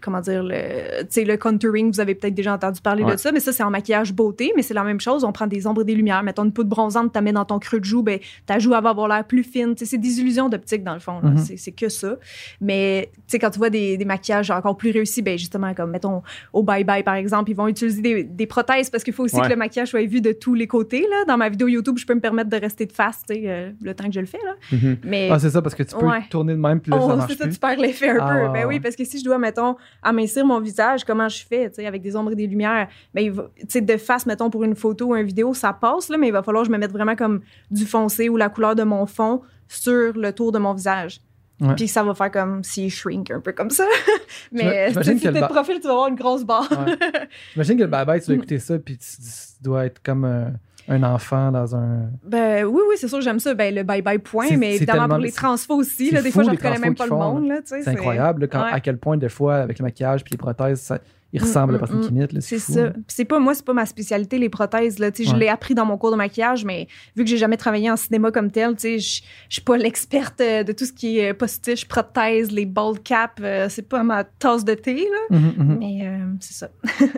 Comment 0.00 0.20
dire, 0.20 0.42
le, 0.42 1.02
tu 1.02 1.06
sais, 1.10 1.24
le 1.24 1.36
contouring, 1.36 1.92
vous 1.92 2.00
avez 2.00 2.14
peut-être 2.14 2.34
déjà 2.34 2.54
entendu 2.54 2.80
parler 2.80 3.04
Ouais. 3.04 3.12
de 3.12 3.16
ça, 3.20 3.32
mais 3.32 3.40
ça, 3.40 3.52
c'est 3.52 3.62
en 3.62 3.70
maquillage 3.70 4.12
beauté, 4.12 4.52
mais 4.56 4.62
c'est 4.62 4.74
la 4.74 4.84
même 4.84 5.00
chose. 5.00 5.24
On 5.24 5.32
prend 5.32 5.46
des 5.46 5.66
ombres 5.66 5.82
et 5.82 5.84
des 5.84 5.94
lumières. 5.94 6.22
Mettons 6.22 6.44
une 6.44 6.52
poudre 6.52 6.70
bronzante, 6.70 7.12
tu 7.12 7.16
la 7.16 7.22
mets 7.22 7.32
dans 7.32 7.44
ton 7.44 7.58
creux 7.58 7.80
de 7.80 7.84
joue, 7.84 8.02
ben, 8.02 8.18
ta 8.46 8.58
joue 8.58 8.70
va 8.70 8.78
avoir 8.78 9.08
l'air 9.08 9.24
plus 9.24 9.42
fine. 9.42 9.74
Tu 9.74 9.80
sais, 9.84 9.90
c'est 9.92 9.98
des 9.98 10.20
illusions 10.20 10.48
d'optique, 10.48 10.84
dans 10.84 10.94
le 10.94 11.00
fond. 11.00 11.20
C'est 11.36 11.56
c'est 11.56 11.72
que 11.72 11.88
ça. 11.88 12.16
Mais, 12.60 13.10
tu 13.14 13.22
sais, 13.28 13.38
quand 13.38 13.50
tu 13.50 13.58
vois 13.58 13.70
des, 13.70 13.96
des 13.96 14.04
maquillages 14.04 14.50
encore 14.50 14.76
plus 14.76 14.90
réussis, 14.90 15.22
ben, 15.22 15.36
justement, 15.38 15.74
comme, 15.74 15.90
mettons, 15.90 16.22
au 16.52 16.62
Bye 16.62 16.84
Bye, 16.84 17.02
par 17.02 17.14
exemple, 17.14 17.50
ils 17.50 17.54
vont 17.56 17.63
utiliser 17.68 18.02
des, 18.02 18.24
des 18.24 18.46
prothèses 18.46 18.90
parce 18.90 19.02
qu'il 19.04 19.12
faut 19.12 19.24
aussi 19.24 19.36
Ouais. 19.36 19.42
que 19.42 19.48
le 19.50 19.56
maquillage 19.56 19.88
soit 19.88 20.04
vu 20.06 20.20
de 20.20 20.32
tous 20.32 20.54
les 20.54 20.66
côtés. 20.66 21.00
Là. 21.10 21.24
Dans 21.26 21.36
ma 21.36 21.48
vidéo 21.48 21.68
YouTube, 21.68 21.96
je 21.98 22.06
peux 22.06 22.14
me 22.14 22.20
permettre 22.20 22.50
de 22.50 22.56
rester 22.56 22.86
de 22.86 22.92
face 22.92 23.20
euh, 23.30 23.70
le 23.82 23.94
temps 23.94 24.04
que 24.06 24.12
je 24.12 24.20
le 24.20 24.26
fais. 24.26 24.38
Là. 24.44 24.54
Mhm. 24.72 24.96
Mais 25.04 25.28
Ah, 25.30 25.38
c'est 25.38 25.50
ça, 25.50 25.60
parce 25.62 25.74
que 25.74 25.82
tu 25.82 25.96
peux 25.96 26.06
Ouais. 26.06 26.22
tourner 26.30 26.52
de 26.54 26.58
même, 26.58 26.80
puis 26.80 26.90
là, 26.90 26.98
oh, 27.00 27.08
ça 27.10 27.16
marche 27.16 27.32
c'est 27.32 27.38
ça, 27.38 27.44
plus. 27.44 27.54
tu 27.54 27.58
perds 27.60 27.78
l'effet 27.78 28.10
un 28.10 28.18
Ah, 28.20 28.28
peu. 28.28 28.34
ouais, 28.40 28.46
ben 28.48 28.52
ouais. 28.60 28.64
oui, 28.76 28.80
parce 28.80 28.96
que 28.96 29.04
si 29.04 29.18
je 29.18 29.24
dois, 29.24 29.38
mettons, 29.38 29.76
amincir 30.02 30.44
mon 30.46 30.60
visage, 30.60 31.04
comment 31.04 31.28
je 31.28 31.44
fais, 31.46 31.68
tu 31.70 31.76
sais, 31.76 31.86
avec 31.86 32.02
des 32.02 32.14
ombres 32.16 32.32
et 32.32 32.36
des 32.36 32.46
lumières, 32.46 32.88
ben, 33.12 33.30
va- 33.30 33.48
de 33.80 33.96
face, 33.96 34.26
mettons, 34.26 34.50
pour 34.50 34.64
une 34.64 34.74
photo 34.74 35.06
ou 35.08 35.14
une 35.16 35.26
vidéo, 35.26 35.54
ça 35.54 35.72
passe, 35.72 36.08
là, 36.08 36.16
mais 36.18 36.28
il 36.28 36.32
va 36.32 36.42
falloir 36.42 36.62
que 36.64 36.68
je 36.68 36.72
me 36.72 36.78
mette 36.78 36.92
vraiment 36.92 37.16
comme 37.16 37.40
du 37.70 37.84
foncé 37.86 38.28
ou 38.28 38.36
la 38.36 38.48
couleur 38.48 38.74
de 38.74 38.82
mon 38.82 39.06
fond 39.06 39.42
sur 39.68 40.12
le 40.16 40.32
tour 40.32 40.52
de 40.52 40.58
mon 40.58 40.74
visage. 40.74 41.20
Ouais. 41.60 41.74
Puis 41.76 41.86
ça 41.88 42.02
va 42.02 42.14
faire 42.14 42.30
comme 42.32 42.64
si 42.64 42.90
je 42.90 42.96
shrink 42.96 43.30
un 43.30 43.40
peu 43.40 43.52
comme 43.52 43.70
ça. 43.70 43.86
mais 44.52 44.92
si 44.92 45.20
t'es 45.20 45.30
de 45.32 45.46
profil, 45.46 45.76
tu 45.80 45.86
vas 45.86 45.92
avoir 45.92 46.08
une 46.08 46.16
grosse 46.16 46.44
barre. 46.44 46.68
Ouais. 46.70 46.96
J'imagine 47.54 47.78
que 47.78 47.82
le 47.84 47.88
bye-bye, 47.88 48.16
Mm. 48.16 48.20
tu 48.20 48.26
dois 48.26 48.34
écouter 48.36 48.58
ça, 48.58 48.78
puis 48.78 48.98
tu, 48.98 49.06
tu 49.06 49.62
dois 49.62 49.86
être 49.86 50.02
comme 50.02 50.24
euh, 50.24 50.46
un 50.88 51.02
enfant 51.02 51.50
dans 51.50 51.74
un. 51.76 52.10
Ben 52.26 52.64
oui, 52.64 52.80
oui, 52.88 52.94
c'est 52.98 53.08
sûr, 53.08 53.20
j'aime 53.20 53.38
ça. 53.40 53.54
Ben 53.54 53.74
le 53.74 53.82
bye-bye 53.82 54.18
point, 54.18 54.56
mais 54.56 54.76
évidemment 54.76 55.08
pour 55.08 55.18
les 55.18 55.32
transfos 55.32 55.76
aussi, 55.76 56.10
là, 56.10 56.20
des 56.22 56.30
fou, 56.30 56.34
fois, 56.34 56.44
je 56.44 56.50
les 56.50 56.56
reconnais 56.56 56.78
même 56.78 56.94
pas 56.94 57.04
le 57.04 57.10
font, 57.10 57.18
monde. 57.34 57.48
Là, 57.48 57.56
tu 57.62 57.68
sais, 57.68 57.82
C'est 57.82 57.90
incroyable, 57.90 58.42
là, 58.42 58.46
quand- 58.48 58.62
ouais. 58.64 58.70
à 58.72 58.80
quel 58.80 58.98
point, 58.98 59.16
des 59.16 59.28
fois, 59.28 59.56
avec 59.56 59.78
le 59.78 59.82
maquillage 59.84 60.22
puis 60.24 60.32
les 60.32 60.38
prothèses, 60.38 60.80
ça, 60.80 60.98
ils 61.32 61.40
Mm, 61.40 61.44
ressemblent 61.44 61.74
à 61.74 61.78
la 61.78 61.78
mm, 61.78 61.80
personne 61.80 61.98
mm. 61.98 62.02
qui 62.02 62.08
imite. 62.14 62.32
là, 62.32 62.40
C'est 62.42 62.58
fou, 62.60 62.72
ça. 62.74 62.92
C'est 63.08 63.24
pas 63.24 63.38
moi, 63.40 63.54
c'est 63.54 63.64
pas 63.64 63.72
ma 63.72 63.86
spécialité 63.86 64.38
les 64.38 64.48
prothèses 64.48 64.98
là. 65.00 65.10
Tu 65.10 65.24
sais, 65.24 65.30
je 65.30 65.34
Ouais. 65.34 65.40
l'ai 65.40 65.48
appris 65.48 65.74
dans 65.74 65.84
mon 65.84 65.96
cours 65.96 66.12
de 66.12 66.16
maquillage, 66.16 66.64
mais 66.64 66.86
vu 67.16 67.24
que 67.24 67.30
j'ai 67.30 67.38
jamais 67.38 67.56
travaillé 67.56 67.90
en 67.90 67.96
cinéma 67.96 68.30
comme 68.30 68.50
tel, 68.52 68.74
tu 68.76 68.80
sais, 68.82 68.98
je 69.00 69.22
je 69.48 69.54
suis 69.54 69.62
pas 69.62 69.76
l'experte 69.76 70.40
euh, 70.40 70.62
de 70.62 70.72
tout 70.72 70.84
ce 70.84 70.92
qui 70.92 71.18
est 71.18 71.34
postiche, 71.34 71.88
prothèse, 71.88 72.52
les 72.52 72.66
bald 72.66 73.02
caps. 73.02 73.32
euh, 73.40 73.66
c'est 73.68 73.88
pas 73.88 74.02
ma 74.04 74.22
tasse 74.24 74.64
de 74.64 74.74
thé 74.74 74.94
là. 75.30 75.36
Mhm, 75.38 75.52
mhm. 75.56 75.78
Mais 75.78 76.00
euh, 76.06 76.18
c'est 76.40 76.54
ça. 76.54 76.68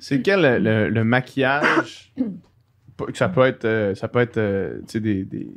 C'est 0.00 0.20
quel 0.20 0.40
le, 0.42 0.58
le- 0.58 0.88
le 0.90 1.04
maquillage 1.04 2.12
ça 3.14 3.28
peut 3.28 3.44
être 3.44 3.64
euh, 3.64 3.94
ça 3.94 4.08
peut 4.08 4.20
être 4.20 4.38
euh, 4.38 4.80
des, 4.94 5.24
des, 5.24 5.48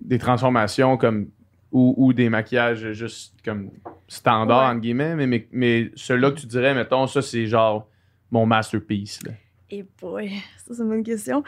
des 0.00 0.18
transformations 0.18 0.96
comme 0.96 1.28
ou, 1.70 1.94
ou 1.96 2.12
des 2.12 2.28
maquillages 2.28 2.92
juste 2.92 3.34
comme 3.44 3.70
standard 4.08 4.64
Ouais. 4.68 4.70
entre 4.72 4.80
guillemets 4.80 5.14
mais 5.16 5.26
mais, 5.26 5.48
mais 5.52 5.90
celui-là 5.94 6.30
que 6.32 6.40
tu 6.40 6.46
dirais 6.46 6.74
mettons 6.74 7.06
ça 7.06 7.22
c'est 7.22 7.46
genre 7.46 7.88
mon 8.30 8.44
masterpiece 8.46 9.20
là. 9.24 9.32
Et 9.70 9.86
boy, 10.02 10.30
ça 10.58 10.74
c'est 10.74 10.82
une 10.82 10.88
bonne 10.90 11.02
question. 11.02 11.42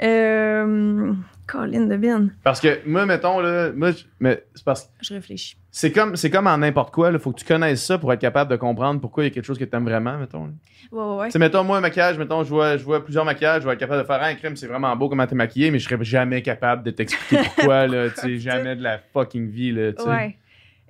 Euh, 0.00 1.12
Colin 1.48 1.86
Devine, 1.86 2.32
parce 2.44 2.60
que 2.60 2.86
moi 2.88 3.04
mettons 3.04 3.40
là 3.40 3.72
moi 3.72 3.90
mais 4.20 4.44
c'est 4.54 4.64
parce 4.64 4.88
je 5.00 5.14
réfléchis. 5.14 5.56
C'est 5.76 5.90
comme, 5.90 6.14
c'est 6.14 6.30
comme 6.30 6.46
en 6.46 6.58
n'importe 6.58 6.94
quoi. 6.94 7.10
Il 7.10 7.18
faut 7.18 7.32
que 7.32 7.40
tu 7.40 7.44
connaisses 7.44 7.84
ça 7.84 7.98
pour 7.98 8.12
être 8.12 8.20
capable 8.20 8.48
de 8.48 8.54
comprendre 8.54 9.00
pourquoi 9.00 9.24
il 9.24 9.26
y 9.26 9.30
a 9.32 9.34
quelque 9.34 9.44
chose 9.44 9.58
que 9.58 9.64
tu 9.64 9.74
aimes 9.74 9.82
vraiment, 9.82 10.16
mettons. 10.16 10.44
là. 10.44 10.52
Ouais, 10.92 11.02
ouais, 11.02 11.16
ouais. 11.22 11.30
Sais, 11.32 11.38
mettons, 11.40 11.64
moi, 11.64 11.78
un 11.78 11.80
maquillage, 11.80 12.16
mettons, 12.16 12.44
je 12.44 12.48
vois, 12.50 12.76
je 12.76 12.84
vois 12.84 13.02
plusieurs 13.02 13.24
maquillages, 13.24 13.62
je 13.62 13.66
vais 13.66 13.72
être 13.74 13.80
capable 13.80 14.02
de 14.02 14.06
faire 14.06 14.22
un 14.22 14.36
crime, 14.36 14.54
c'est 14.54 14.68
vraiment 14.68 14.94
beau 14.94 15.08
comment 15.08 15.26
t'es 15.26 15.34
maquillé, 15.34 15.72
mais 15.72 15.80
je 15.80 15.88
serais 15.88 15.98
jamais 16.04 16.42
capable 16.42 16.84
de 16.84 16.92
t'expliquer 16.92 17.42
pourquoi, 17.56 17.88
là, 17.88 18.08
tu 18.08 18.20
sais, 18.20 18.38
jamais 18.38 18.76
de 18.76 18.84
la 18.84 18.98
fucking 18.98 19.50
vie, 19.50 19.72
là, 19.72 19.92
tu 19.92 20.04
sais. 20.04 20.08
Ouais. 20.08 20.36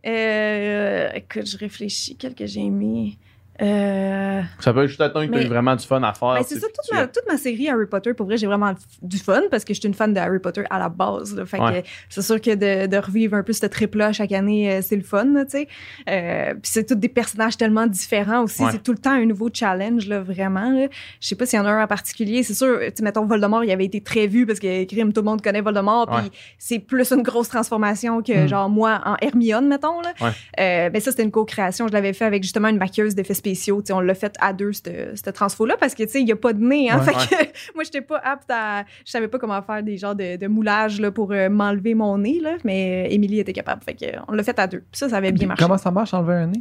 Euh, 0.07 1.09
écoute, 1.15 1.47
je 1.47 1.57
réfléchis. 1.57 2.19
Quel 2.19 2.35
que 2.35 2.45
j'ai 2.45 2.69
mis? 2.69 3.17
Euh, 3.63 4.43
Ça 4.61 4.73
peut 4.73 4.83
être 4.83 4.89
juste 4.89 5.01
attendre 5.01 5.27
que 5.27 5.31
tu 5.33 5.39
Mais- 5.39 5.45
aies 5.45 5.49
vraiment 5.49 5.77
du 5.77 5.87
fun 5.87 6.03
à 6.03 6.13
faire. 6.13 6.39
c'est 6.45 6.59
ça, 6.59 6.67
toute 6.67 6.93
ma, 6.93 7.07
toute 7.07 7.23
ma 7.29 7.37
série 7.37 7.69
Harry 7.69 7.87
Potter, 7.87 8.13
pour 8.15 8.27
vrai, 8.27 8.37
j'ai 8.37 8.47
vraiment 8.47 8.73
du 9.03 9.19
fun 9.19 9.43
parce 9.51 9.65
que 9.65 9.73
je 9.75 9.81
suis 9.81 9.89
une 9.89 9.95
fan 9.95 10.13
de 10.13 10.19
Harry 10.19 10.39
Potter 10.41 10.65
à 10.71 10.79
la 10.79 10.89
base. 10.89 11.35
là. 11.37 11.47
Fait 11.47 11.61
Ouais. 11.61 11.83
que 11.83 11.89
c'est 12.09 12.23
sûr 12.23 12.41
que 12.41 12.55
de, 12.55 12.87
de 12.89 12.97
revivre 12.97 13.35
un 13.37 13.43
peu 13.43 13.53
ce 13.53 13.65
trip-là 13.67 14.13
chaque 14.13 14.33
année, 14.33 14.71
euh, 14.73 14.81
c'est 14.83 14.97
le 14.97 15.03
fun, 15.03 15.25
tu 15.45 15.51
sais. 15.51 15.69
Euh, 16.09 16.53
Puis 16.55 16.63
c'est 16.73 16.85
tous 16.87 16.95
des 16.97 17.09
personnages 17.09 17.57
tellement 17.57 17.87
différents 17.87 18.43
aussi. 18.43 18.63
Ouais. 18.65 18.71
C'est 18.73 18.83
tout 18.83 18.93
le 18.93 18.99
temps 18.99 19.13
un 19.13 19.25
nouveau 19.25 19.49
challenge, 19.53 20.07
là, 20.09 20.21
vraiment. 20.21 20.71
Là. 20.73 20.89
Je 21.21 21.29
sais 21.29 21.37
pas 21.37 21.47
s'il 21.47 21.59
y 21.59 21.63
en 21.63 21.67
a 21.67 21.71
un 21.71 21.85
en 21.85 21.87
particulier. 21.87 22.43
C'est 22.43 22.55
sûr, 22.55 22.79
mettons, 23.03 23.25
Voldemort, 23.25 23.63
il 23.65 23.71
avait 23.71 23.85
été 23.85 24.01
très 24.01 24.27
vu 24.27 24.47
parce 24.47 24.59
que 24.59 24.85
crime, 24.85 25.13
tout 25.13 25.21
le 25.21 25.27
monde 25.27 25.43
connaît 25.43 25.61
Voldemort. 25.61 26.07
Puis 26.09 26.31
c'est 26.59 26.79
plus 26.81 27.13
une 27.13 27.23
grosse 27.23 27.49
transformation 27.49 28.23
que, 28.23 28.45
Mm. 28.45 28.49
genre, 28.49 28.69
moi, 28.69 29.01
en 29.05 29.17
Hermione, 29.23 29.69
mettons, 29.69 30.01
là. 30.01 30.13
Ouais. 30.21 30.31
Euh, 30.61 30.91
ben 30.91 31.01
ça, 31.01 31.11
c'était 31.13 31.23
une 31.23 31.31
co-création. 31.31 31.87
Je 31.89 31.93
l'avais 31.93 32.13
fait 32.13 32.25
avec 32.25 32.43
justement 32.43 32.69
une 32.69 32.79
maquilleuse 32.79 33.15
d'effets 33.15 33.35
spéciaux. 33.45 33.83
On 33.93 34.01
l'a 34.01 34.15
fait 34.15 34.35
à 34.41 34.53
deux, 34.53 34.73
cette, 34.73 35.17
cette 35.17 35.35
transfo-là, 35.35 35.77
parce 35.79 35.95
que, 35.95 36.03
tu 36.03 36.11
sais, 36.11 36.21
il 36.21 36.25
n'y 36.25 36.33
a 36.33 36.37
pas 36.37 36.53
de 36.53 36.63
nez. 36.65 36.91
Hein, 36.91 36.99
Ouais. 37.05 37.13
fait 37.13 37.13
que 37.13 37.75
moi, 37.75 37.85
j'étais 37.85 38.01
pas 38.01 38.19
apte 38.25 38.51
à... 38.51 38.85
Je 39.05 39.11
savais 39.11 39.29
pas 39.29 39.39
comment 39.39 39.61
faire 39.63 39.83
des 39.83 39.99
genres 39.99 40.15
de, 40.15 40.37
de 40.37 40.47
moulage 40.47 41.01
là, 41.01 41.11
pour 41.11 41.33
euh, 41.33 41.49
m'enlever 41.51 41.95
mon 41.95 42.17
nez, 42.19 42.41
là, 42.41 42.57
mais 42.65 43.07
euh, 43.07 43.13
Émilie 43.15 43.41
était 43.41 43.53
capable. 43.53 43.83
Fait 43.83 43.95
que, 43.95 44.07
on 44.29 44.33
l'a 44.33 44.43
fait 44.43 44.59
à 44.59 44.67
deux. 44.67 44.79
Puis 44.91 44.99
ça, 44.99 45.09
ça 45.09 45.17
avait 45.19 45.33
bien 45.33 45.49
marché. 45.49 45.63
Comment 45.63 45.79
ça 45.79 45.91
marche, 45.91 46.15
enlever 46.15 46.35
un 46.35 46.47
nez? 46.47 46.61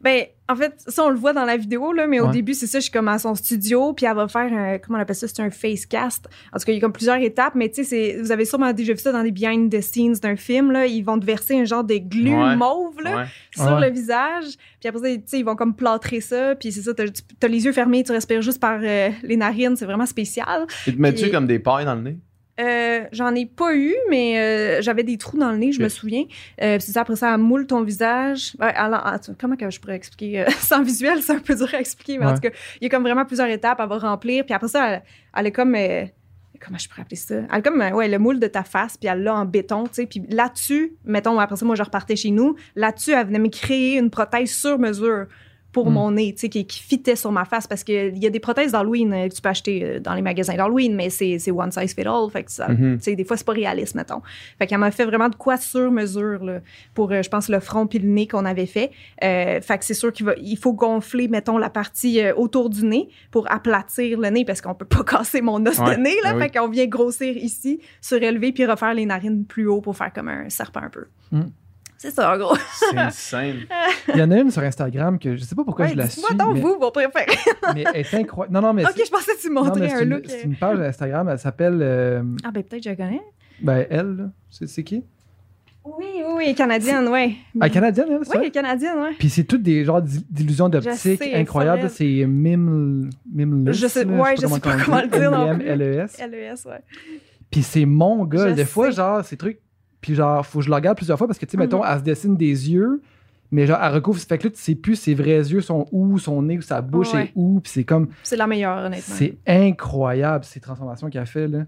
Ben, 0.00 0.26
en 0.48 0.54
fait, 0.54 0.74
ça, 0.86 1.04
on 1.04 1.08
le 1.10 1.16
voit 1.16 1.32
dans 1.32 1.44
la 1.44 1.56
vidéo, 1.56 1.92
là, 1.92 2.06
mais 2.06 2.20
au 2.20 2.26
Ouais. 2.26 2.32
début, 2.32 2.54
c'est 2.54 2.68
ça, 2.68 2.78
je 2.78 2.84
suis 2.84 2.92
comme 2.92 3.08
à 3.08 3.18
son 3.18 3.34
studio, 3.34 3.92
puis 3.92 4.06
elle 4.06 4.14
va 4.14 4.28
faire 4.28 4.50
un, 4.52 4.78
comment 4.78 4.96
on 4.98 5.02
appelle 5.02 5.16
ça, 5.16 5.26
c'est 5.26 5.40
un 5.42 5.50
face 5.50 5.86
cast. 5.86 6.26
En 6.52 6.58
tout 6.58 6.64
cas, 6.66 6.72
il 6.72 6.76
y 6.76 6.78
a 6.78 6.80
comme 6.80 6.92
plusieurs 6.92 7.16
étapes, 7.20 7.54
mais 7.56 7.68
tu 7.68 7.82
sais, 7.84 8.16
vous 8.22 8.30
avez 8.30 8.44
sûrement 8.44 8.72
déjà 8.72 8.92
vu 8.92 8.98
ça 9.00 9.10
dans 9.10 9.22
des 9.24 9.32
behind 9.32 9.70
the 9.70 9.80
scenes 9.80 10.14
d'un 10.22 10.36
film, 10.36 10.70
là. 10.70 10.86
Ils 10.86 11.02
vont 11.02 11.18
te 11.18 11.26
verser 11.26 11.58
un 11.58 11.64
genre 11.64 11.82
de 11.84 11.96
glu 11.96 12.32
Ouais. 12.32 12.54
mauve, 12.56 13.00
là, 13.02 13.16
Ouais. 13.18 13.24
sur 13.54 13.74
Ouais. 13.74 13.88
le 13.88 13.92
visage. 13.92 14.44
Puis 14.80 14.88
après 14.88 15.00
ça, 15.00 15.16
tu 15.16 15.22
sais, 15.26 15.38
ils 15.40 15.44
vont 15.44 15.56
comme 15.56 15.74
plâtrer 15.74 16.20
ça, 16.20 16.54
puis 16.54 16.70
c'est 16.70 16.82
ça, 16.82 16.94
t'as 16.94 17.04
as 17.42 17.48
les 17.48 17.64
yeux 17.64 17.72
fermés, 17.72 18.04
tu 18.04 18.12
respires 18.12 18.40
juste 18.40 18.60
par 18.60 18.78
euh, 18.82 19.10
les 19.24 19.36
narines, 19.36 19.74
c'est 19.76 19.84
vraiment 19.86 20.06
spécial. 20.06 20.66
Et 20.86 20.94
te 20.94 21.00
mets-tu 21.00 21.22
Puis- 21.24 21.30
comme 21.32 21.46
des 21.48 21.58
pailles 21.58 21.84
dans 21.84 21.96
le 21.96 22.02
nez? 22.02 22.18
Euh, 22.60 23.04
j'en 23.12 23.34
ai 23.34 23.46
pas 23.46 23.74
eu, 23.76 23.94
mais 24.10 24.38
euh, 24.38 24.82
j'avais 24.82 25.04
des 25.04 25.16
trous 25.16 25.38
dans 25.38 25.52
le 25.52 25.58
nez, 25.58 25.72
je 25.72 25.80
me 25.82 25.88
souviens. 25.88 26.24
Euh, 26.62 26.76
puis 26.76 26.86
c'est 26.86 26.92
ça, 26.92 27.02
après 27.02 27.16
ça, 27.16 27.32
elle 27.34 27.40
moule 27.40 27.66
ton 27.66 27.82
visage. 27.82 28.54
Ouais, 28.60 28.72
alors, 28.74 29.06
attends, 29.06 29.34
comment 29.38 29.54
que 29.56 29.70
je 29.70 29.78
pourrais 29.80 29.94
expliquer? 29.96 30.40
euh, 30.40 30.50
sans 30.58 30.82
visuel, 30.82 31.22
c'est 31.22 31.32
un 31.34 31.38
peu 31.38 31.54
dur 31.54 31.68
à 31.72 31.78
expliquer, 31.80 32.18
mais 32.18 32.26
en 32.26 32.28
Ouais. 32.30 32.34
tout 32.34 32.40
cas, 32.40 32.50
il 32.80 32.84
y 32.84 32.86
a 32.86 32.90
comme 32.90 33.02
vraiment 33.04 33.24
plusieurs 33.24 33.48
étapes, 33.48 33.78
elle 33.80 33.88
va 33.88 33.98
remplir. 33.98 34.44
Puis 34.44 34.54
après 34.54 34.68
ça, 34.68 34.88
elle, 34.90 35.02
elle 35.36 35.46
est 35.46 35.52
comme... 35.52 35.76
comment 36.60 36.78
je 36.78 36.88
pourrais 36.88 37.02
appeler 37.02 37.16
ça? 37.16 37.34
Elle 37.36 37.46
a 37.50 37.62
comme, 37.62 37.80
ouais, 37.80 38.08
le 38.08 38.18
moule 38.18 38.40
de 38.40 38.46
ta 38.48 38.64
face, 38.64 38.96
puis 38.96 39.08
elle 39.08 39.22
l'a 39.22 39.34
en 39.36 39.44
béton, 39.44 39.84
tu 39.84 39.90
sais. 39.94 40.06
Puis 40.06 40.22
là-dessus, 40.28 40.94
mettons, 41.04 41.38
après 41.38 41.56
ça, 41.56 41.64
moi, 41.64 41.76
je 41.76 41.82
repartais 41.84 42.16
chez 42.16 42.30
nous. 42.32 42.56
Là-dessus, 42.74 43.12
elle 43.12 43.26
venait 43.28 43.38
me 43.38 43.48
créer 43.48 43.98
une 43.98 44.10
prothèse 44.10 44.50
sur 44.50 44.78
mesure 44.78 45.26
pour 45.82 45.90
Mm. 45.90 45.94
mon 45.94 46.10
nez, 46.12 46.32
tu 46.34 46.40
sais, 46.40 46.48
qui, 46.48 46.66
qui 46.66 46.80
fitait 46.80 47.16
sur 47.16 47.30
ma 47.32 47.44
face. 47.44 47.66
Parce 47.66 47.84
qu'il 47.84 48.18
y 48.18 48.26
a 48.26 48.30
des 48.30 48.40
prothèses 48.40 48.72
d'Halloween 48.72 49.12
euh, 49.12 49.28
que 49.28 49.34
tu 49.34 49.40
peux 49.40 49.48
acheter 49.48 49.84
euh, 49.84 50.00
dans 50.00 50.14
les 50.14 50.22
magasins 50.22 50.54
d'Halloween, 50.56 50.94
mais 50.94 51.10
c'est 51.10 51.38
c'est 51.38 51.50
one 51.50 51.70
size 51.70 51.94
fit 51.94 52.02
all. 52.06 52.28
Fait 52.32 52.42
que 52.44 52.50
ça, 52.52 52.68
sais, 53.00 53.14
des 53.14 53.24
fois, 53.24 53.36
c'est 53.36 53.46
pas 53.46 53.52
réaliste, 53.52 53.94
mettons. 53.94 54.20
Fait 54.58 54.66
qu'elle 54.66 54.78
m'a 54.78 54.90
fait 54.90 55.04
vraiment 55.04 55.28
de 55.28 55.34
quoi 55.36 55.56
sur 55.56 55.90
mesure, 55.90 56.44
là, 56.44 56.60
pour, 56.94 57.12
euh, 57.12 57.22
je 57.22 57.28
pense, 57.28 57.48
le 57.48 57.60
front 57.60 57.86
puis 57.86 57.98
le 58.00 58.08
nez 58.08 58.26
qu'on 58.26 58.44
avait 58.44 58.66
fait. 58.66 58.90
Euh, 59.22 59.60
fait 59.60 59.78
que 59.78 59.84
c'est 59.84 59.94
sûr 59.94 60.12
qu'il 60.12 60.26
il 60.42 60.56
faut 60.58 60.72
gonfler, 60.72 61.28
mettons, 61.28 61.58
la 61.58 61.70
partie 61.70 62.20
autour 62.36 62.70
du 62.70 62.84
nez 62.84 63.08
pour 63.30 63.50
aplatir 63.50 64.18
le 64.18 64.28
nez 64.30 64.44
parce 64.44 64.60
qu'on 64.60 64.74
peut 64.74 64.84
pas 64.84 65.04
casser 65.04 65.40
mon 65.40 65.64
os 65.66 65.78
Ouais, 65.78 65.96
de 65.96 66.00
nez, 66.00 66.16
là. 66.24 66.34
oui. 66.34 66.42
Fait 66.42 66.58
qu'on 66.58 66.68
vient 66.68 66.86
grossir 66.86 67.36
ici, 67.36 67.80
surélever 68.00 68.52
puis 68.52 68.66
refaire 68.66 68.94
les 68.94 69.06
narines 69.06 69.44
plus 69.44 69.66
haut 69.66 69.80
pour 69.80 69.96
faire 69.96 70.12
comme 70.12 70.28
un 70.28 70.48
serpent 70.48 70.80
un 70.82 70.90
peu. 70.90 71.04
Mm. 71.32 71.42
C'est 72.00 72.12
ça, 72.12 72.32
en 72.32 72.38
gros. 72.38 72.56
C'est 72.74 72.96
insane. 72.96 73.56
Il 74.14 74.20
y 74.20 74.22
en 74.22 74.30
a 74.30 74.38
une 74.38 74.50
sur 74.52 74.62
Instagram 74.62 75.18
que 75.18 75.36
je 75.36 75.42
sais 75.42 75.56
pas 75.56 75.64
pourquoi 75.64 75.86
Ouais, 75.86 75.90
je 75.92 75.96
la 75.96 76.08
suis. 76.08 76.22
Dites-moi 76.22 76.46
donc, 76.46 76.54
mais, 76.54 76.60
vous, 76.60 76.78
vos 76.78 76.90
préférés. 76.92 77.26
mais 77.74 77.84
elle 77.92 78.00
est 78.02 78.14
incroyable. 78.14 78.54
Non, 78.54 78.60
non, 78.62 78.72
mais 78.72 78.84
ok, 78.84 78.92
je 79.04 79.10
pensais 79.10 79.34
que 79.34 79.40
tu 79.42 79.50
montrais 79.50 79.92
un 79.92 80.02
une, 80.02 80.08
look. 80.10 80.22
c'est 80.28 80.38
euh, 80.42 80.44
une 80.44 80.54
page 80.56 80.78
Instagram, 80.78 81.28
elle 81.28 81.38
s'appelle. 81.40 81.78
euh, 81.82 82.22
Ah, 82.44 82.50
ben 82.52 82.62
peut-être 82.62 82.84
que 82.84 82.90
je 82.90 82.90
la 82.90 82.96
connais. 82.96 83.20
ben, 83.60 83.84
elle, 83.90 84.16
là. 84.16 84.24
C'est 84.48 84.84
qui? 84.84 85.02
Oui, 85.84 86.04
oui, 86.16 86.22
oui, 86.36 86.54
canadienne, 86.54 87.08
ouais. 87.08 87.32
Ah, 87.60 87.68
canadienne, 87.70 88.06
elle, 88.10 88.24
ça? 88.24 88.32
Oui, 88.34 88.38
elle 88.42 88.48
est 88.48 88.50
canadienne, 88.52 88.98
ouais. 88.98 89.14
Puis 89.18 89.30
c'est 89.30 89.44
toutes 89.44 89.62
des 89.62 89.84
genres 89.84 90.02
d'il- 90.02 90.22
d'illusions 90.30 90.68
d'optique 90.68 91.22
incroyables. 91.34 91.88
C'est 91.90 92.26
Mim. 92.26 93.08
Mimless, 93.32 93.76
Je 93.76 93.86
sais- 93.88 94.04
ouais, 94.04 94.36
je 94.36 94.46
sais 94.46 94.60
pas 94.60 94.76
comment 94.84 95.00
le 95.00 95.08
dire 95.08 95.30
non 95.30 95.56
plus. 95.56 95.66
M-I-M-L-E-S. 95.66 96.18
LES, 96.20 96.68
ouais. 96.70 96.80
Puis 97.50 97.62
c'est 97.62 97.86
mon 97.86 98.24
gars. 98.24 98.52
Des 98.52 98.64
fois, 98.66 98.90
genre, 98.90 99.24
ces 99.24 99.36
trucs. 99.36 99.58
Puis 100.00 100.14
genre, 100.14 100.44
faut 100.46 100.58
que 100.60 100.64
je 100.64 100.70
le 100.70 100.74
regarde 100.76 100.96
plusieurs 100.96 101.18
fois 101.18 101.26
parce 101.26 101.38
que, 101.38 101.46
tu 101.46 101.52
sais, 101.52 101.56
mettons, 101.56 101.82
Mhm. 101.82 101.88
elle 101.90 101.98
se 101.98 102.04
dessine 102.04 102.36
des 102.36 102.70
yeux, 102.70 103.02
mais 103.50 103.66
genre, 103.66 103.78
elle 103.82 103.92
recouvre. 103.94 104.18
Fait 104.20 104.38
que 104.38 104.44
là, 104.44 104.50
tu 104.50 104.58
sais 104.60 104.74
plus 104.74 104.96
ses 104.96 105.14
vrais 105.14 105.38
yeux 105.38 105.60
sont 105.60 105.86
où, 105.92 106.18
son 106.18 106.42
nez 106.42 106.58
ou 106.58 106.62
sa 106.62 106.80
bouche 106.80 107.12
Ouais. 107.14 107.24
est 107.24 107.32
où. 107.34 107.60
Puis 107.60 107.72
c'est 107.72 107.84
comme. 107.84 108.08
C'est 108.22 108.36
la 108.36 108.46
meilleure, 108.46 108.78
honnêtement. 108.78 109.14
C'est 109.16 109.38
incroyable, 109.46 110.44
ces 110.44 110.60
transformations 110.60 111.08
qu'elle 111.10 111.26
fait, 111.26 111.48
là. 111.48 111.64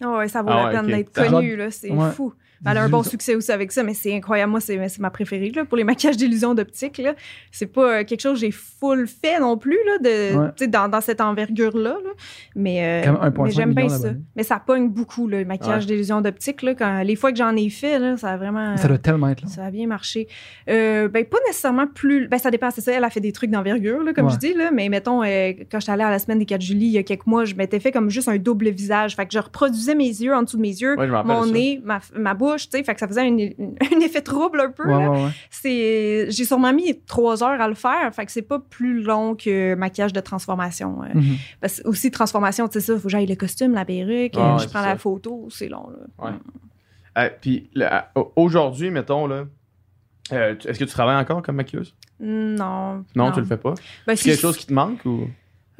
Ah 0.00 0.18
ouais, 0.18 0.28
ça 0.28 0.42
vaut 0.42 0.48
Ah 0.50 0.56
la 0.56 0.64
ouais, 0.66 0.72
peine 0.72 0.86
d'être 0.86 1.12
connue, 1.12 1.56
là. 1.56 1.70
C'est 1.70 1.90
Ouais. 1.90 2.10
fou. 2.12 2.32
Elle 2.66 2.76
a 2.76 2.82
un 2.82 2.88
bon 2.88 3.02
succès 3.02 3.34
aussi 3.34 3.52
avec 3.52 3.70
ça, 3.72 3.82
mais 3.82 3.94
c'est 3.94 4.14
incroyable. 4.14 4.50
Moi, 4.50 4.60
c'est 4.60 4.88
c'est 4.88 5.00
ma 5.00 5.10
préférée, 5.10 5.50
là, 5.54 5.64
pour 5.64 5.76
les 5.76 5.84
maquillages 5.90 6.16
d'illusion 6.16 6.54
d'optique, 6.54 6.98
là. 6.98 7.14
C'est 7.50 7.66
pas 7.66 8.00
euh, 8.00 8.04
quelque 8.04 8.20
chose 8.20 8.34
que 8.40 8.46
j'ai 8.46 8.50
full 8.50 9.06
fait 9.06 9.38
non 9.40 9.56
plus, 9.56 9.78
là, 9.86 9.98
de, 9.98 10.36
Ouais. 10.38 10.46
tu 10.56 10.64
sais, 10.64 10.66
dans, 10.68 10.88
dans 10.88 11.00
cette 11.00 11.20
envergure-là, 11.20 11.96
là. 12.04 12.10
Mais, 12.56 13.02
euh, 13.02 13.04
Quand 13.04 13.12
même 13.12 13.32
1,5 13.32 13.44
mais 13.44 13.50
j'aime 13.50 13.74
bien 13.74 13.88
ça. 13.88 14.08
Mais 14.36 14.42
ça 14.42 14.58
pogne 14.64 14.88
beaucoup, 14.88 15.28
là, 15.28 15.38
le 15.40 15.44
maquillage 15.44 15.82
Ouais. 15.84 15.86
d'illusion 15.92 16.20
d'optique. 16.20 16.64
Quand, 16.78 17.02
les 17.02 17.16
fois 17.16 17.30
que 17.32 17.38
j'en 17.38 17.54
ai 17.56 17.70
fait, 17.70 17.98
là, 17.98 18.16
ça 18.16 18.30
a 18.30 18.36
vraiment... 18.36 18.76
Ça 18.76 18.88
doit 18.88 18.98
tellement 18.98 19.28
être 19.28 19.42
là. 19.42 19.48
Ça 19.48 19.64
a 19.64 19.70
bien 19.70 19.86
marché. 19.86 20.26
Euh, 20.68 21.08
ben, 21.08 21.24
pas 21.24 21.38
nécessairement 21.46 21.86
plus. 21.86 22.28
Ben, 22.28 22.38
ça 22.38 22.50
dépend, 22.50 22.70
c'est 22.70 22.80
ça. 22.80 22.92
Elle 22.92 23.04
a 23.04 23.10
fait 23.10 23.20
des 23.20 23.32
trucs 23.32 23.50
d'envergure, 23.50 24.02
là, 24.02 24.12
comme 24.12 24.26
Ouais. 24.26 24.32
je 24.32 24.38
dis, 24.38 24.54
là. 24.54 24.70
Mais 24.72 24.88
mettons, 24.88 25.22
euh, 25.22 25.52
quand 25.70 25.80
j'étais 25.80 25.92
allée 25.92 26.02
à 26.02 26.10
la 26.10 26.18
semaine 26.18 26.38
des 26.38 26.44
4 26.46 26.60
juillet, 26.60 26.86
il 26.86 26.92
y 26.92 26.98
a 26.98 27.02
quelques 27.02 27.26
mois, 27.26 27.44
je 27.44 27.54
m'étais 27.54 27.80
fait 27.80 27.92
comme 27.92 28.10
juste 28.10 28.28
un 28.28 28.36
double 28.38 28.70
visage. 28.70 29.14
Fait 29.16 29.26
que 29.26 29.32
je 29.32 29.38
reproduisais 29.38 29.94
mes 29.94 30.08
yeux 30.08 30.34
en 30.34 30.42
dessous 30.42 30.56
de 30.56 30.62
mes 30.62 30.68
yeux, 30.68 30.96
mon 30.96 31.44
ça. 31.44 31.50
nez, 31.50 31.80
ma, 31.84 32.00
ma 32.16 32.34
bouche, 32.34 32.47
tu 32.56 32.68
sais. 32.70 32.82
Fait 32.84 32.94
que 32.94 33.00
ça 33.00 33.06
faisait 33.08 33.20
un, 33.28 34.00
effet 34.00 34.20
trouble 34.22 34.60
un 34.60 34.70
peu, 34.70 34.84
Ouais, 34.86 35.02
là. 35.04 35.10
ouais, 35.10 35.24
ouais. 35.24 35.30
C'est, 35.50 36.26
j'ai 36.30 36.44
sûrement 36.44 36.72
mis 36.72 37.00
trois 37.06 37.42
heures 37.42 37.60
à 37.60 37.68
le 37.68 37.74
faire. 37.74 38.14
Fait 38.14 38.26
que 38.26 38.32
c'est 38.32 38.42
pas 38.42 38.58
plus 38.58 39.02
long 39.02 39.34
que 39.34 39.74
maquillage 39.74 40.12
de 40.12 40.20
transformation. 40.20 41.02
euh. 41.02 41.08
Mhm. 41.14 41.36
Parce 41.60 41.80
que 41.80 41.88
aussi, 41.88 42.10
transformation, 42.10 42.68
tu 42.68 42.80
sais 42.80 42.86
ça, 42.86 42.96
faut 42.96 43.04
que 43.04 43.08
j'aille 43.10 43.26
le 43.26 43.34
costume, 43.36 43.72
la 43.74 43.84
perruque, 43.84 44.32
Ah 44.36 44.54
euh, 44.54 44.58
je 44.58 44.68
prends 44.68 44.80
ça. 44.82 44.86
la 44.88 44.96
photo, 44.96 45.48
c'est 45.50 45.68
long, 45.68 45.88
là. 45.90 46.24
Ouais. 46.30 46.36
Euh, 47.18 47.30
Puis 47.40 47.70
aujourd'hui, 48.36 48.90
mettons, 48.90 49.26
là, 49.26 49.44
euh, 50.32 50.54
est-ce 50.64 50.78
que 50.78 50.84
tu 50.84 50.90
travailles 50.92 51.16
encore 51.16 51.42
comme 51.42 51.56
maquilleuse? 51.56 51.94
Non. 52.20 53.04
Non, 53.16 53.32
tu 53.32 53.40
le 53.40 53.46
fais 53.46 53.56
pas? 53.56 53.74
Ben, 54.06 54.14
C'est 54.16 54.30
quelque 54.30 54.40
chose 54.40 54.56
qui 54.56 54.66
te 54.66 54.72
manque 54.72 55.04
ou? 55.04 55.28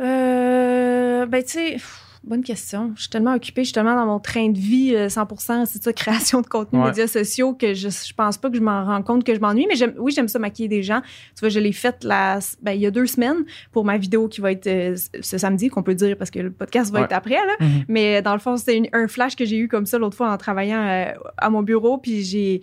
Euh, 0.01 1.27
ben, 1.27 1.43
tu 1.43 1.51
sais, 1.51 1.77
bonne 2.25 2.43
question. 2.43 2.93
Je 2.97 3.03
suis 3.03 3.11
tellement 3.11 3.35
occupée, 3.35 3.65
justement, 3.65 3.95
dans 3.95 4.07
mon 4.07 4.19
train 4.19 4.49
de 4.49 4.59
vie, 4.59 4.95
euh, 4.95 5.09
100% 5.09 5.65
c'est 5.67 5.83
ça, 5.83 5.93
création 5.95 6.41
de 6.41 6.47
contenu, 6.47 6.79
Ouais. 6.81 6.87
médias 6.87 7.07
sociaux, 7.07 7.55
que 7.55 7.75
je, 7.75 7.89
je 7.89 8.13
pense 8.15 8.37
pas 8.39 8.51
que 8.51 8.57
je 8.57 8.63
m'en 8.63 8.85
rends 8.85 9.03
compte 9.03 9.25
que 9.25 9.35
je 9.35 9.41
m'ennuie. 9.41 9.67
Mais 9.69 9.75
oui, 9.99 10.13
j'aime 10.15 10.29
ça 10.29 10.39
maquiller 10.39 10.69
des 10.69 10.83
gens. 10.83 11.01
Tu 11.35 11.41
vois, 11.41 11.49
je 11.49 11.61
l'ai 11.61 11.73
faite 11.73 12.05
la, 12.05 12.39
ben, 12.63 12.73
il 12.73 12.81
y 12.81 12.87
a 12.87 12.91
deux 12.91 13.07
semaines 13.07 13.45
pour 13.73 13.85
ma 13.85 13.97
vidéo 13.99 14.29
qui 14.29 14.41
va 14.41 14.53
être 14.53 14.67
euh, 14.67 14.97
ce 15.21 15.39
samedi, 15.39 15.69
qu'on 15.69 15.83
peut 15.83 15.95
dire 15.95 16.17
parce 16.17 16.31
que 16.31 16.39
le 16.41 16.51
podcast 16.51 16.93
va 16.93 16.99
Ouais. 17.01 17.05
être 17.05 17.13
après, 17.13 17.35
là. 17.35 17.55
Mhm. 17.61 17.85
Mais 17.89 18.23
dans 18.23 18.33
le 18.35 18.41
fond, 18.41 18.57
c'était 18.57 18.89
un 18.93 19.09
flash 19.09 19.37
que 19.37 19.45
j'ai 19.45 19.57
eu 19.59 19.69
comme 19.69 19.87
ça 19.87 19.99
l'autre 19.99 20.17
fois 20.17 20.31
en 20.33 20.37
travaillant 20.39 20.81
euh, 20.87 21.13
à 21.37 21.51
mon 21.51 21.63
bureau. 21.63 21.99
Puis 21.99 22.23
j'ai. 22.23 22.63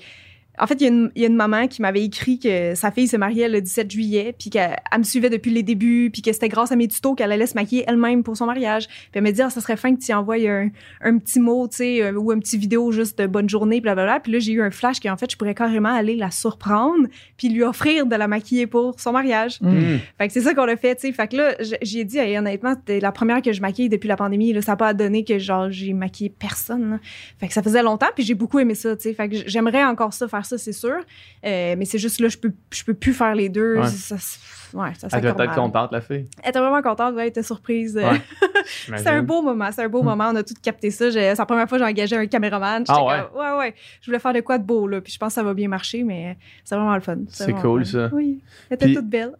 En 0.59 0.67
fait, 0.67 0.75
il 0.75 0.83
y, 0.83 0.85
a 0.85 0.89
une- 0.89 1.11
il 1.15 1.21
y 1.21 1.25
a 1.25 1.27
une 1.27 1.35
maman 1.35 1.67
qui 1.67 1.81
m'avait 1.81 2.03
écrit 2.03 2.39
que 2.39 2.75
sa 2.75 2.91
fille 2.91 3.07
se 3.07 3.17
mariait 3.17 3.49
le 3.49 3.61
17 3.61 3.89
juillet, 3.91 4.35
puis 4.37 4.49
qu'elle 4.49 4.75
elle 4.91 4.99
me 4.99 5.03
suivait 5.03 5.29
depuis 5.29 5.51
les 5.51 5.63
débuts, 5.63 6.09
puis 6.11 6.21
que 6.21 6.31
c'était 6.31 6.49
grâce 6.49 6.71
à 6.71 6.75
mes 6.75 6.87
tutos 6.87 7.15
qu'elle 7.15 7.31
allait 7.31 7.45
se 7.47 7.55
maquiller 7.55 7.83
elle-même 7.87 8.23
pour 8.23 8.37
son 8.37 8.45
mariage. 8.45 8.87
Puis 8.87 9.09
elle 9.15 9.23
me 9.23 9.31
dit, 9.31 9.41
ah, 9.41 9.49
ça 9.49 9.61
serait 9.61 9.77
fin 9.77 9.95
que 9.95 9.99
tu 10.01 10.11
y 10.11 10.13
envoies 10.13 10.47
un, 10.49 10.69
un 11.01 11.17
petit 11.17 11.39
mot, 11.39 11.67
tu 11.67 11.77
sais, 11.77 12.01
euh, 12.03 12.13
ou 12.13 12.31
un 12.31 12.39
petit 12.39 12.57
vidéo 12.57 12.91
juste 12.91 13.17
de 13.19 13.27
bonne 13.27 13.49
journée, 13.49 13.81
blablabla. 13.81 14.19
Puis 14.21 14.31
là, 14.31 14.39
j'ai 14.39 14.53
eu 14.53 14.61
un 14.61 14.71
flash 14.71 14.99
qu'en 14.99 15.17
fait, 15.17 15.29
je 15.31 15.37
pourrais 15.37 15.55
carrément 15.55 15.93
aller 15.93 16.15
la 16.15 16.31
surprendre, 16.31 17.07
puis 17.37 17.49
lui 17.49 17.63
offrir 17.63 18.05
de 18.05 18.15
la 18.15 18.27
maquiller 18.27 18.67
pour 18.67 18.99
son 18.99 19.11
mariage. 19.11 19.59
Hmm. 19.61 19.97
Fait 20.17 20.27
que 20.27 20.33
c'est 20.33 20.41
ça 20.41 20.53
qu'on 20.53 20.67
a 20.67 20.75
fait, 20.77 20.95
tu 20.95 21.01
sais. 21.07 21.11
Fait 21.13 21.27
que 21.27 21.35
là, 21.37 21.55
j'ai 21.81 22.03
dit, 22.03 22.17
hey, 22.17 22.37
honnêtement, 22.37 22.75
c'était 22.75 22.99
la 22.99 23.11
première 23.11 23.41
que 23.41 23.51
je 23.51 23.61
maquille 23.61 23.89
depuis 23.89 24.07
la 24.07 24.15
pandémie. 24.15 24.53
Là, 24.53 24.61
ça 24.61 24.73
n'a 24.73 24.77
pas 24.77 24.93
donné 24.93 25.23
que, 25.23 25.37
genre, 25.39 25.69
j'ai 25.69 25.93
maquillé 25.93 26.29
personne. 26.29 26.91
là. 26.91 26.99
Fait 27.39 27.47
que 27.47 27.53
ça 27.53 27.61
faisait 27.63 27.83
longtemps, 27.83 28.07
puis 28.15 28.23
j'ai 28.23 28.33
beaucoup 28.35 28.59
aimé 28.59 28.75
ça, 28.75 28.95
tu 28.95 29.03
sais. 29.03 29.13
Fait 29.13 29.27
que 29.29 29.35
j'aimerais 29.47 29.83
encore 29.83 30.13
ça, 30.13 30.27
faire 30.27 30.44
faire 30.45 30.57
ça, 30.59 30.63
c'est 30.63 30.73
sûr. 30.73 30.97
Euh, 31.45 31.75
mais 31.77 31.85
c'est 31.85 31.97
juste 31.99 32.19
là, 32.19 32.27
je 32.27 32.37
peux, 32.37 32.51
je 32.71 32.83
peux 32.83 32.93
plus 32.93 33.13
faire 33.13 33.35
les 33.35 33.49
deux. 33.49 33.77
Ouais. 33.79 33.87
Ça, 33.87 34.17
ça- 34.17 34.77
ouais, 34.77 34.89
ça 34.97 35.07
Elle 35.07 35.11
s'accorde 35.11 35.41
être 35.41 35.55
contente, 35.55 35.91
la 35.91 36.01
fille. 36.01 36.27
Elle 36.43 36.49
était 36.49 36.59
vraiment 36.59 36.81
contente, 36.81 37.15
ouais, 37.15 37.23
elle 37.23 37.27
était 37.29 37.43
surprise. 37.43 37.95
Ouais. 37.95 38.21
c'est 38.97 39.07
un 39.07 39.23
beau 39.23 39.41
moment, 39.41 39.69
c'est 39.71 39.83
un 39.83 39.89
beau 39.89 40.01
Hmm. 40.01 40.05
moment. 40.05 40.29
On 40.31 40.35
a 40.35 40.43
tout 40.43 40.53
capté 40.61 40.91
ça. 40.91 41.11
C'est 41.11 41.35
la 41.35 41.45
première 41.45 41.67
fois 41.67 41.77
que 41.77 41.83
j'ai 41.83 41.89
engagé 41.89 42.15
un 42.15 42.25
caméraman. 42.27 42.83
Ah 42.87 43.03
ouais? 43.03 43.23
comme, 43.31 43.39
ouais, 43.41 43.57
ouais. 43.59 43.75
Je 44.01 44.05
voulais 44.07 44.19
faire 44.19 44.33
de 44.33 44.41
quoi 44.41 44.57
de 44.57 44.63
beau, 44.63 44.87
là. 44.87 45.01
Puis 45.01 45.13
je 45.13 45.17
pense 45.17 45.29
que 45.29 45.35
ça 45.35 45.43
va 45.43 45.53
bien 45.53 45.67
marcher, 45.67 46.03
mais 46.03 46.37
c'est 46.63 46.75
vraiment 46.75 46.95
le 46.95 47.01
fun. 47.01 47.17
C'est 47.29 47.53
cool, 47.53 47.85
fun. 47.85 47.91
ça. 47.91 48.09
Oui. 48.13 48.41
Elle 48.69 48.75
était 48.75 48.85
Puis- 48.85 48.95
toute 48.95 49.09
belle. 49.09 49.31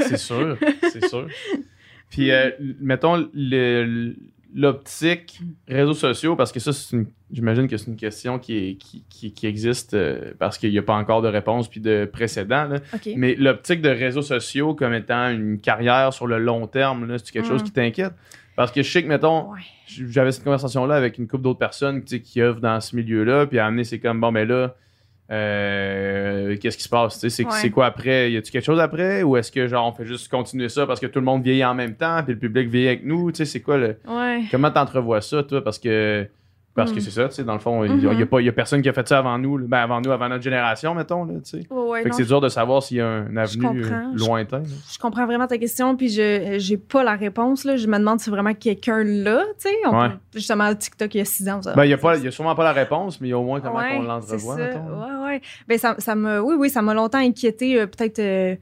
C'est 0.00 0.16
sûr, 0.18 0.56
c'est 0.92 1.06
sûr. 1.08 1.26
Puis, 2.10 2.30
euh, 2.30 2.50
mettons, 2.80 3.28
le- 3.34 4.14
l'optique 4.54 5.40
réseaux 5.68 5.94
sociaux, 5.94 6.36
parce 6.36 6.52
que 6.52 6.60
ça, 6.60 6.72
c'est 6.72 6.96
une- 6.96 7.06
j'imagine 7.32 7.66
que 7.68 7.76
c'est 7.76 7.88
une 7.90 7.96
question 7.96 8.38
qui, 8.38 8.56
est- 8.56 8.74
qui, 8.76 9.04
qui- 9.10 9.32
qui 9.32 9.46
existe 9.46 9.94
euh, 9.94 10.32
parce 10.38 10.58
qu'il 10.58 10.70
n'y 10.70 10.78
a 10.78 10.82
pas 10.82 10.94
encore 10.94 11.22
de 11.22 11.28
réponse 11.28 11.68
puis 11.68 11.80
de 11.80 12.08
précédent. 12.10 12.64
là. 12.64 12.78
Mais 13.16 13.34
l'optique 13.34 13.82
de 13.82 13.88
réseaux 13.90 14.22
sociaux 14.22 14.74
comme 14.74 14.94
étant 14.94 15.28
une 15.30 15.58
carrière 15.60 16.12
sur 16.12 16.26
le 16.26 16.38
long 16.38 16.66
terme, 16.66 17.06
là, 17.06 17.16
c'est 17.18 17.32
quelque 17.32 17.48
chose 17.48 17.62
Mm. 17.62 17.64
qui 17.64 17.72
t'inquiète? 17.72 18.12
Parce 18.56 18.70
que 18.70 18.82
je 18.84 18.90
sais 18.90 19.02
que, 19.02 19.08
mettons, 19.08 19.50
Ouais. 19.50 19.58
j'avais 19.88 20.30
cette 20.30 20.44
conversation-là 20.44 20.94
avec 20.94 21.18
une 21.18 21.26
couple 21.26 21.42
d'autres 21.42 21.58
personnes 21.58 22.04
qui 22.04 22.40
œuvrent 22.40 22.60
dans 22.60 22.80
ce 22.80 22.94
milieu-là, 22.94 23.46
puis 23.46 23.58
à 23.58 23.66
amener, 23.66 23.82
c'est 23.82 23.98
comme, 23.98 24.20
bon, 24.20 24.30
ben 24.30 24.46
là, 24.46 24.76
euh, 25.34 26.56
qu'est-ce 26.56 26.76
qui 26.76 26.82
se 26.84 26.88
passe? 26.88 27.26
C'est 27.28 27.44
Ouais. 27.44 27.70
quoi 27.70 27.86
après? 27.86 28.30
Y 28.32 28.36
a-tu 28.36 28.50
quelque 28.50 28.64
chose 28.64 28.80
après? 28.80 29.22
Ou 29.22 29.36
est-ce 29.36 29.50
que, 29.52 29.66
genre, 29.66 29.86
on 29.86 29.92
fait 29.92 30.04
juste 30.06 30.30
continuer 30.30 30.68
ça 30.68 30.86
parce 30.86 31.00
que 31.00 31.06
tout 31.06 31.18
le 31.18 31.24
monde 31.24 31.42
vieillit 31.42 31.64
en 31.64 31.74
même 31.74 31.94
temps, 31.94 32.22
puis 32.24 32.34
le 32.34 32.38
public 32.38 32.68
vieillit 32.68 32.88
avec 32.88 33.04
nous? 33.04 33.30
Tu 33.32 33.38
sais, 33.38 33.44
c'est 33.44 33.60
quoi 33.60 33.76
le. 33.78 33.96
Ouais. 34.06 34.42
Comment 34.50 34.70
t'entrevois 34.70 35.20
ça, 35.20 35.42
toi? 35.42 35.62
Parce 35.62 35.78
que. 35.78 36.26
Parce 36.74 36.90
que 36.90 36.96
Mm. 36.96 37.00
c'est 37.02 37.10
ça, 37.10 37.28
tu 37.28 37.36
sais, 37.36 37.44
dans 37.44 37.52
le 37.52 37.60
fond, 37.60 37.84
il 37.84 38.02
y 38.02 38.06
a- 38.08 38.10
Mhm. 38.12 38.18
y 38.18 38.22
a, 38.22 38.26
pas- 38.26 38.40
y 38.40 38.48
a 38.48 38.52
personne 38.52 38.82
qui 38.82 38.88
a 38.88 38.92
fait 38.92 39.06
ça 39.06 39.18
avant 39.18 39.38
nous, 39.38 39.58
là. 39.58 39.64
ben 39.68 39.78
avant 39.78 40.00
nous, 40.00 40.10
avant 40.10 40.28
notre 40.28 40.42
génération, 40.42 40.92
mettons, 40.92 41.24
là, 41.24 41.34
tu 41.34 41.60
sais. 41.60 41.66
Ouais, 41.70 41.80
ouais, 41.88 41.98
Fait 42.02 42.04
que 42.06 42.14
non, 42.14 42.16
c'est 42.18 42.24
dur 42.24 42.40
de 42.40 42.48
savoir 42.48 42.82
s'il 42.82 42.96
y 42.96 43.00
a 43.00 43.06
un 43.06 43.36
avenue 43.36 43.62
comprends. 43.62 43.94
euh, 43.94 44.12
Je- 44.16 44.24
lointain. 44.26 44.58
là. 44.58 44.64
je 44.92 44.98
comprends 44.98 45.24
vraiment 45.24 45.46
ta 45.46 45.56
question, 45.56 45.96
puis 45.96 46.08
je 46.08 46.56
j'ai 46.58 46.76
pas 46.76 47.04
la 47.04 47.14
réponse. 47.14 47.64
Là. 47.64 47.76
Je 47.76 47.86
me 47.86 47.96
demande 47.96 48.18
si 48.18 48.28
vraiment 48.28 48.54
quelqu'un 48.54 49.04
là, 49.04 49.44
tu 49.56 49.68
sais. 49.68 49.74
on 49.86 49.96
Ouais. 50.00 50.08
peut- 50.08 50.16
Justement, 50.34 50.74
TikTok, 50.74 51.14
il 51.14 51.18
y 51.18 51.20
a 51.20 51.24
six 51.24 51.48
ans. 51.48 51.60
Ben, 51.76 51.84
il 51.84 51.88
n'y 51.88 51.92
a, 51.94 51.98
pas- 51.98 52.16
y 52.16 52.26
a 52.26 52.30
sûrement 52.32 52.56
pas 52.56 52.64
la 52.64 52.72
réponse, 52.72 53.20
mais 53.20 53.28
il 53.28 53.30
y 53.30 53.34
a 53.34 53.38
au 53.38 53.44
moins 53.44 53.60
comment 53.60 53.76
Ouais, 53.78 53.96
on 53.96 54.02
c'est 54.02 54.08
l'entrevoit, 54.08 54.56
ça. 54.56 54.62
mettons. 54.62 54.88
là. 54.88 55.20
Ouais, 55.22 55.26
ouais. 55.26 55.40
Ben, 55.68 55.78
ça, 55.78 55.94
ça 55.98 56.14
oui, 56.16 56.56
oui, 56.58 56.70
ça 56.70 56.82
m'a 56.82 56.92
longtemps 56.92 57.18
inquiété, 57.18 57.80
euh, 57.80 57.86
peut-être 57.86 58.18
euh, 58.18 58.56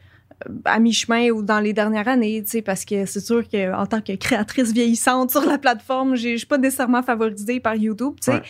à 0.65 0.79
mi-chemin 0.79 1.31
ou 1.31 1.43
dans 1.43 1.61
les 1.61 1.73
dernières 1.73 2.09
années, 2.09 2.43
tu 2.45 2.51
sais, 2.51 2.63
parce 2.63 2.85
que 2.85 3.07
c'est 3.07 3.21
sûr 3.21 3.43
qu'en 3.49 3.87
tant 3.87 4.01
que 4.01 4.15
créatrice 4.17 4.73
vieillissante 4.73 5.31
sur 5.31 5.45
la 5.45 5.59
plateforme, 5.59 6.17
j'ai- 6.17 6.33
je 6.33 6.39
suis 6.39 6.47
pas 6.47 6.59
nécessairement 6.59 7.03
favorisée 7.03 7.61
par 7.61 7.75
YouTube, 7.77 8.15
tu 8.21 8.27
sais. 8.31 8.39
Ouais. 8.39 8.43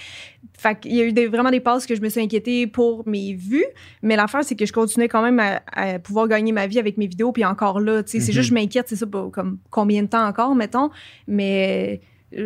Fait 0.58 0.78
qu'il 0.78 0.92
y 0.94 1.00
a 1.00 1.04
eu 1.04 1.12
des- 1.12 1.26
vraiment 1.26 1.50
des 1.50 1.60
passes 1.60 1.86
que 1.86 1.94
je 1.94 2.00
me 2.00 2.08
suis 2.08 2.20
inquiétée 2.20 2.66
pour 2.66 3.06
mes 3.08 3.34
vues, 3.34 3.64
mais 4.02 4.16
l'affaire, 4.16 4.44
c'est 4.44 4.54
que 4.56 4.66
je 4.66 4.72
continuais 4.72 5.08
quand 5.08 5.22
même 5.22 5.40
à, 5.40 5.62
à 5.72 5.98
pouvoir 5.98 6.28
gagner 6.28 6.52
ma 6.52 6.66
vie 6.66 6.78
avec 6.78 6.98
mes 6.98 7.06
vidéos, 7.06 7.32
puis 7.32 7.44
encore 7.44 7.80
là, 7.80 8.02
tu 8.02 8.12
sais, 8.12 8.20
c'est 8.20 8.32
Mhm. 8.32 8.36
juste 8.36 8.48
je 8.50 8.54
m'inquiète, 8.54 8.86
c'est 8.88 8.96
ça, 8.96 9.06
pour 9.06 9.30
comme 9.32 9.58
combien 9.70 10.02
de 10.02 10.08
temps 10.08 10.26
encore, 10.26 10.54
mettons, 10.54 10.90
mais 11.26 12.00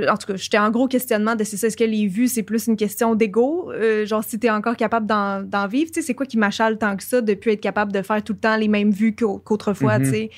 en 0.08 0.16
tout 0.16 0.26
cas, 0.26 0.36
j'étais 0.36 0.58
en 0.58 0.70
gros 0.70 0.88
questionnement 0.88 1.34
de 1.36 1.44
c'est 1.44 1.56
ça, 1.56 1.66
est-ce 1.68 1.76
que 1.76 1.84
les 1.84 2.06
vues, 2.06 2.28
c'est 2.28 2.42
plus 2.42 2.66
une 2.66 2.76
question 2.76 3.14
d'ego? 3.14 3.70
Euh, 3.72 4.04
genre, 4.06 4.24
si 4.24 4.38
t'es 4.38 4.50
encore 4.50 4.76
capable 4.76 5.06
d'en, 5.06 5.42
d'en 5.42 5.66
vivre, 5.66 5.90
tu 5.90 6.00
sais, 6.00 6.06
c'est 6.06 6.14
quoi 6.14 6.26
qui 6.26 6.38
m'achale 6.38 6.78
tant 6.78 6.96
que 6.96 7.02
ça 7.02 7.20
de 7.20 7.34
plus 7.34 7.52
être 7.52 7.60
capable 7.60 7.92
de 7.92 8.02
faire 8.02 8.22
tout 8.22 8.32
le 8.32 8.38
temps 8.38 8.56
les 8.56 8.68
mêmes 8.68 8.90
vues 8.90 9.14
qu'au- 9.14 9.38
qu'autrefois, 9.38 9.98
Mhm. 9.98 10.04
tu 10.04 10.10
sais? 10.10 10.30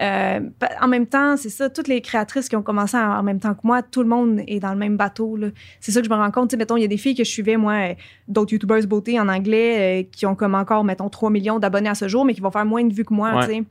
Euh, 0.00 0.40
en 0.80 0.88
même 0.88 1.06
temps, 1.06 1.36
c'est 1.36 1.48
ça, 1.48 1.70
toutes 1.70 1.88
les 1.88 2.00
créatrices 2.00 2.48
qui 2.48 2.56
ont 2.56 2.62
commencé 2.62 2.96
en 2.96 3.16
en 3.16 3.22
même 3.22 3.40
temps 3.40 3.54
que 3.54 3.60
moi, 3.64 3.82
tout 3.82 4.02
le 4.02 4.08
monde 4.08 4.40
est 4.46 4.60
dans 4.60 4.72
le 4.72 4.78
même 4.78 4.96
bateau, 4.96 5.36
là. 5.36 5.48
C'est 5.80 5.90
ça 5.92 6.00
que 6.00 6.06
je 6.06 6.10
me 6.10 6.16
rends 6.16 6.30
compte. 6.30 6.50
Tu 6.50 6.54
sais, 6.54 6.58
mettons, 6.58 6.76
il 6.76 6.82
y 6.82 6.84
a 6.84 6.88
des 6.88 6.98
filles 6.98 7.14
que 7.14 7.24
je 7.24 7.30
suivais, 7.30 7.56
moi, 7.56 7.72
euh, 7.72 7.94
d'autres 8.28 8.52
YouTubers 8.52 8.86
beauté 8.86 9.18
en 9.18 9.28
anglais, 9.28 10.02
euh, 10.02 10.08
qui 10.12 10.26
ont 10.26 10.34
comme 10.34 10.54
encore, 10.54 10.84
mettons, 10.84 11.08
3 11.08 11.30
millions 11.30 11.58
d'abonnés 11.58 11.88
à 11.88 11.94
ce 11.94 12.08
jour, 12.08 12.24
mais 12.24 12.34
qui 12.34 12.40
vont 12.40 12.50
faire 12.50 12.66
moins 12.66 12.84
de 12.84 12.92
vues 12.92 13.04
que 13.04 13.14
moi, 13.14 13.34
Ouais. 13.34 13.46
tu 13.46 13.52
sais. 13.54 13.62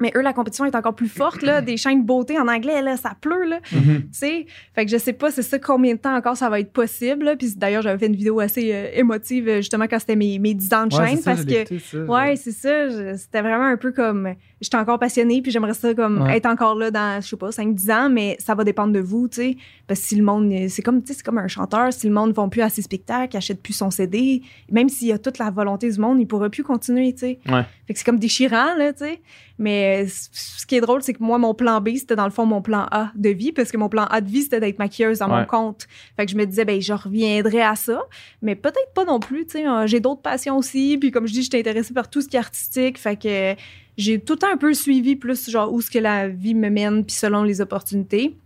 Mais 0.00 0.10
eux, 0.16 0.22
la 0.22 0.32
compétition 0.32 0.64
est 0.64 0.74
encore 0.74 0.94
plus 0.94 1.08
forte, 1.08 1.42
là. 1.42 1.60
Des 1.60 1.76
chaînes 1.76 2.02
beauté 2.04 2.36
en 2.38 2.48
anglais, 2.48 2.82
là, 2.82 2.96
ça 2.96 3.12
pleut, 3.20 3.44
là. 3.48 3.60
Tu 3.70 3.78
sais, 4.10 4.46
fait 4.74 4.84
que 4.84 4.90
je 4.90 4.96
sais 4.96 5.12
pas, 5.12 5.30
c'est 5.30 5.42
ça 5.42 5.58
combien 5.58 5.94
de 5.94 5.98
temps 6.00 6.14
encore 6.16 6.36
ça 6.36 6.50
va 6.50 6.58
être 6.60 6.72
possible. 6.72 7.24
là. 7.26 7.36
Puis 7.36 7.54
d'ailleurs, 7.56 7.82
j'avais 7.82 7.98
fait 7.98 8.06
une 8.06 8.16
vidéo 8.16 8.40
assez 8.40 8.72
euh, 8.72 8.88
émotive 8.94 9.48
euh, 9.48 9.56
justement 9.58 9.84
quand 9.88 9.98
c'était 10.00 10.16
mes, 10.16 10.38
mes 10.40 10.54
10 10.54 10.74
ans 10.74 10.86
de 10.86 10.94
Ouais, 10.96 11.08
chaîne 11.10 11.18
ça, 11.18 11.30
parce 11.32 11.44
que 11.44 11.50
écouté, 11.52 11.78
ça. 11.78 11.98
ouais, 11.98 12.36
c'est 12.36 12.50
ça, 12.52 13.16
c'était 13.16 13.40
vraiment 13.42 13.66
un 13.66 13.76
peu 13.76 13.92
comme 13.92 14.34
j'étais 14.60 14.76
encore 14.76 14.98
passionnée 14.98 15.42
puis 15.42 15.50
j'aimerais 15.52 15.74
ça 15.74 15.94
comme 15.94 16.22
Ouais. 16.22 16.38
être 16.38 16.46
encore 16.46 16.74
là 16.74 16.90
dans 16.90 17.20
je 17.20 17.28
sais 17.28 17.36
pas 17.36 17.52
5 17.52 17.74
10 17.74 17.90
ans 17.90 18.08
mais 18.10 18.36
ça 18.40 18.54
va 18.54 18.64
dépendre 18.64 18.92
de 18.92 19.00
vous, 19.00 19.28
tu 19.28 19.36
sais, 19.36 19.56
parce 19.86 20.00
que 20.00 20.06
si 20.06 20.16
le 20.16 20.24
monde 20.24 20.52
c'est 20.68 20.82
comme 20.82 21.02
tu 21.02 21.08
sais, 21.08 21.14
c'est 21.18 21.24
comme 21.24 21.38
un 21.38 21.48
chanteur, 21.48 21.92
si 21.92 22.06
le 22.08 22.12
monde 22.14 22.30
ne 22.30 22.34
vont 22.34 22.48
plus 22.48 22.62
à 22.62 22.68
ses 22.68 22.82
spectacles, 22.82 23.36
achète 23.36 23.62
plus 23.62 23.74
son 23.74 23.90
CD, 23.90 24.42
même 24.70 24.88
s'il 24.88 25.12
a 25.12 25.18
toute 25.18 25.38
la 25.38 25.50
volonté 25.50 25.90
du 25.90 26.00
monde, 26.00 26.18
il 26.20 26.26
pourra 26.26 26.50
plus 26.50 26.62
continuer, 26.64 27.12
tu 27.12 27.20
sais. 27.20 27.38
Ouais. 27.48 27.62
Fait 27.86 27.92
que 27.92 27.98
c'est 27.98 28.04
comme 28.04 28.18
déchirant 28.18 28.74
là, 28.76 28.92
tu 28.92 29.04
sais. 29.04 29.20
Mais 29.58 29.83
c- 30.06 30.28
ce 30.32 30.66
qui 30.66 30.76
est 30.76 30.80
drôle, 30.80 31.02
c'est 31.02 31.12
que 31.14 31.22
moi, 31.22 31.38
mon 31.38 31.54
plan 31.54 31.80
B, 31.80 31.90
c'était 31.96 32.16
dans 32.16 32.24
le 32.24 32.30
fond 32.30 32.46
mon 32.46 32.62
plan 32.62 32.86
A 32.90 33.10
de 33.14 33.28
vie, 33.30 33.52
parce 33.52 33.70
que 33.70 33.76
mon 33.76 33.88
plan 33.88 34.04
A 34.04 34.20
de 34.20 34.28
vie, 34.28 34.42
c'était 34.42 34.60
d'être 34.60 34.78
maquilleuse 34.78 35.18
dans 35.18 35.30
Ouais. 35.30 35.40
mon 35.40 35.46
compte. 35.46 35.86
Fait 36.16 36.24
que 36.26 36.32
je 36.32 36.36
me 36.36 36.44
disais, 36.46 36.64
ben, 36.64 36.80
je 36.80 36.92
reviendrai 36.92 37.62
à 37.62 37.76
ça, 37.76 38.02
mais 38.42 38.54
peut-être 38.56 38.92
pas 38.94 39.04
non 39.04 39.20
plus, 39.20 39.46
tu 39.46 39.58
sais. 39.58 39.68
euh, 39.68 39.86
J'ai 39.86 40.00
d'autres 40.00 40.22
passions 40.22 40.56
aussi, 40.56 40.96
puis 40.98 41.10
comme 41.10 41.26
je 41.26 41.32
dis, 41.32 41.42
j'étais 41.42 41.60
intéressée 41.60 41.94
par 41.94 42.08
tout 42.10 42.20
ce 42.20 42.28
qui 42.28 42.36
est 42.36 42.40
artistique, 42.40 42.98
fait 42.98 43.16
que 43.16 43.28
euh, 43.28 43.54
j'ai 43.96 44.18
tout 44.20 44.32
le 44.34 44.38
temps 44.40 44.52
un 44.52 44.56
peu 44.56 44.74
suivi 44.74 45.14
plus, 45.16 45.48
genre, 45.50 45.72
où 45.72 45.80
ce 45.80 45.90
que 45.90 45.98
la 46.00 46.28
vie 46.28 46.54
me 46.54 46.68
mène, 46.70 47.04
puis 47.04 47.14
selon 47.14 47.42
les 47.44 47.60
opportunités. 47.60 48.36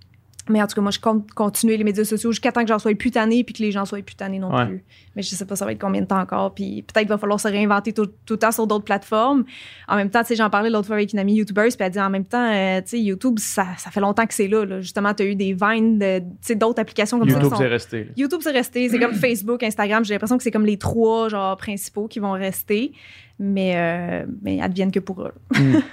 Mais 0.48 0.62
en 0.62 0.66
tout 0.66 0.74
cas, 0.74 0.80
moi, 0.80 0.90
je 0.90 0.98
compte 1.00 1.30
continuer 1.32 1.76
les 1.76 1.84
médias 1.84 2.04
sociaux 2.04 2.30
jusqu'à 2.32 2.52
temps 2.52 2.62
que 2.62 2.68
j'en 2.68 2.78
sois 2.78 2.94
plus 2.94 3.10
tannée 3.10 3.44
puis 3.44 3.52
que 3.54 3.62
les 3.62 3.70
gens 3.72 3.84
soient 3.84 4.00
plus 4.02 4.14
tannés 4.16 4.38
non 4.38 4.54
Ouais. 4.54 4.66
plus. 4.66 4.84
Mais 5.16 5.22
je 5.22 5.28
sais 5.34 5.44
pas 5.44 5.56
ça 5.56 5.64
va 5.64 5.72
être 5.72 5.80
combien 5.80 6.00
de 6.02 6.06
temps 6.06 6.20
encore. 6.20 6.54
Puis 6.54 6.82
peut-être 6.82 7.08
va 7.08 7.18
falloir 7.18 7.40
se 7.40 7.48
réinventer 7.48 7.92
tout, 7.92 8.06
tout 8.06 8.34
le 8.34 8.38
temps 8.38 8.52
sur 8.52 8.66
d'autres 8.66 8.84
plateformes. 8.84 9.44
En 9.88 9.96
même 9.96 10.10
temps, 10.10 10.20
tu 10.22 10.28
sais, 10.28 10.36
j'en 10.36 10.48
parlais 10.50 10.70
l'autre 10.70 10.86
fois 10.86 10.96
avec 10.96 11.12
une 11.12 11.18
amie 11.18 11.34
YouTubeuse, 11.34 11.76
puis 11.76 11.84
elle 11.86 11.92
dit 11.92 12.00
en 12.00 12.10
même 12.10 12.24
temps, 12.24 12.50
euh, 12.52 12.80
tu 12.82 12.88
sais, 12.90 13.00
YouTube, 13.00 13.38
ça, 13.38 13.66
ça 13.78 13.90
fait 13.90 14.00
longtemps 14.00 14.26
que 14.26 14.34
c'est 14.34 14.48
là, 14.48 14.64
là. 14.64 14.80
Justement, 14.80 15.12
tu 15.14 15.22
as 15.22 15.26
eu 15.26 15.34
des 15.34 15.54
vines, 15.54 15.98
de- 15.98 16.20
tu 16.20 16.24
sais, 16.40 16.54
d'autres 16.54 16.80
applications 16.80 17.18
comme 17.18 17.28
ça. 17.28 17.34
YouTube, 17.36 17.50
qui 17.50 17.56
sont- 17.56 17.62
c'est 17.62 17.68
resté. 17.68 18.04
là. 18.04 18.10
YouTube, 18.16 18.40
c'est 18.42 18.50
resté. 18.52 18.88
C'est 18.88 18.98
comme 18.98 19.14
Facebook, 19.14 19.62
Instagram. 19.62 20.04
J'ai 20.04 20.14
l'impression 20.14 20.36
que 20.36 20.42
c'est 20.44 20.50
comme 20.50 20.66
les 20.66 20.78
trois 20.78 21.28
genre 21.28 21.56
principaux 21.56 22.06
qui 22.08 22.18
vont 22.20 22.32
rester. 22.32 22.92
Mais, 23.40 23.74
euh, 23.76 24.26
mais 24.42 24.60
adviennent 24.60 24.90
que 24.90 24.98
pour 25.00 25.22
eux. 25.22 25.32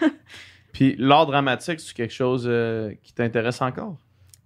Puis 0.73 0.95
l'art 0.97 1.25
dramatique, 1.25 1.79
c'est 1.79 1.93
quelque 1.95 2.13
chose 2.13 2.45
euh, 2.49 2.91
qui 3.03 3.13
t'intéresse 3.13 3.61
encore? 3.61 3.97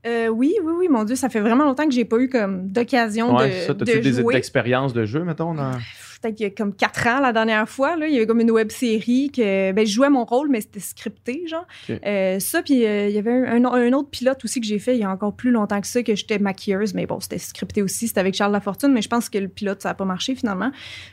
Euh, 0.07 0.27
oui, 0.29 0.53
oui, 0.63 0.73
oui, 0.77 0.87
mon 0.89 1.03
Dieu, 1.03 1.15
ça 1.15 1.27
fait 1.29 1.41
vraiment 1.41 1.65
longtemps 1.65 1.85
que 1.85 1.91
j'ai 1.91 2.05
pas 2.05 2.17
eu 2.19 2.29
comme 2.29 2.67
d'occasion 2.67 3.35
Ouais, 3.35 3.49
de, 3.49 3.53
ça, 3.67 3.73
de 3.73 3.83
t'as-tu 3.83 3.99
des 3.99 4.13
jouer. 4.13 4.35
expériences 4.35 4.93
de 4.93 5.05
jeu, 5.05 5.23
mettons? 5.23 5.53
Dans... 5.53 5.73
Peut-être 6.21 6.35
qu'il 6.35 6.47
y 6.47 6.49
a 6.49 6.53
comme 6.53 6.73
quatre 6.75 7.07
ans 7.07 7.21
la 7.21 7.31
dernière 7.31 7.67
fois, 7.69 7.95
là, 7.95 8.05
il 8.07 8.13
y 8.13 8.17
avait 8.17 8.25
comme 8.27 8.41
une 8.41 8.51
web 8.51 8.71
série 8.71 9.29
que 9.33 9.71
ben, 9.71 9.85
je 9.85 9.91
jouais 9.93 10.09
mon 10.09 10.25
rôle, 10.25 10.49
mais 10.49 10.59
c'était 10.59 10.81
scripté, 10.81 11.43
genre. 11.47 11.65
Euh, 12.05 12.39
ça, 12.39 12.61
puis 12.61 12.85
euh, 12.85 13.07
il 13.07 13.15
y 13.15 13.17
avait 13.17 13.31
un, 13.31 13.63
un 13.63 13.93
autre 13.93 14.09
pilote 14.09 14.43
aussi 14.43 14.59
que 14.59 14.67
j'ai 14.67 14.79
fait 14.79 14.95
il 14.95 14.99
y 14.99 15.03
a 15.05 15.09
encore 15.09 15.33
plus 15.33 15.51
longtemps 15.51 15.79
que 15.79 15.87
ça, 15.87 16.03
que 16.03 16.15
j'étais 16.15 16.37
maquilleuse, 16.39 16.93
mais 16.93 17.05
bon, 17.05 17.19
c'était 17.21 17.37
scripté 17.37 17.81
aussi, 17.81 18.07
c'était 18.09 18.19
avec 18.19 18.33
Charles 18.35 18.51
Lafortune, 18.51 18.91
mais 18.93 19.01
je 19.01 19.07
pense 19.09 19.29
que 19.29 19.37
le 19.37 19.47
pilote, 19.47 19.81
ça 19.81 19.89
n'a 19.89 19.95
pas 19.95 20.03
marché 20.05 20.35
finalement. 20.35 20.71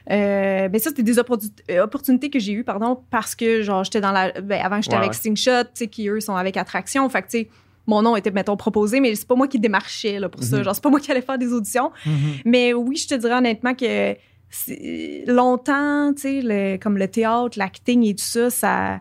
Ben 0.08 0.72
ça, 0.78 0.90
c'était 0.90 1.02
des 1.04 1.18
opportun- 1.18 1.50
opportunités 1.82 2.30
que 2.30 2.38
j'ai 2.40 2.52
eues, 2.52 2.64
pardon, 2.64 3.00
parce 3.10 3.34
que, 3.36 3.62
genre, 3.62 3.84
j'étais 3.84 4.00
dans 4.00 4.12
la. 4.12 4.32
Ben, 4.40 4.60
avant, 4.64 4.80
j'étais 4.80 4.94
Ouais, 4.96 5.02
avec 5.02 5.12
ouais. 5.12 5.16
Slingshot, 5.18 5.64
tu 5.64 5.70
sais, 5.74 5.86
qui 5.88 6.08
eux 6.08 6.20
sont 6.20 6.34
avec 6.36 6.56
Attraction. 6.56 7.08
Fait 7.08 7.22
que, 7.22 7.28
tu 7.28 7.38
sais, 7.38 7.48
mon 7.86 8.02
nom 8.02 8.16
était, 8.16 8.30
mettons, 8.30 8.56
proposé, 8.56 9.00
mais 9.00 9.14
c'est 9.14 9.26
pas 9.28 9.34
moi 9.36 9.48
qui 9.48 9.58
démarchais 9.60 10.18
là, 10.18 10.28
pour 10.28 10.42
ça. 10.42 10.58
Mhm. 10.58 10.64
Genre, 10.64 10.74
c'est 10.74 10.82
pas 10.82 10.90
moi 10.90 11.00
qui 11.00 11.10
allais 11.10 11.22
faire 11.22 11.38
des 11.38 11.52
auditions. 11.52 11.90
Mhm. 12.04 12.12
Mais 12.44 12.72
oui, 12.74 12.96
je 12.96 13.08
te 13.08 13.14
dirais 13.14 13.34
honnêtement 13.34 13.74
que 13.74 14.16
longtemps, 15.26 16.12
tu 16.14 16.22
sais, 16.22 16.40
le- 16.42 16.76
comme 16.78 16.98
le 16.98 17.08
théâtre, 17.08 17.58
l'acting 17.58 18.04
et 18.04 18.14
tout 18.14 18.24
ça, 18.24 18.50
ça 18.50 19.00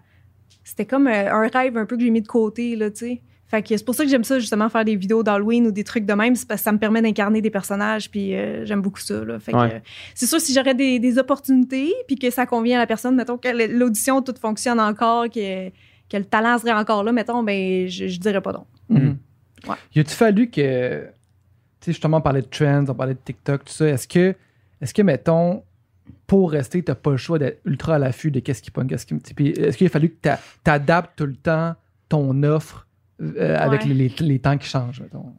c'était 0.64 0.86
comme 0.86 1.08
euh, 1.08 1.32
un 1.32 1.48
rêve 1.48 1.78
un 1.78 1.86
peu 1.86 1.96
que 1.96 2.02
j'ai 2.04 2.10
mis 2.10 2.22
de 2.22 2.28
côté, 2.28 2.76
là, 2.76 2.90
tu 2.90 2.98
sais. 2.98 3.22
Fait 3.48 3.62
que 3.62 3.78
c'est 3.78 3.84
pour 3.86 3.94
ça 3.94 4.04
que 4.04 4.10
j'aime 4.10 4.24
ça, 4.24 4.40
justement, 4.40 4.68
faire 4.70 4.84
des 4.84 4.96
vidéos 4.96 5.22
d'Halloween 5.22 5.68
ou 5.68 5.72
des 5.72 5.84
trucs 5.84 6.06
de 6.06 6.14
même, 6.14 6.36
c'est 6.36 6.48
parce 6.48 6.62
que 6.62 6.64
ça 6.66 6.72
me 6.72 6.80
permet 6.80 7.04
d'incarner 7.04 7.42
des 7.42 7.52
personnages, 7.52 8.10
puis 8.10 8.34
euh, 8.36 8.66
j'aime 8.66 8.82
beaucoup 8.82 9.00
ça, 9.00 9.24
là. 9.24 9.38
Fait 9.40 9.52
que, 9.52 9.58
euh, 9.76 9.80
c'est 10.16 10.26
sûr, 10.26 10.42
si 10.42 10.52
j'aurais 10.54 10.74
des, 10.74 10.98
des 10.98 11.20
opportunités, 11.20 11.94
puis 12.08 12.16
que 12.18 12.32
ça 12.32 12.48
convient 12.48 12.78
à 12.78 12.80
la 12.80 12.88
personne, 12.88 13.16
mettons 13.16 13.38
que 13.38 13.48
l'audition, 13.72 14.24
tout 14.24 14.34
fonctionne 14.42 14.80
encore, 14.80 15.26
que, 15.30 15.70
que 15.70 16.18
le 16.18 16.26
talent 16.26 16.58
serait 16.58 16.74
encore 16.74 17.04
là, 17.04 17.12
mettons, 17.12 17.44
ben, 17.44 17.88
je, 17.88 18.08
je 18.08 18.20
dirais 18.20 18.42
pas 18.42 18.52
non. 18.52 18.66
Mhm. 18.90 19.18
Ouais. 19.68 19.76
Y 19.96 20.00
a-tu 20.00 20.14
fallu 20.14 20.50
que. 20.50 21.06
Tu 21.80 21.86
sais, 21.86 21.92
justement, 21.92 22.18
on 22.18 22.22
parlait 22.22 22.42
de 22.42 22.48
trends, 22.48 22.86
on 22.88 22.94
parlait 22.96 23.14
de 23.14 23.20
TikTok, 23.24 23.66
tout 23.66 23.74
ça. 23.74 23.88
Est-ce 23.88 24.08
que, 24.08 24.36
est-ce 24.82 24.94
que 24.94 25.02
mettons, 25.02 25.64
pour 26.28 26.52
rester, 26.52 26.82
t'as 26.84 26.96
pas 26.96 27.12
le 27.12 27.18
choix 27.18 27.40
d'être 27.40 27.62
ultra 27.66 27.96
à 27.96 28.00
l'affût 28.00 28.32
de 28.32 28.40
qu'est-ce 28.40 28.62
qui 28.62 28.72
pogne, 28.72 28.88
qu'est-ce 28.88 29.06
qui. 29.06 29.16
Puis 29.16 29.50
Est-ce 29.50 29.78
qu'il 29.78 29.88
a 29.88 29.90
fallu 29.90 30.10
que 30.10 30.18
t'a- 30.22 30.40
t'adaptes 30.64 31.18
tout 31.18 31.26
le 31.26 31.36
temps 31.36 31.76
ton 32.10 32.44
offre 32.44 32.88
euh, 33.22 33.58
avec 33.58 33.86
les- 33.86 34.10
les 34.20 34.40
temps 34.40 34.58
qui 34.58 34.68
changent, 34.68 35.02
mettons? 35.02 35.34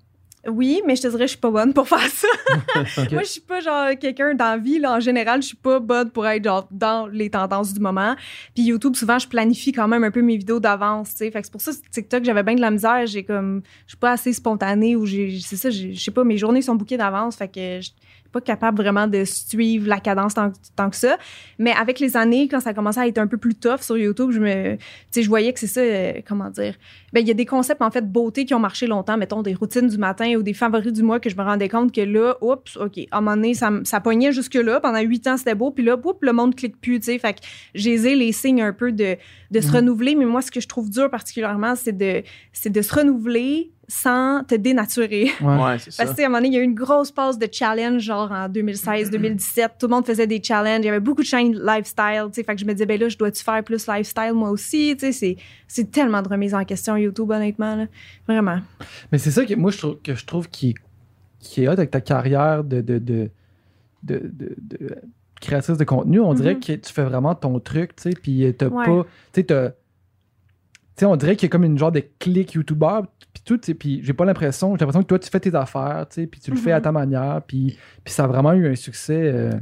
Oui, 0.49 0.83
mais 0.87 0.97
je 0.97 1.03
te 1.03 1.09
dirais, 1.09 1.25
je 1.27 1.31
suis 1.33 1.39
pas 1.39 1.51
bonne 1.51 1.73
pour 1.73 1.89
faire 1.89 2.01
ça. 2.11 2.29
Moi, 3.13 3.23
je 3.23 3.29
suis 3.29 3.41
pas 3.41 3.61
genre 3.61 3.89
quelqu'un 4.01 4.35
dans 4.35 4.45
la 4.53 4.59
vie, 4.59 4.79
là, 4.79 4.93
en 4.95 5.01
général, 5.01 5.43
je 5.43 5.49
suis 5.49 5.57
pas 5.57 5.81
bonne 5.81 6.11
pour 6.11 6.27
être 6.27 6.45
genre 6.45 6.67
dans 6.71 7.07
les 7.07 7.31
tendances 7.31 7.73
du 7.75 7.81
moment. 7.81 8.15
Puis 8.55 8.65
YouTube, 8.65 8.95
souvent, 8.97 9.19
je 9.19 9.29
planifie 9.29 9.73
quand 9.73 9.89
même 9.89 10.05
un 10.05 10.11
peu 10.11 10.23
mes 10.23 10.37
vidéos 10.37 10.61
d'avance. 10.61 11.11
Fait 11.19 11.31
que 11.31 11.39
c'est 11.43 11.51
pour 11.53 11.61
ça, 11.61 11.73
TikTok, 11.91 12.25
j'avais 12.25 12.43
bien 12.43 12.55
de 12.55 12.61
la 12.61 12.71
misère. 12.71 13.07
J'ai 13.07 13.25
comme, 13.25 13.63
je 13.87 13.93
suis 13.93 13.99
pas 13.99 14.13
assez 14.13 14.33
spontanée 14.33 14.97
ou 14.97 15.07
j'ai, 15.07 15.39
c'est 15.41 15.57
ça, 15.57 15.71
je 15.71 15.93
sais 15.95 16.11
pas, 16.11 16.25
mes 16.25 16.37
journées 16.39 16.63
sont 16.63 16.75
bouquées 16.75 16.97
d'avance. 16.97 17.37
Fait 17.37 17.49
que 17.49 17.81
je- 17.81 17.91
pas 18.37 18.43
capable 18.43 18.83
vraiment 18.83 19.07
de 19.07 19.25
suivre 19.25 19.89
la 19.89 19.99
cadence 19.99 20.35
tant, 20.35 20.53
tant, 20.77 20.91
que 20.91 20.97
ça. 20.97 21.17
Mais 21.59 21.73
avec 21.73 22.01
les 22.01 22.17
années, 22.17 22.49
quand 22.49 22.61
ça 22.61 22.75
commençait 22.75 23.01
à 23.01 23.07
être 23.07 23.19
un 23.19 23.27
peu 23.27 23.39
plus 23.39 23.55
tough 23.55 23.81
sur 23.81 23.97
YouTube, 23.97 24.31
je 24.31 24.41
me, 24.41 24.77
je 25.15 25.29
voyais 25.29 25.53
que 25.55 25.61
c'est 25.61 25.67
ça, 25.67 25.81
euh, 25.81 26.21
comment 26.29 26.51
dire? 26.51 26.75
Ben, 27.13 27.21
il 27.21 27.29
y 27.29 27.31
a 27.31 27.35
des 27.35 27.47
concepts, 27.47 27.81
en 27.81 27.91
fait, 27.91 28.11
beauté 28.11 28.45
qui 28.45 28.53
ont 28.53 28.59
marché 28.59 28.87
longtemps, 28.87 29.17
mettons 29.17 29.41
des 29.41 29.55
routines 29.55 29.89
du 29.89 29.97
matin 29.97 30.35
ou 30.37 30.43
des 30.43 30.53
favoris 30.53 30.93
du 30.93 31.03
mois 31.03 31.19
que 31.19 31.31
je 31.31 31.37
me 31.37 31.43
rendais 31.43 31.71
compte 31.71 31.93
que 31.93 32.03
là, 32.03 32.37
oups, 32.43 32.77
OK, 32.77 32.99
à 33.11 33.19
un 33.19 33.21
moment 33.23 33.37
donné, 33.37 33.55
ça, 33.55 33.71
ça 33.85 34.01
pognait 34.01 34.33
jusque-là. 34.33 34.81
Pendant 34.81 35.01
huit 35.01 35.27
ans, 35.27 35.39
c'était 35.39 35.55
beau. 35.55 35.71
Puis 35.71 35.85
là, 35.85 35.97
oups, 35.97 36.19
le 36.21 36.33
monde 36.33 36.55
clique 36.55 36.79
plus, 36.79 37.01
tu 37.01 37.07
sais. 37.07 37.19
Fait 37.19 37.33
que 37.33 37.41
j'ai 37.75 37.97
les 37.97 38.33
signes 38.33 38.63
un 38.63 38.73
peu 38.73 38.93
de, 38.93 39.17
de 39.51 39.61
se 39.61 39.69
mm. 39.69 39.77
renouveler. 39.77 40.15
Mais 40.15 40.27
moi, 40.27 40.43
ce 40.43 40.51
que 40.51 40.61
je 40.61 40.69
trouve 40.69 40.91
dur 40.91 41.11
particulièrement, 41.11 41.75
c'est 41.75 41.97
de, 41.97 42.23
c'est 42.53 42.71
de 42.71 42.83
se 42.83 42.95
renouveler 42.95 43.71
sans 43.89 44.43
te 44.45 44.55
dénaturer. 44.55 45.31
Ouais, 45.41 45.79
c'est 45.79 45.91
ça. 45.91 46.05
Parce 46.05 46.17
que, 46.17 46.23
à 46.23 46.27
un 46.27 46.29
moment 46.29 46.39
donné, 46.39 46.49
il 46.49 46.55
y 46.55 46.57
a 46.59 46.61
eu 46.61 46.65
une 46.65 46.75
grosse 46.75 47.11
pause 47.11 47.39
de 47.39 47.49
challenge, 47.51 48.03
genre 48.03 48.31
en 48.33 48.49
2016, 48.49 49.11
2017. 49.11 49.73
Tout 49.79 49.87
le 49.87 49.95
monde 49.95 50.07
faisait 50.07 50.27
des 50.27 50.43
challenges. 50.43 50.81
Il 50.81 50.87
y 50.87 50.89
avait 50.89 51.01
beaucoup 51.01 51.23
de 51.23 51.27
chaînes 51.27 51.53
lifestyle, 51.53 52.25
tu 52.27 52.35
sais. 52.35 52.43
Fait 52.43 52.55
que 52.55 52.61
je 52.61 52.67
me 52.67 52.73
disais, 52.73 52.87
ben 52.87 52.99
là, 52.99 53.09
je 53.09 53.17
dois-tu 53.17 53.43
faire 53.43 53.63
plus 53.63 53.87
lifestyle 53.87 54.33
moi 54.35 54.51
aussi, 54.51 54.97
tu 54.99 55.13
sais? 55.13 55.37
C'est 55.69 55.91
tellement 55.91 56.23
de 56.23 56.29
remise 56.29 56.55
en 56.55 56.65
question 56.65 56.97
YouTube, 56.97 57.31
honnêtement, 57.31 57.77
là. 57.77 57.87
Vraiment. 58.27 58.61
Mais 59.13 59.19
c'est 59.19 59.31
ça 59.31 59.45
que 59.45 59.55
moi, 59.55 59.71
je 59.71 59.79
trouve, 59.79 59.99
que 60.03 60.15
je 60.15 60.25
trouve 60.27 60.49
qui, 60.49 60.75
qui 61.39 61.65
est 61.65 61.69
hot 61.69 61.73
avec 61.73 61.91
ta 61.91 62.01
carrière 62.01 62.65
de, 62.65 62.81
de, 62.81 62.99
de, 62.99 63.31
de, 64.03 64.21
de, 64.33 64.97
créatrice 65.41 65.79
de 65.79 65.85
contenu. 65.85 66.21
On 66.21 66.35
dirait 66.35 66.55
mm-hmm. 66.55 66.79
que 66.79 66.87
tu 66.87 66.93
fais 66.93 67.05
vraiment 67.05 67.35
ton 67.35 67.61
truc, 67.61 67.95
tu 67.97 68.03
sais. 68.03 68.11
Puis 68.11 68.53
t'as 68.59 68.71
pas. 68.71 69.07
Tu 69.33 69.43
sais, 69.43 69.75
tu 70.97 71.01
sais, 71.01 71.07
on 71.07 71.17
dirait 71.17 71.37
qu'il 71.37 71.47
y 71.47 71.51
a 71.51 71.53
comme 71.53 71.65
une 71.65 71.79
genre 71.79 71.93
de 71.93 72.03
clic 72.19 72.55
YouTuber, 72.55 73.01
tout, 73.47 73.59
puis 73.79 74.01
j'ai 74.03 74.13
pas 74.13 74.25
l'impression, 74.25 74.75
j'ai 74.75 74.81
l'impression 74.81 75.03
que 75.03 75.07
toi, 75.07 75.19
tu 75.19 75.31
fais 75.31 75.41
tes 75.41 75.55
affaires, 75.55 76.05
tu 76.11 76.23
sais, 76.23 76.27
puis 76.27 76.41
tu 76.41 76.51
le 76.51 76.57
fais 76.57 76.73
à 76.73 76.81
ta 76.81 76.91
mhm. 76.91 76.99
manière, 76.99 77.41
puis, 77.47 77.79
puis 78.05 78.13
ça 78.13 78.25
a 78.25 78.27
vraiment 78.27 78.53
eu 78.53 78.69
un 78.69 78.75
succès, 78.75 79.33
euh, 79.33 79.53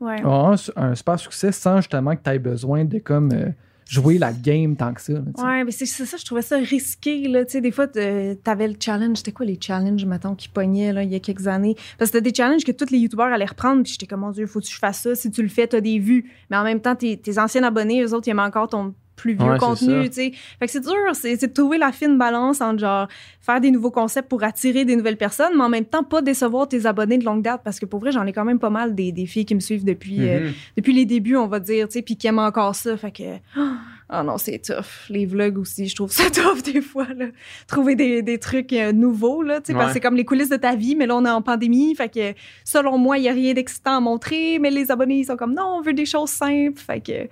ouais. 0.00 0.20
un, 0.24 0.94
super 0.94 1.18
succès 1.18 1.52
sans 1.52 1.76
justement 1.76 2.14
que 2.16 2.22
tu 2.22 2.30
aies 2.30 2.40
besoin 2.40 2.84
de 2.84 2.98
comme 2.98 3.30
euh, 3.32 3.50
jouer 3.88 4.18
la 4.18 4.32
game 4.32 4.76
tant 4.76 4.92
que 4.92 5.00
ça. 5.00 5.12
ouais, 5.12 5.64
mais 5.64 5.70
c'est 5.70 5.86
ça, 5.86 6.16
je 6.16 6.24
trouvais 6.24 6.42
ça 6.42 6.56
risqué, 6.58 7.28
là, 7.28 7.44
tu 7.44 7.52
sais, 7.52 7.60
des 7.60 7.70
fois, 7.70 7.86
t'avais 7.86 8.66
le 8.66 8.74
challenge, 8.78 9.18
c'était 9.18 9.32
quoi 9.32 9.46
les 9.46 9.58
challenges, 9.60 10.04
mettons, 10.04 10.34
qui 10.34 10.48
pognaient, 10.48 10.92
là, 10.92 11.04
il 11.04 11.10
y 11.12 11.14
a 11.14 11.20
quelques 11.20 11.46
années? 11.46 11.76
Parce 11.98 12.10
que 12.10 12.18
c'était 12.18 12.30
des 12.32 12.34
challenges 12.36 12.64
que 12.64 12.72
tous 12.72 12.90
les 12.90 12.98
YouTubeurs 12.98 13.32
allaient 13.32 13.44
reprendre, 13.44 13.84
puis 13.84 13.92
j'étais 13.92 14.06
comme, 14.06 14.20
mon 14.20 14.32
Dieu, 14.32 14.46
faut 14.46 14.60
que 14.60 14.66
je 14.66 14.76
fasse 14.76 15.02
ça, 15.02 15.14
si 15.14 15.30
tu 15.30 15.40
le 15.40 15.48
fais, 15.48 15.68
t'as 15.68 15.80
des 15.80 16.00
vues, 16.00 16.32
mais 16.50 16.56
en 16.56 16.64
même 16.64 16.80
temps, 16.80 16.96
tes, 16.96 17.16
tes 17.16 17.38
anciens 17.38 17.62
abonnés, 17.62 18.02
eux 18.02 18.12
autres, 18.12 18.26
ils 18.26 18.32
aiment 18.32 18.40
encore 18.40 18.68
ton 18.68 18.92
plus 19.20 19.34
vieux 19.34 19.56
contenu, 19.58 20.08
tu 20.08 20.14
sais. 20.14 20.32
Fait 20.58 20.66
que 20.66 20.72
c'est 20.72 20.80
dur, 20.80 20.94
c'est 21.12 21.36
de 21.40 21.52
trouver 21.52 21.78
la 21.78 21.92
fine 21.92 22.18
balance 22.18 22.60
entre 22.60 22.80
genre 22.80 23.08
faire 23.40 23.60
des 23.60 23.70
nouveaux 23.70 23.90
concepts 23.90 24.28
pour 24.28 24.42
attirer 24.44 24.84
des 24.84 24.96
nouvelles 24.96 25.16
personnes, 25.16 25.52
mais 25.56 25.64
en 25.64 25.68
même 25.68 25.84
temps 25.84 26.04
pas 26.04 26.22
décevoir 26.22 26.68
tes 26.68 26.86
abonnés 26.86 27.18
de 27.18 27.24
longue 27.24 27.42
date 27.42 27.62
parce 27.64 27.78
que 27.80 27.86
pour 27.86 28.00
vrai, 28.00 28.12
j'en 28.12 28.26
ai 28.26 28.32
quand 28.32 28.44
même 28.44 28.58
pas 28.58 28.70
mal 28.70 28.94
des, 28.94 29.12
des 29.12 29.26
filles 29.26 29.46
qui 29.46 29.54
me 29.54 29.60
suivent 29.60 29.84
depuis, 29.84 30.28
euh, 30.28 30.48
mm-hmm. 30.48 30.54
depuis 30.76 30.92
les 30.92 31.06
débuts, 31.06 31.36
on 31.36 31.46
va 31.46 31.60
dire, 31.60 31.88
tu 31.88 31.94
sais, 31.94 32.02
puis 32.02 32.16
qui 32.16 32.26
aiment 32.26 32.38
encore 32.38 32.74
ça. 32.74 32.96
Fait 32.96 33.10
que, 33.10 33.22
oh 33.58 34.22
non, 34.22 34.36
c'est 34.38 34.58
tough. 34.58 35.08
Les 35.08 35.26
vlogs 35.26 35.58
aussi, 35.58 35.88
je 35.88 35.94
trouve 35.94 36.12
ça 36.12 36.30
tough 36.30 36.62
des 36.62 36.80
fois, 36.80 37.06
là. 37.16 37.26
Trouver 37.66 37.94
des, 37.94 38.22
des 38.22 38.38
trucs 38.38 38.72
euh, 38.72 38.92
nouveaux, 38.92 39.42
là, 39.42 39.60
tu 39.60 39.68
sais, 39.68 39.74
parce 39.74 39.88
que 39.88 39.92
c'est 39.94 40.00
comme 40.00 40.16
les 40.16 40.24
coulisses 40.24 40.50
de 40.50 40.56
ta 40.56 40.74
vie, 40.74 40.96
mais 40.96 41.06
là, 41.06 41.16
on 41.16 41.24
est 41.24 41.30
en 41.30 41.42
pandémie. 41.42 41.94
Fait 41.94 42.08
que, 42.08 42.34
selon 42.64 42.98
moi, 42.98 43.18
il 43.18 43.24
y 43.24 43.28
a 43.28 43.32
rien 43.32 43.54
d'excitant 43.54 43.96
à 43.96 44.00
montrer, 44.00 44.58
mais 44.58 44.70
les 44.70 44.90
abonnés, 44.90 45.18
ils 45.20 45.24
sont 45.24 45.36
comme, 45.36 45.54
non, 45.54 45.78
on 45.78 45.82
veut 45.82 45.94
des 45.94 46.06
choses 46.06 46.30
simples. 46.30 46.80
Fait 46.80 47.00
que, 47.00 47.28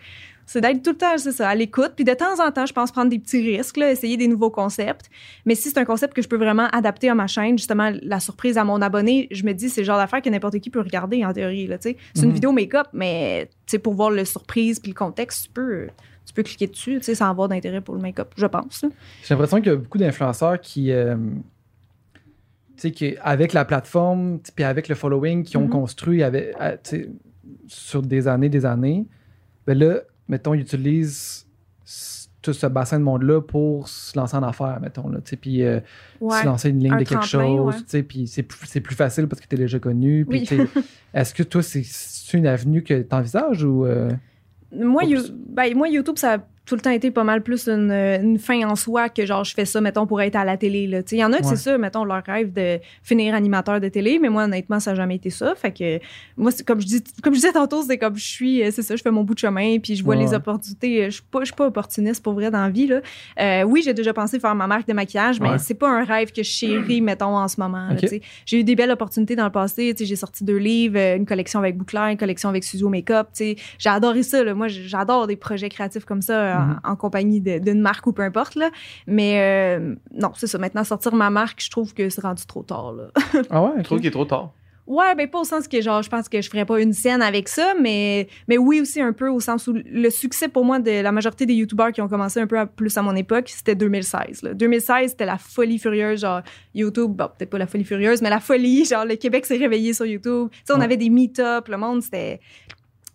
c'est 0.49 0.63
d'être 0.63 0.83
tout 0.83 0.93
le 0.93 0.97
temps, 0.97 1.19
c'est 1.19 1.33
ça, 1.33 1.51
à 1.51 1.55
l'écoute. 1.55 1.93
Puis 1.95 2.07
de 2.07 2.15
temps 2.15 2.43
en 2.43 2.51
temps, 2.51 2.65
je 2.65 2.73
pense 2.73 2.91
prendre 2.91 3.11
des 3.11 3.19
petits 3.19 3.43
risques, 3.43 3.77
là, 3.77 3.93
essayer 3.93 4.17
des 4.17 4.29
nouveaux 4.29 4.51
concepts. 4.51 5.11
Mais 5.45 5.55
si 5.55 5.69
c'est 5.69 5.77
un 5.79 5.85
concept 5.85 6.15
que 6.15 6.23
je 6.23 6.29
peux 6.29 6.39
vraiment 6.39 6.69
adapter 6.69 7.11
à 7.11 7.15
ma 7.15 7.27
chaîne, 7.27 7.59
justement, 7.59 7.93
la 8.03 8.19
surprise 8.19 8.57
à 8.57 8.65
mon 8.65 8.81
abonné, 8.81 9.29
je 9.31 9.45
me 9.45 9.53
dis, 9.53 9.69
c'est 9.69 9.83
le 9.83 9.85
genre 9.85 9.99
d'affaire 9.99 10.23
que 10.23 10.31
n'importe 10.31 10.59
qui 10.61 10.71
peut 10.71 10.81
regarder 10.81 11.23
en 11.23 11.35
théorie. 11.35 11.67
Là, 11.67 11.77
c'est 11.79 11.99
une 12.17 12.29
mhm. 12.29 12.33
vidéo 12.33 12.53
make-up, 12.53 12.87
mais 12.95 13.51
pour 13.83 13.93
voir 13.93 14.11
le 14.11 14.25
surprise 14.25 14.81
puis 14.81 14.91
le 14.91 14.97
contexte, 14.97 15.45
tu 15.45 15.51
peux, 15.51 15.89
tu 16.25 16.33
peux 16.33 16.43
cliquer 16.43 16.67
dessus 16.67 16.99
sans 17.03 17.29
avoir 17.29 17.49
d'intérêt 17.49 17.83
pour 17.83 17.95
le 17.95 18.01
make-up, 18.01 18.33
je 18.35 18.47
pense. 18.47 18.87
J'ai 19.23 19.35
l'impression 19.35 19.59
qu'il 19.59 19.67
y 19.67 19.75
a 19.75 19.77
beaucoup 19.77 19.99
d'influenceurs 19.99 20.59
qui. 20.63 20.93
Euh, 20.93 21.15
tu 22.79 22.91
sais, 22.95 23.19
avec 23.21 23.53
la 23.53 23.67
plateforme, 23.67 24.39
puis 24.55 24.65
avec 24.65 24.89
le 24.89 24.95
following 24.95 25.43
qu'ils 25.43 25.59
ont 25.59 25.65
mhm. 25.65 25.71
construit 25.71 26.23
avec, 26.23 26.55
euh, 26.59 26.77
sur 27.67 28.01
des 28.01 28.29
années, 28.29 28.49
des 28.49 28.65
années, 28.65 29.05
ben 29.67 29.77
là, 29.77 30.01
mettons, 30.29 30.55
ils 30.55 30.61
utilisent 30.61 31.47
tout 32.41 32.53
ce 32.53 32.67
bassin 32.67 32.99
de 32.99 33.05
monde-là 33.05 33.41
pour 33.41 33.89
se 33.89 34.17
lancer 34.17 34.37
en 34.37 34.43
affaires, 34.43 34.79
mettons, 34.81 35.09
là, 35.09 35.19
puis 35.41 35.63
euh, 35.63 35.81
se 36.21 36.45
lancer 36.45 36.71
une 36.71 36.83
ligne 36.83 36.97
de 36.99 37.05
quelque 37.05 37.27
chose, 37.27 37.85
puis 38.07 38.27
c'est 38.27 38.43
plus, 38.43 38.81
plus 38.81 38.95
facile 38.95 39.27
parce 39.27 39.41
que 39.41 39.47
tu 39.47 39.57
es 39.57 39.59
déjà 39.59 39.79
connu. 39.79 40.27
Est-ce 41.15 41.35
que 41.35 41.43
toi, 41.43 41.63
c'est 41.63 41.83
une 42.35 42.47
avenue 42.47 42.83
que 42.83 43.03
tu 43.03 43.15
envisages 43.15 43.65
ou... 43.65 43.85
Euh, 43.85 44.11
moi, 44.71 45.03
ben, 45.49 45.75
moi, 45.75 45.89
YouTube, 45.89 46.19
ça 46.19 46.39
tout 46.69 46.75
le 46.75 46.83
temps 46.83 46.91
été 46.91 47.11
pas 47.11 47.25
mal 47.25 47.43
plus 47.43 47.67
une, 47.67 48.39
fin 48.39 48.69
en 48.69 48.77
soi 48.77 49.09
que 49.09 49.25
genre 49.25 49.43
je 49.43 49.55
fais 49.55 49.65
ça, 49.65 49.81
mettons, 49.81 50.07
pour 50.07 50.21
être 50.21 50.37
à 50.37 50.45
la 50.45 50.59
télé. 50.59 51.03
Il 51.11 51.19
y 51.19 51.25
en 51.25 51.33
a 51.33 51.39
que 51.39 51.47
c'est 51.47 51.57
ça, 51.57 51.79
mettons, 51.79 52.05
leur 52.05 52.23
rêve 52.23 52.53
de 52.53 52.79
finir 53.03 53.35
animateur 53.35 53.81
de 53.81 53.89
télé, 53.89 54.19
mais 54.21 54.29
moi, 54.29 54.45
honnêtement, 54.45 54.79
ça 54.79 54.91
n'a 54.91 54.97
jamais 54.97 55.17
été 55.17 55.31
ça. 55.31 55.55
Fait 55.55 55.73
que 55.73 55.99
moi, 56.37 56.51
comme 56.67 56.81
je, 56.81 56.87
dis, 56.87 57.05
comme 57.23 57.33
je 57.33 57.39
disais 57.39 57.53
tantôt, 57.53 57.83
c'est 57.83 57.97
comme 57.97 58.17
je 58.17 58.27
suis, 58.27 58.63
euh, 58.63 58.71
c'est 58.71 58.83
ça, 58.83 58.97
je 58.97 59.03
fais 59.03 59.11
mon 59.11 59.25
bout 59.25 59.33
de 59.33 59.39
chemin, 59.39 59.79
puis 59.79 59.97
je 59.97 60.05
vois 60.05 60.15
les 60.15 60.35
opportunités. 60.35 61.07
Je 61.07 61.11
suis 61.11 61.23
pas, 61.23 61.43
suis 61.43 61.55
pas 61.55 61.67
opportuniste 61.67 62.23
pour 62.23 62.35
vrai 62.35 62.51
dans 62.51 62.61
la 62.61 62.69
vie. 62.69 62.87
Là. 62.87 63.01
Euh, 63.41 63.63
oui, 63.63 63.81
j'ai 63.83 63.95
déjà 63.95 64.13
pensé 64.13 64.39
faire 64.39 64.55
ma 64.55 64.67
marque 64.67 64.87
de 64.87 64.93
maquillage, 64.93 65.41
mais 65.41 65.57
c'est 65.57 65.75
pas 65.75 65.89
un 65.89 66.05
rêve 66.05 66.33
que 66.33 66.43
je 66.43 66.51
chéris, 66.51 67.01
mettons, 67.01 67.37
en 67.37 67.49
ce 67.49 67.59
moment. 67.59 67.89
J'ai 68.45 68.61
eu 68.61 68.65
des 68.65 68.77
belles 68.77 68.91
opportunités 68.91 69.37
dans 69.37 69.47
le 69.47 69.53
passé. 69.53 69.95
J'ai 69.99 70.17
sorti 70.17 70.45
deux 70.45 70.59
livres, 70.59 70.99
euh, 70.99 71.17
une 71.17 71.25
collection 71.25 71.61
avec 71.61 71.79
Bouclair, 71.79 72.09
une 72.09 72.19
collection 72.19 72.51
avec 72.51 72.63
Studio 72.63 72.91
Makeup. 72.91 73.29
J'ai 73.39 73.57
adoré 73.87 74.23
ça. 74.23 74.45
Là. 74.45 74.53
Moi, 74.53 74.69
j'adore 74.69 75.27
des 75.27 75.37
projets 75.37 75.71
créatifs 75.71 76.05
comme 76.05 76.21
ça 76.21 76.58
en, 76.85 76.97
compagnie 76.97 77.41
d'une 77.41 77.81
marque 77.81 78.07
ou 78.07 78.13
peu 78.13 78.23
importe. 78.23 78.55
Là. 78.55 78.71
Mais 79.07 79.41
euh, 79.41 79.95
non, 80.13 80.33
c'est 80.35 80.47
ça. 80.47 80.59
Maintenant, 80.59 80.85
sortir 80.85 81.15
ma 81.15 81.31
marque, 81.31 81.63
je 81.63 81.71
trouve 81.71 81.95
que 81.95 82.09
c'est 82.09 82.23
rendu 82.23 82.45
trop 82.47 82.63
tard. 82.63 82.93
Là. 82.93 83.05
ah 83.51 83.63
ouais? 83.63 83.73
Je 83.79 83.83
trouve 83.83 83.99
qu'il 83.99 84.09
est 84.09 84.13
trop 84.13 84.25
tard? 84.25 84.53
Ouais, 84.89 85.15
ben 85.15 85.29
pas 85.29 85.41
au 85.41 85.45
sens 85.45 85.69
que 85.69 85.83
genre 85.83 86.01
je 86.01 86.09
pense 86.09 86.31
que 86.31 86.41
je 86.41 86.49
ferais 86.49 86.65
pas 86.65 86.81
une 86.81 86.95
scène 86.95 87.21
avec 87.21 87.51
ça, 87.51 87.75
mais 87.79 88.27
mais 88.49 88.57
oui 88.57 88.81
aussi 88.81 89.03
un 89.03 89.13
peu 89.13 89.29
au 89.29 89.39
sens 89.39 89.67
où 89.67 89.75
le 89.75 90.09
succès 90.09 90.49
pour 90.49 90.65
moi 90.65 90.79
de 90.79 91.03
la 91.03 91.13
majorité 91.13 91.45
des 91.45 91.53
youtubeurs 91.53 91.93
qui 91.93 92.01
ont 92.01 92.09
commencé 92.09 92.41
un 92.41 92.47
peu 92.47 92.65
plus 92.65 92.97
à 92.97 93.03
mon 93.03 93.15
époque, 93.15 93.51
c'était 93.51 93.75
2016. 93.75 94.45
Là. 94.45 94.55
2016, 94.55 95.11
c'était 95.11 95.27
la 95.27 95.37
folie 95.37 95.79
furieuse 95.79 96.21
genre 96.21 96.41
YouTube, 96.75 97.11
bon 97.11 97.29
peut-être 97.37 97.51
pas 97.51 97.59
la 97.59 97.67
folie 97.67 97.85
furieuse, 97.85 98.23
mais 98.23 98.31
la 98.31 98.41
folie 98.41 98.87
genre 98.87 99.05
le 99.05 99.17
Québec 99.17 99.45
s'est 99.45 99.59
réveillé 99.59 99.93
sur 99.93 100.07
YouTube. 100.07 100.49
Tu 100.51 100.59
sais 100.65 100.73
on 100.73 100.81
avait 100.81 100.97
des 100.97 101.11
meet-up, 101.11 101.69
le 101.69 101.77
monde 101.77 102.01
c'était 102.01 102.41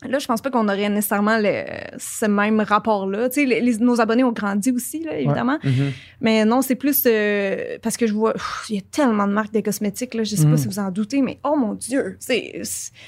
Là, 0.08 0.20
je 0.20 0.28
pense 0.28 0.42
pas 0.42 0.50
qu'on 0.50 0.68
aurait 0.68 0.90
nécessairement 0.90 1.38
le, 1.38 1.64
ce 1.98 2.26
même 2.26 2.60
rapport-là. 2.62 3.30
Tu 3.30 3.48
sais, 3.48 3.78
nos 3.80 4.02
abonnés 4.02 4.24
ont 4.24 4.32
grandi 4.32 4.72
aussi, 4.72 5.04
là, 5.04 5.18
évidemment. 5.18 5.58
Mm-hmm. 5.64 5.92
Mais 6.22 6.46
non, 6.46 6.62
c'est 6.62 6.76
plus 6.76 7.04
euh, 7.06 7.78
parce 7.82 7.98
que 7.98 8.08
je 8.08 8.14
vois, 8.14 8.34
il 8.70 8.76
y 8.76 8.80
a 8.80 8.82
tellement 8.92 9.28
de 9.28 9.34
marques 9.34 9.54
de 9.54 9.62
cosmétiques, 9.62 10.14
là, 10.14 10.24
je 10.24 10.36
sais 10.36 10.46
pas 10.46 10.52
mm. 10.52 10.58
si 10.58 10.68
vous 10.68 10.80
en 10.80 10.92
doutez, 10.92 11.22
mais 11.22 11.40
oh 11.44 11.56
mon 11.56 11.74
Dieu, 11.74 12.18
c'est 12.20 12.62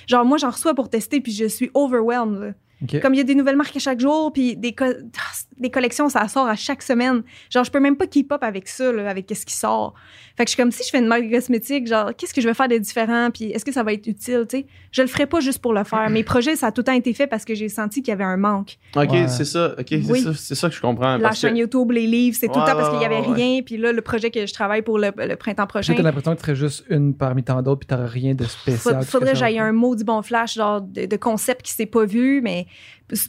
genre 0.08 0.26
moi, 0.26 0.38
j'en 0.38 0.50
reçois 0.50 0.74
pour 0.74 0.89
tester, 0.89 1.22
puis 1.22 1.32
je 1.32 1.46
suis 1.46 1.72
overwhelmed. 1.74 2.56
Comme 3.02 3.14
il 3.14 3.18
y 3.18 3.22
a 3.22 3.24
des 3.24 3.36
nouvelles 3.36 3.56
marques 3.56 3.76
à 3.76 3.80
chaque 3.80 4.00
jour, 4.00 4.32
puis 4.34 4.56
des, 4.56 4.76
des 5.58 5.70
collections, 5.70 6.10
ça 6.10 6.28
sort 6.28 6.48
à 6.48 6.56
chaque 6.56 6.82
semaine. 6.82 7.24
Genre, 7.50 7.64
je 7.64 7.72
peux 7.72 7.80
même 7.80 7.96
pas 7.96 8.08
keep 8.08 8.32
up 8.32 8.44
avec 8.44 8.68
ça, 8.68 8.92
là, 8.92 9.10
avec 9.10 9.32
ce 9.34 9.46
qui 9.46 9.56
sort. 9.56 9.94
Fait 10.38 10.44
que 10.44 10.50
je 10.50 10.56
suis 10.56 10.62
comme 10.62 10.72
si 10.72 10.84
je 10.84 10.90
fais 10.90 11.00
une 11.00 11.08
marque 11.08 11.24
de 11.24 11.32
cosmétique, 11.32 11.88
genre, 11.88 12.12
qu'est-ce 12.16 12.34
que 12.34 12.42
je 12.42 12.48
vais 12.48 12.54
faire 12.54 12.68
de 12.68 12.78
différent, 12.78 13.30
puis 13.32 13.46
est-ce 13.52 13.64
que 13.64 13.72
ça 13.72 13.84
va 13.84 13.94
être 13.94 14.06
utile, 14.08 14.46
tu 14.50 14.58
sais? 14.58 14.66
Je 14.92 15.02
le 15.02 15.08
ferai 15.08 15.26
pas 15.26 15.40
juste 15.40 15.60
pour 15.60 15.74
le 15.74 15.84
faire. 15.84 16.10
Mes 16.10 16.24
projets, 16.24 16.56
ça 16.56 16.68
a 16.68 16.72
tout 16.72 16.82
le 16.82 16.86
temps 16.86 16.94
été 16.94 17.14
fait 17.14 17.28
parce 17.28 17.46
que 17.46 17.56
j'ai 17.56 17.70
senti 17.70 18.02
qu'il 18.02 18.12
y 18.12 18.14
avait 18.14 18.26
un 18.26 18.38
manque. 18.38 18.78
OK, 18.96 19.16
c'est 19.28 19.46
ça. 19.46 19.76
OK, 19.80 19.94
c'est 20.36 20.56
ça, 20.56 20.70
que 20.70 20.76
je 20.76 20.82
comprends. 20.82 21.18
La 21.18 21.32
chaîne 21.32 21.58
YouTube, 21.58 21.92
les 21.92 22.08
livres, 22.08 22.38
c'est 22.40 22.48
tout 22.48 22.60
le 22.60 22.66
temps 22.66 22.76
parce 22.76 22.90
qu'il 22.90 23.02
y 23.02 23.06
avait 23.06 23.22
rien. 23.22 23.62
Puis 23.62 23.78
là, 23.78 23.92
le 23.92 24.02
projet 24.02 24.32
que 24.32 24.46
je 24.46 24.54
travaille 24.54 24.82
pour 24.82 25.00
le, 25.00 25.12
printemps 25.36 25.68
prochain. 25.68 25.94
J'ai 25.96 26.04
l'impression 26.04 26.34
que 26.34 26.40
tu 26.40 26.46
serais 26.46 26.56
juste 26.56 26.86
une 26.90 27.14
parmi 27.14 27.44
tant 27.44 27.62
d'autres, 27.62 27.80
puis 27.80 27.88
t'aurais 27.88 28.08
rien 28.08 28.36
de 28.36 28.44
spécial. 28.46 29.04
Faudrait 29.04 29.34
que 29.34 29.38
j'aille 29.38 29.60
un 29.60 29.72
mot 29.72 29.96
du 29.96 30.04
bon 30.04 30.22
flash, 30.22 30.56
genre, 30.56 30.82
de, 30.82 31.16
concept 31.16 31.62
qui 31.62 31.72
s'est 31.72 31.86
pas 31.86 32.06
vu, 32.06 32.42
mais 32.42 32.64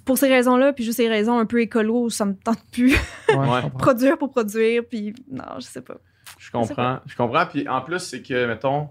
pour 0.04 0.18
ces 0.18 0.28
raisons-là, 0.28 0.72
puis 0.72 0.84
juste 0.84 0.96
ces 0.96 1.08
raisons 1.08 1.38
un 1.38 1.46
peu 1.46 1.60
écolo, 1.60 2.08
ça 2.10 2.24
me 2.24 2.34
tente 2.34 2.62
plus. 2.72 2.96
produire 3.78 4.18
pour 4.18 4.30
produire, 4.30 4.82
puis 4.88 5.14
non, 5.30 5.44
je 5.56 5.64
sais 5.64 5.82
pas. 5.82 5.96
Je 6.38 6.50
comprends. 6.50 7.00
Je 7.06 7.16
comprends. 7.16 7.46
Puis 7.46 7.68
en 7.68 7.80
plus, 7.80 8.00
c'est 8.00 8.22
que, 8.22 8.46
mettons, 8.46 8.88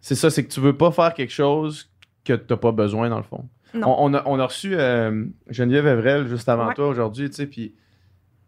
c'est 0.00 0.14
ça, 0.14 0.30
c'est 0.30 0.44
que 0.44 0.52
tu 0.52 0.60
veux 0.60 0.76
pas 0.76 0.90
faire 0.90 1.14
quelque 1.14 1.32
chose 1.32 1.90
que 2.24 2.32
tu 2.32 2.44
n'as 2.50 2.56
pas 2.56 2.72
besoin, 2.72 3.08
dans 3.08 3.18
le 3.18 3.22
fond. 3.22 3.48
On, 3.74 4.14
a, 4.14 4.22
on, 4.24 4.38
a, 4.38 4.46
reçu 4.46 4.74
euh, 4.74 5.26
Geneviève 5.50 5.86
Evrel 5.86 6.28
juste 6.28 6.48
avant 6.48 6.72
toi 6.72 6.88
aujourd'hui, 6.88 7.28
tu 7.28 7.36
sais, 7.36 7.46
puis 7.46 7.74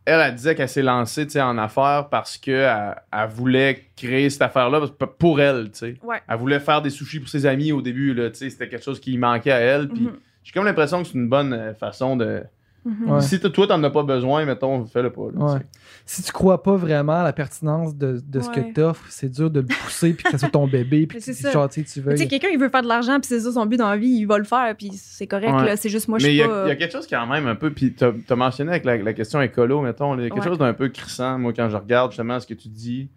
elle, 0.08 0.20
elle 0.20 0.34
disait 0.34 0.54
qu'elle 0.54 0.68
s'est 0.68 0.82
lancée 0.82 1.26
en 1.38 1.58
affaires 1.58 2.08
parce 2.08 2.38
qu'elle 2.38 2.96
elle 3.12 3.28
voulait 3.28 3.90
créer 3.94 4.30
cette 4.30 4.40
affaire-là 4.40 4.80
pour 5.18 5.40
elle. 5.40 5.70
tu 5.70 5.78
sais. 5.78 5.94
Elle 6.26 6.38
voulait 6.38 6.60
faire 6.60 6.80
des 6.80 6.88
sushis 6.88 7.20
pour 7.20 7.28
ses 7.28 7.44
amis 7.44 7.72
au 7.72 7.82
début. 7.82 8.18
C'était 8.32 8.68
quelque 8.68 8.82
chose 8.82 9.00
qui 9.00 9.18
manquait 9.18 9.52
à 9.52 9.58
elle. 9.58 9.88
Puis 9.88 10.04
mm-hmm. 10.04 10.14
J'ai 10.48 10.52
comme 10.54 10.64
l'impression 10.64 11.02
que 11.02 11.08
c'est 11.08 11.14
une 11.14 11.28
bonne 11.28 11.52
euh, 11.52 11.74
façon 11.74 12.16
de, 12.16 12.42
Mhm. 12.84 13.10
Ouais. 13.10 13.20
Si 13.20 13.38
t- 13.38 13.50
toi, 13.52 13.66
t'en 13.66 13.82
as 13.82 13.90
pas 13.90 14.04
besoin, 14.04 14.44
mettons, 14.46 14.86
fais-le 14.86 15.10
pas. 15.10 15.26
là, 15.34 15.44
Ouais. 15.54 15.60
Si 16.06 16.22
tu 16.22 16.32
crois 16.32 16.62
pas 16.62 16.76
vraiment 16.76 17.20
à 17.20 17.24
la 17.24 17.32
pertinence 17.34 17.94
de, 17.94 18.22
de 18.24 18.40
ce 18.40 18.48
Ouais. 18.48 18.54
que 18.54 18.72
t'offres, 18.72 19.04
c'est 19.10 19.28
dur 19.28 19.50
de 19.50 19.60
le 19.60 19.66
pousser 19.66 20.14
puis 20.14 20.24
que 20.24 20.30
ça 20.30 20.38
soit 20.38 20.48
ton 20.48 20.66
bébé 20.66 21.06
puis 21.06 21.18
que 21.18 21.24
c'est 21.24 21.34
tu, 21.34 21.42
ça. 21.42 21.50
genre, 21.50 21.68
tu 21.68 21.82
veux. 22.00 22.12
Tu 22.12 22.18
sais, 22.18 22.26
quelqu'un, 22.28 22.48
il 22.50 22.58
veut 22.58 22.68
faire 22.70 22.82
de 22.82 22.86
l'argent, 22.88 23.18
puis 23.20 23.26
c'est 23.28 23.40
ça 23.40 23.52
son 23.52 23.66
but 23.66 23.76
dans 23.76 23.90
la 23.90 23.96
vie, 23.98 24.08
il 24.08 24.24
va 24.26 24.38
le 24.38 24.44
faire, 24.44 24.74
puis 24.78 24.90
c'est 24.94 25.26
correct, 25.26 25.52
Ouais. 25.52 25.66
là. 25.66 25.76
C'est 25.76 25.88
juste 25.90 26.08
moi, 26.08 26.18
je 26.18 26.26
Mais 26.28 26.34
il 26.34 26.38
suis 26.38 26.46
y, 26.48 26.50
a- 26.50 26.54
pas. 26.54 26.64
il 26.66 26.68
y 26.68 26.72
a 26.72 26.76
quelque 26.76 26.92
chose 26.92 27.06
quand 27.08 27.26
même 27.26 27.46
un 27.48 27.56
peu, 27.56 27.70
puis 27.72 27.92
t'as 27.94 28.12
as 28.30 28.36
mentionné 28.36 28.70
avec 28.70 28.84
la, 28.84 28.96
la 28.96 29.12
question 29.12 29.42
écolo, 29.42 29.82
mettons, 29.82 30.14
il 30.16 30.22
y 30.22 30.26
a 30.26 30.30
quelque 30.30 30.40
Ouais. 30.40 30.48
chose 30.48 30.58
d'un 30.58 30.72
peu 30.72 30.88
crissant, 30.88 31.36
moi, 31.38 31.52
quand 31.54 31.68
je 31.68 31.76
regarde 31.76 32.12
justement 32.12 32.38
ce 32.40 32.46
que 32.46 32.54
tu 32.54 32.68
dis 32.68 33.10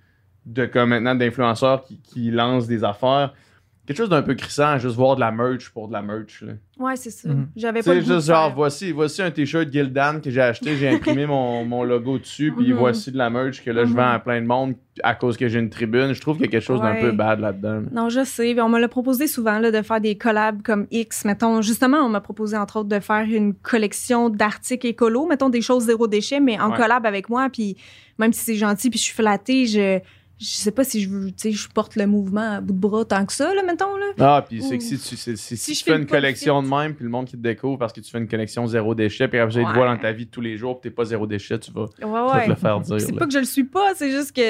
de 0.48 0.66
comme 0.66 0.90
maintenant 0.90 1.16
d'influenceurs 1.16 1.84
qui, 1.84 1.98
qui 2.02 2.32
lancent 2.32 2.68
des 2.68 2.84
affaires. 2.84 3.34
Quelque 3.92 3.98
chose 4.04 4.10
d'un 4.10 4.22
peu 4.22 4.36
crissant 4.36 4.78
juste 4.78 4.96
voir 4.96 5.16
de 5.16 5.20
la 5.20 5.32
merch 5.32 5.70
pour 5.70 5.88
de 5.90 5.94
la 5.94 6.02
merch. 6.02 6.42
là. 6.44 6.54
Ouais, 6.80 6.96
c'est 6.96 7.12
ça. 7.12 7.30
Mhm. 7.30 7.50
J'avais 7.56 7.84
pas. 7.84 7.94
de 7.94 8.00
juste 8.00 8.28
genre, 8.28 8.46
faire. 8.48 8.56
voici, 8.56 8.92
voici 8.92 9.22
un 9.22 9.30
t-shirt 9.30 9.72
Gildan 9.72 10.20
que 10.22 10.32
j'ai 10.32 10.42
acheté, 10.42 10.76
j'ai 10.78 10.88
imprimé 10.90 11.26
mon, 11.28 11.64
mon 11.66 11.84
logo 11.84 12.18
dessus, 12.18 12.52
puis 12.58 12.72
Mhm. 12.72 12.78
voici 12.80 13.12
de 13.12 13.18
la 13.18 13.30
merch 13.30 13.64
que 13.64 13.70
là, 13.70 13.84
je 13.86 13.90
Mhm. 13.92 13.96
vends 13.98 14.10
à 14.12 14.20
plein 14.20 14.42
de 14.42 14.48
monde 14.48 14.76
à 15.04 15.14
cause 15.14 15.36
que 15.38 15.48
j'ai 15.48 15.60
une 15.60 15.70
tribune. 15.70 16.14
Je 16.14 16.22
trouve 16.22 16.38
qu'il 16.38 16.46
y 16.46 16.50
a 16.50 16.52
quelque 16.52 16.64
chose 16.64 16.82
d'un 16.82 16.96
peu 16.96 17.12
bad 17.12 17.40
là-dedans. 17.40 17.84
Non, 17.92 18.10
je 18.10 18.24
sais. 18.24 18.60
On 18.62 18.70
me 18.70 18.80
l'a 18.80 18.88
proposé 18.88 19.28
souvent 19.28 19.60
là, 19.60 19.72
de 19.72 19.82
faire 19.82 20.02
des 20.02 20.18
collabs 20.18 20.62
comme 20.64 20.88
X. 20.90 21.26
Mettons, 21.26 21.62
justement, 21.62 21.98
on 21.98 22.10
m'a 22.10 22.22
proposé 22.22 22.56
entre 22.58 22.78
autres 22.80 22.90
de 22.90 23.00
faire 23.00 23.26
une 23.30 23.54
collection 23.54 24.30
d'articles 24.30 24.88
écolos, 24.88 25.28
mettons 25.28 25.50
des 25.50 25.62
choses 25.62 25.84
zéro 25.86 26.08
déchet, 26.08 26.40
mais 26.40 26.60
en 26.60 26.72
Ouais. 26.72 26.78
collab 26.78 27.06
avec 27.06 27.30
moi. 27.30 27.50
Puis 27.52 27.78
même 28.18 28.32
si 28.34 28.44
c'est 28.44 28.56
gentil, 28.56 28.90
puis 28.90 28.98
je 29.00 29.04
suis 29.04 29.14
flattée, 29.16 29.66
je 29.66 30.00
je 30.42 30.48
sais 30.48 30.72
pas 30.72 30.84
si 30.84 31.02
je 31.02 31.10
veux, 31.10 31.28
tu 31.28 31.34
sais, 31.38 31.52
je 31.52 31.70
porte 31.70 31.96
le 31.96 32.08
mouvement 32.08 32.56
à 32.58 32.62
bout 32.62 32.74
de 32.74 32.80
bras 32.80 33.06
tant 33.06 33.26
que 33.26 33.34
ça, 33.34 33.54
là, 33.54 33.62
mettons 33.64 33.96
là. 33.96 34.06
Ah, 34.20 34.46
puis 34.48 34.62
c'est 34.62 34.78
que 34.78 34.84
si 34.84 34.98
tu, 34.98 35.16
si 35.16 35.38
Si 35.38 35.72
tu 35.74 35.78
je 35.80 35.84
fais 35.84 35.96
une 35.96 36.06
collection 36.08 36.64
de 36.64 36.68
même, 36.68 36.96
puis 36.96 37.04
le 37.06 37.12
monde 37.12 37.26
qui 37.26 37.38
te 37.38 37.42
découvre 37.42 37.78
parce 37.78 37.94
que 37.94 38.02
tu 38.02 38.10
fais 38.10 38.18
une 38.18 38.28
collection 38.28 38.66
zéro 38.68 38.96
déchet, 38.96 39.28
puis 39.28 39.38
après, 39.40 39.60
il 39.60 39.64
te 39.64 39.68
Ouais. 39.70 39.74
voit 39.76 39.86
dans 39.86 39.98
ta 39.98 40.12
vie 40.12 40.26
de 40.26 40.32
tous 40.32 40.42
les 40.42 40.58
jours, 40.58 40.80
puis 40.82 40.90
t'es 40.90 40.96
pas 40.96 41.06
zéro 41.06 41.28
déchet, 41.28 41.60
tu 41.60 41.72
vas, 41.72 41.82
Ouais, 41.84 41.88
tu 42.00 42.06
vas 42.08 42.34
ouais. 42.36 42.44
te 42.46 42.50
le 42.50 42.56
faire 42.56 42.80
dire. 42.80 43.00
C'est 43.02 43.14
pas 43.14 43.26
que 43.28 43.34
je 43.34 43.38
le 43.40 43.46
suis 43.46 43.64
pas, 43.66 43.94
c'est 43.96 44.10
juste 44.12 44.36
que 44.36 44.42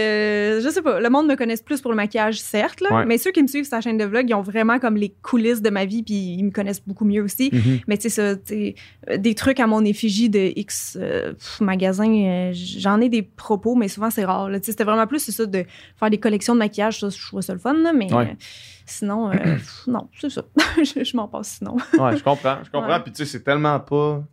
je 0.63 0.69
sais 0.71 0.81
pas. 0.81 0.99
Le 0.99 1.09
monde 1.09 1.27
me 1.27 1.35
connaisse 1.35 1.61
plus 1.61 1.81
pour 1.81 1.91
le 1.91 1.97
maquillage, 1.97 2.39
certes, 2.39 2.79
là, 2.81 2.93
Ouais. 2.99 3.05
mais 3.05 3.17
ceux 3.17 3.31
qui 3.31 3.41
me 3.43 3.47
suivent 3.47 3.65
sur 3.65 3.75
la 3.75 3.81
chaîne 3.81 3.97
de 3.97 4.05
vlog, 4.05 4.29
ils 4.29 4.33
ont 4.33 4.41
vraiment 4.41 4.79
comme 4.79 4.95
les 4.95 5.13
coulisses 5.21 5.61
de 5.61 5.69
ma 5.69 5.85
vie, 5.85 6.03
puis 6.03 6.15
ils 6.15 6.43
me 6.43 6.51
connaissent 6.51 6.83
beaucoup 6.85 7.05
mieux 7.05 7.21
aussi. 7.23 7.49
Mhm. 7.51 7.79
Mais 7.87 7.97
tu 7.97 8.03
sais 8.03 8.09
ça, 8.09 8.35
tu 8.35 8.41
sais, 8.45 8.75
euh, 9.09 9.17
des 9.17 9.35
trucs 9.35 9.59
à 9.59 9.67
mon 9.67 9.83
effigie 9.83 10.29
de 10.29 10.51
X 10.55 10.97
euh, 10.99 11.33
magasin, 11.59 12.09
euh, 12.11 12.51
j'en 12.53 13.01
ai 13.01 13.09
des 13.09 13.21
propos, 13.23 13.75
mais 13.75 13.87
souvent 13.87 14.09
c'est 14.09 14.25
rare. 14.25 14.49
là. 14.49 14.59
Tu 14.59 14.65
sais, 14.67 14.71
C'était 14.71 14.83
vraiment 14.85 15.07
plus 15.07 15.19
c'est 15.19 15.31
ça 15.31 15.45
de 15.45 15.65
faire 15.97 16.09
des 16.09 16.19
collections 16.19 16.53
de 16.53 16.59
maquillage, 16.59 16.99
ça, 16.99 17.09
je 17.09 17.27
trouve 17.27 17.41
ça 17.41 17.53
le 17.53 17.59
fun, 17.59 17.73
là, 17.73 17.93
mais 17.93 18.11
Ouais. 18.13 18.29
euh, 18.31 18.33
sinon, 18.85 19.31
euh, 19.31 19.35
non, 19.87 20.09
c'est 20.19 20.29
ça. 20.29 20.43
je 20.77 21.03
je 21.03 21.17
m'en 21.17 21.27
passe 21.27 21.57
sinon. 21.59 21.75
Ouais, 21.97 22.17
je 22.17 22.23
comprends, 22.23 22.57
je 22.63 22.69
comprends. 22.71 22.89
Ouais. 22.93 22.99
Puis 23.03 23.11
tu 23.11 23.25
sais, 23.25 23.31
c'est 23.31 23.43
tellement 23.43 23.79
pas 23.79 24.23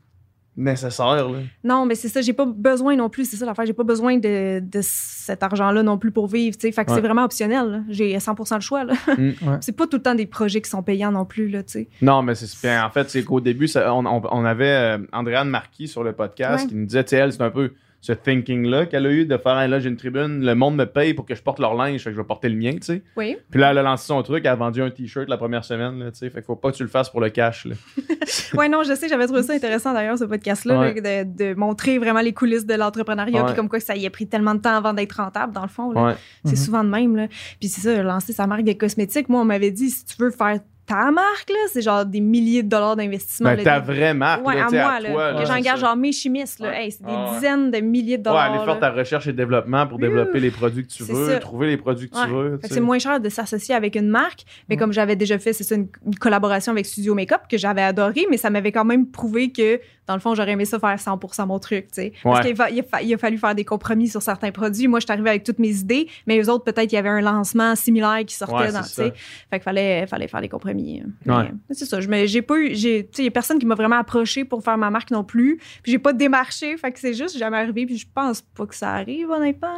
nécessaire. 0.56 1.28
Là. 1.28 1.38
Non, 1.62 1.86
mais 1.86 1.94
c'est 1.94 2.08
ça, 2.08 2.20
j'ai 2.20 2.32
pas 2.32 2.44
besoin 2.44 2.96
non 2.96 3.08
plus, 3.08 3.30
c'est 3.30 3.36
ça 3.36 3.46
l'affaire, 3.46 3.64
j'ai 3.64 3.72
pas 3.72 3.84
besoin 3.84 4.16
de, 4.18 4.58
de 4.60 4.80
cet 4.82 5.42
argent-là 5.44 5.84
non 5.84 5.98
plus 5.98 6.10
pour 6.10 6.26
vivre, 6.26 6.56
tu 6.56 6.62
sais. 6.66 6.72
Fait 6.72 6.84
que 6.84 6.90
Ouais. 6.90 6.96
c'est 6.96 7.00
vraiment 7.00 7.22
optionnel. 7.24 7.84
J'ai 7.88 8.16
100% 8.18 8.56
le 8.56 8.60
choix, 8.60 8.82
là. 8.84 8.94
Mm. 9.16 9.28
Ouais. 9.46 9.56
C'est 9.60 9.76
pas 9.76 9.86
tout 9.86 9.98
le 9.98 10.02
temps 10.02 10.16
des 10.16 10.26
projets 10.26 10.60
qui 10.60 10.68
sont 10.68 10.82
payants 10.82 11.12
non 11.12 11.24
plus, 11.24 11.48
là, 11.48 11.62
tu 11.62 11.72
sais. 11.72 11.88
Non, 12.02 12.22
mais 12.22 12.34
c'est 12.34 12.50
bien. 12.60 12.84
En 12.84 12.90
fait, 12.90 13.08
c'est 13.08 13.22
qu'au 13.22 13.40
début, 13.40 13.68
ça- 13.68 13.94
on, 13.94 14.04
on- 14.04 14.22
on 14.32 14.44
avait 14.44 14.66
euh, 14.66 14.98
Andréane 15.12 15.48
Marquis 15.48 15.86
sur 15.86 16.02
le 16.02 16.12
podcast 16.12 16.64
Ouais. 16.64 16.70
qui 16.70 16.74
nous 16.74 16.86
disait, 16.86 17.04
tu 17.04 17.10
sais, 17.10 17.16
elle, 17.18 17.32
c'est 17.32 17.42
un 17.42 17.50
peu 17.50 17.74
ce 18.00 18.12
thinking-là 18.12 18.86
qu'elle 18.86 19.06
a 19.06 19.10
eu 19.10 19.26
de 19.26 19.36
faire, 19.36 19.58
Hey, 19.58 19.68
là, 19.68 19.80
j'ai 19.80 19.88
une 19.88 19.96
tribune, 19.96 20.44
le 20.44 20.54
monde 20.54 20.76
me 20.76 20.86
paye 20.86 21.14
pour 21.14 21.26
que 21.26 21.34
je 21.34 21.42
porte 21.42 21.58
leur 21.58 21.74
linge, 21.74 22.00
fait 22.02 22.10
que 22.10 22.16
je 22.16 22.20
vais 22.20 22.26
porter 22.26 22.48
le 22.48 22.54
mien, 22.56 22.72
tu 22.74 22.78
sais. 22.82 23.02
Oui. 23.16 23.36
Puis 23.50 23.60
là, 23.60 23.72
elle 23.72 23.78
a 23.78 23.82
lancé 23.82 24.06
son 24.06 24.22
truc, 24.22 24.42
elle 24.44 24.52
a 24.52 24.54
vendu 24.54 24.80
un 24.82 24.90
t-shirt 24.90 25.28
la 25.28 25.36
première 25.36 25.64
semaine, 25.64 25.98
là, 25.98 26.12
tu 26.12 26.18
sais. 26.18 26.30
Fait 26.30 26.38
qu'il 26.38 26.44
faut 26.44 26.54
pas 26.56 26.70
que 26.70 26.76
tu 26.76 26.84
le 26.84 26.88
fasses 26.88 27.10
pour 27.10 27.20
le 27.20 27.30
cash, 27.30 27.64
là. 27.66 27.74
Ouais, 28.54 28.68
non, 28.68 28.82
je 28.82 28.94
sais, 28.94 29.08
j'avais 29.08 29.26
trouvé 29.26 29.42
ça 29.42 29.52
intéressant 29.54 29.92
d'ailleurs, 29.92 30.16
ce 30.16 30.24
podcast-là, 30.24 30.78
Ouais. 30.78 30.94
là, 31.00 31.24
de, 31.24 31.36
de 31.50 31.54
montrer 31.54 31.98
vraiment 31.98 32.20
les 32.20 32.32
coulisses 32.32 32.66
de 32.66 32.74
l'entrepreneuriat, 32.74 33.40
Ouais. 33.40 33.46
puis 33.48 33.56
comme 33.56 33.68
quoi 33.68 33.80
ça 33.80 33.96
y 33.96 34.06
a 34.06 34.10
pris 34.10 34.26
tellement 34.28 34.54
de 34.54 34.60
temps 34.60 34.76
avant 34.76 34.92
d'être 34.92 35.12
rentable, 35.16 35.52
dans 35.52 35.62
le 35.62 35.68
fond. 35.68 35.90
là. 35.92 36.04
Ouais. 36.06 36.14
C'est 36.44 36.52
Mhm. 36.52 36.56
souvent 36.56 36.84
de 36.84 36.90
même. 36.90 37.16
Là. 37.16 37.26
Puis 37.58 37.68
c'est 37.68 37.80
ça, 37.80 38.02
lancer 38.02 38.32
sa 38.32 38.46
marque 38.46 38.62
de 38.64 38.72
cosmétiques. 38.74 39.28
Moi, 39.28 39.40
on 39.40 39.44
m'avait 39.44 39.70
dit, 39.70 39.90
si 39.90 40.04
tu 40.04 40.14
veux 40.22 40.30
faire 40.30 40.60
ta 40.88 41.10
marque, 41.10 41.50
là, 41.50 41.56
c'est 41.70 41.82
genre 41.82 42.04
des 42.06 42.20
milliers 42.20 42.62
de 42.62 42.68
dollars 42.68 42.96
d'investissement. 42.96 43.50
Ben, 43.50 43.56
là, 43.58 43.62
ta 43.64 43.78
vraie 43.78 44.14
marque, 44.14 44.46
Ouais, 44.46 44.56
là, 44.56 44.66
à 44.66 44.70
moi, 44.70 44.80
à 44.90 45.00
là, 45.00 45.10
toi, 45.10 45.32
là, 45.32 45.40
que 45.40 45.46
j'engage 45.46 45.80
genre 45.80 45.96
mes 45.96 46.12
chimistes. 46.12 46.58
Là. 46.60 46.70
Ouais. 46.70 46.84
Hey, 46.86 46.90
c'est 46.92 47.02
des 47.04 47.12
Ah 47.14 47.26
ouais. 47.28 47.34
dizaines 47.34 47.70
de 47.70 47.78
milliers 47.78 48.16
de 48.18 48.22
Ouais, 48.28 48.34
dollars. 48.34 48.52
aller 48.54 48.64
faire 48.64 48.78
ta 48.80 48.90
recherche 48.90 49.26
et 49.26 49.32
développement 49.32 49.86
pour 49.86 49.98
Ouh. 49.98 50.00
développer 50.00 50.40
les 50.40 50.50
produits 50.50 50.86
que 50.86 50.92
tu 50.92 51.02
veux, 51.04 51.28
ça. 51.34 51.38
trouver 51.38 51.66
les 51.68 51.76
produits 51.76 52.08
que 52.08 52.14
tu 52.14 52.20
Ouais. 52.32 52.42
veux. 52.50 52.58
Tu 52.62 52.68
c'est 52.74 52.80
moins 52.80 52.98
cher 52.98 53.20
de 53.20 53.28
s'associer 53.28 53.74
avec 53.74 53.94
une 53.96 54.08
marque. 54.08 54.44
Mais 54.68 54.74
Ouais. 54.74 54.78
comme 54.78 54.92
j'avais 54.92 55.14
déjà 55.16 55.38
fait, 55.38 55.52
c'est 55.52 55.64
ça, 55.64 55.74
une, 55.74 55.88
une 56.06 56.14
collaboration 56.16 56.72
avec 56.72 56.86
Studio 56.86 57.14
Makeup 57.14 57.42
que 57.50 57.58
j'avais 57.58 57.82
adoré, 57.82 58.26
mais 58.30 58.36
ça 58.38 58.48
m'avait 58.50 58.72
quand 58.72 58.84
même 58.84 59.06
prouvé 59.10 59.52
que, 59.52 59.80
dans 60.06 60.14
le 60.14 60.20
fond, 60.20 60.34
j'aurais 60.34 60.52
aimé 60.52 60.64
ça 60.64 60.78
faire 60.78 60.98
100 60.98 61.46
mon 61.46 61.58
truc, 61.58 61.88
tu 61.88 62.00
sais. 62.02 62.12
Parce 62.22 62.38
Ouais. 62.46 62.54
qu'il 62.54 62.56
il 62.76 62.80
a, 62.80 62.82
fa- 62.82 63.02
il 63.02 63.12
a 63.14 63.18
fallu 63.18 63.36
faire 63.36 63.54
des 63.54 63.64
compromis 63.64 64.08
sur 64.08 64.22
certains 64.22 64.50
produits. 64.52 64.88
Moi, 64.88 65.00
je 65.00 65.04
suis 65.04 65.12
arrivée 65.12 65.28
avec 65.30 65.44
toutes 65.44 65.58
mes 65.58 65.68
idées, 65.80 66.08
mais 66.26 66.40
eux 66.40 66.48
autres, 66.50 66.64
peut-être, 66.64 66.90
il 66.92 66.94
y 66.94 66.98
avait 66.98 67.08
un 67.10 67.20
lancement 67.20 67.74
similaire 67.76 68.20
qui 68.26 68.34
sortait 68.34 68.54
Ouais, 68.54 68.72
dans, 68.72 68.80
tu 68.82 68.88
sais. 68.88 69.12
Fait 69.50 69.58
qu'il 69.58 69.62
fallait, 69.62 70.06
fallait 70.06 70.28
faire 70.28 70.40
des 70.40 70.48
compromis. 70.48 70.77
Mais, 71.26 71.32
Ouais. 71.34 71.50
mais 71.68 71.74
c'est 71.74 71.84
ça. 71.86 72.00
Je 72.00 72.08
j'ai 72.26 72.42
pas 72.42 72.56
eu, 72.58 72.74
j'ai, 72.74 73.04
tu 73.06 73.10
sais, 73.16 73.22
il 73.22 73.24
y 73.26 73.28
a 73.28 73.30
personne 73.30 73.58
qui 73.58 73.66
m'a 73.66 73.74
vraiment 73.74 73.96
approché 73.98 74.44
pour 74.44 74.62
faire 74.62 74.78
ma 74.78 74.90
marque 74.90 75.10
non 75.10 75.24
plus. 75.24 75.56
Puis 75.82 75.92
j'ai 75.92 75.98
pas 75.98 76.12
démarché. 76.12 76.76
Fait 76.76 76.92
que 76.92 76.98
c'est 76.98 77.14
juste 77.14 77.36
jamais 77.38 77.56
arrivé. 77.58 77.86
Puis 77.86 77.98
je 77.98 78.06
pense 78.14 78.40
pas 78.42 78.66
que 78.66 78.74
ça 78.74 78.90
arrive, 78.92 79.30
honnêtement. 79.30 79.76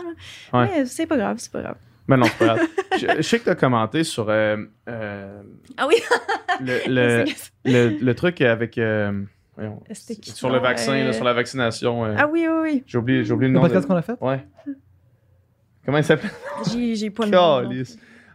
Ouais. 0.52 0.68
Mais 0.78 0.86
c'est 0.86 1.06
pas 1.06 1.16
grave, 1.16 1.36
c'est 1.38 1.52
pas 1.52 1.62
grave. 1.62 1.76
Mais 2.08 2.16
non, 2.16 2.24
c'est 2.26 2.38
pas 2.38 2.44
grave. 2.56 2.60
je, 3.00 3.06
je 3.18 3.22
sais 3.22 3.38
que 3.38 3.44
tu 3.44 3.50
as 3.50 3.54
commenté 3.54 4.02
sur 4.04 4.28
euh, 4.28 4.56
euh, 4.88 5.42
Ah 5.76 5.86
oui! 5.86 5.94
le, 6.60 6.80
le, 6.88 7.24
le, 7.64 7.88
le 8.04 8.14
truc 8.14 8.40
avec. 8.40 8.78
euh, 8.78 9.22
voyons, 9.56 9.80
sur 10.22 10.50
le 10.50 10.58
vaccin, 10.58 10.94
Euh, 10.94 11.04
là, 11.06 11.12
sur 11.12 11.24
la 11.24 11.32
vaccination. 11.34 12.04
euh, 12.04 12.14
Ah 12.18 12.26
oui, 12.26 12.46
oui, 12.48 12.58
oui. 12.62 12.82
J'ai 12.86 12.98
oublié, 12.98 13.22
j'ai 13.24 13.32
oublié 13.32 13.48
le 13.48 13.54
Le 13.54 13.60
nom. 13.60 13.62
podcast 13.64 13.84
de- 13.84 13.88
qu'on 13.88 13.96
a 13.96 14.02
fait? 14.02 14.16
Ouais. 14.20 14.44
Comment 15.84 15.98
il 15.98 16.04
s'appelle? 16.04 16.30
J'ai, 16.72 16.94
j'ai 16.94 17.10
pas 17.10 17.24
le 17.26 17.30
nom. 17.30 17.70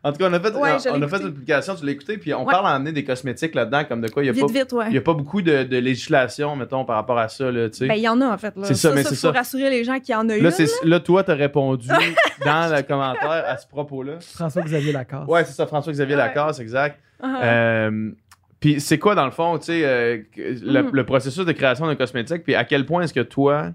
En 0.05 0.11
tout 0.11 0.19
cas, 0.19 0.29
on 0.29 0.33
a 0.33 0.39
fait, 0.39 0.53
Ouais, 0.53 0.71
on 0.93 1.01
a 1.01 1.07
fait 1.07 1.21
une 1.23 1.33
publication, 1.33 1.73
tu 1.75 1.83
l'as 1.85 1.91
écouté, 1.91 2.17
puis 2.19 2.31
on 2.33 2.45
Ouais. 2.45 2.51
parle 2.53 2.67
à 2.67 2.69
amener 2.69 2.91
des 2.91 3.03
cosmétiques 3.03 3.55
là-dedans, 3.55 3.83
comme 3.85 4.01
de 4.01 4.07
quoi 4.07 4.23
il 4.23 4.31
n'y 4.31 4.39
a, 4.39 4.45
ouais. 4.45 4.97
a 4.97 5.01
pas 5.01 5.13
beaucoup 5.13 5.41
de, 5.41 5.63
de 5.63 5.77
législation, 5.77 6.55
mettons, 6.55 6.85
par 6.85 6.97
rapport 6.97 7.17
à 7.17 7.27
ça. 7.27 7.51
Là, 7.51 7.69
tu 7.69 7.77
sais. 7.79 7.87
Ben, 7.87 7.95
il 7.95 8.03
y 8.03 8.07
en 8.07 8.21
a, 8.21 8.27
en 8.27 8.37
fait. 8.37 8.55
Là. 8.55 8.63
C'est 8.65 8.75
ça, 8.75 8.91
mais 8.93 9.03
c'est 9.03 9.15
ça. 9.15 9.31
rassurer 9.31 9.69
les 9.71 9.83
gens 9.83 9.99
qu'il 9.99 10.13
y 10.13 10.15
en 10.15 10.29
a 10.29 10.37
eu. 10.37 10.41
là, 10.41 10.51
là, 10.83 10.99
toi, 10.99 11.23
tu 11.23 11.31
as 11.31 11.33
répondu 11.33 11.87
dans 12.45 12.75
le 12.75 12.81
commentaire 12.83 13.43
à 13.47 13.57
ce 13.57 13.67
propos-là. 13.67 14.19
François-Xavier 14.21 14.91
Lacasse. 14.91 15.27
Ouais, 15.27 15.43
c'est 15.43 15.53
ça, 15.53 15.65
François-Xavier 15.65 16.15
Ouais. 16.15 16.21
Lacasse, 16.21 16.59
exact. 16.59 16.99
Ah. 17.23 17.39
Euh, 17.43 18.11
puis 18.59 18.79
c'est 18.79 18.99
quoi, 18.99 19.15
dans 19.15 19.25
le 19.25 19.31
fond, 19.31 19.57
tu 19.57 19.65
sais, 19.65 19.81
euh, 19.85 20.17
le, 20.37 20.83
Mhm. 20.83 20.89
le 20.93 21.03
processus 21.05 21.45
de 21.45 21.51
création 21.51 21.87
d'un 21.87 21.95
cosmétique, 21.95 22.43
puis 22.43 22.53
à 22.53 22.63
quel 22.63 22.85
point 22.85 23.01
est-ce 23.01 23.13
que 23.13 23.21
toi, 23.21 23.71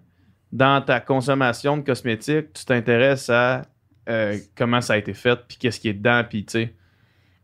dans 0.52 0.80
ta 0.80 1.00
consommation 1.00 1.76
de 1.76 1.82
cosmétiques, 1.82 2.52
tu 2.52 2.64
t'intéresses 2.64 3.30
à 3.30 3.62
euh, 4.10 4.38
comment 4.56 4.80
ça 4.80 4.94
a 4.94 4.96
été 4.98 5.14
fait, 5.14 5.38
puis 5.48 5.56
qu'est-ce 5.58 5.80
qui 5.80 5.88
est 5.88 5.94
dedans, 5.94 6.24
puis 6.28 6.44
tu 6.44 6.52
sais. 6.52 6.74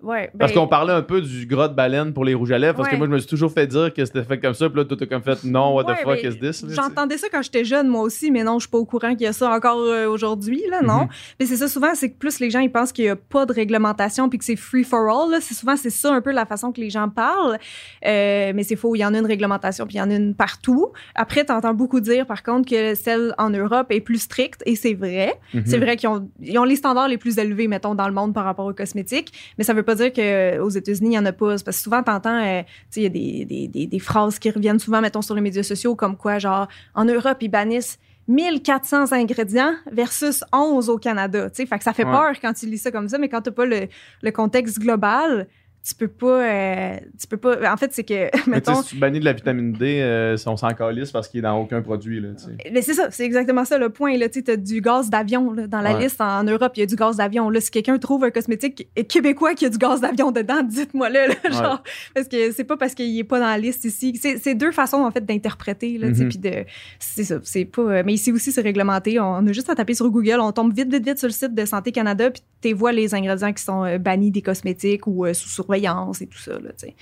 Ouais, 0.06 0.30
Parce 0.38 0.52
ben, 0.52 0.60
qu'on 0.60 0.68
parlait 0.68 0.92
un 0.92 1.02
peu 1.02 1.20
du 1.20 1.46
gras 1.46 1.66
de 1.66 1.74
baleine 1.74 2.12
pour 2.12 2.24
les 2.24 2.32
rouges 2.32 2.52
à 2.52 2.58
lèvres, 2.58 2.76
parce 2.76 2.88
que 2.88 2.94
moi, 2.94 3.08
je 3.08 3.12
me 3.12 3.18
suis 3.18 3.28
toujours 3.28 3.50
fait 3.50 3.66
dire 3.66 3.92
que 3.92 4.04
c'était 4.04 4.22
fait 4.22 4.38
comme 4.38 4.54
ça, 4.54 4.68
puis 4.68 4.78
là, 4.78 4.84
toi, 4.84 4.96
t'as 4.96 5.06
comme 5.06 5.22
fait 5.22 5.42
non, 5.42 5.74
what 5.74 5.82
the 5.84 5.96
fuck 5.98 6.22
ben, 6.22 6.32
is 6.32 6.38
this? 6.38 6.64
J'entendais 6.68 7.18
ça 7.18 7.26
quand 7.28 7.42
j'étais 7.42 7.64
jeune, 7.64 7.88
moi 7.88 8.02
aussi, 8.02 8.30
mais 8.30 8.44
non, 8.44 8.60
je 8.60 8.64
suis 8.64 8.70
pas 8.70 8.78
au 8.78 8.84
courant 8.84 9.14
qu'il 9.14 9.22
y 9.22 9.26
a 9.26 9.32
ça 9.32 9.50
encore 9.50 9.80
euh, 9.80 10.06
aujourd'hui, 10.06 10.62
là, 10.70 10.80
non. 10.80 11.02
Mhm. 11.02 11.08
Mais 11.40 11.46
c'est 11.46 11.56
ça, 11.56 11.66
souvent, 11.66 11.94
c'est 11.94 12.10
que 12.10 12.18
plus 12.18 12.38
les 12.38 12.50
gens, 12.50 12.60
ils 12.60 12.70
pensent 12.70 12.92
qu'il 12.92 13.06
y 13.06 13.08
a 13.08 13.16
pas 13.16 13.46
de 13.46 13.52
réglementation 13.52 14.28
puis 14.28 14.38
que 14.38 14.44
c'est 14.44 14.54
free 14.54 14.84
for 14.84 15.00
all, 15.00 15.32
là. 15.32 15.38
C'est 15.40 15.54
souvent, 15.54 15.76
c'est 15.76 15.90
ça 15.90 16.12
un 16.12 16.20
peu 16.20 16.30
la 16.30 16.46
façon 16.46 16.70
que 16.70 16.80
les 16.80 16.90
gens 16.90 17.08
parlent. 17.08 17.58
Euh, 18.06 18.52
mais 18.54 18.62
c'est 18.62 18.76
faux, 18.76 18.94
il 18.94 19.00
y 19.00 19.04
en 19.04 19.12
a 19.12 19.18
une 19.18 19.26
réglementation 19.26 19.86
puis 19.86 19.96
il 19.96 19.98
y 19.98 20.02
en 20.02 20.10
a 20.10 20.14
une 20.14 20.36
partout. 20.36 20.92
Après, 21.16 21.44
t'entends 21.44 21.74
beaucoup 21.74 21.98
dire, 22.00 22.26
par 22.26 22.44
contre, 22.44 22.70
que 22.70 22.94
celle 22.94 23.34
en 23.38 23.50
Europe 23.50 23.88
est 23.90 24.00
plus 24.00 24.18
stricte, 24.18 24.62
et 24.66 24.76
c'est 24.76 24.94
vrai. 24.94 25.34
Mhm. 25.52 25.62
C'est 25.66 25.78
vrai 25.78 25.96
qu'ils 25.96 26.08
ont, 26.08 26.28
ils 26.40 26.58
ont 26.58 26.64
les 26.64 26.76
standards 26.76 27.08
les 27.08 27.18
plus 27.18 27.38
élevés, 27.38 27.66
mettons, 27.66 27.96
dans 27.96 28.06
le 28.06 28.14
monde 28.14 28.32
par 28.32 28.44
rapport 28.44 28.66
aux 28.66 28.74
cosmétiques. 28.74 29.32
Mais 29.58 29.64
ça 29.64 29.74
veut 29.74 29.82
pas 29.82 29.95
dire 29.96 30.12
qu'aux 30.12 30.68
États-Unis, 30.68 31.10
il 31.10 31.14
y 31.14 31.18
en 31.18 31.26
a 31.26 31.32
pas. 31.32 31.48
Parce 31.48 31.62
que 31.64 31.72
souvent, 31.72 32.02
t'entends, 32.02 32.40
euh, 32.42 32.62
tu 32.62 32.68
sais, 32.90 33.00
il 33.00 33.02
y 33.02 33.06
a 33.06 33.08
des, 33.08 33.44
des, 33.44 33.68
des, 33.68 33.86
des 33.86 33.98
phrases 33.98 34.38
qui 34.38 34.50
reviennent 34.50 34.78
souvent, 34.78 35.00
mettons, 35.00 35.22
sur 35.22 35.34
les 35.34 35.40
médias 35.40 35.62
sociaux, 35.62 35.94
comme 35.96 36.16
quoi, 36.16 36.38
genre, 36.38 36.68
en 36.94 37.04
Europe, 37.04 37.38
ils 37.40 37.48
bannissent 37.48 37.98
1400 38.28 39.12
ingrédients 39.12 39.74
versus 39.92 40.44
11 40.52 40.88
au 40.90 40.98
Canada. 40.98 41.48
Tu 41.50 41.56
sais, 41.56 41.66
fait 41.66 41.78
que 41.78 41.84
ça 41.84 41.92
fait 41.92 42.04
Ouais. 42.04 42.10
peur 42.12 42.32
quand 42.40 42.52
tu 42.52 42.66
lis 42.66 42.78
ça 42.78 42.90
comme 42.90 43.08
ça, 43.08 43.18
mais 43.18 43.28
quand 43.28 43.40
t'as 43.40 43.50
pas 43.52 43.66
le, 43.66 43.88
le 44.22 44.30
contexte 44.32 44.78
global, 44.78 45.46
tu 45.86 45.94
peux 45.94 46.08
pas, 46.08 46.42
euh, 46.42 46.96
tu 47.20 47.26
peux 47.28 47.36
pas. 47.36 47.72
En 47.72 47.76
fait, 47.76 47.92
c'est 47.92 48.02
que, 48.02 48.24
Mais 48.48 48.56
mettons, 48.56 48.82
si 48.82 48.94
tu 48.94 48.96
bannis 48.96 49.20
de 49.20 49.24
la 49.24 49.32
vitamine 49.34 49.72
D, 49.72 50.00
euh, 50.02 50.36
on 50.46 50.56
s'en 50.56 50.70
calisse 50.70 51.12
parce 51.12 51.28
qu'il 51.28 51.38
est 51.38 51.42
dans 51.42 51.60
aucun 51.60 51.80
produit, 51.80 52.20
là. 52.20 52.30
Mais 52.72 52.82
c'est 52.82 52.94
ça, 52.94 53.08
c'est 53.10 53.24
exactement 53.24 53.64
ça 53.64 53.78
le 53.78 53.90
point. 53.90 54.12
Tu 54.28 54.42
as 54.50 54.56
du 54.56 54.80
gaz 54.80 55.10
d'avion 55.10 55.52
là, 55.52 55.66
dans 55.68 55.80
la 55.80 55.94
Ouais. 55.94 56.02
liste. 56.04 56.20
En 56.20 56.42
Europe, 56.42 56.72
il 56.76 56.80
y 56.80 56.82
a 56.82 56.86
du 56.86 56.96
gaz 56.96 57.16
d'avion. 57.18 57.48
Là, 57.50 57.60
si 57.60 57.70
quelqu'un 57.70 57.96
trouve 57.98 58.24
un 58.24 58.30
cosmétique 58.30 58.88
québécois 59.08 59.54
qui 59.54 59.64
a 59.66 59.68
du 59.68 59.78
gaz 59.78 60.00
d'avion 60.00 60.32
dedans, 60.32 60.62
dites-moi 60.68 61.08
le. 61.08 61.28
Ouais. 61.28 61.52
genre, 61.52 61.82
parce 62.14 62.26
que 62.26 62.50
c'est 62.50 62.64
pas 62.64 62.76
parce 62.76 62.94
qu'il 62.94 63.16
est 63.16 63.22
pas 63.24 63.38
dans 63.38 63.46
la 63.46 63.58
liste 63.58 63.84
ici. 63.84 64.18
C'est 64.20 64.38
c'est 64.38 64.56
deux 64.56 64.72
façons 64.72 64.98
en 65.04 65.10
fait 65.12 65.24
d'interpréter. 65.24 65.98
là, 65.98 66.08
puis 66.10 66.38
de, 66.38 66.64
c'est 66.98 67.22
ça. 67.24 67.38
C'est 67.44 67.64
pas. 67.64 67.82
euh, 67.82 68.02
Mais 68.04 68.14
ici 68.14 68.32
aussi, 68.32 68.50
c'est 68.50 68.60
réglementé. 68.60 69.20
On 69.20 69.46
a 69.46 69.52
juste 69.52 69.70
à 69.70 69.76
taper 69.76 69.94
sur 69.94 70.10
Google. 70.10 70.38
On 70.40 70.50
tombe 70.50 70.74
vite, 70.74 70.92
vite, 70.92 71.06
vite 71.06 71.18
sur 71.18 71.28
le 71.28 71.32
site 71.32 71.54
de 71.54 71.64
Santé 71.64 71.92
Canada, 71.92 72.28
puis 72.30 72.42
tu 72.60 72.72
vois 72.72 72.90
les 72.90 73.14
ingrédients 73.14 73.52
qui 73.52 73.62
sont 73.62 73.84
euh, 73.84 73.98
bannis 73.98 74.32
des 74.32 74.42
cosmétiques 74.42 75.06
ou 75.06 75.24
sous 75.32 75.48
surveillance 75.48 75.75
et 76.22 76.26
tout 76.26 76.38
ça. 76.38 76.52
Là, 76.52 76.70
c'est 76.76 76.94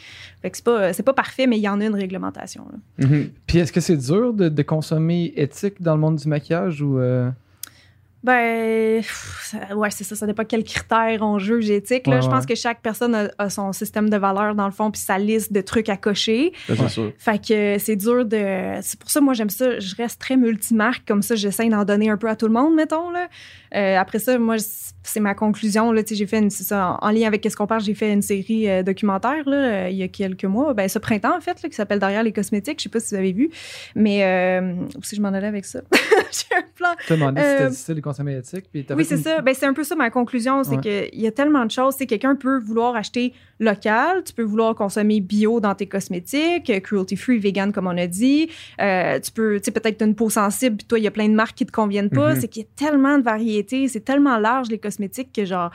pas, 0.63 0.93
c'est 0.93 1.03
pas 1.03 1.13
parfait, 1.15 1.47
mais 1.47 1.57
il 1.59 1.63
y 1.63 1.69
en 1.69 1.81
a 1.81 1.85
une 1.87 1.95
réglementation. 1.95 2.67
Mhm. 2.99 3.31
Puis 3.47 3.59
est-ce 3.59 3.73
que 3.73 3.81
c'est 3.81 3.97
dur 3.97 4.33
de, 4.35 4.49
de 4.49 4.63
consommer 4.63 5.33
éthique 5.37 5.81
dans 5.83 5.95
le 5.95 6.01
monde 6.01 6.17
du 6.17 6.29
maquillage 6.29 6.83
ou. 6.83 6.99
euh, 6.99 7.31
Ben, 8.25 9.01
pff, 9.03 9.41
ça- 9.53 9.77
ouais, 9.77 9.91
c'est 9.91 10.03
ça. 10.03 10.17
Ça 10.17 10.27
dépend 10.27 10.45
quels 10.45 10.65
critères 10.65 11.19
on 11.21 11.39
juge 11.39 11.69
éthique. 11.71 12.07
Là. 12.07 12.17
Ouais, 12.17 12.23
Je 12.23 12.27
ouais. 12.27 12.33
pense 12.33 12.47
que 12.47 12.55
chaque 12.55 12.81
personne 12.81 13.15
a, 13.15 13.29
a 13.39 13.51
son 13.51 13.73
système 13.73 14.09
de 14.09 14.17
valeurs, 14.17 14.55
dans 14.55 14.65
le 14.65 14.73
fond, 14.73 14.91
puis 14.91 15.01
sa 15.01 15.19
liste 15.19 15.53
de 15.53 15.61
trucs 15.61 15.91
à 15.91 15.97
cocher. 15.99 16.53
Ça, 16.67 16.75
c'est 16.77 16.89
sûr. 16.89 17.13
Fait 17.19 17.39
que 17.39 17.77
c'est 17.79 17.97
dur 17.97 18.25
de. 18.25 18.79
C'est 18.81 18.99
pour 18.99 19.11
ça, 19.11 19.21
moi, 19.21 19.35
j'aime 19.35 19.51
ça. 19.51 19.79
Je 19.79 19.95
reste 19.97 20.19
très 20.21 20.37
multimarque. 20.39 21.03
Comme 21.07 21.21
ça, 21.23 21.35
j'essaie 21.35 21.69
d'en 21.69 21.85
donner 21.85 22.09
un 22.09 22.17
peu 22.17 22.29
à 22.29 22.35
tout 22.37 22.47
le 22.47 22.53
monde, 22.55 22.75
mettons. 22.75 23.11
Là. 23.11 23.29
Euh, 23.75 23.99
après 23.99 24.19
ça, 24.21 24.39
moi, 24.39 24.57
c'est 25.03 25.21
ma 25.21 25.35
conclusion. 25.35 25.93
Là, 25.93 26.03
Tu 26.03 26.11
sais, 26.11 26.15
j'ai 26.15 26.27
fait 26.27 26.39
une, 26.39 26.49
c'est 26.49 26.65
ça, 26.65 26.97
en, 27.03 27.09
en 27.09 27.11
lien 27.11 27.27
avec 27.27 27.45
ce 27.49 27.55
qu'on 27.57 27.67
parle, 27.67 27.83
j'ai 27.83 27.95
fait 27.95 28.11
une 28.13 28.23
série 28.23 28.71
euh, 28.71 28.83
documentaire 28.83 29.47
là, 29.47 29.57
euh, 29.57 29.89
il 29.91 29.97
y 29.97 30.03
a 30.03 30.09
quelques 30.09 30.45
mois. 30.45 30.73
Ben, 30.73 30.89
ce 30.89 30.99
printemps, 30.99 31.37
en 31.37 31.41
fait, 31.41 31.63
là, 31.63 31.69
qui 31.69 31.75
s'appelle 31.75 31.99
Derrière 31.99 32.23
les 32.23 32.33
cosmétiques. 32.33 32.79
Je 32.79 32.85
sais 32.85 32.89
pas 32.89 33.01
si 33.01 33.11
vous 33.15 33.21
avez 33.21 33.33
vu. 33.33 33.51
Mais 33.95 34.25
euh, 34.25 34.75
si 35.03 35.17
je 35.17 35.21
m'en 35.21 35.29
allais 35.29 35.47
avec 35.49 35.65
ça. 35.67 35.81
j'ai 36.51 36.57
un 36.57 36.63
plan. 36.75 36.89
T'as 37.07 37.15
demandé 37.17 37.41
si 37.41 37.47
Euh, 37.47 37.57
c'était 37.59 37.71
difficile 37.71 37.95
de 37.97 38.01
consommer 38.01 38.37
éthique. 38.37 38.65
Puis 38.73 38.87
Oui, 38.97 39.05
c'est 39.05 39.17
une- 39.17 39.23
ça. 39.23 39.41
Ben, 39.41 39.55
c'est 39.55 39.67
un 39.67 39.73
peu 39.75 39.85
ça 39.85 39.95
ma 39.95 40.11
conclusion, 40.11 40.65
c'est 40.65 40.77
Ouais. 40.77 41.09
qu'il 41.11 41.21
y 41.21 41.27
a 41.27 41.31
tellement 41.33 41.65
de 41.65 41.71
choses. 41.71 41.95
C'est 41.99 42.07
quelqu'un 42.07 42.35
peut 42.37 42.59
vouloir 42.59 42.97
acheter 42.97 43.33
local, 43.61 44.23
tu 44.25 44.33
peux 44.33 44.43
vouloir 44.43 44.75
consommer 44.75 45.21
bio 45.21 45.61
dans 45.61 45.75
tes 45.75 45.87
cosmétiques, 45.87 46.69
euh, 46.71 46.81
cruelty 46.81 47.17
free, 47.17 47.39
vegan 47.39 47.73
comme 47.73 47.87
on 47.87 47.97
a 47.97 48.07
dit. 48.07 48.51
Euh, 48.81 49.19
tu 49.21 49.31
peux, 49.33 49.59
tu 49.59 49.65
sais, 49.67 49.71
peut-être 49.71 49.99
t'as 49.99 50.07
une 50.07 50.15
peau 50.17 50.29
sensible, 50.31 50.77
puis 50.77 50.87
toi 50.87 50.99
il 50.99 51.05
y 51.05 51.07
a 51.07 51.11
plein 51.13 51.29
de 51.29 51.35
marques 51.35 51.57
qui 51.57 51.67
te 51.67 51.73
conviennent 51.73 52.11
pas. 52.11 52.35
Mhm. 52.35 52.41
C'est 52.41 52.49
qu'il 52.49 52.63
y 52.63 52.67
a 52.67 52.69
tellement 52.77 53.17
de 53.19 53.23
variétés, 53.23 53.87
c'est 53.89 54.01
tellement 54.05 54.39
large 54.39 54.69
les 54.71 54.79
cosmétiques 54.79 55.33
que 55.33 55.45
genre 55.45 55.71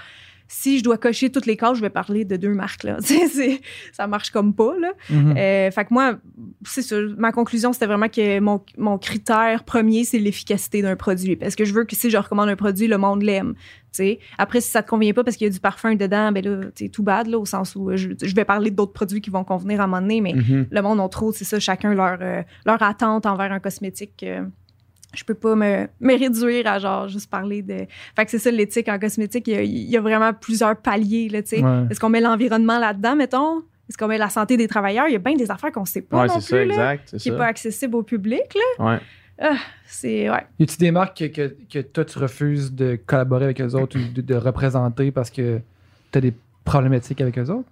si 0.52 0.80
je 0.80 0.84
dois 0.84 0.98
cocher 0.98 1.30
toutes 1.32 1.46
les 1.46 1.56
cases, 1.56 1.78
je 1.78 1.82
vais 1.82 1.92
parler 1.92 2.26
de 2.26 2.36
deux 2.36 2.54
marques 2.54 2.84
là. 2.84 2.98
C'est- 3.02 3.62
ça 3.94 4.08
marche 4.08 4.32
comme 4.32 4.54
pas 4.54 4.74
là. 4.80 4.92
Mhm. 5.10 5.36
Euh, 5.38 5.72
fait 5.72 5.86
que 5.86 5.94
moi, 5.94 6.18
c'est. 6.66 6.92
Ma 7.18 7.32
conclusion, 7.32 7.72
c'était 7.72 7.86
vraiment 7.86 8.10
que 8.10 8.40
mon, 8.40 8.60
mon 8.78 8.98
critère 8.98 9.64
premier, 9.64 10.04
c'est 10.04 10.20
l'efficacité 10.20 10.82
d'un 10.82 10.96
produit. 10.96 11.36
Parce 11.36 11.56
que 11.56 11.64
je 11.66 11.74
veux 11.74 11.84
que 11.86 11.96
si 11.96 12.10
je 12.10 12.18
recommande 12.18 12.50
un 12.50 12.56
produit, 12.56 12.88
le 12.88 12.98
monde 12.98 13.22
l'aime. 13.22 13.54
Après, 14.38 14.62
si 14.62 14.70
ça 14.70 14.82
te 14.84 14.90
convient 14.90 15.14
pas 15.14 15.24
parce 15.24 15.36
qu'il 15.38 15.46
y 15.46 15.50
a 15.50 15.54
du 15.54 15.60
parfum 15.60 15.94
dedans, 15.96 16.32
ben 16.32 16.44
là, 16.44 16.62
c'est 16.76 16.90
tout 16.90 17.04
bad, 17.04 17.28
là, 17.28 17.38
au 17.38 17.46
sens 17.46 17.76
où 17.76 17.90
euh, 17.90 17.98
je, 17.98 18.10
je 18.22 18.36
vais 18.36 18.46
parler 18.46 18.72
d'autres 18.72 18.94
produits 18.94 19.20
qui 19.22 19.30
vont 19.30 19.44
convenir 19.44 19.82
à 19.82 19.84
un 19.86 19.88
moment 19.88 20.02
donné, 20.02 20.22
mais 20.22 20.34
Mhm. 20.34 20.68
le 20.72 20.82
monde 20.82 21.00
a 21.00 21.10
trop, 21.10 21.32
c'est 21.32 21.44
ça, 21.46 21.60
chacun 21.60 21.94
leur, 21.94 22.18
euh, 22.22 22.42
leur 22.66 22.82
attente 22.82 23.26
envers 23.26 23.52
un 23.52 23.60
cosmétique. 23.60 24.24
euh, 24.24 24.44
je 25.14 25.24
peux 25.24 25.34
pas 25.34 25.56
me, 25.56 25.88
me 26.00 26.18
réduire 26.18 26.68
à 26.68 26.80
genre 26.80 27.08
juste 27.08 27.30
parler 27.30 27.62
de. 27.62 27.86
Fait 28.16 28.26
que 28.26 28.32
c'est 28.32 28.40
ça 28.40 28.52
l'éthique 28.52 28.88
en 28.90 29.00
cosmétique. 29.00 29.48
Il 29.48 29.54
y 29.54 29.58
a, 29.58 29.62
il 29.64 29.90
y 29.90 29.98
a 29.98 30.02
vraiment 30.02 30.34
plusieurs 30.34 30.76
paliers, 30.78 31.30
là, 31.30 31.42
tu 31.42 31.50
sais. 31.50 31.64
Ouais. 31.64 31.86
Est-ce 31.90 32.00
qu'on 32.00 32.10
met 32.10 32.22
l'environnement 32.22 32.78
là-dedans, 32.80 33.16
mettons? 33.16 33.64
Est-ce 33.90 33.98
qu'on 33.98 34.08
met 34.08 34.20
la 34.20 34.30
santé 34.30 34.56
des 34.56 34.68
travailleurs? 34.68 35.08
Il 35.08 35.14
y 35.14 35.16
a 35.16 35.20
bien 35.20 35.36
des 35.36 35.50
affaires 35.50 35.72
qu'on 35.72 35.86
sait 35.86 36.04
pas 36.04 36.22
Ouais, 36.22 36.28
non 36.28 36.40
c'est 36.40 36.56
plus, 36.56 36.74
ça, 36.74 36.78
là, 36.78 36.94
exact. 36.94 37.10
C'est 37.10 37.18
qui 37.18 37.32
n'est 37.32 37.38
pas 37.38 37.48
accessible 37.48 37.96
au 37.96 38.04
public. 38.04 38.56
Là. 38.78 38.86
Ouais. 38.86 39.00
Ah, 39.42 39.58
c'est... 39.88 40.30
Ouais. 40.30 40.46
Y 40.60 40.64
a-tu 40.64 40.78
des 40.78 40.92
marques 40.92 41.18
que, 41.18 41.26
que, 41.26 41.56
que 41.72 41.80
toi, 41.80 42.06
tu 42.06 42.20
refuses 42.20 42.74
de 42.74 43.00
collaborer 43.04 43.46
avec 43.46 43.62
eux 43.62 43.74
autres 43.74 43.98
ou 43.98 44.14
de, 44.14 44.22
de 44.22 44.36
représenter 44.36 45.12
parce 45.12 45.32
que 45.32 45.60
t'as 46.12 46.22
des 46.22 46.34
problématiques 46.66 47.22
avec 47.22 47.40
eux 47.40 47.50
autres? 47.50 47.70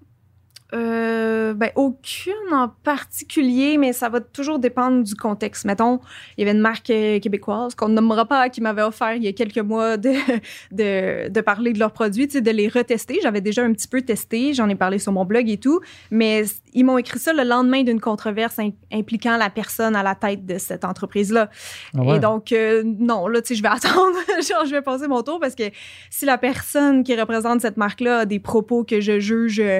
Euh, 0.73 1.53
ben, 1.53 1.69
aucune 1.75 2.33
en 2.51 2.67
particulier, 2.83 3.77
mais 3.77 3.93
ça 3.93 4.09
va 4.09 4.19
toujours 4.19 4.59
dépendre 4.59 5.01
du 5.01 5.15
contexte. 5.15 5.63
Mettons, 5.63 6.01
il 6.37 6.41
y 6.41 6.43
avait 6.43 6.55
une 6.57 6.61
marque 6.61 6.89
euh, 6.89 7.19
québécoise 7.19 7.73
qu'on 7.73 7.87
ne 7.87 7.93
nommera 7.93 8.25
pas 8.25 8.49
qui 8.49 8.59
m'avait 8.59 8.81
offert 8.81 9.13
il 9.13 9.23
y 9.23 9.29
a 9.29 9.31
quelques 9.31 9.59
mois 9.59 9.95
de, 9.95 10.11
de, 10.73 11.29
de 11.29 11.41
parler 11.41 11.71
de 11.71 11.79
leurs 11.79 11.93
produits, 11.93 12.27
de 12.27 12.51
les 12.51 12.67
retester. 12.67 13.19
J'avais 13.23 13.39
déjà 13.39 13.63
un 13.63 13.71
petit 13.71 13.87
peu 13.87 14.01
testé, 14.01 14.53
j'en 14.53 14.67
ai 14.67 14.75
parlé 14.75 14.99
sur 14.99 15.13
mon 15.13 15.23
blog 15.23 15.49
et 15.49 15.57
tout, 15.57 15.79
mais 16.11 16.43
ils 16.73 16.83
m'ont 16.83 16.97
écrit 16.97 17.19
ça 17.19 17.31
le 17.31 17.43
lendemain 17.43 17.83
d'une 17.83 18.01
controverse 18.01 18.59
im- 18.59 18.71
impliquant 18.91 19.37
la 19.37 19.49
personne 19.49 19.95
à 19.95 20.03
la 20.03 20.15
tête 20.15 20.45
de 20.45 20.57
cette 20.57 20.83
entreprise-là. 20.83 21.49
Ah 21.97 22.01
ouais. 22.01 22.17
Et 22.17 22.19
donc, 22.19 22.51
euh, 22.51 22.83
non, 22.85 23.27
là, 23.27 23.41
tu 23.41 23.47
sais, 23.49 23.55
je 23.55 23.63
vais 23.63 23.69
attendre. 23.71 24.17
Genre, 24.45 24.65
je 24.65 24.71
vais 24.71 24.81
passer 24.81 25.07
mon 25.07 25.23
tour 25.23 25.39
parce 25.39 25.55
que 25.55 25.63
si 26.09 26.25
la 26.25 26.37
personne 26.37 27.05
qui 27.05 27.15
représente 27.17 27.61
cette 27.61 27.77
marque-là 27.77 28.19
a 28.19 28.25
des 28.25 28.39
propos 28.39 28.83
que 28.83 28.99
je 28.99 29.19
juge 29.19 29.61
euh, 29.61 29.79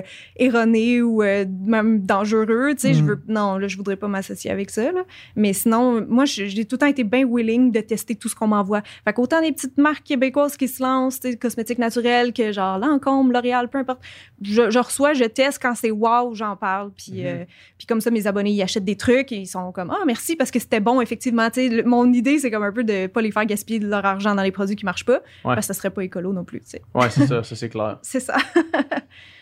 ou 1.02 1.22
euh, 1.24 1.46
même 1.66 2.02
dangereux, 2.02 2.72
tu 2.76 2.82
sais, 2.82 2.94
je 2.94 3.02
Mhm. 3.02 3.08
veux, 3.08 3.22
non, 3.28 3.58
là, 3.58 3.68
je 3.68 3.78
voudrais 3.78 3.96
pas 3.96 4.08
m'associer 4.08 4.52
avec 4.52 4.70
ça, 4.70 4.92
là. 4.92 5.04
Mais 5.36 5.54
sinon, 5.54 6.06
moi, 6.08 6.26
j'ai 6.26 6.66
tout 6.66 6.76
le 6.76 6.80
temps 6.80 6.86
été 6.88 7.04
bien 7.04 7.26
willing 7.28 7.72
de 7.72 7.80
tester 7.82 8.16
tout 8.16 8.30
ce 8.30 8.36
qu'on 8.36 8.48
m'envoie. 8.48 8.82
Fait 9.06 9.14
qu'autant 9.14 9.42
des 9.42 9.52
petites 9.52 9.78
marques 9.78 10.04
québécoises 10.04 10.58
qui 10.58 10.68
se 10.68 10.82
lancent, 10.82 11.20
tu 11.20 11.32
sais, 11.32 11.38
cosmétiques 11.38 11.80
naturels, 11.80 12.34
que 12.34 12.52
genre 12.52 12.78
Lancôme, 12.80 13.32
L'Oréal, 13.32 13.70
peu 13.70 13.78
importe, 13.80 14.02
je, 14.42 14.70
je 14.70 14.80
reçois, 14.80 15.14
je 15.14 15.24
teste 15.26 15.60
quand 15.62 15.74
c'est 15.76 15.92
wow, 15.92 16.34
j'en 16.34 16.56
parle. 16.56 16.92
Puis, 16.96 17.22
Mhm. 17.22 17.26
euh, 17.26 17.46
puis 17.78 17.88
comme 17.88 18.02
ça, 18.02 18.12
mes 18.12 18.28
abonnés, 18.28 18.52
ils 18.52 18.62
achètent 18.62 18.86
des 18.86 18.98
trucs 18.98 19.32
et 19.32 19.38
ils 19.38 19.48
sont 19.48 19.72
comme, 19.72 19.90
ah, 19.92 20.04
merci 20.06 20.36
parce 20.36 20.52
que 20.52 20.60
c'était 20.60 20.80
bon, 20.80 21.02
effectivement. 21.02 21.50
Tu 21.50 21.68
sais, 21.68 21.70
le- 21.70 21.84
mon 21.84 22.12
idée, 22.14 22.40
c'est 22.40 22.52
comme 22.52 22.64
un 22.64 22.72
peu 22.72 22.84
de 22.84 23.08
pas 23.08 23.22
les 23.22 23.32
faire 23.32 23.46
gaspiller 23.46 23.80
de 23.80 23.88
leur 23.88 24.06
argent 24.06 24.36
dans 24.36 24.44
les 24.44 24.52
produits 24.52 24.76
qui 24.76 24.86
marchent 24.86 25.06
pas, 25.06 25.22
parce 25.44 25.68
que 25.68 25.74
ça 25.74 25.74
serait 25.74 25.90
pas 25.92 26.04
écolo 26.04 26.34
non 26.34 26.44
plus, 26.44 26.60
tu 26.62 26.70
sais. 26.72 26.82
Ouais, 26.94 27.10
c'est 27.10 27.26
ça, 27.28 27.44
ça 27.44 27.56
c'est 27.56 27.70
clair. 27.70 27.98
C'est 28.04 28.20
ça. 28.20 28.36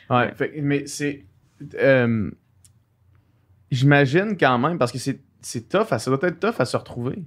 Ouais, 0.10 0.34
mais 0.62 0.86
c'est. 0.88 1.26
euh, 1.76 2.30
J'imagine 3.72 4.38
quand 4.38 4.58
même, 4.60 4.78
parce 4.78 4.92
que 4.92 4.98
c'est 5.00 5.70
tough, 5.70 5.88
ça 5.98 6.12
doit 6.12 6.20
être 6.30 6.40
tough 6.40 6.60
à 6.60 6.66
se 6.66 6.78
retrouver 6.78 7.24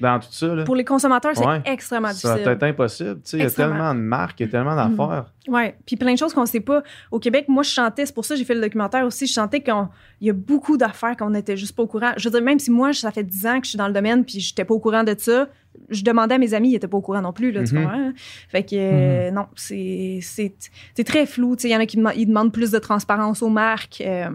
dans 0.00 0.18
tout 0.20 0.28
ça. 0.30 0.54
Là. 0.54 0.64
Pour 0.64 0.76
les 0.76 0.84
consommateurs, 0.84 1.32
c'est 1.34 1.46
Ouais. 1.46 1.62
extrêmement 1.64 2.08
difficile. 2.08 2.42
être 2.46 2.62
impossible. 2.62 3.16
tu 3.16 3.20
sais, 3.30 3.36
Il 3.38 3.42
y 3.42 3.46
a 3.46 3.50
tellement 3.50 3.94
de 3.94 4.00
marques, 4.00 4.40
il 4.40 4.46
y 4.46 4.48
a 4.48 4.50
tellement 4.52 4.74
Mhm. 4.76 4.96
d'affaires. 4.96 5.32
Ouais, 5.48 5.76
puis 5.86 5.96
plein 5.96 6.12
de 6.12 6.18
choses 6.18 6.34
qu'on 6.34 6.44
sait 6.46 6.60
pas. 6.60 6.82
Au 7.10 7.18
Québec, 7.18 7.46
moi, 7.48 7.62
je 7.62 7.70
chantais, 7.70 8.04
c'est 8.06 8.14
pour 8.14 8.24
ça 8.24 8.34
que 8.34 8.38
j'ai 8.38 8.44
fait 8.44 8.54
le 8.54 8.60
documentaire 8.60 9.04
aussi. 9.06 9.26
Je 9.26 9.32
chantais 9.32 9.60
qu'il 9.60 9.74
y 10.20 10.30
a 10.30 10.32
beaucoup 10.32 10.76
d'affaires 10.76 11.16
qu'on 11.16 11.30
n'était 11.30 11.56
juste 11.56 11.74
pas 11.74 11.82
au 11.82 11.86
courant. 11.86 12.12
Je 12.16 12.28
veux 12.28 12.32
dire, 12.32 12.42
même 12.42 12.58
si 12.58 12.70
moi, 12.70 12.92
ça 12.92 13.10
fait 13.10 13.24
10 13.24 13.46
ans 13.46 13.58
que 13.58 13.64
je 13.64 13.70
suis 13.70 13.78
dans 13.78 13.88
le 13.88 13.94
domaine 13.94 14.24
puis 14.24 14.40
j'étais 14.40 14.64
pas 14.64 14.74
au 14.74 14.78
courant 14.80 15.04
de 15.04 15.14
ça, 15.16 15.48
je 15.90 16.02
demandais 16.02 16.34
à 16.34 16.38
mes 16.38 16.52
amis, 16.54 16.70
ils 16.70 16.74
étaient 16.74 16.88
pas 16.88 16.98
au 16.98 17.00
courant 17.00 17.22
non 17.22 17.32
plus, 17.32 17.50
là, 17.52 17.62
tu 17.64 17.74
comprends? 17.74 18.10
Fait 18.48 18.62
que, 18.64 18.74
euh, 18.74 19.30
non, 19.30 19.46
c'est 19.54 20.18
c'est- 20.22 20.70
c'est 20.94 21.04
très 21.04 21.24
flou. 21.24 21.56
Tu 21.56 21.62
sais, 21.62 21.68
Il 21.68 21.72
y 21.72 21.76
en 21.76 21.80
a 21.80 21.86
qui 21.86 21.98
ils 22.16 22.26
demandent 22.26 22.52
plus 22.52 22.70
de 22.70 22.78
transparence 22.78 23.42
aux 23.42 23.48
marques. 23.48 24.02
euh, 24.04 24.28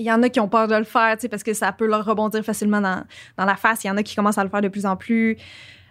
il 0.00 0.06
y 0.06 0.12
en 0.12 0.22
a 0.22 0.28
qui 0.28 0.40
ont 0.40 0.48
peur 0.48 0.66
de 0.68 0.74
le 0.74 0.84
faire, 0.84 1.16
tu 1.16 1.22
sais, 1.22 1.28
parce 1.28 1.42
que 1.42 1.52
ça 1.54 1.70
peut 1.72 1.86
leur 1.86 2.04
rebondir 2.04 2.44
facilement 2.44 2.80
dans, 2.80 3.04
dans 3.36 3.44
la 3.44 3.56
face. 3.56 3.84
Il 3.84 3.88
y 3.88 3.90
en 3.90 3.96
a 3.96 4.02
qui 4.02 4.16
commencent 4.16 4.38
à 4.38 4.44
le 4.44 4.50
faire 4.50 4.62
de 4.62 4.68
plus 4.68 4.86
en 4.86 4.96
plus. 4.96 5.36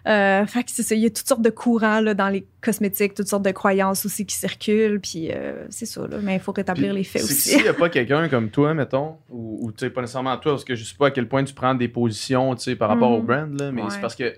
Euh, 0.08 0.46
fait 0.46 0.64
que 0.64 0.70
c'est 0.70 0.82
ça. 0.82 0.94
Il 0.94 1.02
y 1.02 1.06
a 1.06 1.10
toutes 1.10 1.28
sortes 1.28 1.42
de 1.42 1.50
courants 1.50 2.00
là, 2.00 2.14
dans 2.14 2.30
les 2.30 2.46
cosmétiques, 2.62 3.12
toutes 3.14 3.28
sortes 3.28 3.42
de 3.44 3.50
croyances 3.50 4.06
aussi 4.06 4.24
qui 4.24 4.34
circulent. 4.34 4.98
Puis 4.98 5.30
euh, 5.30 5.66
c'est 5.68 5.84
ça, 5.84 6.06
là. 6.08 6.16
Mais 6.22 6.34
il 6.36 6.40
faut 6.40 6.52
rétablir 6.52 6.88
Puis, 6.88 6.98
les 6.98 7.04
faits 7.04 7.22
aussi. 7.22 7.34
S'il 7.50 7.62
n'y 7.62 7.68
a 7.68 7.74
pas 7.74 7.90
quelqu'un 7.90 8.28
comme 8.28 8.48
toi, 8.48 8.72
mettons, 8.72 9.16
ou, 9.28 9.58
ou 9.66 9.72
tu 9.72 9.80
sais, 9.80 9.90
pas 9.90 10.00
nécessairement 10.00 10.36
toi, 10.38 10.52
parce 10.52 10.64
que 10.64 10.74
je 10.74 10.84
sais 10.84 10.94
pas 10.98 11.08
à 11.08 11.10
quel 11.10 11.28
point 11.28 11.44
tu 11.44 11.52
prends 11.52 11.74
des 11.74 11.88
positions, 11.88 12.54
tu 12.54 12.62
sais, 12.62 12.76
par 12.76 12.88
rapport 12.88 13.10
Mhm. 13.10 13.16
au 13.18 13.22
brand, 13.22 13.60
là, 13.60 13.72
mais 13.72 13.82
Ouais. 13.82 13.90
c'est 13.90 14.00
parce 14.00 14.16
que 14.16 14.32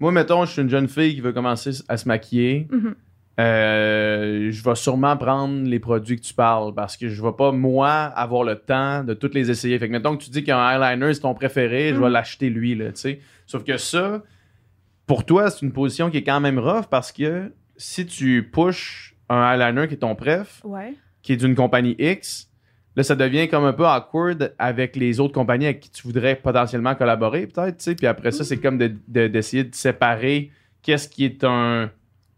moi, 0.00 0.12
mettons, 0.12 0.44
je 0.44 0.52
suis 0.52 0.62
une 0.62 0.68
jeune 0.70 0.88
fille 0.88 1.14
qui 1.14 1.20
veut 1.22 1.32
commencer 1.32 1.70
à 1.88 1.96
se 1.96 2.06
maquiller. 2.06 2.68
Mhm. 2.70 2.94
Euh, 3.38 4.50
je 4.50 4.62
vais 4.62 4.74
sûrement 4.74 5.16
prendre 5.16 5.62
les 5.66 5.78
produits 5.78 6.16
que 6.16 6.22
tu 6.22 6.34
parles 6.34 6.74
parce 6.74 6.96
que 6.96 7.08
je 7.08 7.22
vais 7.22 7.32
pas, 7.32 7.52
moi, 7.52 7.88
avoir 7.90 8.44
le 8.44 8.56
temps 8.56 9.02
de 9.04 9.14
toutes 9.14 9.34
les 9.34 9.50
essayer. 9.50 9.78
Fait 9.78 9.86
que, 9.88 9.92
mettons 9.92 10.16
que 10.16 10.22
tu 10.24 10.30
dis 10.30 10.44
qu'un 10.44 10.58
eyeliner, 10.70 11.14
c'est 11.14 11.20
ton 11.20 11.34
préféré, 11.34 11.90
je 11.90 11.94
vais 12.00 12.06
Mhm. 12.06 12.12
l'acheter 12.12 12.50
lui, 12.50 12.74
là, 12.74 12.86
tu 12.92 13.00
sais. 13.00 13.20
Sauf 13.46 13.64
que 13.64 13.76
ça, 13.78 14.22
pour 15.06 15.24
toi, 15.24 15.50
c'est 15.50 15.64
une 15.64 15.72
position 15.72 16.10
qui 16.10 16.18
est 16.18 16.22
quand 16.24 16.40
même 16.40 16.58
rough 16.58 16.86
parce 16.90 17.12
que 17.12 17.52
si 17.76 18.04
tu 18.04 18.48
pushes 18.52 19.16
un 19.30 19.52
eyeliner 19.54 19.88
qui 19.88 19.94
est 19.94 19.98
ton 19.98 20.14
préf, 20.14 20.60
Ouais. 20.64 20.94
qui 21.22 21.32
est 21.32 21.36
d'une 21.36 21.54
compagnie 21.54 21.96
X, 21.98 22.48
là, 22.96 23.02
ça 23.02 23.14
devient 23.16 23.48
comme 23.48 23.64
un 23.64 23.72
peu 23.72 23.86
awkward 23.86 24.54
avec 24.58 24.96
les 24.96 25.18
autres 25.18 25.32
compagnies 25.32 25.66
avec 25.66 25.80
qui 25.80 25.90
tu 25.90 26.02
voudrais 26.02 26.36
potentiellement 26.36 26.94
collaborer, 26.94 27.46
peut-être, 27.46 27.78
tu 27.78 27.84
sais. 27.84 27.94
Puis 27.94 28.06
après 28.06 28.32
ça, 28.32 28.44
c'est 28.44 28.58
comme 28.58 28.76
de- 28.76 28.94
de- 29.08 29.28
d'essayer 29.28 29.64
de, 29.64 29.74
séparer 29.74 30.50
qu'est-ce 30.82 31.08
qui 31.08 31.24
est 31.24 31.42
un. 31.44 31.90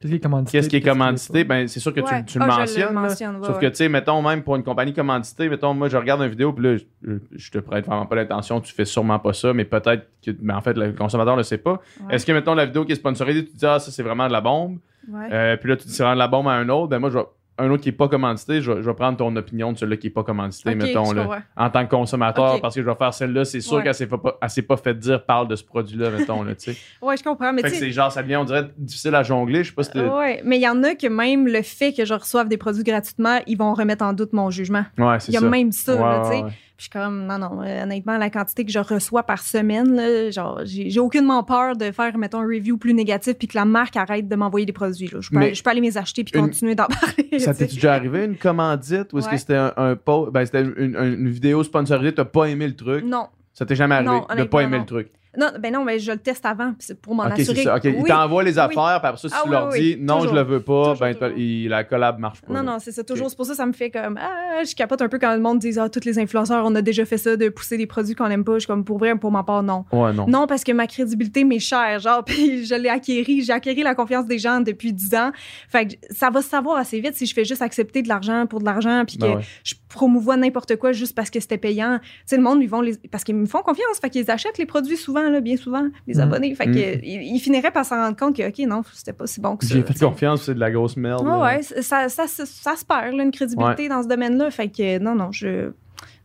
Qu'est-ce 0.02 0.10
qui 0.10 0.16
est 0.16 0.20
commandité? 0.20 0.58
Qu'est-ce 0.58 0.68
qui 0.68 0.76
est 0.76 0.80
puis 0.80 0.90
commandité? 0.90 1.44
pas? 1.44 1.54
Ben, 1.54 1.68
c'est 1.68 1.80
sûr 1.80 1.92
que 1.94 2.00
Ouais. 2.00 2.24
tu, 2.24 2.32
tu 2.32 2.38
le 2.38 2.44
Ah, 2.44 2.48
je 2.50 2.54
le 2.54 2.58
mentionnes. 2.60 2.84
là. 2.94 3.00
mentionne, 3.00 3.36
ouais, 3.36 3.46
Sauf 3.46 3.58
que, 3.58 3.66
tu 3.66 3.74
sais, 3.76 3.88
mettons, 3.88 4.22
même 4.22 4.42
pour 4.42 4.56
une 4.56 4.62
compagnie 4.62 4.92
commanditée, 4.92 5.48
mettons, 5.48 5.74
moi, 5.74 5.88
je 5.88 5.96
regarde 5.96 6.20
une 6.22 6.28
vidéo, 6.28 6.52
puis 6.52 6.64
là, 6.64 6.76
je, 6.76 7.12
je 7.32 7.50
te 7.50 7.58
prête 7.58 7.86
vraiment 7.86 8.06
pas 8.06 8.16
l'intention, 8.16 8.60
tu 8.60 8.72
fais 8.74 8.84
sûrement 8.84 9.18
pas 9.18 9.32
ça, 9.32 9.52
mais 9.52 9.64
peut-être 9.64 10.06
que, 10.24 10.30
mais 10.40 10.52
en 10.54 10.60
fait, 10.60 10.76
le 10.76 10.92
consommateur 10.92 11.36
le 11.36 11.42
sait 11.42 11.58
pas. 11.58 11.80
Ouais. 12.06 12.14
Est-ce 12.14 12.26
que, 12.26 12.32
mettons, 12.32 12.54
la 12.54 12.66
vidéo 12.66 12.84
qui 12.84 12.92
est 12.92 12.96
sponsorisée, 12.96 13.44
tu 13.44 13.52
te 13.52 13.58
dis, 13.58 13.66
ah, 13.66 13.78
ça, 13.78 13.90
c'est 13.90 14.02
vraiment 14.02 14.26
de 14.28 14.32
la 14.32 14.40
bombe, 14.40 14.78
Ouais. 15.10 15.28
euh, 15.32 15.56
puis 15.56 15.68
là, 15.68 15.76
tu 15.76 15.86
dis, 15.86 15.92
c'est 15.94 16.02
vraiment 16.02 16.14
de 16.16 16.20
la 16.20 16.28
bombe 16.28 16.48
à 16.48 16.52
un 16.52 16.68
autre, 16.68 16.88
ben, 16.88 16.98
moi, 16.98 17.10
je 17.10 17.18
vais, 17.18 17.24
un 17.58 17.70
autre 17.70 17.82
qui 17.82 17.90
est 17.90 17.92
pas 17.92 18.08
commandité, 18.08 18.60
je 18.62 18.72
vais, 18.72 18.82
je 18.82 18.88
vais 18.88 18.94
prendre 18.94 19.18
ton 19.18 19.34
opinion 19.36 19.72
de 19.72 19.78
celui-là 19.78 19.96
qui 19.98 20.06
est 20.06 20.10
pas 20.10 20.22
commandité, 20.24 20.74
mettons, 20.74 21.12
là, 21.12 21.42
en 21.56 21.70
tant 21.70 21.84
que 21.84 21.90
consommateur, 21.90 22.60
parce 22.60 22.74
que 22.74 22.80
je 22.82 22.86
vais 22.88 22.94
faire 22.94 23.12
celle-là, 23.12 23.44
c'est 23.44 23.60
sûr 23.60 23.76
Ouais. 23.76 23.82
qu'elle 23.82 23.94
s'est 23.94 24.06
pas, 24.06 24.38
elle 24.40 24.50
s'est 24.50 24.62
pas 24.62 24.76
fait 24.78 24.94
dire, 24.98 25.24
parle 25.24 25.48
de 25.48 25.56
ce 25.56 25.62
produit-là, 25.64 26.10
mettons, 26.10 26.42
là, 26.42 26.54
tu 26.54 26.72
sais. 26.72 26.78
Ouais, 27.02 27.16
je 27.16 27.22
comprends. 27.22 27.52
Mais 27.52 27.68
c'est 27.68 27.90
genre, 27.90 28.10
ça 28.10 28.22
devient, 28.22 28.36
on 28.36 28.44
dirait, 28.44 28.68
difficile 28.78 29.14
à 29.14 29.22
jongler, 29.22 29.64
je 29.64 29.68
sais 29.70 29.74
pas 29.74 29.82
si 29.82 29.90
ouais. 29.98 30.40
mais 30.44 30.56
il 30.58 30.62
y 30.62 30.68
en 30.68 30.82
a 30.82 30.94
que 30.94 31.06
même 31.06 31.46
le 31.46 31.62
fait 31.62 31.92
que 31.92 32.04
je 32.04 32.14
reçoive 32.14 32.48
des 32.48 32.56
produits 32.56 32.84
gratuitement, 32.84 33.38
ils 33.46 33.56
vont 33.58 33.74
remettre 33.74 34.04
en 34.04 34.12
doute 34.14 34.32
mon 34.32 34.50
jugement. 34.50 34.84
Ouais, 34.98 35.20
c'est 35.20 35.30
Il 35.32 35.34
y 35.34 35.36
a 35.36 35.40
ça. 35.40 35.48
même 35.48 35.72
ça, 35.72 35.94
Ouais, 35.94 36.00
là, 36.00 36.22
tu 36.24 36.36
sais. 36.36 36.42
ouais. 36.44 36.50
Puis 36.82 36.90
je 36.92 36.98
suis 36.98 37.06
comme, 37.06 37.26
non, 37.26 37.38
non, 37.38 37.62
euh, 37.62 37.84
honnêtement, 37.84 38.18
la 38.18 38.28
quantité 38.28 38.64
que 38.64 38.72
je 38.72 38.80
reçois 38.80 39.22
par 39.22 39.40
semaine, 39.40 39.94
là, 39.94 40.30
genre, 40.32 40.62
j'ai 40.64 40.98
aucunement 40.98 41.44
peur 41.44 41.76
de 41.76 41.92
faire, 41.92 42.18
mettons, 42.18 42.40
un 42.40 42.44
review 42.46 42.76
plus 42.76 42.92
négatif 42.92 43.34
puis 43.34 43.46
que 43.46 43.56
la 43.56 43.64
marque 43.64 43.96
arrête 43.96 44.26
de 44.28 44.34
m'envoyer 44.34 44.66
des 44.66 44.72
produits. 44.72 45.06
Là. 45.06 45.20
Je, 45.20 45.30
peux, 45.30 45.36
aller- 45.36 45.54
je 45.54 45.62
peux 45.62 45.70
aller 45.70 45.80
les 45.80 45.96
acheter 45.96 46.24
puis 46.24 46.36
une- 46.36 46.46
continuer 46.46 46.74
d'en 46.74 46.86
parler. 47.00 47.38
Ça 47.38 47.54
t'est 47.54 47.66
déjà 47.66 47.94
arrivé 47.94 48.24
une 48.24 48.36
commandite 48.36 49.12
ou 49.12 49.18
est-ce 49.18 49.28
que 49.28 49.36
c'était 49.36 49.54
un, 49.54 49.72
un 49.76 49.94
po- 49.94 50.28
ben, 50.32 50.44
c'était 50.44 50.62
une, 50.62 50.74
une- 50.76 50.96
une 51.20 51.28
vidéo 51.28 51.62
sponsorisée, 51.62 52.14
t'as 52.14 52.24
pas 52.24 52.46
aimé 52.46 52.66
le 52.66 52.74
truc? 52.74 53.04
Non, 53.04 53.28
Ça 53.52 53.64
t'est 53.64 53.76
jamais 53.76 53.94
arrivé 53.94 54.10
Non, 54.10 54.26
de 54.36 54.42
pas 54.42 54.62
aimer 54.62 54.78
non. 54.78 54.82
le 54.82 54.86
truc? 54.86 55.12
Non, 55.38 55.46
ben 55.58 55.72
non, 55.72 55.84
mais 55.84 55.98
je 55.98 56.12
le 56.12 56.18
teste 56.18 56.44
avant 56.44 56.74
pour 57.00 57.14
m'en 57.14 57.24
Ok, 57.24 57.32
c'est 57.36 57.42
assurer. 57.42 57.62
ça. 57.62 57.76
Ok, 57.76 57.84
il 57.84 57.96
Oui. 57.96 58.08
t'envoie 58.08 58.42
les 58.42 58.52
Oui. 58.52 58.58
affaires, 58.58 59.00
puis 59.00 59.08
après 59.08 59.16
ça, 59.16 59.28
si 59.28 59.34
Ah 59.36 59.40
tu 59.42 59.48
oui, 59.48 59.54
leur 59.54 59.68
oui, 59.72 59.80
dis 59.80 59.96
non, 60.00 60.16
toujours. 60.18 60.30
je 60.30 60.34
le 60.36 60.42
veux 60.42 60.60
pas, 60.60 60.82
Toujours, 60.82 60.98
ben 61.00 61.14
t'as- 61.14 61.28
toujours. 61.30 61.38
il- 61.42 61.68
la 61.68 61.84
collab 61.84 62.18
marche 62.18 62.40
pas. 62.42 62.48
Non, 62.52 62.62
là. 62.62 62.72
non, 62.72 62.78
c'est 62.78 62.92
ça. 62.92 63.02
Toujours, 63.02 63.30
c'est 63.30 63.36
pour 63.36 63.46
ça 63.46 63.52
que 63.52 63.56
ça 63.56 63.66
me 63.66 63.72
fait 63.72 63.90
comme. 63.90 64.18
Ah, 64.20 64.62
je 64.64 64.74
capote 64.74 65.00
un 65.00 65.08
peu 65.08 65.18
quand 65.18 65.34
le 65.34 65.40
monde 65.40 65.58
dit 65.58 65.72
Ah, 65.78 65.88
tous 65.88 66.04
les 66.04 66.18
influenceurs, 66.18 66.64
on 66.66 66.74
a 66.74 66.82
déjà 66.82 67.04
fait 67.04 67.16
ça, 67.18 67.36
de 67.36 67.48
pousser 67.48 67.76
des 67.78 67.86
produits 67.86 68.14
qu'on 68.14 68.26
aime 68.30 68.44
pas. 68.44 68.54
Je 68.54 68.58
suis 68.60 68.66
comme, 68.66 68.84
pour 68.84 68.98
vrai, 68.98 69.16
pour 69.16 69.32
ma 69.32 69.42
part, 69.42 69.62
non. 69.62 69.84
Ouais, 69.92 70.12
non. 70.12 70.26
Non, 70.28 70.46
parce 70.46 70.64
que 70.64 70.72
ma 70.72 70.86
crédibilité 70.86 71.44
m'est 71.44 71.58
chère. 71.58 71.98
Genre, 72.00 72.22
puis 72.26 72.64
je 72.66 72.74
l'ai 72.74 72.88
acquérie. 72.90 73.42
J'ai 73.42 73.52
acquéri 73.52 73.82
la 73.82 73.94
confiance 73.94 74.26
des 74.26 74.38
gens 74.38 74.60
depuis 74.60 74.92
10 74.92 75.14
ans. 75.14 75.32
Fait 75.68 75.86
que 75.86 75.94
ça 76.10 76.28
va 76.30 76.42
se 76.42 76.48
savoir 76.50 76.76
assez 76.76 77.00
vite 77.00 77.14
si 77.14 77.24
je 77.26 77.32
fais 77.34 77.44
juste 77.44 77.62
accepter 77.62 78.02
de 78.02 78.08
l'argent 78.08 78.46
pour 78.46 78.60
de 78.60 78.64
l'argent, 78.66 79.04
puis 79.06 79.16
que 79.16 79.22
Ben 79.22 79.36
ouais. 79.36 79.42
je 79.64 79.74
promouvois 79.88 80.36
n'importe 80.36 80.76
quoi 80.76 80.92
juste 80.92 81.14
parce 81.14 81.30
que 81.30 81.40
c'était 81.40 81.58
payant. 81.58 81.98
Tu 82.02 82.08
sais, 82.26 82.36
le 82.36 82.42
monde, 82.42 82.62
ils 82.62 82.68
vont 82.68 82.80
les. 82.82 82.96
Parce 83.10 83.24
qu'ils 83.24 83.34
me 83.36 83.46
font 83.46 83.62
confiance. 83.62 83.98
Fait 84.00 84.10
qu'ils 84.10 84.30
achètent 84.30 84.58
les 84.58 84.66
produits 84.66 84.96
souvent, 84.96 85.21
là, 85.30 85.40
bien 85.40 85.56
souvent, 85.56 85.86
les 86.06 86.14
Mhm. 86.14 86.20
abonnés. 86.20 86.54
Fait 86.54 86.66
que, 86.66 87.04
ils, 87.04 87.34
ils 87.34 87.40
finiraient 87.40 87.70
par 87.70 87.84
s'en 87.84 87.96
rendre 87.96 88.16
compte 88.16 88.36
que, 88.36 88.48
OK, 88.48 88.58
non, 88.68 88.82
c'était 88.92 89.12
pas 89.12 89.26
si 89.26 89.40
bon 89.40 89.56
que 89.56 89.64
ça. 89.66 89.74
J'ai 89.74 89.82
fait 89.82 89.98
confiance, 89.98 90.42
c'est 90.42 90.54
de 90.54 90.60
la 90.60 90.70
grosse 90.70 90.96
merde. 90.96 91.26
Là. 91.26 91.38
ouais, 91.40 91.62
ça, 91.62 92.08
ça, 92.08 92.26
ça, 92.26 92.44
ça 92.46 92.76
se 92.76 92.84
perd, 92.84 93.14
là, 93.14 93.22
une 93.24 93.30
crédibilité 93.30 93.88
dans 93.88 94.02
ce 94.02 94.08
domaine-là. 94.08 94.50
Fait 94.50 94.68
que 94.68 94.98
non, 94.98 95.14
non, 95.14 95.32
je. 95.32 95.70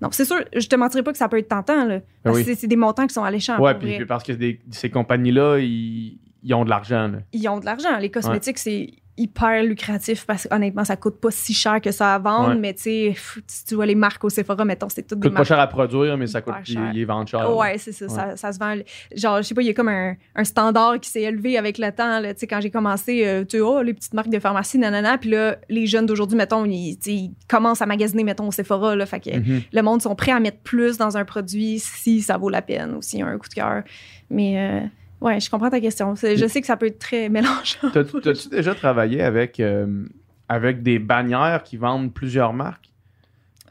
Non, 0.01 0.09
c'est 0.11 0.25
sûr, 0.25 0.37
je 0.55 0.67
te 0.67 0.75
mentirais 0.75 1.01
pas 1.03 1.11
que 1.11 1.17
ça 1.17 1.27
peut 1.27 1.37
être 1.39 1.47
tentant, 1.49 1.83
là. 1.85 1.99
Parce 2.23 2.37
oui. 2.37 2.45
que 2.45 2.53
c'est- 2.55 2.67
des 2.67 2.75
montants 2.75 3.07
qui 3.07 3.13
sont 3.13 3.23
alléchants. 3.23 3.59
Ouais, 3.59 3.73
puis, 3.75 4.05
parce 4.05 4.23
que 4.23 4.31
des- 4.33 4.59
ces 4.71 4.89
compagnies-là, 4.91 5.57
ils, 5.59 6.19
ils 6.47 6.53
ont 6.53 6.63
de 6.63 6.69
l'argent. 6.69 7.07
là. 7.09 7.19
Ils 7.33 7.47
ont 7.49 7.59
de 7.59 7.65
l'argent. 7.65 7.97
Les 7.99 8.09
cosmétiques, 8.09 8.57
c'est 8.57 8.89
hyper 9.17 9.63
lucratif 9.63 10.25
parce 10.27 10.43
que 10.47 10.53
honnêtement, 10.53 10.85
ça 10.85 10.95
coûte 10.95 11.19
pas 11.19 11.31
si 11.31 11.53
cher 11.53 11.81
que 11.81 11.91
ça 11.91 12.13
à 12.15 12.19
vendre. 12.19 12.49
Ouais. 12.49 12.55
Mais 12.55 12.73
tu 12.73 13.13
si 13.47 13.65
tu 13.65 13.75
vois 13.75 13.85
les 13.87 13.95
marques 13.95 14.23
au 14.23 14.29
Sephora, 14.29 14.63
mettons, 14.63 14.89
c'est 14.89 15.01
toutes 15.01 15.17
Ça 15.17 15.21
des 15.23 15.29
coûte 15.29 15.37
pas 15.37 15.43
cher 15.43 15.59
à 15.59 15.67
produire, 15.67 16.17
mais 16.17 16.27
ça 16.27 16.41
coûte. 16.41 16.53
Ils, 16.67 17.05
vendent 17.05 17.27
cher. 17.27 17.55
Ouais, 17.55 17.77
c'est 17.77 17.91
ça, 17.91 18.07
ça. 18.07 18.37
Ça 18.37 18.53
se 18.53 18.59
vend. 18.59 18.75
Genre, 19.15 19.37
je 19.37 19.41
sais 19.41 19.55
pas, 19.55 19.61
il 19.61 19.67
y 19.67 19.71
a 19.71 19.73
comme 19.73 19.87
un, 19.89 20.15
un 20.35 20.43
standard 20.43 20.99
qui 20.99 21.09
s'est 21.09 21.23
élevé 21.23 21.57
avec 21.57 21.79
le 21.79 21.91
temps. 21.91 22.21
Tu 22.21 22.33
sais, 22.37 22.47
quand 22.47 22.61
j'ai 22.61 22.69
commencé, 22.69 23.25
euh, 23.25 23.43
tu 23.43 23.59
oh, 23.59 23.81
les 23.81 23.93
petites 23.93 24.13
marques 24.13 24.29
de 24.29 24.39
pharmacie, 24.39 24.77
nanana. 24.77 25.17
Puis 25.17 25.31
là, 25.31 25.57
les 25.67 25.87
jeunes 25.87 26.05
d'aujourd'hui, 26.05 26.37
mettons, 26.37 26.63
ils, 26.65 26.97
commencent 27.49 27.81
à 27.81 27.87
magasiner, 27.87 28.23
mettons, 28.23 28.47
au 28.47 28.51
Sephora. 28.51 28.95
Là, 28.95 29.05
fait 29.05 29.19
que 29.19 29.35
Mhm. 29.37 29.61
le 29.73 29.81
monde 29.81 30.01
sont 30.01 30.15
prêts 30.15 30.31
à 30.31 30.39
mettre 30.39 30.59
plus 30.59 30.97
dans 30.97 31.17
un 31.17 31.25
produit 31.25 31.79
si 31.79 32.21
ça 32.21 32.37
vaut 32.37 32.49
la 32.49 32.61
peine 32.61 32.93
ou 32.95 33.01
s'il 33.01 33.19
y 33.19 33.23
a 33.23 33.27
un 33.27 33.37
coup 33.37 33.49
de 33.49 33.53
cœur. 33.53 33.83
Mais 34.29 34.59
euh, 34.59 34.87
ouais, 35.21 35.39
je 35.39 35.49
comprends 35.49 35.69
ta 35.69 35.79
question. 35.79 36.15
Je 36.15 36.47
sais 36.47 36.61
que 36.61 36.67
ça 36.67 36.77
peut 36.77 36.87
être 36.87 36.99
très 36.99 37.29
mélangeant. 37.29 37.89
T'as- 37.93 38.03
T'as-tu 38.03 38.49
déjà 38.49 38.75
travaillé 38.75 39.21
avec, 39.21 39.59
euh, 39.59 40.05
avec 40.49 40.83
des 40.83 40.99
bannières 40.99 41.63
qui 41.63 41.77
vendent 41.77 42.13
plusieurs 42.13 42.53
marques? 42.53 42.91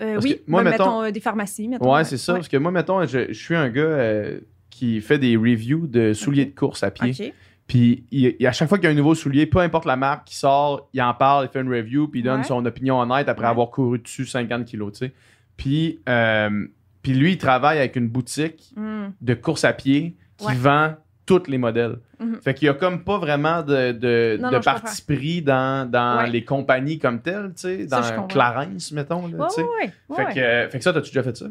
Euh, 0.02 0.20
oui, 0.22 0.40
moi, 0.46 0.62
ben, 0.62 0.70
mettons- 0.72 0.84
mettons, 0.84 1.02
euh, 1.04 1.10
des 1.10 1.20
pharmacies. 1.20 1.68
Mettons, 1.68 1.94
Ouais, 1.94 2.04
c'est 2.04 2.18
ça. 2.18 2.32
Ouais. 2.34 2.38
Parce 2.40 2.48
que 2.48 2.56
moi, 2.58 2.70
mettons, 2.70 3.04
je, 3.06 3.28
je 3.28 3.32
suis 3.32 3.54
un 3.56 3.70
gars 3.70 3.80
euh, 3.82 4.40
qui 4.68 5.00
fait 5.00 5.18
des 5.18 5.36
reviews 5.36 5.86
de 5.86 6.12
souliers 6.12 6.44
de 6.44 6.54
course 6.54 6.82
à 6.82 6.90
pied. 6.90 7.10
OK. 7.28 7.32
Puis 7.66 8.04
il- 8.12 8.36
il- 8.38 8.46
à 8.46 8.52
chaque 8.52 8.68
fois 8.68 8.76
qu'il 8.78 8.84
y 8.84 8.88
a 8.88 8.90
un 8.92 8.96
nouveau 8.96 9.14
soulier, 9.14 9.46
peu 9.46 9.58
importe 9.60 9.86
la 9.86 9.96
marque 9.96 10.28
qui 10.28 10.36
sort, 10.36 10.88
il 10.92 11.00
en 11.02 11.14
parle, 11.14 11.46
il 11.46 11.48
fait 11.50 11.62
une 11.62 11.72
review, 11.72 12.08
puis 12.08 12.20
il 12.20 12.22
donne 12.24 12.40
Ouais. 12.40 12.44
son 12.46 12.64
opinion 12.66 13.00
honnête 13.00 13.28
après 13.28 13.46
Ouais. 13.46 13.50
avoir 13.50 13.70
couru 13.70 13.98
dessus 13.98 14.26
50 14.26 14.66
kilos, 14.66 14.92
tu 14.92 14.98
sais. 15.06 15.12
Puis, 15.56 15.98
euh, 16.08 16.66
puis 17.02 17.14
lui, 17.14 17.32
il 17.32 17.38
travaille 17.38 17.78
avec 17.78 17.96
une 17.96 18.08
boutique 18.08 18.72
Hmm. 18.76 19.06
de 19.22 19.34
course 19.34 19.64
à 19.64 19.72
pied 19.72 20.14
qui 20.36 20.54
vend 20.54 20.94
tous 21.26 21.42
les 21.48 21.58
modèles. 21.58 21.96
Mhm. 22.20 22.36
Fait 22.40 22.54
qu'il 22.54 22.66
y 22.66 22.68
a 22.68 22.74
comme 22.74 23.02
pas 23.04 23.18
vraiment 23.18 23.60
de, 23.62 23.92
de, 23.92 24.38
Non, 24.40 24.48
de 24.48 24.54
non, 24.54 24.60
je 24.60 24.64
parti 24.64 25.02
pris 25.02 25.42
dans, 25.42 25.90
dans 25.90 26.18
Ouais. 26.18 26.30
les 26.30 26.44
compagnies 26.44 26.98
comme 26.98 27.20
telles, 27.20 27.48
tu 27.54 27.62
sais, 27.62 27.86
dans. 27.86 28.26
Clarence, 28.28 28.92
mettons, 28.92 29.26
là, 29.26 29.48
Ouais, 29.58 29.90
Fait, 30.16 30.34
que, 30.34 30.40
euh, 30.40 30.68
fait 30.70 30.78
que 30.78 30.84
ça, 30.84 30.92
t'as-tu 30.92 31.10
déjà 31.10 31.22
fait 31.24 31.36
ça? 31.36 31.46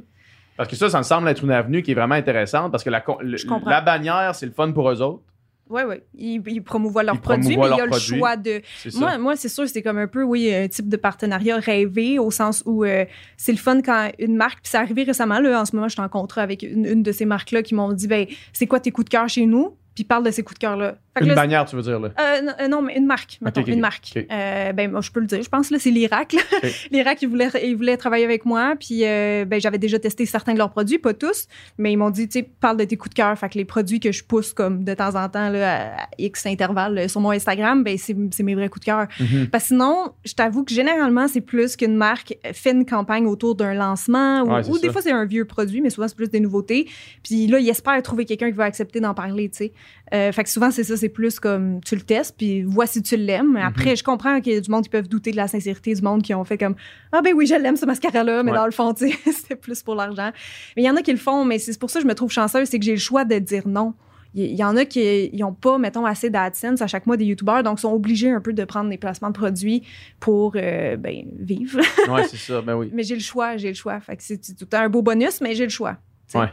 Parce 0.58 0.70
que 0.70 0.76
ça, 0.78 0.90
ça 0.90 0.98
me 1.00 1.04
semble 1.04 1.28
être 1.28 1.44
une 1.44 1.52
avenue 1.52 1.82
qui 1.84 1.92
est 1.92 1.96
vraiment 1.96 2.16
intéressante 2.16 2.72
parce 2.72 2.84
que 2.84 2.90
la, 2.90 3.04
le- 3.20 3.38
la 3.70 3.82
bannière, 3.82 4.34
c'est 4.34 4.46
le 4.46 4.54
fun 4.54 4.72
pour 4.72 4.90
eux 4.90 5.02
autres. 5.02 5.22
Ouais, 5.70 5.84
ouais. 5.84 6.04
Ils, 6.14 6.44
ils 6.48 6.62
promouvoient 6.62 7.04
leurs 7.04 7.16
Ils 7.16 7.22
produits, 7.22 7.58
mais 7.58 7.66
il 7.68 7.78
y 7.78 7.82
a 7.82 7.86
le 7.86 7.90
produits. 7.90 8.18
choix 8.18 8.38
de. 8.38 8.62
Moi, 8.96 9.18
moi 9.18 9.36
c'est 9.36 9.50
sûr, 9.50 9.68
c'est 9.68 9.82
comme 9.82 9.98
un 9.98 10.08
peu, 10.08 10.22
oui, 10.22 10.54
un 10.54 10.68
type 10.68 10.88
de 10.90 10.98
partenariat 10.98 11.58
rêvé, 11.58 12.20
au 12.20 12.30
sens 12.30 12.62
où 12.66 12.84
euh, 12.84 13.06
c'est 13.36 13.52
le 13.52 13.58
fun 13.58 13.82
quand 13.82 14.12
une 14.20 14.36
marque, 14.36 14.62
puis 14.62 14.70
c'est 14.70 14.78
arrivé 14.78 15.04
récemment, 15.04 15.40
là, 15.40 15.62
en 15.62 15.66
ce 15.66 15.76
moment, 15.76 15.88
je 15.88 15.94
suis 15.94 16.02
en 16.02 16.10
contrat 16.10 16.44
avec 16.44 16.62
une, 16.62 16.86
une 16.86 17.04
de 17.04 17.12
ces 17.12 17.26
marques-là 17.26 17.64
qui 17.64 17.74
m'ont 17.74 17.94
dit, 17.94 18.08
ben, 18.08 18.28
c'est 18.54 18.68
quoi 18.68 18.80
tes 18.80 18.92
coups 18.92 19.06
de 19.06 19.10
cœur 19.10 19.28
chez 19.28 19.48
nous? 19.48 19.76
Puis 19.96 20.04
parle 20.04 20.26
de 20.26 20.32
ces 20.32 20.44
coups 20.44 20.60
de 20.60 20.60
cœur-là. 20.60 20.98
Fait 21.14 21.22
que 21.22 21.24
une 21.24 21.30
là, 21.30 21.36
bannière, 21.36 21.64
tu 21.64 21.78
veux 21.78 21.82
dire, 21.82 21.98
là? 21.98 22.10
Euh, 22.20 22.42
non, 22.42 22.54
euh, 22.60 22.68
non, 22.68 22.82
mais 22.82 22.98
une 22.98 23.06
marque, 23.06 23.38
mettons, 23.42 23.64
une 23.64 23.80
marque. 23.80 24.12
Euh, 24.18 24.74
ben, 24.74 24.92
moi, 24.92 25.00
je 25.00 25.10
peux 25.10 25.22
le 25.22 25.26
dire, 25.28 25.42
je 25.42 25.48
pense, 25.48 25.72
là, 25.72 25.80
c'est 25.80 25.90
l'Irak. 25.90 26.34
là. 26.34 26.42
L'Irak, 26.92 27.22
ils 27.22 27.30
voulaient, 27.30 27.50
ils 27.64 27.78
voulaient 27.78 27.96
travailler 27.96 28.26
avec 28.26 28.44
moi, 28.44 28.76
puis 28.78 29.06
euh, 29.06 29.46
ben, 29.46 29.62
j'avais 29.62 29.78
déjà 29.78 29.98
testé 29.98 30.26
certains 30.26 30.52
de 30.52 30.58
leurs 30.58 30.72
produits, 30.72 30.98
pas 31.00 31.14
tous, 31.14 31.48
mais 31.78 31.94
ils 31.94 31.96
m'ont 31.96 32.10
dit, 32.10 32.28
tu 32.28 32.40
sais, 32.40 32.50
parle 32.60 32.76
de 32.76 32.84
tes 32.84 32.98
coups 32.98 33.12
de 33.12 33.16
cœur. 33.16 33.38
Fait 33.40 33.48
que 33.48 33.58
les 33.58 33.64
produits 33.64 34.02
que 34.02 34.12
je 34.12 34.26
pousse 34.26 34.52
comme 34.52 34.84
de 34.84 34.94
temps 34.94 35.16
en 35.16 35.30
temps, 35.30 35.48
là, 35.48 35.94
à 35.96 36.08
X 36.18 36.46
intervalles 36.46 37.10
sur 37.10 37.22
mon 37.22 37.32
Instagram, 37.32 37.82
ben, 37.82 37.98
c'est 37.98 38.44
mes 38.44 38.56
vrais 38.56 38.68
coups 38.68 38.82
de 38.82 38.92
cœur. 38.92 39.08
Mhm. 39.22 39.48
Parce 39.48 39.64
que 39.64 39.68
sinon, 39.70 40.12
je 40.26 40.34
t'avoue 40.34 40.66
que 40.66 40.74
généralement, 40.74 41.30
c'est 41.30 41.40
plus 41.40 41.78
qu'une 41.78 41.96
marque 41.96 42.38
fait 42.52 42.72
une 42.72 42.86
campagne 42.86 43.26
autour 43.26 43.56
d'un 43.56 43.74
lancement 43.74 44.42
ou, 44.42 44.52
Ouais, 44.56 44.70
ou 44.70 44.78
des 44.78 44.92
fois, 44.92 45.02
c'est 45.02 45.12
un 45.14 45.26
vieux 45.26 45.46
produit, 45.46 45.80
mais 45.80 45.90
souvent, 45.90 46.10
c'est 46.10 46.18
plus 46.18 46.30
des 46.30 46.42
nouveautés. 46.42 46.90
Puis 47.24 47.48
là, 47.48 47.60
il 47.60 47.70
espère 47.70 48.02
trouver 48.02 48.26
quelqu'un 48.26 48.52
qui 48.52 48.58
va 48.58 48.66
accepter 48.66 49.00
d'en 49.00 49.14
parler, 49.14 49.50
tu 49.50 49.58
sais. 49.58 49.74
Euh, 50.14 50.32
fait 50.32 50.44
que 50.44 50.50
souvent, 50.50 50.70
c'est 50.72 50.84
ça, 50.84 50.96
c'est 50.98 51.10
plus 51.10 51.40
comme 51.40 51.82
tu 51.84 51.96
le 51.96 52.02
testes, 52.02 52.36
puis 52.38 52.62
vois 52.64 52.86
si 52.86 53.02
tu 53.02 53.18
l'aimes. 53.18 53.52
Mhm. 53.54 53.58
Après, 53.58 53.96
je 53.96 54.04
comprends 54.04 54.40
qu'il 54.42 54.54
y 54.54 54.56
a 54.56 54.62
du 54.62 54.70
monde 54.70 54.84
qui 54.84 54.90
peuvent 54.90 55.08
douter 55.08 55.32
de 55.32 55.36
la 55.38 55.48
sincérité 55.48 55.94
du 55.94 56.02
monde 56.02 56.22
qui 56.22 56.34
ont 56.34 56.44
fait 56.44 56.58
comme 56.58 56.76
Ah, 57.12 57.22
ben 57.22 57.34
oui, 57.36 57.48
je 57.48 57.56
l'aime, 57.56 57.76
ce 57.76 57.86
mascara-là, 57.86 58.44
mais 58.44 58.52
Ouais. 58.52 58.58
dans 58.58 58.66
le 58.66 58.72
fond, 58.72 58.94
tu 58.98 59.10
sais, 59.10 59.18
c'était 59.32 59.56
plus 59.56 59.82
pour 59.82 59.96
l'argent. 59.96 60.32
Mais 60.76 60.84
il 60.84 60.86
y 60.86 60.90
en 60.90 60.96
a 60.96 61.02
qui 61.02 61.12
le 61.12 61.18
font, 61.18 61.44
mais 61.46 61.58
c'est 61.60 61.80
pour 61.80 61.90
ça 61.90 62.00
que 62.00 62.04
je 62.04 62.08
me 62.08 62.14
trouve 62.16 62.32
chanceuse, 62.32 62.68
c'est 62.70 62.78
que 62.80 62.86
j'ai 62.86 62.92
le 62.94 62.98
choix 63.00 63.26
de 63.26 63.40
dire 63.40 63.68
non. 63.68 63.94
Il 64.38 64.54
y- 64.54 64.64
en 64.66 64.76
a 64.76 64.84
qui 64.84 65.32
n'ont 65.34 65.54
pas, 65.54 65.78
mettons, 65.78 66.06
assez 66.06 66.30
d'AdSense 66.30 66.82
à 66.82 66.88
chaque 66.88 67.08
mois 67.08 67.16
des 67.16 67.24
YouTubeurs, 67.24 67.64
donc 67.64 67.80
sont 67.80 67.94
obligés 67.94 68.30
un 68.32 68.42
peu 68.42 68.52
de 68.52 68.66
prendre 68.66 68.90
des 68.90 68.98
placements 68.98 69.30
de 69.30 69.34
produits 69.34 69.82
pour 70.20 70.52
euh, 70.58 70.98
ben, 70.98 71.24
vivre. 71.40 71.80
Ouais, 72.12 72.28
c'est 72.28 72.36
ça. 72.36 72.62
Ben 72.62 72.76
oui. 72.76 72.90
mais 72.94 73.04
j'ai 73.04 73.16
le 73.16 73.22
choix, 73.22 73.56
j'ai 73.56 73.70
le 73.70 73.76
choix. 73.76 73.98
Fait 74.02 74.18
que 74.18 74.24
c'est 74.24 74.38
tout 74.58 74.68
un 74.74 74.90
beau 74.90 75.02
bonus, 75.02 75.40
mais 75.40 75.56
j'ai 75.56 75.64
le 75.64 75.70
choix. 75.70 75.94
tu 76.28 76.34
sais. 76.34 76.40
Ouais. 76.40 76.50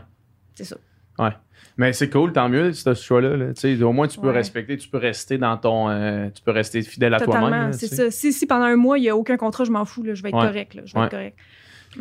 C'est 0.55 0.63
ça. 0.65 0.77
Mais 1.79 1.93
c'est 1.95 2.11
cool, 2.11 2.33
tant 2.33 2.49
mieux, 2.49 2.73
si 2.73 2.85
t'as 2.85 2.95
ce 2.95 3.03
choix-là. 3.05 3.37
là. 3.37 3.55
Tu 3.55 3.77
sais, 3.77 3.83
Au 3.83 3.93
moins, 3.93 4.07
tu 4.07 4.19
peux 4.21 4.29
Ouais. 4.29 4.35
respecter, 4.35 4.77
tu 4.77 4.89
peux 4.89 4.99
rester 4.99 5.39
dans 5.39 5.57
ton. 5.57 5.89
euh, 5.89 6.29
tu 6.35 6.43
peux 6.43 6.51
rester 6.51 6.83
fidèle 6.83 7.15
à 7.15 7.19
Totalement, 7.19 7.49
toi-même. 7.49 7.67
là, 7.69 7.73
c'est 7.73 7.89
tu 7.89 7.97
sais. 7.97 8.05
ça. 8.05 8.11
Si, 8.11 8.33
si 8.33 8.47
pendant 8.47 8.65
un 8.67 8.77
mois, 8.77 8.99
il 8.99 9.03
n'y 9.03 9.09
a 9.09 9.17
aucun 9.17 9.37
contrat, 9.37 9.65
je 9.65 9.71
m'en 9.71 9.85
fous, 9.85 10.03
là, 10.03 10.15
je 10.15 10.23
vais 10.23 10.29
être 10.29 10.37
Ouais. 10.39 10.47
correct. 10.47 10.75
Là, 10.75 10.83
je 10.85 10.93
vais 10.93 11.01
Ouais. 11.01 11.07
être 11.07 11.11
correct. 11.13 11.39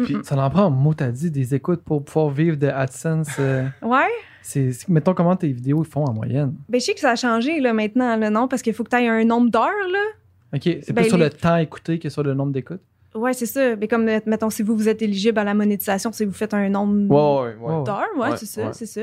Puis- 0.04 0.16
Mm, 0.16 0.24
Ça 0.24 0.36
en 0.38 0.50
prend, 0.50 0.70
mot, 0.70 0.94
t'as 0.94 1.12
dit, 1.12 1.32
des 1.32 1.54
écoutes 1.56 1.82
pour 1.84 2.04
pouvoir 2.04 2.30
vivre 2.30 2.56
de 2.58 2.68
AdSense. 2.68 3.30
euh. 3.40 3.64
Ouais. 3.82 4.08
c'est, 4.42 4.72
c'est- 4.74 4.90
mettons 4.90 5.14
comment 5.14 5.36
tes 5.36 5.50
vidéos 5.52 5.84
font 5.84 6.06
en 6.06 6.14
moyenne. 6.14 6.54
Ben, 6.70 6.80
je 6.80 6.86
sais 6.86 6.94
que 6.94 7.00
ça 7.00 7.12
a 7.12 7.16
changé 7.16 7.60
là, 7.60 7.74
maintenant, 7.74 8.16
là, 8.18 8.30
non? 8.30 8.48
Parce 8.48 8.62
qu'il 8.62 8.74
faut 8.74 8.84
que 8.84 8.90
tu 8.90 8.96
aies 8.98 9.08
un 9.08 9.24
nombre 9.26 9.50
d'heures. 9.52 9.64
là. 9.92 10.00
OK, 10.54 10.62
c'est 10.64 10.92
Ben, 10.94 11.02
plus 11.02 11.10
sur 11.10 11.18
les- 11.18 11.26
le 11.26 11.30
temps 11.30 11.56
écouté 11.58 11.98
que 12.00 12.10
sur 12.10 12.24
le 12.24 12.34
nombre 12.34 12.52
d'écoutes? 12.52 12.82
Ouais, 13.14 13.34
c'est 13.34 13.46
ça. 13.46 13.76
Mais 13.76 13.88
comme, 13.90 14.06
mettons, 14.26 14.50
si 14.50 14.64
vous, 14.64 14.76
vous 14.76 14.88
êtes 14.88 15.02
éligible 15.02 15.38
à 15.40 15.44
la 15.44 15.54
monétisation, 15.54 16.12
si 16.14 16.24
vous 16.26 16.32
faites 16.32 16.54
un 16.54 16.70
nombre 16.70 17.10
Ouais, 17.14 17.52
ouais, 17.52 17.56
ouais. 17.60 17.76
Ouais. 17.80 17.84
d'heures, 17.84 18.06
ouais, 18.18 18.30
Ouais, 18.32 18.38
c'est 18.38 18.46
ça, 18.46 18.68
ouais. 18.68 18.74
c'est 18.74 18.86
ça. 18.86 19.02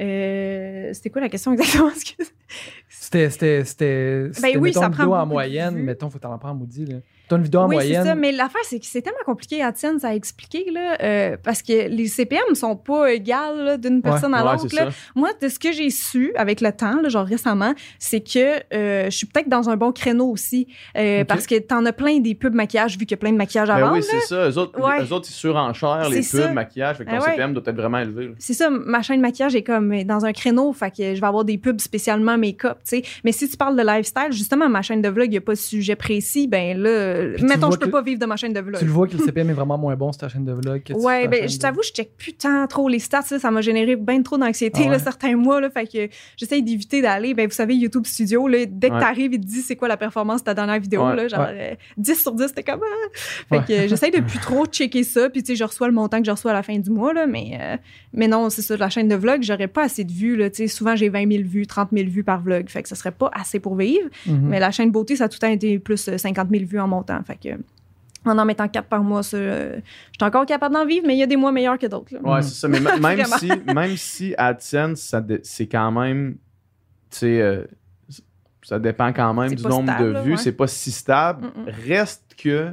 Euh, 0.00 0.90
C'était 0.92 1.10
quoi 1.10 1.20
la 1.20 1.28
question 1.28 1.52
exactement? 1.52 1.90
C'était, 2.88 3.30
c'était, 3.30 3.64
c'était, 3.64 4.30
Ben 4.40 4.56
oui, 4.56 4.70
mettons, 4.70 4.80
ça 4.80 4.90
prend 4.90 5.20
en 5.20 5.26
moyenne. 5.26 5.74
Mettons, 5.76 6.08
faut 6.08 6.18
t'en 6.18 6.36
prendre 6.38 6.60
maudit, 6.60 6.86
là. 6.86 6.96
T'as 7.28 7.36
une 7.36 7.44
vidéo 7.44 7.60
en 7.60 7.68
oui, 7.68 7.76
c'est 7.80 7.94
ça. 7.94 8.14
Mais 8.14 8.32
l'affaire, 8.32 8.60
c'est 8.64 8.78
que 8.78 8.86
c'est 8.86 9.00
tellement 9.02 9.18
compliqué 9.24 9.62
à 9.62 9.72
tienne, 9.72 9.98
à 10.02 10.14
expliquer, 10.14 10.66
là, 10.70 10.96
euh, 11.02 11.36
parce 11.42 11.62
que 11.62 11.88
les 11.88 12.06
CPM 12.06 12.54
sont 12.54 12.76
pas 12.76 13.12
égales 13.12 13.80
d'une 13.80 14.02
personne 14.02 14.34
à 14.34 14.44
Ouais, 14.44 14.52
l'autre. 14.58 14.68
ça. 14.74 14.88
Moi, 15.14 15.30
de 15.40 15.48
ce 15.48 15.58
que 15.58 15.72
j'ai 15.72 15.90
su 15.90 16.32
avec 16.36 16.60
le 16.60 16.72
temps, 16.72 17.00
là, 17.00 17.08
genre 17.08 17.24
récemment, 17.26 17.74
c'est 17.98 18.20
que 18.20 18.60
euh, 18.74 19.04
je 19.06 19.16
suis 19.16 19.26
peut-être 19.26 19.48
dans 19.48 19.70
un 19.70 19.76
bon 19.76 19.92
créneau 19.92 20.26
aussi. 20.30 20.66
euh. 20.96 21.24
Parce 21.24 21.46
que 21.46 21.58
t'en 21.58 21.84
as 21.86 21.92
plein 21.92 22.18
des 22.18 22.34
pubs 22.34 22.54
maquillage, 22.54 22.92
vu 22.98 23.06
qu'il 23.06 23.12
y 23.12 23.14
a 23.14 23.16
plein 23.18 23.32
de 23.32 23.36
maquillage 23.36 23.70
à 23.70 23.76
Ben 23.76 23.80
vendre. 23.82 23.94
oui, 23.96 24.02
c'est 24.02 24.20
ça. 24.20 24.48
Eux 24.50 24.58
autres, 24.58 24.78
Ouais. 24.80 25.02
eux 25.02 25.12
autres, 25.12 25.28
ils 25.30 25.34
surenchèrent 25.34 26.08
les 26.10 26.16
pubs, 26.16 26.24
ça. 26.40 26.52
maquillage. 26.52 26.96
Fait 26.98 27.04
que 27.04 27.10
ton 27.10 27.16
Ah 27.16 27.20
ouais. 27.24 27.30
CPM 27.30 27.54
doit 27.54 27.62
être 27.66 27.76
vraiment 27.76 27.98
élevé. 27.98 28.32
C'est 28.38 28.54
ça, 28.54 28.68
ma 28.68 29.00
chaîne 29.02 29.16
de 29.16 29.22
maquillage 29.22 29.54
est 29.54 29.62
comme 29.62 30.02
dans 30.04 30.24
un 30.26 30.32
créneau, 30.32 30.72
fait 30.72 30.90
que 30.90 31.14
je 31.14 31.20
vais 31.20 31.26
avoir 31.26 31.44
des 31.44 31.56
pubs 31.58 31.80
spécialement 31.80 32.36
make-up, 32.36 32.78
tu 32.86 32.96
sais. 32.98 33.02
Mais 33.24 33.32
si 33.32 33.48
tu 33.48 33.56
parles 33.56 33.76
de 33.76 33.82
lifestyle, 33.86 34.32
justement, 34.32 34.68
ma 34.68 34.82
chaîne 34.82 35.00
de 35.02 35.08
vlog, 35.08 35.28
il 35.28 35.30
n'y 35.30 35.36
a 35.38 35.40
pas 35.40 35.52
de 35.54 35.58
sujet 35.58 35.96
précis, 35.96 36.48
ben 36.48 36.76
là, 36.78 37.21
Puis 37.34 37.42
tu 37.42 37.44
mettons, 37.48 37.70
je 37.70 37.76
peux 37.78 37.90
pas 37.90 38.02
vivre 38.02 38.20
de 38.20 38.26
ma 38.26 38.36
chaîne 38.36 38.52
de 38.52 38.60
vlog. 38.60 38.78
Tu 38.78 38.84
le 38.84 38.90
vois 38.90 39.06
que 39.06 39.16
le 39.16 39.24
CPM 39.24 39.50
est 39.50 39.54
vraiment 39.54 39.78
moins 39.78 39.96
bon 39.96 40.12
sur 40.12 40.20
ta 40.20 40.28
chaîne 40.28 40.44
de 40.44 40.52
vlog 40.52 40.82
que 40.82 40.92
Ouais, 40.94 41.28
ben, 41.28 41.48
je 41.48 41.56
de- 41.56 41.60
t'avoue, 41.60 41.82
je 41.82 41.90
check 41.92 42.16
plus 42.16 42.32
tant 42.34 42.66
trop 42.66 42.88
les 42.88 42.98
stats. 42.98 43.22
là. 43.30 43.38
ça 43.38 43.50
m'a 43.50 43.60
généré 43.60 43.96
bien 43.96 44.22
trop 44.22 44.38
d'anxiété 44.38 44.82
Ah 44.86 44.90
ouais? 44.90 44.98
certains 44.98 45.36
mois. 45.36 45.60
Là, 45.60 45.70
fait 45.70 45.86
que 45.86 46.08
j'essaye 46.36 46.62
d'éviter 46.62 47.02
d'aller. 47.02 47.34
Ben, 47.34 47.46
vous 47.46 47.54
savez, 47.54 47.74
YouTube 47.74 48.06
Studio, 48.06 48.48
là, 48.48 48.66
dès 48.66 48.88
que 48.88 48.94
Ouais. 48.94 49.00
t'arrives, 49.00 49.32
il 49.34 49.40
te 49.40 49.46
dit 49.46 49.60
c'est 49.62 49.76
quoi 49.76 49.88
la 49.88 49.96
performance 49.96 50.40
de 50.40 50.44
ta 50.46 50.54
dernière 50.54 50.80
vidéo. 50.80 51.06
Ouais. 51.06 51.16
Là, 51.16 51.28
genre, 51.28 51.46
euh, 51.50 51.74
10 51.96 52.20
sur 52.20 52.32
10, 52.32 52.48
c'était 52.48 52.62
comme. 52.62 52.80
ah. 52.82 53.18
Fait 53.48 53.64
que 53.66 53.72
euh, 53.84 53.88
j'essaye 53.88 54.10
de 54.10 54.20
plus 54.20 54.38
trop 54.38 54.66
checker 54.66 55.02
ça. 55.04 55.28
Puis, 55.30 55.42
tu 55.42 55.52
sais, 55.52 55.56
je 55.56 55.64
reçois 55.64 55.86
le 55.88 55.94
montant 55.94 56.18
que 56.18 56.24
je 56.26 56.30
reçois 56.30 56.50
à 56.50 56.54
la 56.54 56.62
fin 56.62 56.78
du 56.78 56.90
mois. 56.90 57.12
Là, 57.12 57.26
mais, 57.26 57.58
euh, 57.60 57.76
mais 58.12 58.28
non, 58.28 58.50
c'est 58.50 58.62
ça, 58.62 58.76
la 58.76 58.88
chaîne 58.90 59.08
de 59.08 59.14
vlog, 59.14 59.42
j'aurais 59.42 59.68
pas 59.68 59.82
assez 59.84 60.04
de 60.04 60.12
vues. 60.12 60.36
Là, 60.36 60.50
tu 60.50 60.68
souvent, 60.68 60.96
j'ai 60.96 61.08
20 61.08 61.30
000 61.30 61.42
vues, 61.44 61.66
30 61.66 61.88
000 61.92 62.08
vues 62.08 62.24
par 62.24 62.42
vlog. 62.42 62.68
Fait 62.68 62.82
que 62.82 62.88
ça 62.88 62.94
serait 62.94 63.10
pas 63.12 63.30
assez 63.32 63.60
pour 63.60 63.76
vivre. 63.76 64.08
Mhm. 64.26 64.40
Mais 64.48 64.60
la 64.60 64.70
chaîne 64.70 64.90
beauté, 64.90 65.16
ça 65.16 65.24
a 65.24 65.28
tout 65.28 65.36
le 65.40 65.46
temps 65.46 65.52
été 65.52 65.78
plus 65.78 66.08
euh, 66.08 66.18
50 66.18 66.48
000 66.50 66.64
vues 66.66 66.80
en 66.80 66.88
montant. 66.88 67.01
Fait 67.24 67.36
que, 67.36 67.60
en 68.24 68.38
en 68.38 68.44
mettant 68.44 68.68
4 68.68 68.86
par 68.88 69.02
mois, 69.02 69.22
euh, 69.34 69.76
je 69.76 69.80
suis 70.18 70.24
encore 70.24 70.46
capable 70.46 70.74
d'en 70.74 70.86
vivre, 70.86 71.06
mais 71.06 71.14
il 71.14 71.18
y 71.18 71.22
a 71.22 71.26
des 71.26 71.36
mois 71.36 71.52
meilleurs 71.52 71.78
que 71.78 71.86
d'autres. 71.86 72.14
Mhm. 72.14 72.42
c'est 72.42 72.54
ça. 72.54 72.68
Mais 72.68 72.80
même, 73.00 73.24
si, 73.38 73.50
même 73.66 73.96
si 73.96 74.34
AdSense, 74.36 75.14
c'est 75.42 75.66
quand 75.66 75.90
même. 75.90 76.36
Tu 77.10 77.18
sais, 77.18 77.40
euh, 77.40 77.64
ça 78.62 78.78
dépend 78.78 79.12
quand 79.12 79.34
même 79.34 79.54
du 79.54 79.62
nombre 79.64 79.92
stable, 79.92 80.14
de 80.14 80.20
vues. 80.20 80.30
ouais. 80.32 80.36
C'est 80.36 80.52
pas 80.52 80.66
si 80.66 80.92
stable. 80.92 81.50
Reste 81.86 82.34
que 82.38 82.72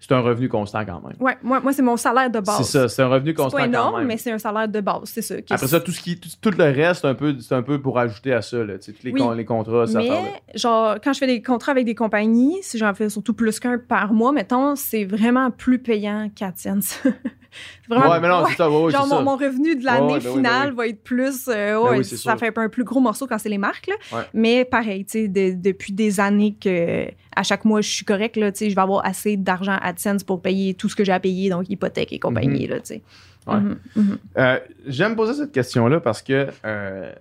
c'est 0.00 0.12
un 0.12 0.20
revenu 0.20 0.48
constant 0.48 0.84
quand 0.84 1.00
même. 1.06 1.16
Ouais, 1.20 1.36
moi, 1.42 1.60
moi 1.60 1.72
c'est 1.72 1.82
mon 1.82 1.96
salaire 1.96 2.30
de 2.30 2.40
base. 2.40 2.56
C'est 2.58 2.78
ça, 2.78 2.88
c'est 2.88 3.02
un 3.02 3.08
revenu 3.08 3.30
C'est 3.30 3.34
constant 3.34 3.58
pas 3.58 3.64
quand 3.64 3.68
énorme, 3.68 3.98
même. 3.98 4.06
mais 4.08 4.16
c'est 4.16 4.32
un 4.32 4.38
salaire 4.38 4.66
de 4.68 4.80
base, 4.80 5.00
c'est 5.04 5.22
ça. 5.22 5.34
Après 5.50 5.66
ça, 5.66 5.78
tout, 5.80 5.92
ce 5.92 6.00
qui, 6.00 6.18
tout, 6.18 6.28
tout 6.40 6.50
le 6.56 6.64
reste, 6.64 7.02
c'est 7.02 7.06
un, 7.08 7.14
peu, 7.14 7.36
c'est 7.38 7.54
un 7.54 7.62
peu 7.62 7.80
pour 7.80 7.98
ajouter 7.98 8.32
à 8.32 8.42
ça. 8.42 8.64
Là, 8.64 8.78
tous 8.78 8.92
les, 9.04 9.12
Oui. 9.12 9.20
con- 9.20 9.32
les 9.32 9.44
contrats, 9.44 9.86
ça 9.86 9.98
mais, 9.98 10.08
genre, 10.54 10.96
quand 11.04 11.12
je 11.12 11.18
fais 11.18 11.26
des 11.26 11.42
contrats 11.42 11.72
avec 11.72 11.84
des 11.84 11.94
compagnies, 11.94 12.58
si 12.62 12.78
j'en 12.78 12.94
fais 12.94 13.08
surtout 13.10 13.34
plus 13.34 13.60
qu'un 13.60 13.78
par 13.78 14.12
mois, 14.12 14.32
mettons, 14.32 14.74
c'est 14.74 15.04
vraiment 15.04 15.50
plus 15.50 15.78
payant 15.78 16.28
c'est 16.56 16.70
vraiment. 17.88 18.10
Ouais, 18.10 18.20
mais 18.20 18.28
non, 18.28 18.42
ouais. 18.42 18.50
c'est 18.50 18.56
ça. 18.56 18.70
Ouais, 18.70 18.84
ouais, 18.84 18.90
Genre, 18.92 19.06
mon, 19.06 19.16
ça. 19.18 19.22
mon 19.22 19.36
revenu 19.36 19.76
de 19.76 19.84
l'année 19.84 20.18
ben 20.18 20.32
finale 20.32 20.68
ben 20.68 20.70
oui. 20.70 20.76
va 20.76 20.86
être 20.88 21.02
plus. 21.02 21.48
euh, 21.48 21.82
Ben 21.84 21.98
oui, 21.98 22.04
ça 22.04 22.36
fait 22.36 22.56
un 22.56 22.68
plus 22.68 22.84
gros 22.84 23.00
morceau 23.00 23.26
quand 23.26 23.38
c'est 23.38 23.48
les 23.48 23.58
marques. 23.58 23.88
Là. 23.88 24.24
Mais 24.34 24.64
pareil, 24.64 25.04
tu 25.04 25.12
sais, 25.12 25.28
de- 25.28 25.54
depuis 25.54 25.92
des 25.92 26.20
années 26.20 26.56
que 26.60 27.06
à 27.36 27.42
chaque 27.42 27.64
mois, 27.64 27.80
je 27.80 27.88
suis 27.88 28.04
correct, 28.04 28.36
là, 28.36 28.50
tu 28.52 28.58
sais, 28.58 28.70
je 28.70 28.74
vais 28.74 28.80
avoir 28.82 29.04
assez 29.06 29.36
d'argent 29.36 29.76
AdSense 29.82 30.24
pour 30.24 30.42
payer 30.42 30.74
tout 30.74 30.88
ce 30.88 30.96
que 30.96 31.04
j'ai 31.04 31.12
à 31.12 31.20
payer, 31.20 31.48
donc 31.50 31.68
hypothèque 31.70 32.12
et 32.12 32.18
compagnie. 32.18 32.66
là, 32.66 32.80
tu 32.80 32.86
sais. 32.86 33.02
Mhm, 33.46 33.78
mhm. 33.96 34.18
Euh, 34.38 34.58
J'aime 34.86 35.16
poser 35.16 35.34
cette 35.34 35.50
question-là 35.52 36.00
parce 36.00 36.22
que 36.22 36.48
euh, 36.64 37.12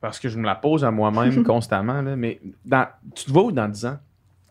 parce 0.00 0.18
que 0.18 0.28
je 0.28 0.36
me 0.38 0.44
la 0.44 0.54
pose 0.56 0.84
à 0.84 0.90
moi-même 0.90 1.42
constamment. 1.44 2.02
Là, 2.02 2.16
mais 2.16 2.40
dans, 2.66 2.86
tu 3.14 3.24
te 3.26 3.30
vois 3.32 3.44
où 3.44 3.52
dans 3.52 3.68
10 3.68 3.86
ans? 3.86 3.98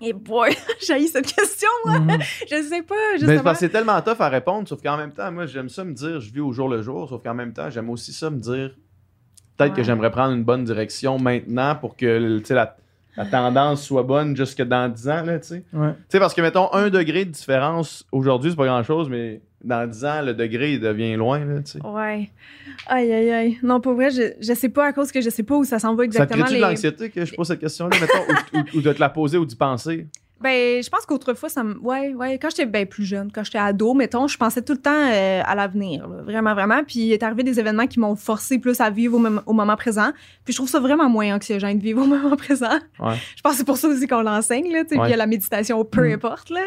Et 0.01 0.13
boy, 0.13 0.51
j'ai 0.85 1.07
cette 1.07 1.33
question, 1.33 1.69
moi. 1.85 1.99
Mhm. 1.99 2.19
Je 2.49 2.61
sais 2.63 2.81
pas, 2.81 2.95
c'est 3.13 3.19
justement. 3.19 3.43
parce 3.43 3.59
que 3.59 3.65
c'est 3.65 3.71
tellement 3.71 4.01
tough 4.01 4.19
à 4.19 4.29
répondre, 4.29 4.67
sauf 4.67 4.81
qu'en 4.81 4.97
même 4.97 5.11
temps, 5.11 5.31
moi, 5.31 5.45
j'aime 5.45 5.69
ça 5.69 5.83
me 5.83 5.93
dire, 5.93 6.19
je 6.19 6.31
vis 6.31 6.41
au 6.41 6.51
jour 6.51 6.67
le 6.67 6.81
jour, 6.81 7.07
sauf 7.07 7.23
qu'en 7.23 7.33
même 7.33 7.53
temps, 7.53 7.69
j'aime 7.69 7.89
aussi 7.89 8.11
ça 8.11 8.29
me 8.29 8.37
dire, 8.37 8.75
peut-être 9.57 9.73
que 9.73 9.83
j'aimerais 9.83 10.11
prendre 10.11 10.33
une 10.33 10.43
bonne 10.43 10.63
direction 10.63 11.17
maintenant 11.19 11.75
pour 11.75 11.95
que 11.95 12.39
tu 12.39 12.45
sais, 12.45 12.53
la, 12.53 12.75
la 13.15 13.25
tendance 13.25 13.83
soit 13.83 14.03
bonne 14.03 14.35
jusque 14.35 14.61
dans 14.61 14.91
10 14.91 15.09
ans, 15.09 15.23
là, 15.23 15.39
tu 15.39 15.47
sais. 15.47 15.63
Ouais. 15.73 15.93
Tu 15.93 16.03
sais, 16.09 16.19
parce 16.19 16.33
que, 16.33 16.41
mettons, 16.41 16.73
un 16.73 16.89
degré 16.89 17.25
de 17.25 17.31
différence 17.31 18.05
aujourd'hui, 18.11 18.51
c'est 18.51 18.57
pas 18.57 18.65
grand-chose, 18.65 19.09
mais 19.09 19.41
dans 19.63 19.87
10 19.89 20.05
ans, 20.05 20.21
le 20.21 20.33
degré, 20.33 20.73
il 20.73 20.79
devient 20.79 21.15
loin, 21.15 21.39
là, 21.45 21.61
tu 21.61 21.71
sais. 21.73 21.85
Ouais. 21.85 22.29
Aïe, 22.87 23.11
aïe, 23.13 23.31
aïe. 23.31 23.57
Non, 23.63 23.79
pour 23.79 23.93
vrai, 23.93 24.09
je, 24.11 24.33
je 24.41 24.53
sais 24.53 24.69
pas 24.69 24.87
à 24.87 24.93
cause 24.93 25.11
que 25.11 25.21
je 25.21 25.29
sais 25.29 25.43
pas 25.43 25.55
où 25.55 25.63
ça 25.63 25.79
s'en 25.79 25.95
va 25.95 26.03
Ça 26.03 26.09
te 26.09 26.15
exactement. 26.15 26.43
crée-tu 26.45 26.59
de 26.59 26.61
les- 26.63 26.69
l'anxiété 26.69 27.09
que 27.09 27.23
je 27.25 27.33
pose 27.33 27.47
cette 27.47 27.59
question-là, 27.61 27.97
mettons, 27.99 28.33
ou, 28.53 28.57
ou- 28.57 28.77
ou 28.77 28.81
de 28.81 28.91
te 28.93 28.99
la 28.99 29.09
poser 29.09 29.37
ou 29.37 29.45
d'y 29.45 29.55
penser? 29.55 30.07
Ben, 30.41 30.83
je 30.83 30.89
pense 30.89 31.05
qu'autrefois, 31.05 31.47
ça 31.47 31.63
me. 31.63 31.77
Ouais, 31.79 32.13
ouais. 32.13 32.37
Quand 32.37 32.49
j'étais 32.49 32.65
ben, 32.65 32.85
plus 32.85 33.05
jeune, 33.05 33.31
quand 33.31 33.45
j'étais 33.45 33.59
ado, 33.59 33.93
mettons, 33.93 34.27
je 34.27 34.37
pensais 34.37 34.61
tout 34.61 34.73
le 34.73 34.79
temps 34.81 34.91
euh, 34.91 35.41
à 35.45 35.55
l'avenir. 35.55 36.05
Vraiment, 36.09 36.53
vraiment. 36.53 36.83
Puis 36.83 36.99
il 36.99 37.11
est 37.13 37.23
arrivé 37.23 37.43
des 37.43 37.61
événements 37.61 37.87
qui 37.87 37.97
m'ont 38.01 38.17
forcé 38.17 38.59
plus 38.59 38.81
à 38.81 38.89
vivre 38.89 39.15
au, 39.15 39.19
mom- 39.19 39.41
au 39.45 39.53
moment 39.53 39.77
présent. 39.77 40.11
Puis 40.43 40.51
je 40.51 40.57
trouve 40.57 40.67
ça 40.67 40.81
vraiment 40.81 41.07
moins 41.09 41.33
anxiogène 41.33 41.77
de 41.77 41.83
vivre 41.83 42.01
au 42.01 42.05
moment 42.07 42.35
présent. 42.35 42.77
Ouais. 42.99 43.15
Je 43.37 43.41
pense 43.41 43.53
que 43.53 43.57
c'est 43.59 43.63
pour 43.65 43.77
ça 43.77 43.87
aussi 43.87 44.05
qu'on 44.05 44.21
l'enseigne, 44.21 44.69
là. 44.73 44.83
Tu 44.83 44.89
sais, 44.89 44.95
Ouais. 44.95 45.03
puis 45.03 45.09
il 45.09 45.11
y 45.11 45.13
a 45.13 45.17
la 45.17 45.27
méditation, 45.27 45.85
peu 45.85 46.09
Mm. 46.09 46.13
importe, 46.15 46.49
là. 46.49 46.61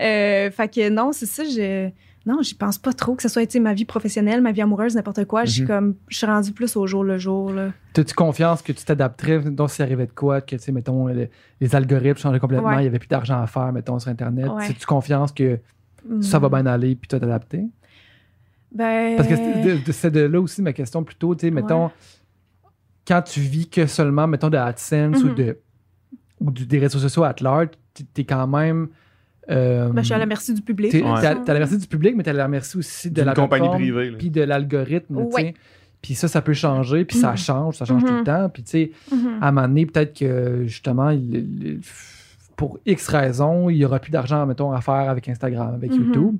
Euh, 0.00 0.50
fait 0.52 0.72
que 0.72 0.88
non, 0.88 1.10
c'est 1.10 1.26
ça, 1.26 1.42
je. 1.42 1.88
Non, 2.26 2.42
j'y 2.42 2.54
pense 2.54 2.76
pas 2.76 2.92
trop, 2.92 3.14
que 3.14 3.22
ce 3.22 3.28
soit 3.28 3.46
tu 3.46 3.60
ma 3.60 3.72
vie 3.72 3.84
professionnelle, 3.84 4.40
ma 4.42 4.50
vie 4.50 4.60
amoureuse, 4.60 4.96
n'importe 4.96 5.24
quoi. 5.26 5.44
Je 5.44 5.52
suis 5.52 5.62
Mhm. 5.62 5.68
comme. 5.68 5.94
Je 6.08 6.16
suis 6.16 6.26
rendue 6.26 6.50
plus 6.52 6.76
au 6.76 6.84
jour 6.86 7.04
le 7.04 7.18
jour. 7.18 7.52
T'as-tu 7.92 8.14
confiance 8.14 8.62
que 8.62 8.72
tu 8.72 8.84
t'adapterais, 8.84 9.38
donc 9.42 9.70
s'il 9.70 9.84
arrivait 9.84 10.06
de 10.06 10.12
quoi, 10.12 10.40
que, 10.40 10.56
tu 10.56 10.62
sais, 10.62 10.72
mettons, 10.72 11.06
le- 11.06 11.28
les 11.60 11.74
algorithmes 11.76 12.18
changeaient 12.18 12.40
complètement, 12.40 12.68
Ouais. 12.70 12.78
il 12.78 12.80
n'y 12.82 12.86
avait 12.88 12.98
plus 12.98 13.06
d'argent 13.08 13.40
à 13.40 13.46
faire, 13.46 13.72
mettons, 13.72 13.98
sur 14.00 14.10
Internet. 14.10 14.48
Ouais. 14.48 14.64
As-tu 14.64 14.84
confiance 14.86 15.30
que 15.30 15.60
ça 16.20 16.38
va 16.40 16.48
Mm. 16.48 16.50
bien 16.62 16.66
aller, 16.66 16.96
puis 16.96 17.08
tu 17.08 17.18
t'adapter? 17.18 17.64
Ben. 18.72 19.16
Parce 19.16 19.28
que 19.28 19.92
c'est 19.92 20.10
de, 20.10 20.20
là 20.22 20.40
aussi 20.40 20.60
ma 20.62 20.72
question 20.72 21.04
plutôt, 21.04 21.34
tu 21.34 21.46
sais, 21.46 21.50
mettons, 21.52 21.84
Ouais. 21.86 21.90
quand 23.06 23.22
tu 23.22 23.40
vis 23.40 23.68
que 23.70 23.86
seulement, 23.86 24.26
mettons, 24.26 24.50
de 24.50 24.56
AdSense 24.56 25.22
ou, 25.22 25.28
Mhm. 25.28 25.34
de, 25.36 25.58
ou 26.40 26.50
du- 26.50 26.66
des 26.66 26.78
réseaux 26.78 26.98
sociaux 26.98 27.22
at 27.24 27.36
large, 27.40 27.68
tu 27.94 28.04
es 28.18 28.24
quand 28.24 28.46
même... 28.48 28.88
euh, 29.50 29.88
Ben, 29.90 30.00
je 30.02 30.06
suis 30.06 30.14
à 30.14 30.18
la 30.18 30.26
merci 30.26 30.54
du 30.54 30.62
public. 30.62 30.90
t'es- 30.92 31.00
t'es 31.00 31.06
à 31.06 31.20
ça. 31.20 31.34
t'es 31.36 31.50
à 31.50 31.54
la 31.54 31.60
merci 31.60 31.78
du 31.78 31.86
public, 31.86 32.14
mais 32.16 32.22
t'es 32.22 32.30
à 32.30 32.34
la 32.34 32.48
merci 32.48 32.76
aussi 32.78 33.10
de 33.10 33.14
D'une 33.16 33.24
la 33.24 33.34
compagnie 33.34 33.68
privée. 33.68 34.12
Puis 34.12 34.30
de 34.30 34.42
l'algorithme. 34.42 35.16
Ouais. 35.16 35.54
Puis 36.02 36.14
ça, 36.14 36.28
ça 36.28 36.42
peut 36.42 36.52
changer, 36.52 37.04
puis 37.04 37.16
ça 37.16 37.32
Mhm. 37.32 37.36
change, 37.36 37.76
ça 37.76 37.84
change 37.84 38.04
tout 38.04 38.12
le 38.12 38.18
Mhm. 38.18 38.24
temps. 38.24 38.48
Puis 38.48 38.62
tu 38.62 38.70
sais, 38.70 38.90
Mhm. 39.12 39.38
à 39.40 39.48
un 39.48 39.52
moment 39.52 39.66
donné, 39.68 39.86
peut-être 39.86 40.16
que 40.18 40.64
justement, 40.66 41.10
il- 41.10 41.34
il- 41.34 41.80
pour 42.56 42.78
X 42.86 43.08
raisons, 43.08 43.68
il 43.70 43.76
n'y 43.78 43.84
aura 43.84 43.98
plus 43.98 44.10
d'argent, 44.10 44.46
mettons, 44.46 44.72
à 44.72 44.80
faire 44.80 45.10
avec 45.10 45.28
Instagram, 45.28 45.74
avec. 45.74 45.92
YouTube. 45.94 46.36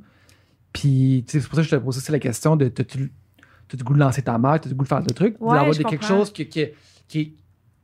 Puis, 0.73 1.25
tu 1.27 1.33
sais, 1.33 1.41
c'est 1.41 1.49
pour 1.49 1.57
ça 1.57 1.63
que 1.63 1.69
je 1.69 1.77
te 1.77 1.81
pose 1.81 1.97
aussi 1.97 2.13
la 2.13 2.19
question 2.19 2.57
de 2.57 2.69
t'as-tu 2.69 3.11
t'as-tu 3.69 3.83
le 3.83 3.85
goût 3.85 3.95
de 3.95 3.99
lancer 3.99 4.23
ta 4.23 4.39
marque, 4.39 4.63
t'as 4.65 4.71
le 4.71 4.77
goût 4.77 4.85
de 4.85 4.89
faire 4.89 5.01
le 5.01 5.07
truc, 5.07 5.35
Ouais, 5.41 5.57
d'avoir 5.57 5.75
des- 5.77 5.83
quelque 5.83 6.05
chose 6.05 6.33
qui, 6.33 6.47
qui, 6.47 6.67
qui, 7.09 7.35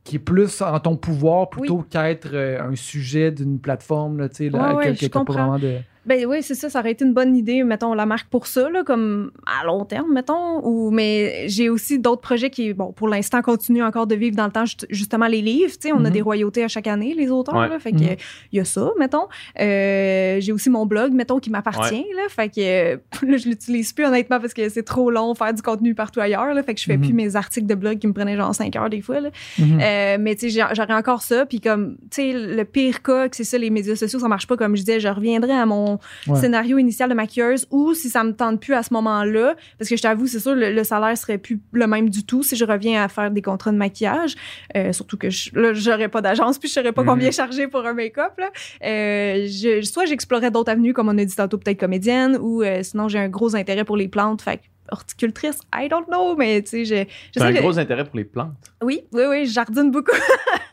qui 0.03 0.17
est 0.17 0.19
plus 0.19 0.61
en 0.61 0.79
ton 0.79 0.97
pouvoir 0.97 1.49
plutôt 1.49 1.85
qu'être 1.89 2.29
euh, 2.33 2.61
un 2.61 2.75
sujet 2.75 3.31
d'une 3.31 3.59
plateforme, 3.59 4.17
là, 4.19 4.29
tu 4.29 4.35
sais, 4.35 4.49
là, 4.49 4.69
Ouais, 4.69 4.75
ouais, 4.75 4.93
que- 4.95 4.99
je 5.05 5.07
comprends. 5.07 5.57
de... 5.59 5.77
Ben 6.05 6.25
oui, 6.25 6.43
c'est 6.43 6.55
ça, 6.55 6.69
ça 6.69 6.79
aurait 6.79 6.91
été 6.91 7.05
une 7.05 7.13
bonne 7.13 7.35
idée, 7.35 7.63
mettons, 7.63 7.93
la 7.93 8.05
marque 8.05 8.27
pour 8.29 8.47
ça, 8.47 8.69
là, 8.69 8.83
comme 8.83 9.31
à 9.45 9.65
long 9.65 9.85
terme, 9.85 10.11
mettons. 10.13 10.59
Ou, 10.65 10.91
mais 10.91 11.47
j'ai 11.47 11.69
aussi 11.69 11.97
d'autres 11.99 12.21
projets 12.21 12.49
qui, 12.49 12.73
bon, 12.73 12.91
pour 12.91 13.07
l'instant, 13.07 13.41
continuent 13.41 13.83
encore 13.83 14.05
de 14.07 14.15
vivre 14.15 14.35
dans 14.35 14.45
le 14.45 14.51
temps, 14.51 14.65
juste- 14.65 14.85
justement, 14.89 15.27
les 15.27 15.41
livres. 15.41 15.71
Tu 15.71 15.87
sais, 15.87 15.91
on 15.93 15.97
a 16.03 16.09
Mhm. 16.09 16.09
des 16.09 16.21
royautés 16.21 16.63
à 16.63 16.67
chaque 16.67 16.87
année, 16.87 17.13
les 17.15 17.29
auteurs, 17.31 17.55
Ouais. 17.55 17.69
là, 17.69 17.79
fait 17.79 17.91
que 17.91 17.97
Mhm. 17.97 18.15
il 18.51 18.57
y 18.57 18.59
a 18.59 18.65
ça, 18.65 18.91
mettons. 18.99 19.27
Euh, 19.59 20.37
j'ai 20.39 20.51
aussi 20.51 20.69
mon 20.69 20.85
blog, 20.85 21.13
mettons, 21.13 21.39
qui 21.39 21.49
m'appartient, 21.49 22.05
là, 22.15 22.23
fait 22.29 22.49
que 22.49 22.99
là, 23.25 23.37
je 23.37 23.47
l'utilise 23.47 23.93
plus, 23.93 24.05
honnêtement, 24.05 24.39
parce 24.39 24.53
que 24.53 24.67
c'est 24.69 24.83
trop 24.83 25.09
long 25.09 25.33
faire 25.35 25.53
du 25.53 25.61
contenu 25.61 25.95
partout 25.95 26.19
ailleurs, 26.19 26.53
là, 26.53 26.63
fait 26.63 26.73
que 26.73 26.79
je 26.79 26.85
fais 26.85 26.97
Mhm. 26.97 27.03
plus 27.03 27.13
mes 27.13 27.35
articles 27.35 27.67
de 27.67 27.75
blog 27.75 27.99
qui 27.99 28.07
me 28.07 28.13
prenaient 28.13 28.35
genre 28.35 28.53
5 28.53 28.75
heures 28.75 28.89
des 28.89 29.01
fois, 29.01 29.19
là. 29.19 29.29
Mhm. 29.57 29.79
Euh, 29.81 30.17
mais 30.19 30.35
tu 30.35 30.49
sais, 30.49 30.65
j'aurais 30.73 30.93
encore 30.93 31.21
ça. 31.21 31.45
Puis 31.45 31.59
comme, 31.61 31.95
tu 32.11 32.21
sais, 32.21 32.33
le 32.33 32.65
pire 32.65 33.01
cas, 33.01 33.29
que 33.29 33.35
c'est 33.35 33.43
ça, 33.43 33.57
les 33.57 33.69
médias 33.69 33.95
sociaux, 33.95 34.19
ça 34.19 34.27
marche 34.27 34.47
pas. 34.47 34.57
Comme 34.57 34.75
je 34.75 34.81
disais, 34.81 34.99
je 34.99 35.07
reviendrai 35.07 35.53
à 35.53 35.65
mon 35.65 35.92
Ouais. 36.27 36.39
scénario 36.39 36.77
initial 36.77 37.09
de 37.09 37.13
maquilleuse 37.15 37.67
ou 37.71 37.93
si 37.93 38.09
ça 38.09 38.23
me 38.23 38.31
tente 38.33 38.59
plus 38.61 38.73
à 38.73 38.83
ce 38.83 38.93
moment-là, 38.93 39.55
parce 39.77 39.89
que 39.89 39.95
je 39.97 40.01
t'avoue, 40.01 40.27
c'est 40.27 40.39
sûr, 40.39 40.55
le, 40.55 40.71
le 40.73 40.83
salaire 40.83 41.17
serait 41.17 41.37
plus 41.37 41.59
le 41.71 41.87
même 41.87 42.09
du 42.09 42.25
tout 42.25 42.43
si 42.43 42.55
je 42.55 42.65
reviens 42.65 43.03
à 43.03 43.07
faire 43.07 43.31
des 43.31 43.41
contrats 43.41 43.71
de 43.71 43.77
maquillage. 43.77 44.35
Euh, 44.75 44.91
surtout 44.93 45.17
que 45.17 45.29
je, 45.29 45.49
là, 45.57 45.73
j'aurais 45.73 46.09
pas 46.09 46.21
d'agence 46.21 46.57
puis 46.59 46.69
je 46.69 46.73
saurais 46.73 46.91
pas 46.91 47.01
Mhm. 47.03 47.07
combien 47.09 47.31
charger 47.31 47.67
pour 47.67 47.85
un 47.85 47.93
make-up. 47.93 48.33
Là. 48.37 48.49
Euh, 48.85 49.45
je, 49.47 49.81
soit 49.83 50.05
j'explorais 50.05 50.51
d'autres 50.51 50.71
avenues, 50.71 50.93
comme 50.93 51.09
on 51.09 51.17
a 51.17 51.25
dit 51.25 51.35
tantôt, 51.35 51.57
peut-être 51.57 51.79
comédienne, 51.79 52.37
ou 52.39 52.61
euh, 52.63 52.81
sinon 52.83 53.07
j'ai 53.07 53.19
un 53.19 53.29
gros 53.29 53.55
intérêt 53.55 53.83
pour 53.83 53.97
les 53.97 54.07
plantes. 54.07 54.41
Fait 54.41 54.57
que 54.57 54.63
horticultrice, 54.91 55.59
I 55.73 55.87
don't 55.89 56.05
know, 56.07 56.35
mais 56.35 56.61
tu 56.61 56.69
sais, 56.69 56.85
J'ai 56.85 57.07
j'essaie 57.33 57.45
un 57.47 57.61
gros 57.61 57.79
intérêt 57.79 58.03
pour 58.05 58.17
les 58.17 58.25
plantes? 58.25 58.51
oui, 58.83 59.01
oui, 59.13 59.23
oui, 59.29 59.45
je 59.45 59.51
jardine 59.53 59.89
beaucoup. 59.91 60.11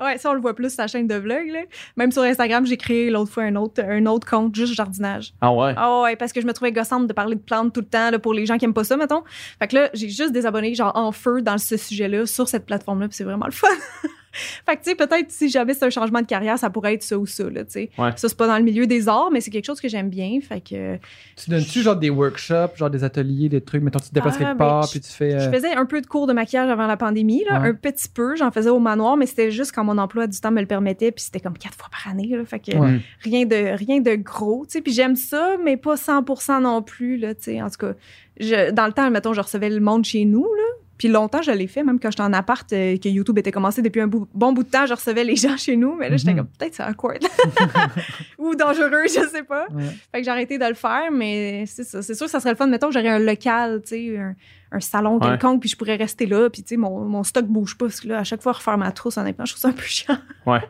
ouais, 0.00 0.18
ça, 0.18 0.30
on 0.30 0.34
le 0.34 0.40
voit 0.40 0.54
plus 0.54 0.70
sur 0.70 0.76
sa 0.76 0.86
chaîne 0.86 1.06
de 1.06 1.14
vlog. 1.14 1.48
Là. 1.48 1.60
Même 1.96 2.12
sur 2.12 2.22
Instagram, 2.22 2.66
j'ai 2.66 2.76
créé 2.76 3.10
l'autre 3.10 3.30
fois 3.32 3.44
un 3.44 3.56
autre, 3.56 3.82
un 3.82 4.06
autre 4.06 4.28
compte, 4.28 4.54
juste 4.54 4.74
jardinage. 4.74 5.32
Ah 5.40 5.52
ouais? 5.52 5.74
Ah 5.76 6.02
ouais, 6.02 6.16
parce 6.16 6.32
que 6.32 6.40
je 6.40 6.46
me 6.46 6.52
trouvais 6.52 6.72
gossante 6.72 7.06
de 7.06 7.12
parler 7.12 7.36
de 7.36 7.40
plantes 7.40 7.72
tout 7.72 7.80
le 7.80 7.86
temps 7.86 8.10
là, 8.10 8.18
pour 8.18 8.34
les 8.34 8.46
gens 8.46 8.58
qui 8.58 8.64
aiment 8.64 8.74
pas 8.74 8.84
ça, 8.84 8.96
mettons. 8.96 9.22
Fait 9.58 9.68
que 9.68 9.76
là, 9.76 9.90
j'ai 9.94 10.08
juste 10.08 10.32
des 10.32 10.46
abonnés, 10.46 10.74
genre 10.74 10.96
en 10.96 11.12
feu 11.12 11.42
dans 11.42 11.58
ce 11.58 11.76
sujet-là, 11.76 12.26
sur 12.26 12.48
cette 12.48 12.66
plateforme-là, 12.66 13.08
puis 13.08 13.16
c'est 13.16 13.24
vraiment 13.24 13.46
le 13.46 13.52
fun. 13.52 13.68
fait 14.66 14.76
que, 14.76 14.82
tu 14.82 14.90
sais, 14.90 14.94
peut-être 14.96 15.30
si 15.30 15.48
jamais 15.48 15.74
c'est 15.74 15.84
un 15.84 15.90
changement 15.90 16.20
de 16.20 16.26
carrière, 16.26 16.58
ça 16.58 16.70
pourrait 16.70 16.94
être 16.94 17.02
ça 17.02 17.18
ou 17.18 17.26
ça, 17.26 17.44
là, 17.50 17.64
tu 17.64 17.72
sais. 17.72 17.90
Ouais. 17.98 18.10
Ça, 18.16 18.28
c'est 18.28 18.36
pas 18.36 18.46
dans 18.46 18.58
le 18.58 18.64
milieu 18.64 18.86
des 18.86 19.08
arts, 19.08 19.30
mais 19.32 19.40
c'est 19.40 19.50
quelque 19.50 19.64
chose 19.66 19.80
que 19.80 19.88
j'aime 19.88 20.08
bien. 20.10 20.38
Fait 20.40 20.60
que. 20.60 20.96
Tu 21.36 21.50
donnes-tu 21.50 21.82
genre 21.82 21.96
des 21.96 22.10
workshops, 22.10 22.76
genre 22.76 22.90
des 22.90 23.04
ateliers, 23.04 23.48
des 23.48 23.60
trucs, 23.60 23.82
mettons, 23.82 23.98
tu 24.00 24.08
te 24.10 24.14
déplaces 24.14 24.34
Ah, 24.36 24.38
quelque 24.38 24.50
ben, 24.52 24.56
part, 24.58 24.82
je- 24.84 24.90
puis 24.92 25.00
tu 25.00 25.10
fais... 25.10 25.30
Je 25.38 25.48
euh, 25.48 25.52
faisais 25.52 25.72
un 25.74 25.86
peu 25.86 26.00
de 26.00 26.06
cours 26.06 26.26
de 26.26 26.32
maquillage 26.32 26.68
avant 26.70 26.86
la 26.86 26.96
pandémie, 26.96 27.44
là, 27.48 27.60
Ouais. 27.60 27.68
un 27.68 27.74
petit 27.74 28.08
peu. 28.08 28.36
J'en 28.36 28.50
faisais 28.50 28.70
au 28.70 28.78
manoir, 28.80 29.16
mais 29.16 29.26
c'était 29.26 29.50
juste 29.50 29.72
quand 29.72 29.84
mon 29.84 29.98
emploi 29.98 30.26
du 30.26 30.38
temps 30.40 30.50
me 30.50 30.60
le 30.60 30.66
permettait, 30.66 31.12
puis 31.12 31.22
c'était 31.24 31.40
comme 31.40 31.56
quatre 31.58 31.76
fois 31.76 31.88
par 31.90 32.10
année. 32.12 32.28
Là, 32.36 32.44
fait 32.44 32.58
que 32.60 32.76
Ouais. 32.76 33.00
rien, 33.20 33.46
de, 33.46 33.76
rien 33.76 34.00
de 34.00 34.14
gros. 34.16 34.64
tu 34.66 34.72
sais. 34.72 34.80
Puis 34.80 34.92
j'aime 34.92 35.16
ça, 35.16 35.56
mais 35.64 35.76
pas 35.76 35.96
100 35.96 36.60
non 36.60 36.82
plus. 36.82 37.16
Là, 37.16 37.34
tu 37.34 37.44
sais. 37.44 37.62
en 37.62 37.70
tout 37.70 37.78
cas, 37.78 37.92
je, 38.40 38.70
dans 38.72 38.86
le 38.86 38.92
temps, 38.92 39.10
mettons, 39.10 39.32
je 39.32 39.40
recevais 39.40 39.70
le 39.70 39.80
monde 39.80 40.04
chez 40.04 40.24
nous. 40.24 40.42
Là, 40.44 40.62
Puis 40.96 41.08
longtemps, 41.08 41.42
je 41.42 41.50
l'ai 41.50 41.66
fait, 41.66 41.82
même 41.82 41.98
quand 41.98 42.10
j'étais 42.10 42.22
en 42.22 42.32
appart, 42.32 42.72
euh, 42.72 42.96
que 42.98 43.08
YouTube 43.08 43.36
était 43.38 43.50
commencé 43.52 43.82
depuis 43.82 44.00
un 44.00 44.06
bout- 44.06 44.28
bon 44.32 44.52
bout 44.52 44.62
de 44.62 44.68
temps, 44.70 44.86
je 44.86 44.94
recevais 44.94 45.24
les 45.24 45.36
gens 45.36 45.56
chez 45.56 45.76
nous, 45.76 45.94
mais 45.96 46.08
là, 46.08 46.16
j'étais 46.16 46.32
Mhm. 46.32 46.38
comme, 46.38 46.46
peut-être 46.58 46.74
c'est 46.74 46.82
awkward. 46.84 47.18
Ou 48.38 48.54
dangereux, 48.54 49.04
je 49.06 49.26
sais 49.30 49.42
pas. 49.42 49.66
Ouais. 49.72 49.84
Fait 50.12 50.18
que 50.20 50.24
j'ai 50.24 50.30
arrêté 50.30 50.58
de 50.58 50.64
le 50.66 50.74
faire, 50.74 51.10
mais 51.12 51.64
c'est 51.66 51.84
ça. 51.84 52.02
C'est 52.02 52.14
sûr 52.14 52.26
que 52.26 52.30
ça 52.32 52.40
serait 52.40 52.50
le 52.52 52.56
fun. 52.56 52.66
Mettons 52.66 52.88
que 52.88 52.94
j'aurais 52.94 53.08
un 53.08 53.18
local, 53.18 53.82
tu 53.82 53.88
sais, 53.88 54.18
un, 54.18 54.34
un 54.72 54.80
salon 54.80 55.18
Ouais. 55.18 55.28
quelconque, 55.30 55.60
puis 55.60 55.68
je 55.68 55.76
pourrais 55.76 55.96
rester 55.96 56.26
là, 56.26 56.48
puis 56.50 56.62
tu 56.62 56.70
sais, 56.70 56.76
mon, 56.76 57.00
mon 57.04 57.22
stock 57.24 57.46
bouge 57.46 57.76
pas, 57.76 57.86
parce 57.86 58.00
que 58.00 58.08
là, 58.08 58.18
à 58.20 58.24
chaque 58.24 58.42
fois, 58.42 58.52
refaire 58.52 58.78
ma 58.78 58.90
trousse, 58.92 59.16
honnêtement, 59.18 59.44
je 59.44 59.52
trouve 59.52 59.62
ça 59.62 59.68
un 59.68 59.72
peu 59.72 59.82
chiant. 59.82 60.18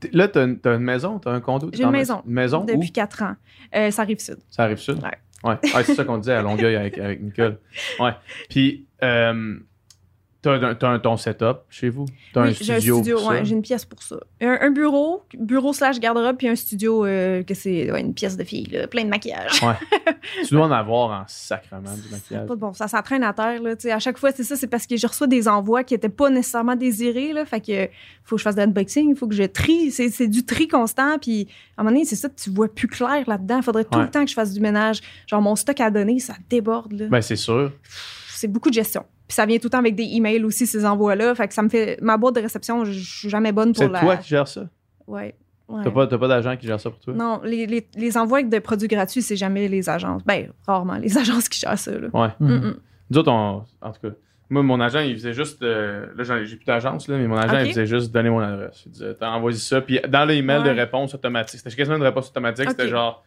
T'es- 0.00 0.10
Là, 0.12 0.28
t'as 0.28 0.44
une, 0.44 0.58
t'as 0.58 0.76
une 0.76 0.82
maison, 0.82 1.18
t'as 1.18 1.30
un 1.32 1.40
condo? 1.40 1.70
J'ai 1.72 1.82
une 1.82 1.88
as- 1.88 1.92
maison. 1.92 2.22
Une 2.26 2.32
maison 2.34 2.62
où? 2.62 2.66
Depuis 2.66 2.92
quatre 2.92 3.22
ans. 3.22 3.34
Euh, 3.74 3.90
ça 3.90 4.02
arrive 4.02 4.18
sud. 4.20 4.38
Ça 4.50 4.64
arrive 4.64 4.78
sud? 4.78 5.02
Ouais. 5.02 5.10
Ouais. 5.44 5.56
Ah, 5.74 5.82
c'est 5.84 5.94
ça 5.94 6.04
qu'on 6.04 6.18
disait 6.18 6.32
à 6.34 6.42
Longueuil 6.42 6.76
avec, 6.76 6.98
avec 6.98 7.20
Nicole. 7.22 7.58
Ouais. 8.00 8.12
Puis, 8.48 8.86
euh, 9.02 9.56
t'as 10.40 10.98
ton 11.00 11.16
setup 11.16 11.58
chez 11.68 11.88
vous? 11.90 12.06
T'as 12.32 12.42
Oui, 12.42 12.48
un 12.48 12.52
j'ai 12.52 12.72
un 12.72 12.76
studio? 12.76 12.96
studio, 12.96 13.28
ouais, 13.28 13.44
j'ai 13.44 13.54
une 13.54 13.60
pièce 13.62 13.84
pour 13.84 14.02
ça. 14.02 14.16
Un, 14.40 14.56
un 14.62 14.70
bureau, 14.70 15.24
bureau 15.36 15.72
slash 15.72 15.98
garde-robe, 15.98 16.36
puis 16.36 16.48
un 16.48 16.54
studio 16.54 17.04
euh, 17.04 17.42
que 17.42 17.54
c'est 17.54 17.90
ouais, 17.90 18.00
une 18.00 18.14
pièce 18.14 18.36
de 18.36 18.44
fille, 18.44 18.66
là, 18.66 18.86
plein 18.86 19.04
de 19.04 19.08
maquillage. 19.10 19.60
Tu 20.46 20.54
dois 20.54 20.66
en 20.66 20.70
avoir 20.70 21.22
en 21.22 21.24
sacrement 21.26 21.92
du 21.94 22.08
maquillage. 22.10 22.46
Pas 22.46 22.54
bon, 22.56 22.72
ça, 22.72 22.86
ça 22.86 23.02
traîne 23.02 23.22
à 23.24 23.32
terre. 23.32 23.62
Là, 23.62 23.74
tu 23.76 23.82
sais, 23.82 23.92
à 23.92 23.98
chaque 23.98 24.18
fois, 24.18 24.30
c'est 24.30 24.44
ça, 24.44 24.56
c'est 24.56 24.66
parce 24.66 24.86
que 24.86 24.96
je 24.96 25.06
reçois 25.06 25.26
des 25.26 25.48
envois 25.48 25.84
qui 25.84 25.94
n'étaient 25.94 26.08
pas 26.08 26.28
nécessairement 26.30 26.76
désirés. 26.76 27.32
Là, 27.32 27.44
fait 27.46 27.60
que 27.60 27.88
faut 28.24 28.36
que 28.36 28.40
je 28.40 28.44
fasse 28.44 28.54
de 28.54 28.60
l'unboxing, 28.60 29.10
il 29.10 29.16
faut 29.16 29.26
que 29.26 29.34
je 29.34 29.44
trie. 29.44 29.90
C'est, 29.90 30.10
c'est 30.10 30.28
du 30.28 30.44
tri 30.44 30.68
constant. 30.68 31.18
Puis 31.18 31.48
à 31.76 31.80
un 31.80 31.84
moment 31.84 31.94
donné, 31.94 32.04
c'est 32.04 32.16
ça, 32.16 32.28
tu 32.28 32.50
vois 32.50 32.68
plus 32.72 32.88
clair 32.88 33.24
là-dedans. 33.26 33.56
Il 33.58 33.62
faudrait 33.62 33.84
tout 33.84 33.98
Ouais. 33.98 34.04
le 34.04 34.10
temps 34.10 34.22
que 34.24 34.30
je 34.30 34.34
fasse 34.34 34.52
du 34.52 34.60
ménage. 34.60 35.00
Genre, 35.26 35.40
mon 35.40 35.56
stock 35.56 35.80
à 35.80 35.90
donner, 35.90 36.18
ça 36.18 36.34
déborde. 36.50 36.92
Là. 36.92 37.06
Ben, 37.08 37.22
c'est 37.22 37.36
sûr. 37.36 37.72
C'est 38.38 38.48
beaucoup 38.48 38.68
de 38.70 38.74
gestion. 38.74 39.04
Puis 39.26 39.34
ça 39.34 39.44
vient 39.46 39.58
tout 39.58 39.64
le 39.66 39.70
temps 39.70 39.78
avec 39.78 39.94
des 39.94 40.04
emails 40.04 40.42
aussi, 40.44 40.66
ces 40.66 40.84
envois-là. 40.86 41.34
Fait 41.34 41.48
que 41.48 41.54
ça 41.54 41.62
me 41.62 41.68
fait. 41.68 41.98
Ma 42.00 42.16
boîte 42.16 42.34
de 42.36 42.40
réception, 42.40 42.84
je 42.84 42.92
suis 42.92 43.28
jamais 43.28 43.52
bonne 43.52 43.72
pour 43.72 43.82
C'est 43.84 43.88
la. 43.90 44.00
toi 44.00 44.16
qui 44.16 44.28
gères 44.28 44.48
ça? 44.48 44.68
Ouais. 45.06 45.34
ouais. 45.68 45.80
T'as 45.84 45.90
pas, 45.90 46.06
t'as 46.06 46.18
pas 46.18 46.28
d'agent 46.28 46.56
qui 46.56 46.66
gère 46.66 46.80
ça 46.80 46.90
pour 46.90 47.00
toi? 47.00 47.14
Non, 47.14 47.40
les, 47.44 47.66
les, 47.66 47.86
les 47.96 48.16
envois 48.16 48.42
de 48.42 48.58
produits 48.58 48.88
gratuits, 48.88 49.22
c'est 49.22 49.36
jamais 49.36 49.68
les 49.68 49.88
agences. 49.90 50.22
Ben, 50.24 50.50
rarement 50.66 50.96
les 50.96 51.16
agences 51.18 51.48
qui 51.48 51.60
gèrent 51.60 51.78
ça. 51.78 51.92
Là. 51.92 52.08
Ouais. 52.12 52.28
Mm-mm. 52.40 52.74
Nous 53.10 53.18
autres, 53.18 53.30
on- 53.32 53.64
en 53.82 53.92
tout 53.92 54.00
cas, 54.02 54.14
moi, 54.50 54.62
mon 54.62 54.80
agent, 54.80 55.00
il 55.00 55.14
faisait 55.14 55.34
juste. 55.34 55.62
euh, 55.62 56.06
là, 56.16 56.24
j'en 56.24 56.36
ai- 56.36 56.46
j'ai 56.46 56.56
plus 56.56 56.64
d'agence, 56.64 57.06
là, 57.08 57.18
mais 57.18 57.26
mon 57.26 57.36
agent, 57.36 57.58
il 57.58 57.68
faisait 57.68 57.86
juste 57.86 58.12
donner 58.12 58.30
mon 58.30 58.38
adresse. 58.40 58.82
Il 58.86 58.92
disait, 58.92 59.14
t'as 59.14 59.30
envoyé 59.30 59.58
ça. 59.58 59.80
Puis 59.82 60.00
dans 60.08 60.24
l'email 60.24 60.58
Ouais. 60.62 60.64
de 60.74 60.78
réponse 60.80 61.14
automatique, 61.14 61.60
c'était 61.62 61.76
quasiment 61.76 61.96
une 61.96 62.02
réponse 62.02 62.28
automatique. 62.30 62.70
C'était 62.70 62.88
genre, 62.88 63.22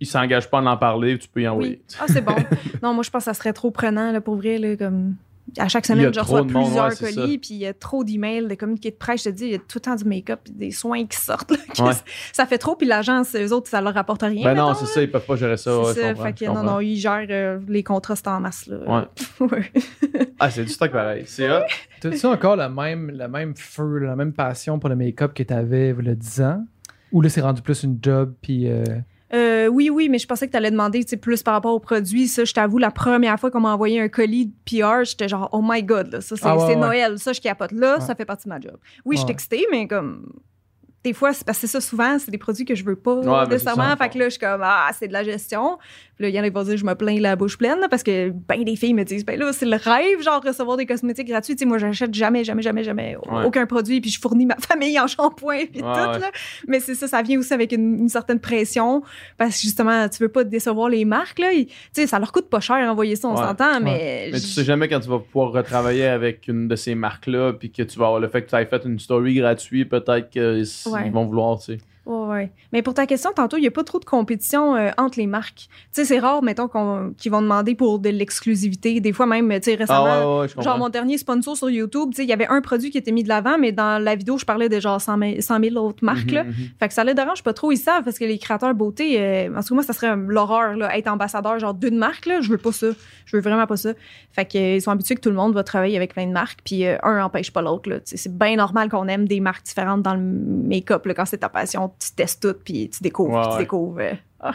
il 0.00 0.06
s'engage 0.06 0.50
pas 0.50 0.58
à 0.58 0.62
en 0.62 0.76
parler, 0.76 1.18
tu 1.18 1.28
peux 1.28 1.40
y 1.40 1.44
Oui. 1.44 1.48
envoyer. 1.48 1.82
Ah, 2.00 2.04
c'est 2.08 2.22
bon. 2.24 2.34
non, 2.82 2.94
moi, 2.94 3.02
je 3.04 3.10
pense 3.10 3.20
que 3.24 3.30
ça 3.30 3.34
serait 3.34 3.52
trop 3.52 3.70
prenant, 3.70 4.10
là, 4.12 4.20
pour 4.20 4.36
vrai. 4.36 4.58
Là, 4.58 4.76
comme... 4.76 5.14
À 5.58 5.66
chaque 5.66 5.84
semaine, 5.84 6.14
je 6.14 6.20
reçois 6.20 6.46
plusieurs 6.46 6.96
colis, 6.96 7.38
puis 7.38 7.48
il 7.54 7.56
y 7.56 7.66
a 7.66 7.74
trop 7.74 8.04
d'emails, 8.04 8.46
de 8.46 8.54
communiqués 8.54 8.92
de 8.92 8.96
presse. 8.96 9.24
Je 9.24 9.30
te 9.30 9.34
dis, 9.34 9.44
il 9.46 9.50
y 9.50 9.54
a 9.56 9.58
tout 9.58 9.64
le 9.76 9.80
temps 9.80 9.96
du 9.96 10.04
make-up, 10.04 10.38
puis 10.44 10.52
des 10.52 10.70
soins 10.70 11.04
qui 11.06 11.16
sortent. 11.16 11.50
là, 11.50 11.56
Ouais. 11.86 11.92
ça- 12.32 12.46
fait 12.46 12.58
trop, 12.58 12.76
puis 12.76 12.86
l'agence, 12.86 13.34
eux 13.34 13.52
autres, 13.52 13.68
ça 13.68 13.80
leur 13.80 13.92
rapporte 13.94 14.22
rien. 14.22 14.44
Ben 14.44 14.54
non, 14.54 14.74
c'est 14.74 14.86
ça, 14.86 15.02
ils 15.02 15.10
peuvent 15.10 15.26
pas 15.26 15.34
gérer 15.34 15.56
ça. 15.56 15.76
ouais, 15.76 15.92
ça. 15.92 16.14
Fait 16.14 16.32
que 16.34 16.44
non, 16.44 16.62
non, 16.62 16.78
ils 16.78 16.94
gèrent 16.96 17.26
euh, 17.30 17.58
les 17.66 17.82
contrats, 17.82 18.14
c'est 18.14 18.28
en 18.28 18.38
masse. 18.38 18.68
Là. 18.68 19.08
Ouais. 19.40 19.72
Ah, 20.38 20.50
c'est 20.50 20.64
du 20.64 20.70
stock 20.70 20.92
pareil. 20.92 21.24
C'est. 21.26 21.48
T'as-tu 22.00 22.26
encore 22.26 22.54
la 22.56 22.68
même, 22.68 23.10
la 23.10 23.26
même 23.28 23.54
feu, 23.56 23.98
la 23.98 24.14
même 24.16 24.32
passion 24.32 24.78
pour 24.78 24.88
le 24.88 24.96
make-up 24.96 25.34
que 25.34 25.42
t'avais 25.42 25.94
il 25.98 26.06
y 26.06 26.10
a 26.10 26.14
10 26.14 26.40
ans? 26.42 26.64
Ou 27.12 27.20
là, 27.22 27.28
c'est 27.28 27.40
rendu 27.40 27.60
plus 27.60 27.82
une 27.82 27.98
job, 28.00 28.34
puis... 28.40 28.70
euh, 28.70 28.84
Euh, 29.32 29.68
oui, 29.68 29.90
oui, 29.90 30.08
mais 30.08 30.18
je 30.18 30.26
pensais 30.26 30.46
que 30.46 30.50
tu 30.52 30.56
allais 30.56 30.70
demander 30.70 31.04
plus 31.20 31.42
par 31.42 31.54
rapport 31.54 31.72
aux 31.74 31.78
produits. 31.80 32.26
Ça, 32.26 32.44
je 32.44 32.52
t'avoue, 32.52 32.78
la 32.78 32.90
première 32.90 33.38
fois 33.38 33.50
qu'on 33.50 33.60
m'a 33.60 33.72
envoyé 33.72 34.00
un 34.00 34.08
colis 34.08 34.46
de 34.46 34.52
PR, 34.64 35.04
j'étais 35.04 35.28
genre, 35.28 35.48
oh 35.52 35.60
my 35.62 35.82
god, 35.82 36.12
là, 36.12 36.20
ça, 36.20 36.36
c'est 36.36 36.42
Ah 36.46 36.56
ouais, 36.56 36.62
c'est 36.62 36.66
ouais. 36.74 36.76
Noël. 36.76 37.18
Ça, 37.18 37.32
je 37.32 37.40
capote. 37.40 37.72
Là, 37.72 37.94
Ouais. 37.98 38.00
ça 38.04 38.14
fait 38.14 38.24
partie 38.24 38.44
de 38.48 38.50
ma 38.54 38.60
job. 38.60 38.76
Oui, 39.04 39.16
je 39.16 39.22
suis 39.22 39.30
excitée, 39.30 39.66
mais 39.70 39.86
comme. 39.86 40.32
Des 41.02 41.14
fois, 41.14 41.32
c'est 41.32 41.46
parce 41.46 41.56
que 41.58 41.66
c'est 41.66 41.72
ça, 41.72 41.80
souvent, 41.80 42.18
c'est 42.18 42.30
des 42.30 42.36
produits 42.36 42.66
que 42.66 42.74
je 42.74 42.84
veux 42.84 42.94
pas 42.96 43.22
nécessairement. 43.46 43.96
Fait 43.96 44.10
que 44.10 44.18
là, 44.18 44.24
je 44.26 44.30
suis 44.30 44.38
comme, 44.38 44.60
ah, 44.62 44.90
c'est 44.98 45.08
de 45.08 45.14
la 45.14 45.22
gestion. 45.24 45.78
Là, 46.20 46.28
il 46.28 46.34
y 46.34 46.38
en 46.38 46.42
a 46.42 46.48
qui 46.48 46.54
vont 46.54 46.62
dire, 46.62 46.76
je 46.76 46.84
me 46.84 46.94
plains 46.94 47.18
la 47.18 47.34
bouche 47.34 47.56
pleine, 47.58 47.80
là, 47.80 47.88
parce 47.88 48.02
que 48.02 48.30
ben 48.48 48.62
des 48.62 48.76
filles 48.76 48.92
me 48.94 49.04
disent, 49.04 49.24
ben 49.24 49.38
là, 49.38 49.52
c'est 49.52 49.64
le 49.66 49.76
rêve, 49.76 50.22
genre, 50.22 50.42
recevoir 50.44 50.76
des 50.76 50.84
cosmétiques 50.86 51.26
gratuits. 51.28 51.54
Tu 51.56 51.60
sais, 51.60 51.64
moi, 51.64 51.78
j'achète 51.78 52.12
jamais, 52.14 52.44
jamais, 52.44 52.60
jamais, 52.62 52.84
jamais 52.84 53.16
Ouais. 53.30 53.44
aucun 53.46 53.64
produit, 53.66 54.00
puis 54.00 54.10
je 54.10 54.20
fournis 54.20 54.44
ma 54.46 54.56
famille 54.60 55.00
en 55.00 55.06
shampoing, 55.06 55.64
puis 55.72 55.82
Ouais, 55.82 55.92
tout, 55.92 56.10
ouais. 56.10 56.18
là. 56.18 56.30
Mais 56.68 56.78
c'est 56.80 56.94
ça, 56.94 57.08
ça 57.08 57.22
vient 57.22 57.38
aussi 57.38 57.52
avec 57.54 57.72
une, 57.72 58.00
une 58.00 58.08
certaine 58.08 58.38
pression, 58.38 59.02
parce 59.38 59.56
que 59.56 59.62
justement, 59.62 60.08
tu 60.08 60.22
veux 60.22 60.28
pas 60.28 60.44
décevoir 60.44 60.88
les 60.90 61.04
marques, 61.06 61.38
là. 61.38 61.48
Tu 61.54 61.66
sais, 61.92 62.06
ça 62.06 62.18
leur 62.18 62.32
coûte 62.32 62.48
pas 62.50 62.60
cher 62.60 62.76
envoyer 62.90 63.16
ça, 63.16 63.28
on 63.28 63.36
s'entend, 63.36 63.80
mais. 63.80 64.28
Mais 64.32 64.40
tu 64.40 64.46
sais 64.46 64.62
jamais 64.64 64.88
quand 64.88 65.00
tu 65.00 65.08
vas 65.08 65.18
pouvoir 65.20 65.52
retravailler 65.52 66.06
avec 66.06 66.46
une 66.48 66.68
de 66.68 66.76
ces 66.76 66.94
marques-là, 66.94 67.54
puis 67.54 67.70
que 67.72 67.82
tu 67.82 67.98
vas 67.98 68.06
avoir 68.06 68.20
le 68.20 68.28
fait 68.28 68.42
que 68.42 68.50
tu 68.50 68.56
aies 68.56 68.66
fait 68.66 68.82
une 68.84 68.98
story 68.98 69.34
gratuite, 69.36 69.88
peut-être 69.88 70.28
qu'ils 70.28 71.10
vont 71.12 71.24
vouloir, 71.24 71.58
tu 71.58 71.64
sais. 71.76 71.78
Ouais. 72.10 72.50
Mais 72.72 72.82
pour 72.82 72.94
ta 72.94 73.06
question, 73.06 73.30
tantôt, 73.34 73.56
il 73.56 73.60
n'y 73.60 73.66
a 73.68 73.70
pas 73.70 73.84
trop 73.84 74.00
de 74.00 74.04
compétition 74.04 74.74
euh, 74.74 74.90
entre 74.98 75.18
les 75.18 75.26
marques. 75.26 75.68
Tu 75.68 75.68
sais, 75.92 76.04
c'est 76.04 76.18
rare, 76.18 76.42
mettons, 76.42 76.66
qu'on- 76.66 77.12
qu'ils 77.16 77.30
vont 77.30 77.40
demander 77.42 77.74
pour 77.74 77.98
de 78.00 78.08
l'exclusivité. 78.08 79.00
Des 79.00 79.12
fois, 79.12 79.26
même, 79.26 79.48
tu 79.60 79.62
sais, 79.70 79.74
récemment. 79.76 80.04
Ah 80.06 80.28
ouais, 80.34 80.40
ouais, 80.40 80.48
je 80.48 80.54
comprends. 80.54 80.70
Genre, 80.70 80.78
mon 80.78 80.88
dernier 80.88 81.18
sponsor 81.18 81.56
sur 81.56 81.70
YouTube, 81.70 82.10
tu 82.10 82.16
sais, 82.16 82.22
il 82.24 82.28
y 82.28 82.32
avait 82.32 82.48
un 82.48 82.60
produit 82.60 82.90
qui 82.90 82.98
était 82.98 83.12
mis 83.12 83.22
de 83.22 83.28
l'avant, 83.28 83.58
mais 83.58 83.72
dans 83.72 84.02
la 84.02 84.14
vidéo, 84.16 84.38
je 84.38 84.44
parlais 84.44 84.68
de 84.68 84.80
genre 84.80 85.00
100 85.00 85.18
000, 85.18 85.34
100 85.40 85.60
000 85.62 85.76
autres 85.76 86.04
marques, 86.04 86.30
là. 86.32 86.44
Mhm, 86.44 86.50
mhm. 86.50 86.54
Fait 86.78 86.88
que 86.88 86.94
ça 86.94 87.04
les 87.04 87.14
dérange 87.14 87.42
pas 87.42 87.52
trop, 87.52 87.70
ils 87.72 87.76
savent, 87.78 88.02
parce 88.04 88.18
que 88.18 88.24
les 88.24 88.38
créateurs 88.38 88.74
beauté, 88.74 89.16
euh, 89.20 89.48
en 89.56 89.60
tout 89.62 89.68
cas, 89.68 89.74
moi, 89.74 89.84
ça 89.84 89.92
serait 89.92 90.16
l'horreur, 90.16 90.76
là, 90.76 90.96
être 90.96 91.08
ambassadeur, 91.08 91.58
genre 91.58 91.74
d'une 91.74 91.96
marque, 91.96 92.26
là. 92.26 92.40
Je 92.40 92.50
veux 92.50 92.58
pas 92.58 92.72
ça. 92.72 92.88
Je 93.26 93.36
veux 93.36 93.42
vraiment 93.42 93.66
pas 93.66 93.76
ça. 93.76 93.90
Fait 94.32 94.44
que, 94.44 94.58
euh, 94.58 94.76
ils 94.76 94.82
sont 94.82 94.90
habitués 94.90 95.14
que 95.14 95.20
tout 95.20 95.28
le 95.30 95.36
monde 95.36 95.54
va 95.54 95.62
travailler 95.62 95.96
avec 95.96 96.14
plein 96.14 96.26
de 96.26 96.32
marques, 96.32 96.60
puis 96.64 96.84
euh, 96.86 96.96
un 97.04 97.22
empêche 97.24 97.52
pas 97.52 97.62
l'autre, 97.62 97.88
là. 97.88 97.96
C'est 98.04 98.36
bien 98.36 98.56
normal 98.56 98.88
qu'on 98.88 99.06
aime 99.06 99.28
des 99.28 99.38
marques 99.40 99.64
différentes 99.64 100.02
dans 100.02 100.14
le 100.14 100.20
make-up, 100.20 101.06
là. 101.06 101.14
Quand 101.14 101.24
c'est 101.26 101.38
ta 101.38 101.48
passion, 101.48 101.92
tu 102.00 102.12
testes 102.12 102.42
tout, 102.42 102.54
puis 102.64 102.90
tu 102.90 103.02
découvres, 103.02 103.32
Ouais, 103.34 103.42
puis 103.42 103.52
tu 103.52 103.58
découvres. 103.58 103.98
euh, 104.00 104.12
ah. 104.40 104.54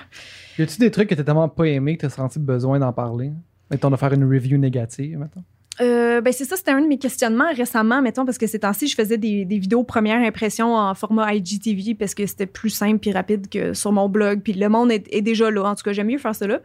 Y 0.57 0.63
a-tu 0.63 0.79
des 0.79 0.91
trucs 0.91 1.09
que 1.09 1.15
t'as 1.15 1.23
tellement 1.23 1.47
pas 1.49 1.65
aimé 1.67 1.95
que 1.95 2.01
t'as 2.01 2.09
senti 2.09 2.39
besoin 2.39 2.79
d'en 2.79 2.91
parler? 2.91 3.31
Mettons 3.71 3.89
de 3.89 3.95
faire 3.95 4.13
une 4.13 4.25
review 4.25 4.57
négative, 4.57 5.17
mettons. 5.17 5.43
Euh, 5.81 6.21
ben 6.21 6.31
c'est 6.31 6.45
ça, 6.45 6.55
c'était 6.55 6.71
un 6.71 6.79
de 6.79 6.87
mes 6.87 6.97
questionnements 6.97 7.51
récemment, 7.53 8.01
mettons, 8.01 8.23
parce 8.23 8.37
que 8.37 8.47
ces 8.47 8.59
temps-ci, 8.59 8.87
je 8.87 8.95
faisais 8.95 9.17
des, 9.17 9.43
des 9.43 9.59
vidéos 9.59 9.83
première 9.83 10.25
impression 10.25 10.73
en 10.73 10.93
format 10.95 11.33
IGTV 11.35 11.95
parce 11.95 12.15
que 12.15 12.25
c'était 12.25 12.45
plus 12.45 12.69
simple 12.69 12.99
puis 12.99 13.11
rapide 13.11 13.49
que 13.49 13.73
sur 13.73 13.91
mon 13.91 14.07
blog. 14.07 14.39
Puis 14.41 14.53
le 14.53 14.69
monde 14.69 14.89
est, 14.89 15.05
est 15.13 15.21
déjà 15.21 15.51
là. 15.51 15.63
En 15.65 15.75
tout 15.75 15.83
cas, 15.83 15.91
j'aime 15.91 16.07
mieux 16.07 16.17
faire 16.17 16.33
ça 16.33 16.47
là. 16.47 16.61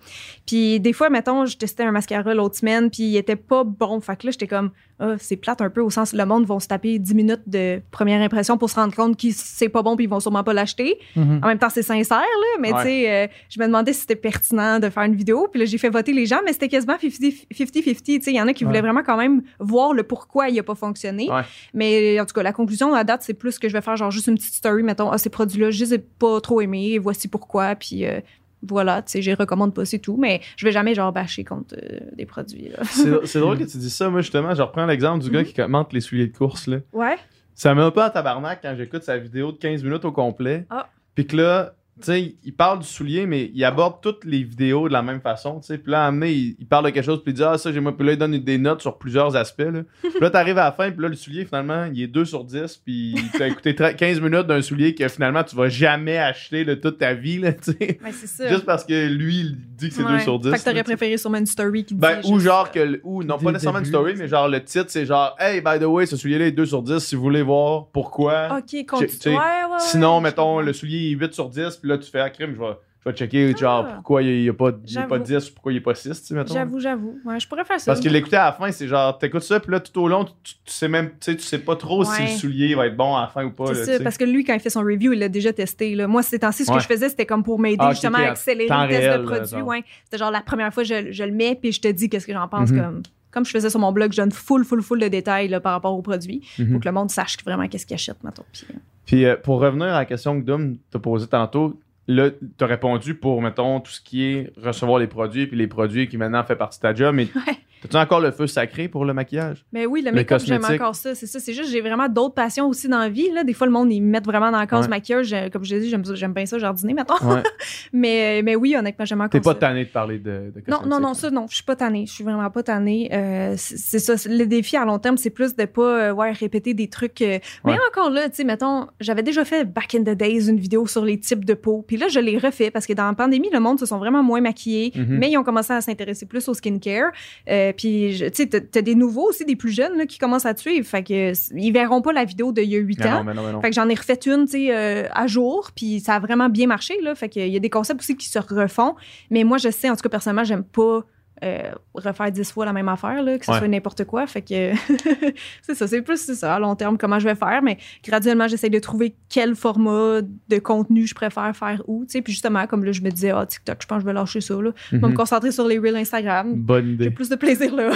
Puis 0.46 0.78
des 0.78 0.92
fois, 0.92 1.10
mettons, 1.10 1.44
je 1.44 1.56
testais 1.56 1.82
un 1.82 1.90
mascara 1.90 2.34
l'autre 2.34 2.54
semaine 2.56 2.88
puis 2.88 3.02
il 3.02 3.16
était 3.16 3.34
pas 3.34 3.64
bon. 3.64 4.00
Fait 4.00 4.14
que 4.14 4.28
là, 4.28 4.30
j'étais 4.30 4.46
comme, 4.46 4.70
ah, 5.00 5.14
c'est 5.18 5.36
plate 5.36 5.60
un 5.62 5.70
peu 5.70 5.80
au 5.80 5.90
sens 5.90 6.12
où 6.12 6.16
le 6.16 6.24
monde 6.26 6.44
vont 6.46 6.60
se 6.60 6.68
taper 6.68 6.98
10 6.98 7.14
minutes 7.14 7.42
de 7.46 7.80
première 7.90 8.20
impression 8.20 8.58
pour 8.58 8.70
se 8.70 8.74
rendre 8.76 8.94
compte 8.94 9.18
que 9.20 9.28
c'est 9.32 9.68
pas 9.68 9.82
bon 9.82 9.96
puis 9.96 10.04
ils 10.04 10.08
vont 10.10 10.20
sûrement 10.20 10.44
pas 10.44 10.52
l'acheter. 10.52 10.98
Mhm. 11.16 11.40
En 11.42 11.48
même 11.48 11.58
temps, 11.58 11.70
c'est 11.70 11.82
sincère, 11.82 12.18
là, 12.20 12.58
mais 12.60 12.72
Ouais. 12.72 12.78
tu 12.82 12.88
sais, 12.88 13.10
euh, 13.10 13.26
je 13.48 13.60
me 13.60 13.66
demandais 13.66 13.92
si 13.92 14.00
c'était 14.02 14.16
pertinent 14.16 14.78
de 14.78 14.88
faire 14.90 15.02
une 15.04 15.14
vidéo. 15.16 15.48
Puis 15.50 15.58
là, 15.60 15.66
j'ai 15.66 15.78
fait 15.78 15.88
voter 15.90 16.12
les 16.12 16.26
gens, 16.26 16.40
mais 16.44 16.52
c'était 16.52 16.68
quasiment 16.68 16.96
50-50. 16.96 18.02
Tu 18.04 18.20
sais, 18.22 18.30
il 18.30 18.36
y 18.36 18.40
en 18.40 18.46
a 18.48 18.52
qui 18.52 18.64
voulaient 18.64 18.80
vraiment 18.80 19.02
quand 19.02 19.16
même 19.16 19.42
voir 19.58 19.92
le 19.92 20.02
pourquoi 20.02 20.48
il 20.48 20.58
a 20.58 20.62
pas 20.62 20.74
fonctionné. 20.74 21.30
Ouais. 21.30 21.42
Mais 21.74 22.20
en 22.20 22.26
tout 22.26 22.34
cas, 22.34 22.42
la 22.42 22.52
conclusion 22.52 22.94
à 22.94 23.04
date, 23.04 23.22
c'est 23.22 23.34
plus 23.34 23.58
que 23.58 23.68
je 23.68 23.72
vais 23.72 23.80
faire 23.80 23.96
genre 23.96 24.10
juste 24.10 24.26
une 24.26 24.34
petite 24.36 24.54
story, 24.54 24.82
mettons, 24.82 25.10
ah, 25.10 25.18
ces 25.18 25.30
produits-là, 25.30 25.70
je 25.70 25.84
les 25.84 25.94
ai 25.94 25.98
pas 25.98 26.40
trop 26.40 26.60
aimés, 26.60 26.98
voici 26.98 27.28
pourquoi, 27.28 27.74
puis 27.74 28.04
euh, 28.04 28.20
voilà, 28.66 29.02
tu 29.02 29.12
sais, 29.12 29.22
je 29.22 29.30
les 29.30 29.34
recommande 29.34 29.74
pas, 29.74 29.84
c'est 29.84 29.98
tout. 29.98 30.16
Mais 30.16 30.40
je 30.56 30.64
vais 30.64 30.72
jamais 30.72 30.94
genre 30.94 31.12
bâcher 31.12 31.44
contre 31.44 31.74
euh, 31.76 32.00
des 32.12 32.26
produits, 32.26 32.68
là. 32.68 32.78
C'est 32.84 33.26
c'est 33.26 33.40
drôle 33.40 33.58
que 33.58 33.64
tu 33.64 33.78
dis 33.78 33.90
ça. 33.90 34.10
Moi, 34.10 34.20
justement, 34.20 34.54
je 34.54 34.62
reprends 34.62 34.86
l'exemple 34.86 35.24
du 35.24 35.30
gars 35.30 35.44
qui 35.44 35.54
commente 35.54 35.92
les 35.92 36.00
souliers 36.00 36.26
de 36.26 36.36
course. 36.36 36.66
Là. 36.66 36.78
Ouais. 36.92 37.16
Ça 37.54 37.74
met 37.74 37.82
un 37.82 37.90
peu 37.90 38.02
en 38.02 38.10
tabarnak 38.10 38.60
quand 38.62 38.74
j'écoute 38.76 39.02
sa 39.02 39.18
vidéo 39.18 39.52
de 39.52 39.58
15 39.58 39.82
minutes 39.82 40.04
au 40.04 40.12
complet. 40.12 40.66
Ah. 40.70 40.88
Puis 41.14 41.26
que 41.26 41.36
là, 41.36 41.74
sais, 42.06 42.34
il 42.44 42.52
parle 42.54 42.80
du 42.80 42.86
soulier, 42.86 43.26
mais 43.26 43.50
il 43.54 43.64
aborde 43.64 44.00
toutes 44.02 44.24
les 44.24 44.42
vidéos 44.42 44.88
de 44.88 44.92
la 44.92 45.02
même 45.02 45.20
façon. 45.20 45.60
tu 45.60 45.66
sais. 45.68 45.78
Puis 45.78 45.90
là, 45.92 46.04
à 46.04 46.08
un 46.08 46.10
moment 46.10 46.20
donné, 46.26 46.32
il, 46.32 46.56
il 46.58 46.66
parle 46.66 46.84
de 46.86 46.90
quelque 46.90 47.04
chose, 47.04 47.22
puis 47.22 47.32
il 47.32 47.36
dit 47.36 47.42
Ah, 47.44 47.58
ça, 47.58 47.72
j'ai 47.72 47.80
moi. 47.80 47.96
Puis 47.96 48.06
là, 48.06 48.12
il 48.12 48.18
donne 48.18 48.36
des 48.38 48.58
notes 48.58 48.80
sur 48.82 48.98
plusieurs 48.98 49.36
aspects. 49.36 49.60
Là, 49.60 49.82
puis 50.02 50.10
là 50.20 50.30
t'arrives 50.30 50.58
à 50.58 50.64
la 50.64 50.72
fin, 50.72 50.90
puis 50.90 51.02
là, 51.02 51.08
le 51.08 51.14
soulier, 51.16 51.44
finalement, 51.44 51.86
il 51.92 52.02
est 52.02 52.06
2 52.06 52.24
sur 52.24 52.44
10. 52.44 52.76
Puis 52.84 53.14
t'as 53.38 53.48
écouté 53.48 53.74
30 53.74 53.96
15 53.96 54.20
minutes 54.20 54.46
d'un 54.46 54.62
soulier 54.62 54.94
que 54.94 55.06
finalement, 55.08 55.42
tu 55.44 55.56
vas 55.56 55.68
jamais 55.68 56.18
acheter 56.18 56.64
de 56.64 56.74
toute 56.74 56.98
ta 56.98 57.14
vie. 57.14 57.38
Là, 57.38 57.52
tu 57.52 57.72
sais. 57.72 57.98
Mais 58.02 58.12
c'est 58.12 58.26
ça. 58.26 58.48
Juste 58.48 58.64
parce 58.64 58.84
que 58.84 59.06
lui, 59.08 59.40
il 59.40 59.56
dit 59.76 59.88
que 59.88 59.94
c'est 59.94 60.02
2 60.02 60.08
Ouais. 60.10 60.20
sur 60.20 60.38
10. 60.38 60.50
Fait 60.50 60.58
que 60.58 60.64
t'aurais 60.64 60.82
préféré 60.84 61.16
sûrement 61.18 61.38
une 61.38 61.46
story 61.46 61.84
qui 61.84 61.94
Ben, 61.94 62.20
dit 62.20 62.30
ou 62.32 62.38
genre 62.40 62.70
que. 62.70 62.80
le- 62.80 63.00
Ou 63.04 63.22
non, 63.22 63.36
Dès 63.36 63.44
pas 63.44 63.50
le 63.50 63.52
nécessairement 63.54 63.78
une 63.78 63.84
début, 63.84 63.94
story, 63.96 64.14
mais 64.18 64.28
genre 64.28 64.48
le 64.48 64.62
titre, 64.64 64.86
c'est 64.88 65.06
genre 65.06 65.36
Hey, 65.38 65.60
by 65.60 65.78
the 65.78 65.84
way, 65.84 66.06
ce 66.06 66.16
soulier-là 66.16 66.46
est 66.46 66.52
2 66.52 66.66
sur 66.66 66.82
10 66.82 66.98
si 66.98 67.14
vous 67.14 67.22
voulez 67.22 67.42
voir 67.42 67.86
pourquoi. 67.92 68.58
OK, 68.58 68.86
continue. 68.86 69.08
sais, 69.10 69.30
Ouais, 69.30 69.36
ouais, 69.36 69.40
ouais, 69.72 69.78
Sinon, 69.78 70.20
mettons, 70.20 70.60
le 70.60 70.72
soulier 70.72 71.10
est 71.10 71.14
8 71.14 71.32
sur 71.34 71.48
10, 71.48 71.76
puis 71.76 71.88
là, 71.90 71.98
tu 71.98 72.10
fais 72.10 72.20
à 72.20 72.30
crime, 72.30 72.54
je 72.54 72.60
vais, 72.60 72.76
je 73.04 73.08
vais 73.10 73.16
checker 73.16 73.56
genre 73.56 73.86
Ah. 73.88 73.92
pourquoi 73.94 74.22
il 74.22 74.42
n'y 74.42 74.48
a, 74.48 74.52
pas- 74.52 74.70
il 74.86 74.98
a 74.98 75.02
pas 75.06 75.16
J'avoue. 75.16 75.24
10 75.24 75.50
ou 75.50 75.54
pourquoi 75.54 75.72
il 75.72 75.76
n'y 75.76 75.80
a 75.80 75.84
pas 75.84 75.94
6, 75.94 76.08
tu 76.20 76.26
sais, 76.28 76.34
mettons. 76.34 76.52
J'avoue, 76.54 76.80
j'avoue. 76.80 77.18
Ouais, 77.24 77.40
je 77.40 77.48
pourrais 77.48 77.64
faire 77.64 77.80
ça. 77.80 77.92
Parce 77.92 78.00
que 78.00 78.08
l'écouter 78.10 78.36
à 78.36 78.46
la 78.46 78.52
fin, 78.52 78.70
c'est 78.72 78.86
genre, 78.88 79.16
t'écoutes 79.18 79.42
ça, 79.42 79.58
puis 79.60 79.72
là, 79.72 79.80
tout 79.80 79.98
au 80.00 80.08
long, 80.08 80.24
tu, 80.24 80.32
tu 80.42 80.52
sais 80.66 80.88
même, 80.88 81.08
tu 81.10 81.14
sais, 81.20 81.36
tu 81.36 81.42
sais 81.42 81.58
pas 81.58 81.76
trop 81.76 82.04
si 82.04 82.20
le 82.22 82.28
soulier 82.28 82.74
va 82.74 82.86
être 82.86 82.96
bon 82.96 83.16
à 83.16 83.22
la 83.22 83.26
fin 83.28 83.44
ou 83.44 83.50
pas. 83.50 83.74
C'est 83.74 83.98
ça, 83.98 84.04
parce 84.04 84.16
que 84.18 84.24
lui, 84.24 84.44
quand 84.44 84.54
il 84.54 84.60
fait 84.60 84.70
son 84.70 84.82
review, 84.82 85.12
il 85.12 85.18
l'a 85.18 85.28
déjà 85.28 85.52
testé. 85.52 85.94
Là. 85.94 86.06
Moi, 86.08 86.22
ces 86.22 86.38
temps-ci, 86.38 86.64
ce 86.64 86.70
Ouais. 86.70 86.76
que 86.76 86.82
je 86.82 86.88
faisais, 86.88 87.08
c'était 87.08 87.26
comme 87.26 87.42
pour 87.42 87.58
m'aider 87.58 87.76
Ah, 87.80 87.90
justement 87.92 88.18
à 88.18 88.22
accélérer 88.30 88.68
le 88.68 88.88
test 88.88 89.00
réel, 89.00 89.20
de 89.20 89.24
produit. 89.26 89.62
Ouais. 89.62 89.84
C'était 90.04 90.18
genre 90.18 90.30
la 90.30 90.40
première 90.42 90.72
fois, 90.74 90.82
je, 90.84 91.10
je 91.10 91.24
le 91.24 91.32
mets, 91.32 91.54
puis 91.60 91.72
je 91.72 91.80
te 91.80 91.88
dis 91.88 92.08
qu'est-ce 92.08 92.26
que 92.26 92.32
j'en 92.32 92.48
pense. 92.48 92.70
Mhm. 92.70 92.80
comme 92.82 93.02
comme 93.32 93.44
je 93.44 93.52
faisais 93.52 93.70
sur 93.70 93.78
mon 93.78 93.92
blog, 93.92 94.10
je 94.10 94.16
donne 94.16 94.32
full, 94.32 94.64
full, 94.64 94.82
full 94.82 94.98
de 94.98 95.06
détails 95.06 95.46
là, 95.46 95.60
par 95.60 95.70
rapport 95.70 95.96
aux 95.96 96.02
produits 96.02 96.42
Mhm. 96.58 96.72
pour 96.72 96.80
que 96.80 96.88
le 96.88 96.90
monde 96.92 97.10
sache 97.12 97.36
vraiment 97.44 97.68
qu'est-ce 97.68 97.86
qu'il 97.86 97.94
achète. 97.94 98.16
Puis, 98.52 98.66
euh, 98.68 98.74
Puis 99.06 99.24
euh, 99.24 99.36
pour 99.36 99.60
revenir 99.60 99.88
à 99.88 99.98
la 99.98 100.04
question 100.04 100.40
que 100.40 100.44
Dom 100.44 100.76
t'a 100.90 100.98
posée 100.98 101.26
tantôt, 101.26 101.80
là, 102.14 102.30
t'as 102.58 102.66
répondu 102.66 103.14
pour, 103.14 103.40
mettons, 103.42 103.80
tout 103.80 103.90
ce 103.92 104.00
qui 104.00 104.24
est 104.24 104.52
recevoir 104.62 104.98
les 104.98 105.06
produits, 105.06 105.46
puis 105.46 105.56
les 105.56 105.66
produits 105.66 106.08
qui 106.08 106.16
maintenant 106.16 106.44
fait 106.44 106.56
partie 106.56 106.78
de 106.78 106.82
ta 106.82 106.94
job, 106.94 107.14
mais 107.14 107.28
Ouais. 107.34 107.56
t'as-tu 107.82 107.96
encore 107.96 108.20
le 108.20 108.30
feu 108.30 108.46
sacré 108.46 108.88
pour 108.88 109.04
le 109.04 109.14
maquillage? 109.14 109.64
Mais 109.72 109.86
oui, 109.86 110.00
le 110.02 110.10
Le 110.10 110.16
make-up, 110.16 110.40
j'aime 110.44 110.64
encore 110.64 110.94
ça. 110.94 111.14
C'est 111.14 111.26
ça. 111.26 111.38
C'est 111.40 111.52
juste, 111.54 111.70
j'ai 111.70 111.80
vraiment 111.80 112.08
d'autres 112.08 112.34
passions 112.34 112.66
aussi 112.68 112.88
dans 112.88 112.98
la 112.98 113.08
vie. 113.08 113.30
Là. 113.30 113.44
Des 113.44 113.54
fois, 113.54 113.66
le 113.66 113.72
monde, 113.72 113.92
ils 113.92 114.02
me 114.02 114.08
mettent 114.10 114.26
vraiment 114.26 114.50
dans 114.50 114.58
la 114.58 114.66
case 114.66 114.82
Ouais. 114.84 114.88
maquillage. 114.90 115.32
Euh, 115.32 115.48
Comme 115.50 115.64
je 115.64 115.74
l'ai 115.74 115.80
dit, 115.80 115.88
j'aime, 115.90 116.32
bien 116.32 116.46
ça, 116.46 116.58
jardiner, 116.58 116.92
mettons. 116.94 117.14
Ouais. 117.26 117.42
mais, 117.92 118.42
mais 118.44 118.56
oui, 118.56 118.74
honnêtement, 118.76 119.04
j'aime 119.04 119.20
encore 119.20 119.30
T'es 119.30 119.40
pas 119.40 119.52
ça. 119.52 119.58
tanné 119.60 119.84
de 119.84 119.90
parler 119.90 120.18
de, 120.18 120.52
de 120.54 120.62
Non, 120.68 120.80
non, 120.86 121.00
non, 121.00 121.14
ça, 121.14 121.30
non, 121.30 121.46
je 121.48 121.54
suis 121.54 121.64
pas 121.64 121.76
tannée. 121.76 122.04
Je 122.06 122.12
suis 122.12 122.24
vraiment 122.24 122.50
pas 122.50 122.62
tannée. 122.62 123.08
Euh, 123.12 123.54
c'est 123.56 123.98
ça. 123.98 124.14
Le 124.28 124.44
défi 124.44 124.76
à 124.76 124.84
long 124.84 124.98
terme, 124.98 125.16
c'est 125.16 125.30
plus 125.30 125.54
de 125.56 125.64
pas 125.64 126.08
euh, 126.08 126.12
ouais, 126.12 126.32
répéter 126.32 126.74
des 126.74 126.88
trucs. 126.88 127.22
euh, 127.22 127.38
Mais 127.64 127.76
encore 127.90 128.10
là, 128.10 128.28
tu 128.28 128.36
sais, 128.36 128.44
mettons, 128.44 128.86
j'avais 129.00 129.22
déjà 129.22 129.44
fait 129.44 129.64
back 129.64 129.94
in 129.94 130.00
the 130.02 130.16
days 130.16 130.48
une 130.50 130.58
vidéo 130.60 130.86
sur 130.86 131.04
les 131.04 131.18
types 131.18 131.44
de 131.44 131.54
peau. 131.54 131.84
Puis 131.86 131.96
là, 132.00 132.08
je 132.08 132.18
l'ai 132.18 132.36
refait 132.38 132.70
parce 132.72 132.86
que 132.86 132.92
dans 132.92 133.06
la 133.06 133.12
pandémie, 133.14 133.48
le 133.52 133.60
monde 133.60 133.78
se 133.78 133.86
sont 133.86 133.98
vraiment 133.98 134.22
moins 134.22 134.40
maquillés, 134.40 134.92
Mhm. 134.96 135.18
mais 135.18 135.30
ils 135.30 135.38
ont 135.38 135.44
commencé 135.44 135.72
à 135.72 135.80
s'intéresser 135.80 136.26
plus 136.26 136.48
au 136.48 136.54
skincare. 136.54 137.12
Euh, 137.48 137.72
puis, 137.76 138.14
tu 138.18 138.30
sais, 138.34 138.46
t'as- 138.48 138.82
des 138.82 138.94
nouveaux 138.94 139.28
aussi, 139.28 139.44
des 139.44 139.56
plus 139.56 139.70
jeunes 139.70 139.96
là, 139.98 140.06
qui 140.06 140.18
commencent 140.18 140.46
à 140.46 140.54
te 140.54 140.60
suivre. 140.60 140.86
Fait 140.86 141.02
que 141.02 141.32
ils 141.56 141.70
verront 141.72 142.00
pas 142.02 142.12
la 142.12 142.24
vidéo 142.24 142.50
d'il 142.52 142.64
y 142.64 142.74
a 142.76 142.78
8 142.78 142.98
Mais 143.00 143.06
ans. 143.06 143.18
non, 143.18 143.24
mais 143.24 143.34
non, 143.34 143.42
mais 143.46 143.52
non. 143.52 143.60
Fait 143.60 143.68
que 143.70 143.74
j'en 143.76 143.88
ai 143.88 143.94
refait 143.94 144.18
une, 144.26 144.46
tu 144.46 144.52
sais, 144.52 144.74
euh, 144.74 145.06
à 145.12 145.26
jour, 145.26 145.70
puis 145.76 146.00
ça 146.00 146.14
a 146.14 146.18
vraiment 146.20 146.48
bien 146.48 146.66
marché, 146.66 146.94
là. 147.02 147.14
Fait 147.14 147.28
qu'il 147.28 147.46
y 147.48 147.56
a 147.56 147.60
des 147.60 147.70
concepts 147.70 148.00
aussi 148.00 148.16
qui 148.16 148.26
se 148.28 148.38
refont. 148.38 148.94
Mais 149.30 149.44
moi, 149.44 149.58
je 149.58 149.70
sais, 149.70 149.90
en 149.90 149.94
tout 149.96 150.02
cas, 150.02 150.08
personnellement, 150.08 150.44
j'aime 150.44 150.64
pas 150.64 151.04
euh, 151.42 151.72
refaire 151.94 152.30
10 152.30 152.52
fois 152.52 152.64
la 152.66 152.72
même 152.72 152.88
affaire, 152.88 153.22
là, 153.22 153.38
que 153.38 153.44
ce 153.46 153.50
Ouais. 153.50 153.58
soit 153.58 153.68
n'importe 153.68 154.04
quoi. 154.04 154.26
Fait 154.26 154.42
que 154.42 154.72
c'est 155.62 155.74
ça, 155.74 155.86
c'est 155.86 156.02
plus 156.02 156.18
ça, 156.34 156.54
à 156.54 156.58
long 156.58 156.74
terme, 156.76 156.98
comment 156.98 157.18
je 157.18 157.26
vais 157.28 157.34
faire. 157.34 157.60
Mais 157.62 157.78
graduellement, 158.04 158.48
j'essaie 158.48 158.70
de 158.70 158.78
trouver 158.78 159.14
quel 159.28 159.54
format 159.54 160.20
de 160.22 160.58
contenu 160.58 161.06
je 161.06 161.14
préfère 161.14 161.54
faire 161.56 161.82
où. 161.86 162.04
Puis 162.06 162.22
justement, 162.32 162.66
comme 162.66 162.84
là, 162.84 162.92
je 162.92 163.00
me 163.02 163.10
disais, 163.10 163.30
ah, 163.30 163.46
TikTok, 163.46 163.78
je 163.82 163.86
pense 163.86 163.96
que 163.98 164.02
je 164.02 164.06
vais 164.06 164.12
lâcher 164.12 164.40
ça, 164.40 164.54
là. 164.60 164.70
Je 164.90 164.96
vais 164.96 165.02
Mhm. 165.02 165.10
me 165.12 165.16
concentrer 165.16 165.50
sur 165.52 165.66
les 165.66 165.78
reels 165.78 165.96
Instagram. 165.96 166.54
Bonne 166.54 166.86
J'ai 166.86 166.92
idée. 166.92 167.10
plus 167.10 167.28
de 167.28 167.36
plaisir 167.36 167.74
là. 167.74 167.90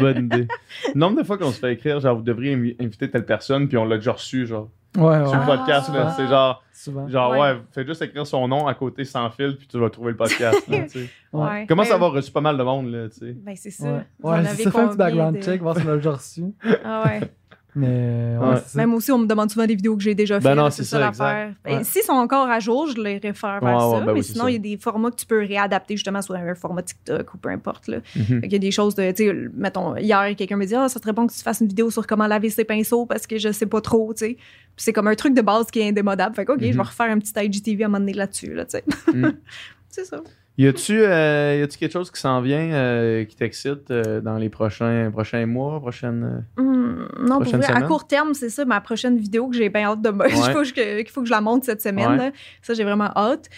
Bonne 0.00 0.26
idée. 0.26 0.46
Nombre 0.94 1.18
de 1.18 1.26
fois 1.26 1.38
qu'on 1.38 1.52
se 1.52 1.58
fait 1.60 1.72
écrire, 1.72 2.00
genre, 2.00 2.16
vous 2.16 2.22
devriez 2.22 2.54
invi- 2.56 2.76
inviter 2.80 3.10
telle 3.10 3.24
personne, 3.24 3.68
puis 3.68 3.76
on 3.76 3.84
l'a 3.84 3.96
déjà 3.96 4.12
reçu, 4.12 4.46
genre, 4.46 4.68
Ouais, 4.96 5.18
ouais. 5.18 5.26
sur 5.26 5.36
le 5.36 5.42
Ah. 5.42 5.56
podcast, 5.56 5.92
là. 5.92 6.12
C'est 6.16 6.26
genre, 6.26 6.62
Souvent. 6.72 7.08
genre, 7.08 7.30
ouais. 7.32 7.38
Ouais. 7.40 7.56
fais 7.72 7.86
juste 7.86 8.02
écrire 8.02 8.26
son 8.26 8.46
nom 8.48 8.66
à 8.66 8.74
côté 8.74 9.04
sans 9.04 9.28
fil, 9.30 9.56
puis 9.56 9.66
tu 9.66 9.78
vas 9.78 9.90
trouver 9.90 10.10
le 10.12 10.16
podcast, 10.16 10.66
là, 10.68 10.80
tu 10.82 10.88
sais. 10.88 11.08
Ouais. 11.32 11.66
Mais- 11.68 11.90
à 11.90 11.94
avoir 11.94 12.12
reçu 12.12 12.30
pas 12.30 12.40
mal 12.40 12.56
de 12.56 12.62
monde, 12.62 12.90
là, 12.90 13.08
tu 13.08 13.18
sais. 13.18 13.32
Ben, 13.32 13.54
c'est 13.56 13.70
ça. 13.70 14.02
Ouais, 14.22 14.44
c'est 14.54 14.62
ça, 14.64 14.70
fait 14.70 14.78
un 14.78 14.88
petit 14.88 14.96
background 14.96 15.36
de- 15.36 15.42
check, 15.42 15.60
voir 15.60 15.76
si 15.76 15.82
on 15.84 15.90
l'a 15.90 15.96
déjà 15.96 16.12
reçu. 16.12 16.44
Ah 16.84 17.02
ouais. 17.04 17.20
Mais 17.78 17.86
euh, 17.90 18.38
ouais. 18.54 18.60
Même 18.74 18.94
aussi, 18.94 19.12
on 19.12 19.18
me 19.18 19.26
demande 19.26 19.50
souvent 19.50 19.66
des 19.66 19.74
vidéos 19.74 19.96
que 19.96 20.02
j'ai 20.02 20.14
déjà 20.14 20.38
Ben 20.40 20.48
faites. 20.50 20.56
non, 20.56 20.64
là, 20.64 20.70
c'est 20.70 20.82
ça, 20.84 20.98
l'affaire. 20.98 21.52
Ben, 21.62 21.76
Ouais. 21.78 21.84
S'ils 21.84 22.02
sont 22.02 22.14
encore 22.14 22.48
à 22.48 22.58
jour, 22.58 22.86
je 22.88 23.00
les 23.00 23.18
réfère 23.18 23.60
vers 23.60 23.62
Ouais, 23.62 23.74
ouais, 23.84 23.90
ça. 23.92 24.00
ben 24.00 24.06
mais 24.06 24.12
oui, 24.12 24.24
sinon, 24.24 24.48
il 24.48 24.52
y 24.54 24.56
a 24.56 24.58
des 24.58 24.76
formats 24.78 25.10
que 25.10 25.16
tu 25.16 25.26
peux 25.26 25.40
réadapter 25.40 25.94
justement 25.96 26.22
sur 26.22 26.34
un 26.34 26.54
format 26.54 26.82
TikTok 26.82 27.34
ou 27.34 27.38
peu 27.38 27.50
importe. 27.50 27.88
Là. 27.88 27.98
Fait 28.02 28.40
qu'il 28.40 28.52
y 28.52 28.56
a 28.56 28.58
des 28.58 28.70
choses 28.70 28.94
de, 28.94 29.10
tu 29.12 29.26
sais, 29.26 29.34
mettons, 29.54 29.94
hier, 29.96 30.34
quelqu'un 30.36 30.56
me 30.56 30.64
dit, 30.64 30.74
ah, 30.74 30.88
ça 30.88 30.98
serait 31.00 31.12
bon 31.12 31.26
que 31.26 31.32
tu 31.34 31.40
fasses 31.40 31.60
une 31.60 31.68
vidéo 31.68 31.90
sur 31.90 32.06
comment 32.06 32.26
laver 32.26 32.48
ses 32.50 32.64
pinceaux 32.64 33.04
parce 33.04 33.26
que 33.26 33.36
je 33.38 33.52
sais 33.52 33.66
pas 33.66 33.82
trop, 33.82 34.14
tu 34.14 34.20
sais. 34.24 34.34
Puis 34.34 34.84
c'est 34.84 34.92
comme 34.94 35.08
un 35.08 35.14
truc 35.14 35.34
de 35.34 35.42
base 35.42 35.70
qui 35.70 35.80
est 35.80 35.88
indémodable. 35.88 36.34
Fait 36.34 36.44
que, 36.46 36.52
OK, 36.52 36.60
je 36.62 36.66
Mhm. 36.68 36.72
vais 36.76 36.82
refaire 36.82 37.10
un 37.10 37.18
petit 37.18 37.32
IGTV 37.36 37.82
à 37.82 37.86
un 37.86 37.88
moment 37.90 37.98
donné 38.00 38.14
là-dessus, 38.14 38.54
là, 38.54 38.64
tu 38.64 38.78
sais. 38.78 38.84
Mhm. 39.12 39.32
c'est 39.90 40.04
ça. 40.06 40.20
Y 40.58 40.68
a-tu 40.68 41.02
euh, 41.02 41.66
quelque 41.66 41.92
chose 41.92 42.10
qui 42.10 42.18
s'en 42.18 42.40
vient 42.40 42.72
euh, 42.72 43.24
qui 43.24 43.36
t'excite 43.36 43.90
euh, 43.90 44.22
dans 44.22 44.38
les 44.38 44.48
prochains 44.48 45.10
prochains 45.10 45.44
mois, 45.44 45.78
prochaines 45.80 46.44
euh, 46.58 46.62
Hum, 46.62 47.08
non, 47.20 47.40
pour 47.40 47.56
vrai, 47.56 47.66
à 47.70 47.82
court 47.82 48.06
terme, 48.06 48.32
c'est 48.32 48.48
ça, 48.48 48.64
ma 48.64 48.80
prochaine 48.80 49.18
vidéo 49.18 49.48
que 49.48 49.56
j'ai 49.56 49.68
bien 49.68 49.90
hâte 49.90 50.00
de. 50.00 50.08
Ouais. 50.16 50.30
Il 50.30 50.52
faut 50.52 50.62
que, 50.62 51.10
faut 51.10 51.20
que 51.20 51.26
je 51.26 51.32
la 51.32 51.42
monte 51.42 51.64
cette 51.64 51.82
semaine. 51.82 52.18
Ouais. 52.18 52.32
Ça, 52.62 52.72
j'ai 52.72 52.84
vraiment 52.84 53.10
hâte. 53.14 53.50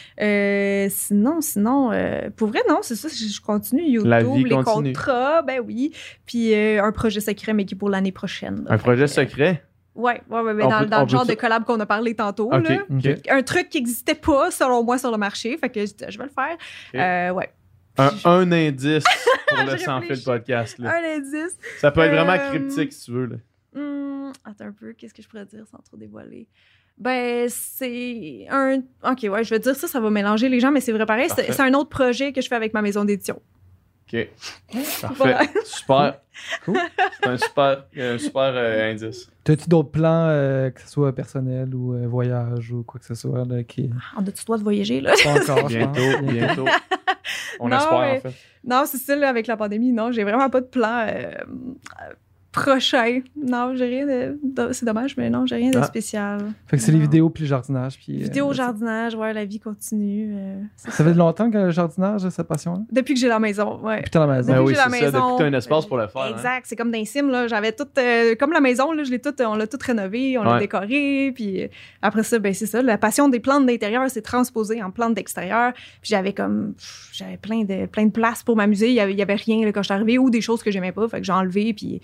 Sinon, 0.90 1.40
sinon, 1.40 1.90
pour 2.36 2.48
vrai, 2.48 2.60
non, 2.68 2.78
c'est 2.82 2.96
ça. 2.96 3.08
Je, 3.08 3.40
continue 3.40 3.82
YouTube, 3.84 4.08
La 4.08 4.22
vie 4.24 4.42
les 4.44 4.50
continue. 4.56 4.92
contrats, 4.92 5.42
ben 5.42 5.60
oui. 5.64 5.92
Puis 6.26 6.52
un 6.54 6.90
projet 6.92 7.20
secret, 7.20 7.52
mais 7.52 7.64
qui 7.64 7.74
est 7.74 7.78
pour 7.78 7.90
l'année 7.90 8.12
prochaine. 8.12 8.64
là. 8.64 8.74
un 8.74 8.78
projet 8.78 9.02
que, 9.04 9.10
secret? 9.10 9.62
Ouais, 9.98 10.22
ouais, 10.30 10.40
ouais, 10.40 10.64
On 10.64 10.68
dans, 10.68 10.78
peut- 10.80 10.86
dans 10.86 11.00
on 11.00 11.02
le 11.02 11.08
genre 11.08 11.26
de 11.26 11.34
collab 11.34 11.64
qu'on 11.64 11.80
a 11.80 11.86
parlé 11.86 12.14
tantôt. 12.14 12.50
Là. 12.50 12.60
Un 13.30 13.42
truc 13.42 13.68
qui 13.68 13.78
n'existait 13.78 14.14
pas, 14.14 14.50
selon 14.52 14.84
moi, 14.84 14.96
sur 14.96 15.10
le 15.10 15.18
marché. 15.18 15.56
Fait 15.58 15.68
que 15.70 15.80
je, 15.84 15.92
je 16.08 16.16
vais 16.18 16.24
le 16.24 16.30
faire. 16.30 16.56
Euh, 16.94 17.32
ouais. 17.34 17.50
Un, 17.98 18.10
un 18.24 18.52
indice 18.52 19.02
pour 19.48 19.64
le 19.70 19.76
sans 19.76 20.00
fil 20.02 20.22
podcast. 20.22 20.78
Là. 20.78 20.94
Un 20.96 21.16
indice. 21.18 21.56
Ça 21.80 21.90
peut 21.90 22.02
être 22.02 22.12
vraiment 22.14 22.32
Euh, 22.40 22.48
cryptique 22.48 22.92
si 22.92 23.06
tu 23.06 23.10
veux. 23.10 23.26
Là. 23.26 23.36
Hmm, 23.74 24.30
attends 24.44 24.66
un 24.66 24.72
peu, 24.72 24.92
qu'est-ce 24.92 25.12
que 25.12 25.20
je 25.20 25.28
pourrais 25.28 25.46
dire 25.46 25.64
sans 25.68 25.78
trop 25.78 25.96
dévoiler? 25.96 26.46
Ben, 26.96 27.48
c'est 27.48 28.46
un. 28.50 28.78
Ok, 29.04 29.26
ouais, 29.30 29.42
je 29.44 29.50
vais 29.50 29.58
dire 29.58 29.74
ça, 29.76 29.86
ça 29.88 30.00
va 30.00 30.10
mélanger 30.10 30.48
les 30.48 30.60
gens, 30.60 30.70
mais 30.70 30.80
c'est 30.80 30.92
vrai 30.92 31.06
pareil. 31.06 31.28
C'est 31.36 31.60
un 31.60 31.74
autre 31.74 31.88
projet 31.90 32.32
que 32.32 32.40
je 32.40 32.48
fais 32.48 32.54
avec 32.56 32.72
ma 32.72 32.82
maison 32.82 33.04
d'édition. 33.04 33.40
OK. 34.12 34.28
Parfait. 35.00 35.14
Voilà. 35.16 35.42
Super. 35.64 36.20
C'est 37.20 37.28
un 37.28 37.36
super, 37.36 37.84
un 37.96 38.18
super 38.18 38.52
euh, 38.54 38.90
indice. 38.90 39.28
T'as-tu 39.44 39.68
d'autres 39.68 39.90
plans, 39.90 40.26
euh, 40.28 40.70
que 40.70 40.80
ce 40.80 40.88
soit 40.88 41.14
personnel 41.14 41.74
ou 41.74 41.94
euh, 41.94 42.06
voyage 42.06 42.70
ou 42.72 42.82
quoi 42.84 43.00
que 43.00 43.06
ce 43.06 43.14
soit, 43.14 43.44
là, 43.44 43.62
qui. 43.64 43.90
En 44.16 44.24
a-tu 44.24 44.44
droit 44.44 44.58
de 44.58 44.62
voyager, 44.62 45.00
là? 45.00 45.12
Pas 45.22 45.32
encore, 45.32 45.68
je 45.68 45.78
pense. 45.78 45.96
Bientôt, 45.96 46.22
bientôt. 46.32 46.64
On 47.60 47.68
Non, 47.68 47.76
espère, 47.78 48.00
mais- 48.00 48.16
en 48.16 48.20
fait. 48.20 48.34
Non, 48.64 48.84
c'est 48.86 48.98
ça, 48.98 49.16
là, 49.16 49.28
avec 49.28 49.46
la 49.46 49.56
pandémie. 49.56 49.92
Non, 49.92 50.10
j'ai 50.12 50.24
vraiment 50.24 50.48
pas 50.48 50.60
de 50.60 50.66
plan 50.66 51.06
euh, 51.08 51.22
euh, 51.22 52.12
prochain. 52.62 53.20
Non, 53.36 53.72
j'ai 53.74 53.86
rien 53.86 54.06
de. 54.06 54.38
de- 54.42 54.72
C'est 54.72 54.84
dommage, 54.86 55.16
mais 55.16 55.30
non, 55.30 55.46
j'ai 55.46 55.56
rien 55.56 55.70
de 55.70 55.78
Ah. 55.78 55.84
spécial. 55.84 56.40
Fait 56.66 56.76
que 56.76 56.82
c'est 56.82 56.92
les 56.92 56.98
vidéos 56.98 57.30
puis 57.30 57.44
le 57.44 57.48
jardinage. 57.48 57.98
Puis, 57.98 58.16
euh, 58.20 58.24
Vidéo 58.24 58.52
jardinage, 58.52 59.14
ouais, 59.14 59.32
la 59.32 59.44
vie 59.44 59.60
continue. 59.60 60.34
euh, 60.36 60.60
Ça 60.76 61.04
fait 61.04 61.14
longtemps 61.14 61.50
que 61.50 61.58
le 61.58 61.70
jardinage, 61.70 62.28
cette 62.28 62.46
passion-là? 62.48 62.80
Depuis 62.92 63.14
que 63.14 63.20
j'ai 63.20 63.28
la 63.28 63.38
maison, 63.38 63.78
ouais. 63.82 64.02
Puis 64.02 64.10
t'es 64.10 64.18
à 64.18 64.26
la 64.26 64.34
maison. 64.36 64.52
Ben 64.52 64.58
Depuis 64.58 64.66
oui, 64.68 64.72
que 64.74 64.78
j'ai 64.78 64.84
c'est 64.84 64.90
la 64.90 64.90
ça. 64.90 65.06
Depuis 65.06 65.14
maison, 65.16 65.32
que 65.32 65.38
tu 65.38 65.42
as 65.42 65.46
un 65.46 65.52
espace 65.58 65.86
pour 65.86 65.96
le 65.96 66.06
faire. 66.08 66.22
hein. 66.22 66.30
Exact, 66.34 66.64
c'est 66.66 66.76
comme 66.76 66.90
dans 66.90 66.98
les 66.98 67.04
Sims 67.04 67.28
là, 67.30 67.46
j'avais 67.48 67.72
tout 67.72 67.86
euh, 67.98 68.34
comme 68.38 68.52
la 68.52 68.60
maison 68.60 68.92
là, 68.92 69.04
je 69.04 69.10
l'ai 69.10 69.18
tout 69.20 69.34
on 69.40 69.54
l'a 69.56 69.66
tout 69.66 69.78
rénové, 69.84 70.36
on 70.38 70.42
l'a 70.42 70.58
décoré 70.58 71.32
puis 71.34 71.68
après 72.02 72.22
ça 72.22 72.38
ben 72.38 72.52
c'est 72.54 72.66
ça, 72.66 72.82
la 72.82 72.98
passion 72.98 73.28
des 73.28 73.40
plantes 73.40 73.66
d'intérieur 73.66 74.08
s'est 74.10 74.22
transposée 74.22 74.82
en 74.82 74.90
plantes 74.90 75.14
d'extérieur. 75.14 75.72
Puis 75.74 76.10
j'avais 76.10 76.32
comme 76.32 76.74
j'avais 77.12 77.36
plein 77.36 77.64
de 77.64 77.86
plein 77.86 78.06
de 78.06 78.10
place 78.12 78.42
pour 78.42 78.56
m'amuser, 78.56 78.88
il 78.88 78.94
y 78.94 79.00
avait, 79.00 79.12
il 79.12 79.18
y 79.18 79.22
avait 79.22 79.34
rien 79.34 79.64
là, 79.64 79.72
quand 79.72 79.82
je 79.82 79.86
suis 79.86 79.94
arrivée 79.94 80.18
ou 80.18 80.30
des 80.30 80.40
choses 80.40 80.62
que 80.62 80.70
j'aimais 80.70 80.92
pas, 80.92 81.08
fait 81.08 81.18
que 81.20 81.24
j'ai 81.26 81.32
enlevé 81.32 81.72
puis 81.74 82.00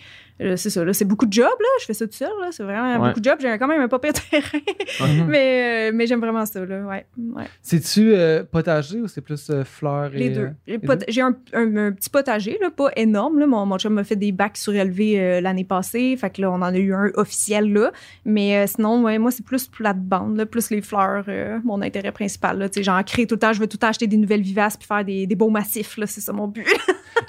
c'est 0.56 0.70
ça 0.70 0.84
là, 0.84 0.92
c'est 0.92 1.04
beaucoup 1.04 1.26
de 1.26 1.32
job 1.32 1.44
là, 1.58 1.66
je 1.80 1.84
fais 1.86 1.94
ça 1.94 2.06
tout 2.06 2.12
seul 2.12 2.28
là, 2.40 2.48
c'est 2.50 2.62
vraiment 2.62 3.00
Ouais. 3.02 3.08
beaucoup 3.08 3.20
de 3.20 3.24
job, 3.24 3.38
j'ai 3.40 3.56
quand 3.58 3.66
même 3.68 3.80
un 3.80 3.88
pas 3.88 3.98
pire 3.98 4.12
terrain. 4.12 4.58
Mhm. 5.00 5.26
mais 5.28 5.88
euh, 5.88 5.92
mais 5.94 6.06
j'aime 6.06 6.20
vraiment 6.20 6.44
ça 6.46 6.64
là, 6.64 6.82
ouais. 6.84 7.06
ouais. 7.18 7.44
C'est-tu 7.62 8.14
euh, 8.14 8.44
potager 8.44 9.00
ou 9.00 9.08
c'est 9.08 9.20
plus 9.20 9.48
euh, 9.50 9.64
fleurs 9.64 10.14
et. 10.14 10.18
Les 10.18 10.30
deux. 10.30 10.40
euh, 10.42 10.50
J'ai 10.66 10.72
les 10.74 10.78
pot- 10.78 10.98
deux? 10.98 11.06
J'ai 11.08 11.20
un, 11.22 11.36
un- 11.52 11.76
un 11.76 11.92
petit 11.92 12.10
potager, 12.10 12.58
là, 12.60 12.70
pas 12.70 12.90
énorme. 12.96 13.38
Là. 13.38 13.46
Mon, 13.46 13.64
mon 13.66 13.78
chum 13.78 13.94
m'a 13.94 14.04
fait 14.04 14.16
des 14.16 14.32
bacs 14.32 14.56
surélevés 14.56 15.20
euh, 15.20 15.40
l'année 15.40 15.64
passée. 15.64 16.16
Fait 16.16 16.30
que 16.30 16.40
là, 16.42 16.50
on 16.50 16.56
en 16.56 16.62
a 16.62 16.76
eu 16.78 16.92
un 16.94 17.10
officiel 17.14 17.72
là. 17.72 17.92
Mais 18.24 18.56
euh, 18.58 18.66
sinon, 18.66 19.02
ouais, 19.02 19.18
moi, 19.18 19.30
c'est 19.30 19.44
plus 19.44 19.66
plate-bande, 19.66 20.36
là, 20.36 20.46
plus 20.46 20.70
les 20.70 20.80
fleurs, 20.82 21.24
euh, 21.28 21.58
mon 21.64 21.80
intérêt 21.82 22.12
principal. 22.12 22.58
Là. 22.58 22.68
Tu 22.68 22.80
sais, 22.80 22.82
J'en 22.84 23.02
crée 23.02 23.26
tout 23.26 23.34
le 23.36 23.40
temps. 23.40 23.52
Je 23.52 23.60
veux 23.60 23.66
tout 23.66 23.76
le 23.76 23.80
temps 23.80 23.88
acheter 23.88 24.06
des 24.06 24.16
nouvelles 24.16 24.42
vivaces 24.42 24.76
puis 24.76 24.86
faire 24.86 25.04
des, 25.04 25.26
des 25.26 25.34
beaux 25.34 25.50
massifs. 25.50 25.96
là. 25.96 26.06
C'est 26.06 26.20
ça 26.20 26.32
mon 26.32 26.48
but. 26.48 26.66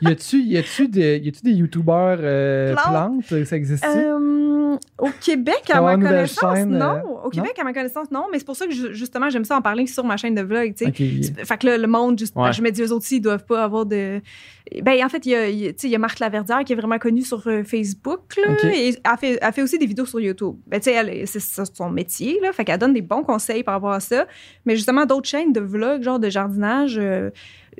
Y 0.01 0.07
a-tu 0.07 0.41
y 0.41 0.57
a-tu 0.57 0.87
des, 0.89 1.19
y 1.19 1.29
a-tu 1.29 1.41
des 1.43 1.51
youtubeurs 1.51 2.17
euh, 2.19 2.73
Ça 3.45 3.55
existe 3.55 3.85
Euh, 3.85 4.77
au 4.99 5.09
Québec, 5.21 5.63
à 5.71 5.81
ma 5.81 5.95
connaissance, 5.95 6.55
chaîne, 6.57 6.77
non. 6.77 6.95
euh, 6.95 7.25
Au 7.25 7.29
Québec, 7.29 7.53
à 7.59 7.63
ma 7.63 7.73
connaissance, 7.73 8.11
non. 8.11 8.25
Mais 8.31 8.39
c'est 8.39 8.45
pour 8.45 8.55
ça 8.55 8.65
que 8.67 8.73
ju- 8.73 8.93
justement, 8.93 9.29
j'aime 9.29 9.45
ça 9.45 9.57
en 9.57 9.61
parler 9.61 9.87
sur 9.87 10.03
ma 10.03 10.17
chaîne 10.17 10.35
de 10.35 10.41
vlog. 10.41 10.73
tu 10.75 10.85
sais. 10.85 10.89
Ok. 10.89 11.45
Fait 11.45 11.57
que 11.57 11.65
là, 11.67 11.77
le 11.77 11.87
monde, 11.87 12.19
juste, 12.19 12.35
Ouais. 12.35 12.53
je 12.53 12.61
me 12.61 12.69
dis, 12.71 12.81
eux 12.81 12.85
autres 12.91 12.97
aussi, 13.05 13.17
ils 13.17 13.21
doivent 13.21 13.45
pas 13.45 13.63
avoir 13.63 13.85
de. 13.85 14.21
Ben, 14.81 15.03
en 15.05 15.09
fait, 15.09 15.25
il 15.25 15.31
y 15.31 15.35
a, 15.35 15.47
il 15.49 15.59
y 15.59 15.67
a- 15.67 15.73
tu 15.73 15.79
sais, 15.81 15.87
il 15.87 15.91
y 15.91 15.95
a 15.95 15.99
Marthe 15.99 16.19
Laverdière 16.19 16.63
qui 16.63 16.73
est 16.73 16.75
vraiment 16.75 16.97
connue 16.97 17.21
sur 17.21 17.41
euh, 17.47 17.63
Facebook, 17.63 18.21
là, 18.37 18.53
et 18.73 18.89
elle 18.89 19.17
fait, 19.19 19.39
elle 19.41 19.53
fait 19.53 19.61
aussi 19.61 19.77
des 19.77 19.85
vidéos 19.85 20.05
sur 20.05 20.19
YouTube. 20.19 20.55
Ben, 20.67 20.79
tu 20.79 20.85
sais, 20.89 20.93
elle- 20.93 21.27
c'est 21.27 21.39
ça, 21.39 21.63
son 21.71 21.89
métier, 21.89 22.39
là. 22.41 22.51
Fait 22.51 22.65
qu'elle 22.65 22.79
donne 22.79 22.93
des 22.93 23.01
bons 23.01 23.23
conseils 23.23 23.63
par 23.63 23.75
rapport 23.75 23.91
à 23.91 23.99
ça. 23.99 24.25
Mais 24.65 24.75
justement, 24.75 25.05
d'autres 25.05 25.27
chaînes 25.27 25.53
de 25.53 25.59
vlog, 25.61 26.01
genre 26.01 26.19
de 26.19 26.29
jardinage, 26.29 26.97
euh, 26.99 27.29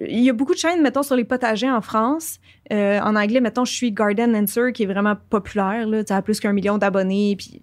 il 0.02 0.22
y 0.22 0.30
a 0.30 0.34
beaucoup 0.34 0.54
de 0.54 0.60
chaînes, 0.60 0.82
mettons, 0.82 1.04
sur 1.04 1.16
les 1.16 1.24
potagers 1.24 1.70
en 1.70 1.82
France. 1.82 2.40
Euh, 2.72 3.00
en 3.00 3.16
anglais, 3.16 3.40
mettons, 3.40 3.66
je 3.66 3.74
suis 3.74 3.92
Garden 3.92 4.36
Answer, 4.36 4.72
qui 4.74 4.84
est 4.84 4.88
vraiment 4.88 5.16
populaire, 5.30 5.88
là. 5.88 6.02
Elle 6.08 6.16
a 6.16 6.22
plus 6.22 6.40
qu'un 6.40 6.54
million 6.54 6.78
d'abonnés, 6.78 7.36
puis 7.38 7.62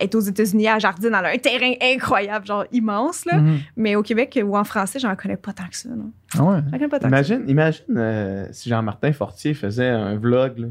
est 0.00 0.14
aux 0.14 0.20
États-Unis, 0.20 0.64
elle 0.66 0.80
jardine, 0.80 1.14
elle 1.18 1.26
a 1.26 1.28
un 1.28 1.38
terrain 1.38 1.72
incroyable, 1.80 2.46
genre 2.46 2.64
immense, 2.72 3.24
là. 3.26 3.38
Mhm. 3.38 3.58
Mais 3.76 3.96
au 3.96 4.02
Québec 4.02 4.38
ou 4.44 4.56
en 4.56 4.64
français, 4.64 4.98
j'en 4.98 5.14
connais 5.14 5.36
pas 5.36 5.52
tant 5.52 5.68
que 5.68 5.76
ça, 5.76 5.88
non. 5.90 6.10
Ah 6.36 6.42
ouais. 6.42 6.58
J'en 6.64 6.70
connais 6.72 6.88
pas 6.88 6.98
tant 6.98 7.10
que 7.10 7.14
ça. 7.14 7.34
Imagine, 7.34 7.48
imagine 7.48 7.96
euh, 7.96 8.46
si 8.50 8.68
Jean-Martin 8.68 9.12
Fortier 9.12 9.54
faisait 9.54 9.88
un 9.88 10.16
vlog. 10.16 10.58
Là. 10.58 10.68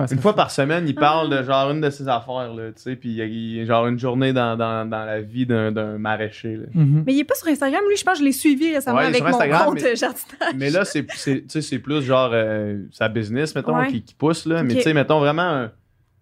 Ouais, 0.00 0.06
Une 0.10 0.18
fois 0.18 0.32
fou. 0.32 0.36
par 0.36 0.50
semaine, 0.50 0.86
il 0.88 0.94
parle 0.94 1.30
de 1.30 1.42
genre 1.42 1.70
une 1.70 1.80
de 1.80 1.90
ses 1.90 2.08
affaires, 2.08 2.54
là, 2.54 2.68
tu 2.72 2.82
sais, 2.82 2.96
puis 2.96 3.10
il 3.10 3.56
y 3.56 3.60
a- 3.60 3.64
genre 3.64 3.86
une 3.86 3.98
journée 3.98 4.32
dans, 4.32 4.56
dans, 4.56 4.88
dans 4.88 5.04
la 5.04 5.20
vie 5.20 5.46
d'un 5.46 5.72
d'un 5.72 5.98
maraîcher. 5.98 6.56
là. 6.56 6.66
Mhm. 6.74 7.04
Mais 7.06 7.14
il 7.14 7.20
est 7.20 7.24
pas 7.24 7.34
sur 7.34 7.48
Instagram, 7.48 7.80
lui, 7.88 7.96
je 7.96 8.04
pense 8.04 8.14
que 8.14 8.20
je 8.20 8.24
l'ai 8.24 8.32
suivi 8.32 8.74
récemment 8.74 8.98
Ouais, 8.98 9.04
avec 9.04 9.16
sur 9.16 9.24
mon 9.24 9.30
Instagram, 9.32 9.64
compte 9.66 9.82
mais- 9.82 9.96
jardinage. 9.96 10.54
Mais 10.56 10.70
là, 10.70 10.84
c'est 10.84 11.06
c'est- 11.14 11.40
tu 11.42 11.44
sais, 11.48 11.62
c'est 11.62 11.78
plus 11.78 12.02
genre 12.02 12.30
euh, 12.32 12.82
sa 12.92 13.08
business, 13.08 13.54
mettons, 13.54 13.76
Ouais. 13.78 13.88
qui, 13.88 14.02
qui 14.02 14.14
pousse, 14.14 14.46
là. 14.46 14.62
Mais 14.62 14.74
tu 14.74 14.82
sais, 14.82 14.94
mettons 14.94 15.18
vraiment 15.20 15.42
un, 15.42 15.70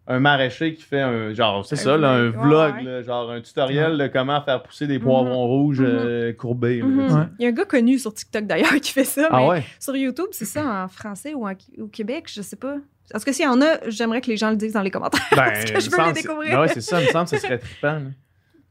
un 0.08 0.20
maraîcher 0.20 0.72
qui 0.74 0.82
fait 0.82 1.00
un 1.00 1.32
genre, 1.34 1.66
c'est 1.66 1.74
Un 1.74 1.78
ça, 1.78 1.96
là, 1.96 2.10
un 2.12 2.30
vlog, 2.30 2.44
vlog, 2.46 2.74
ouais, 2.74 2.78
ouais. 2.78 2.82
là, 2.84 3.02
genre 3.02 3.28
un 3.32 3.40
tutoriel 3.40 3.98
de 3.98 4.06
comment 4.06 4.40
faire 4.40 4.62
pousser 4.62 4.86
des 4.86 5.00
poivrons 5.00 5.46
rouges 5.48 5.80
Mhm. 5.80 5.86
euh, 5.88 6.32
courbés. 6.32 6.78
là. 6.80 7.28
Il 7.40 7.42
y 7.42 7.46
a 7.46 7.48
un 7.48 7.52
gars 7.52 7.64
connu 7.64 7.98
sur 7.98 8.14
TikTok 8.14 8.46
d'ailleurs 8.46 8.70
qui 8.80 8.92
fait 8.92 9.02
ça. 9.04 9.26
Ah 9.32 9.38
mais 9.40 9.48
ouais? 9.48 9.64
Sur 9.80 9.96
YouTube, 9.96 10.26
c'est 10.30 10.44
ça 10.44 10.84
en 10.84 10.86
français 10.88 11.34
ou 11.34 11.46
en- 11.48 11.52
au 11.80 11.88
Québec, 11.88 12.26
je 12.32 12.40
sais 12.40 12.54
pas. 12.54 12.76
En 13.14 13.18
tout 13.18 13.24
cas, 13.24 13.32
s'il 13.32 13.44
y 13.44 13.48
en 13.48 13.60
a, 13.62 13.88
j'aimerais 13.88 14.20
que 14.20 14.26
les 14.28 14.36
gens 14.36 14.50
le 14.50 14.56
disent 14.56 14.72
dans 14.72 14.82
les 14.82 14.90
commentaires. 14.90 15.20
Ben, 15.36 15.52
que 15.64 15.80
je 15.80 15.90
veux 15.90 16.06
les 16.06 16.12
découvrir. 16.12 16.60
Ouais, 16.60 16.68
c'est 16.68 16.80
ça, 16.80 17.00
il 17.00 17.06
me 17.06 17.10
semble 17.12 17.28
que 17.30 17.36
ce 17.36 17.42
serait 17.42 17.58
trippant. 17.58 17.92
là. 17.94 18.00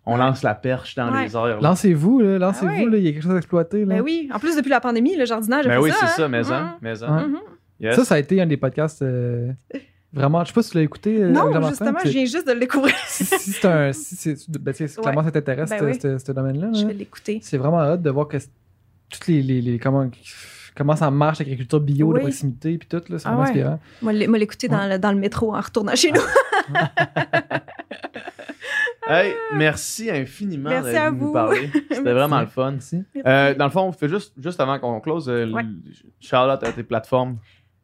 On 0.07 0.17
lance 0.17 0.43
la 0.43 0.53
perche 0.53 0.93
dans 0.95 1.11
Ouais. 1.11 1.23
les 1.25 1.35
airs. 1.35 1.59
Lancez-vous, 1.61 2.19
là, 2.19 2.37
lancez-vous, 2.37 2.71
Ah 2.71 2.77
ouais. 2.83 2.89
là, 2.91 2.97
il 2.97 3.03
y 3.05 3.07
a 3.07 3.11
quelque 3.11 3.23
chose 3.23 3.33
à 3.33 3.37
exploiter. 3.37 3.85
Là. 3.85 3.95
Ben 3.95 4.01
oui, 4.01 4.29
en 4.33 4.37
plus 4.39 4.55
depuis 4.55 4.69
la 4.69 4.79
pandémie, 4.79 5.15
le 5.15 5.25
jardinage 5.25 5.65
a 5.65 5.69
Ben 5.69 5.75
fait 5.77 5.81
oui, 5.81 5.89
ça. 5.91 5.97
c'est 5.99 6.05
hein. 6.05 6.13
ça, 6.17 6.27
mais 6.27 6.43
ça. 6.43 6.59
Mhm. 6.61 6.69
Mais 6.81 6.95
ça. 6.95 7.25
Yes. 7.79 7.95
Ça, 7.95 8.05
ça 8.05 8.15
a 8.15 8.19
été 8.19 8.39
un 8.41 8.45
des 8.45 8.57
podcasts 8.57 9.03
vraiment. 10.13 10.43
Je 10.43 10.49
sais 10.49 10.53
pas 10.53 10.61
si 10.63 10.71
tu 10.71 10.77
l'as 10.77 10.83
écouté. 10.83 11.23
euh, 11.23 11.29
Non, 11.29 11.67
justement, 11.69 11.97
je 12.03 12.09
viens 12.09 12.25
juste 12.25 12.47
de 12.47 12.53
le 12.53 12.59
découvrir. 12.59 12.93
Si, 13.07 13.25
si 13.25 13.51
c'est 13.51 13.65
un. 13.67 13.91
Si 13.93 14.15
c'est, 14.15 14.35
ben, 14.59 14.73
clairement, 14.73 15.23
ça 15.23 15.31
t'intéresse, 15.31 15.69
Ben 15.71 15.79
ce- 15.79 15.85
oui. 15.85 15.99
ce, 15.99 16.17
ce 16.19 16.31
domaine-là. 16.31 16.69
Je 16.73 16.85
vais 16.85 16.93
l'écouter. 16.93 17.39
C'est 17.41 17.57
vraiment 17.57 17.79
hâte 17.81 18.01
de 18.01 18.09
voir 18.09 18.27
que 18.27 18.37
toutes 19.09 19.27
les, 19.27 19.41
les, 19.41 19.61
les- 19.61 19.79
comment, 19.79 20.07
comment 20.76 20.95
ça 20.95 21.10
marche 21.11 21.39
l'agriculture 21.39 21.80
bio 21.80 22.10
de 22.10 22.14
Oui. 22.18 22.22
proximité 22.22 22.77
puis 22.77 22.88
tout 22.88 23.02
là, 23.10 23.18
c'est 23.19 23.27
Ah 23.27 23.31
vraiment 23.31 23.43
ouais. 23.43 23.49
inspirant. 23.49 23.80
Moi, 24.02 24.14
l'é- 24.14 24.27
moi, 24.27 24.38
l'écouter 24.38 24.68
dans, 24.68 24.88
le, 24.89 24.99
dans 24.99 25.11
le 25.11 25.18
métro 25.19 25.56
en 25.56 25.60
retournant 25.61 25.95
chez 25.95 26.11
nous. 26.11 26.22
Hey, 29.07 29.34
merci 29.53 30.10
infiniment 30.10 30.72
Merci 30.72 30.89
d'être 30.91 31.02
à 31.02 31.11
nous 31.11 31.27
vous. 31.27 31.31
parler. 31.34 31.69
C'était 31.91 32.11
vraiment 32.14 32.39
le 32.41 32.47
fun. 32.47 32.76
Euh, 33.27 33.53
dans 33.53 33.65
le 33.65 33.69
fond, 33.72 33.81
on 33.81 33.91
fait 33.91 34.10
juste, 34.10 34.34
juste 34.41 34.60
avant 34.60 34.80
qu'on 34.80 34.99
close, 34.99 35.30
euh, 35.30 35.52
Ouais. 35.52 35.61
shout-out 36.19 36.64
à 36.64 36.72
tes 36.72 36.81
plateformes. 36.81 37.38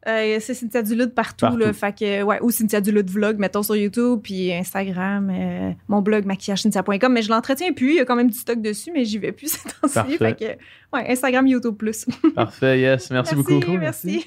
Euh, 0.08 0.38
c'est 0.40 0.54
Cynthia 0.54 0.82
Dulude 0.82 1.14
partout, 1.14 1.46
Partout. 1.46 1.58
Là, 1.58 1.72
fait 1.72 1.96
que, 1.96 2.22
ouais, 2.22 2.40
ou 2.42 2.50
Cynthia 2.50 2.80
Dulude 2.80 3.08
vlog, 3.08 3.38
mettons 3.38 3.62
sur 3.62 3.76
YouTube, 3.76 4.20
puis 4.22 4.52
Instagram, 4.52 5.30
euh, 5.30 5.70
mon 5.88 6.02
blog 6.02 6.24
maquillagecynthia.com, 6.24 7.12
mais 7.12 7.22
je 7.22 7.30
l'entretiens 7.30 7.72
plus, 7.72 7.90
il 7.90 7.96
y 7.96 8.00
a 8.00 8.04
quand 8.04 8.16
même 8.16 8.30
du 8.30 8.36
stock 8.36 8.60
dessus, 8.60 8.90
mais 8.92 9.04
j'y 9.04 9.18
vais 9.18 9.32
plus 9.32 9.48
ces 9.52 9.68
temps-ci. 9.68 9.94
Parfait. 9.94 10.18
Fait 10.18 10.34
que, 10.34 10.96
ouais, 10.96 11.10
Instagram, 11.10 11.46
YouTube 11.46 11.76
plus. 11.76 12.06
Parfait, 12.34 12.80
yes. 12.80 13.10
Merci, 13.10 13.34
beaucoup. 13.34 13.60
Cool, 13.60 13.78
merci. 13.78 14.26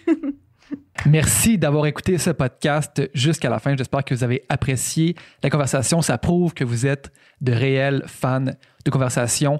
Merci 1.06 1.58
d'avoir 1.58 1.86
écouté 1.86 2.18
ce 2.18 2.32
podcast 2.32 3.10
jusqu'à 3.14 3.50
la 3.50 3.60
fin. 3.60 3.76
J'espère 3.78 4.04
que 4.04 4.16
vous 4.16 4.24
avez 4.24 4.44
apprécié 4.50 5.16
la 5.44 5.50
conversation. 5.50 6.02
Ça 6.02 6.18
prouve 6.18 6.54
que 6.54 6.64
vous 6.64 6.88
êtes 6.88 7.12
de 7.42 7.52
réels 7.52 8.04
fans 8.08 8.46
de 8.86 8.90
conversation 8.90 9.60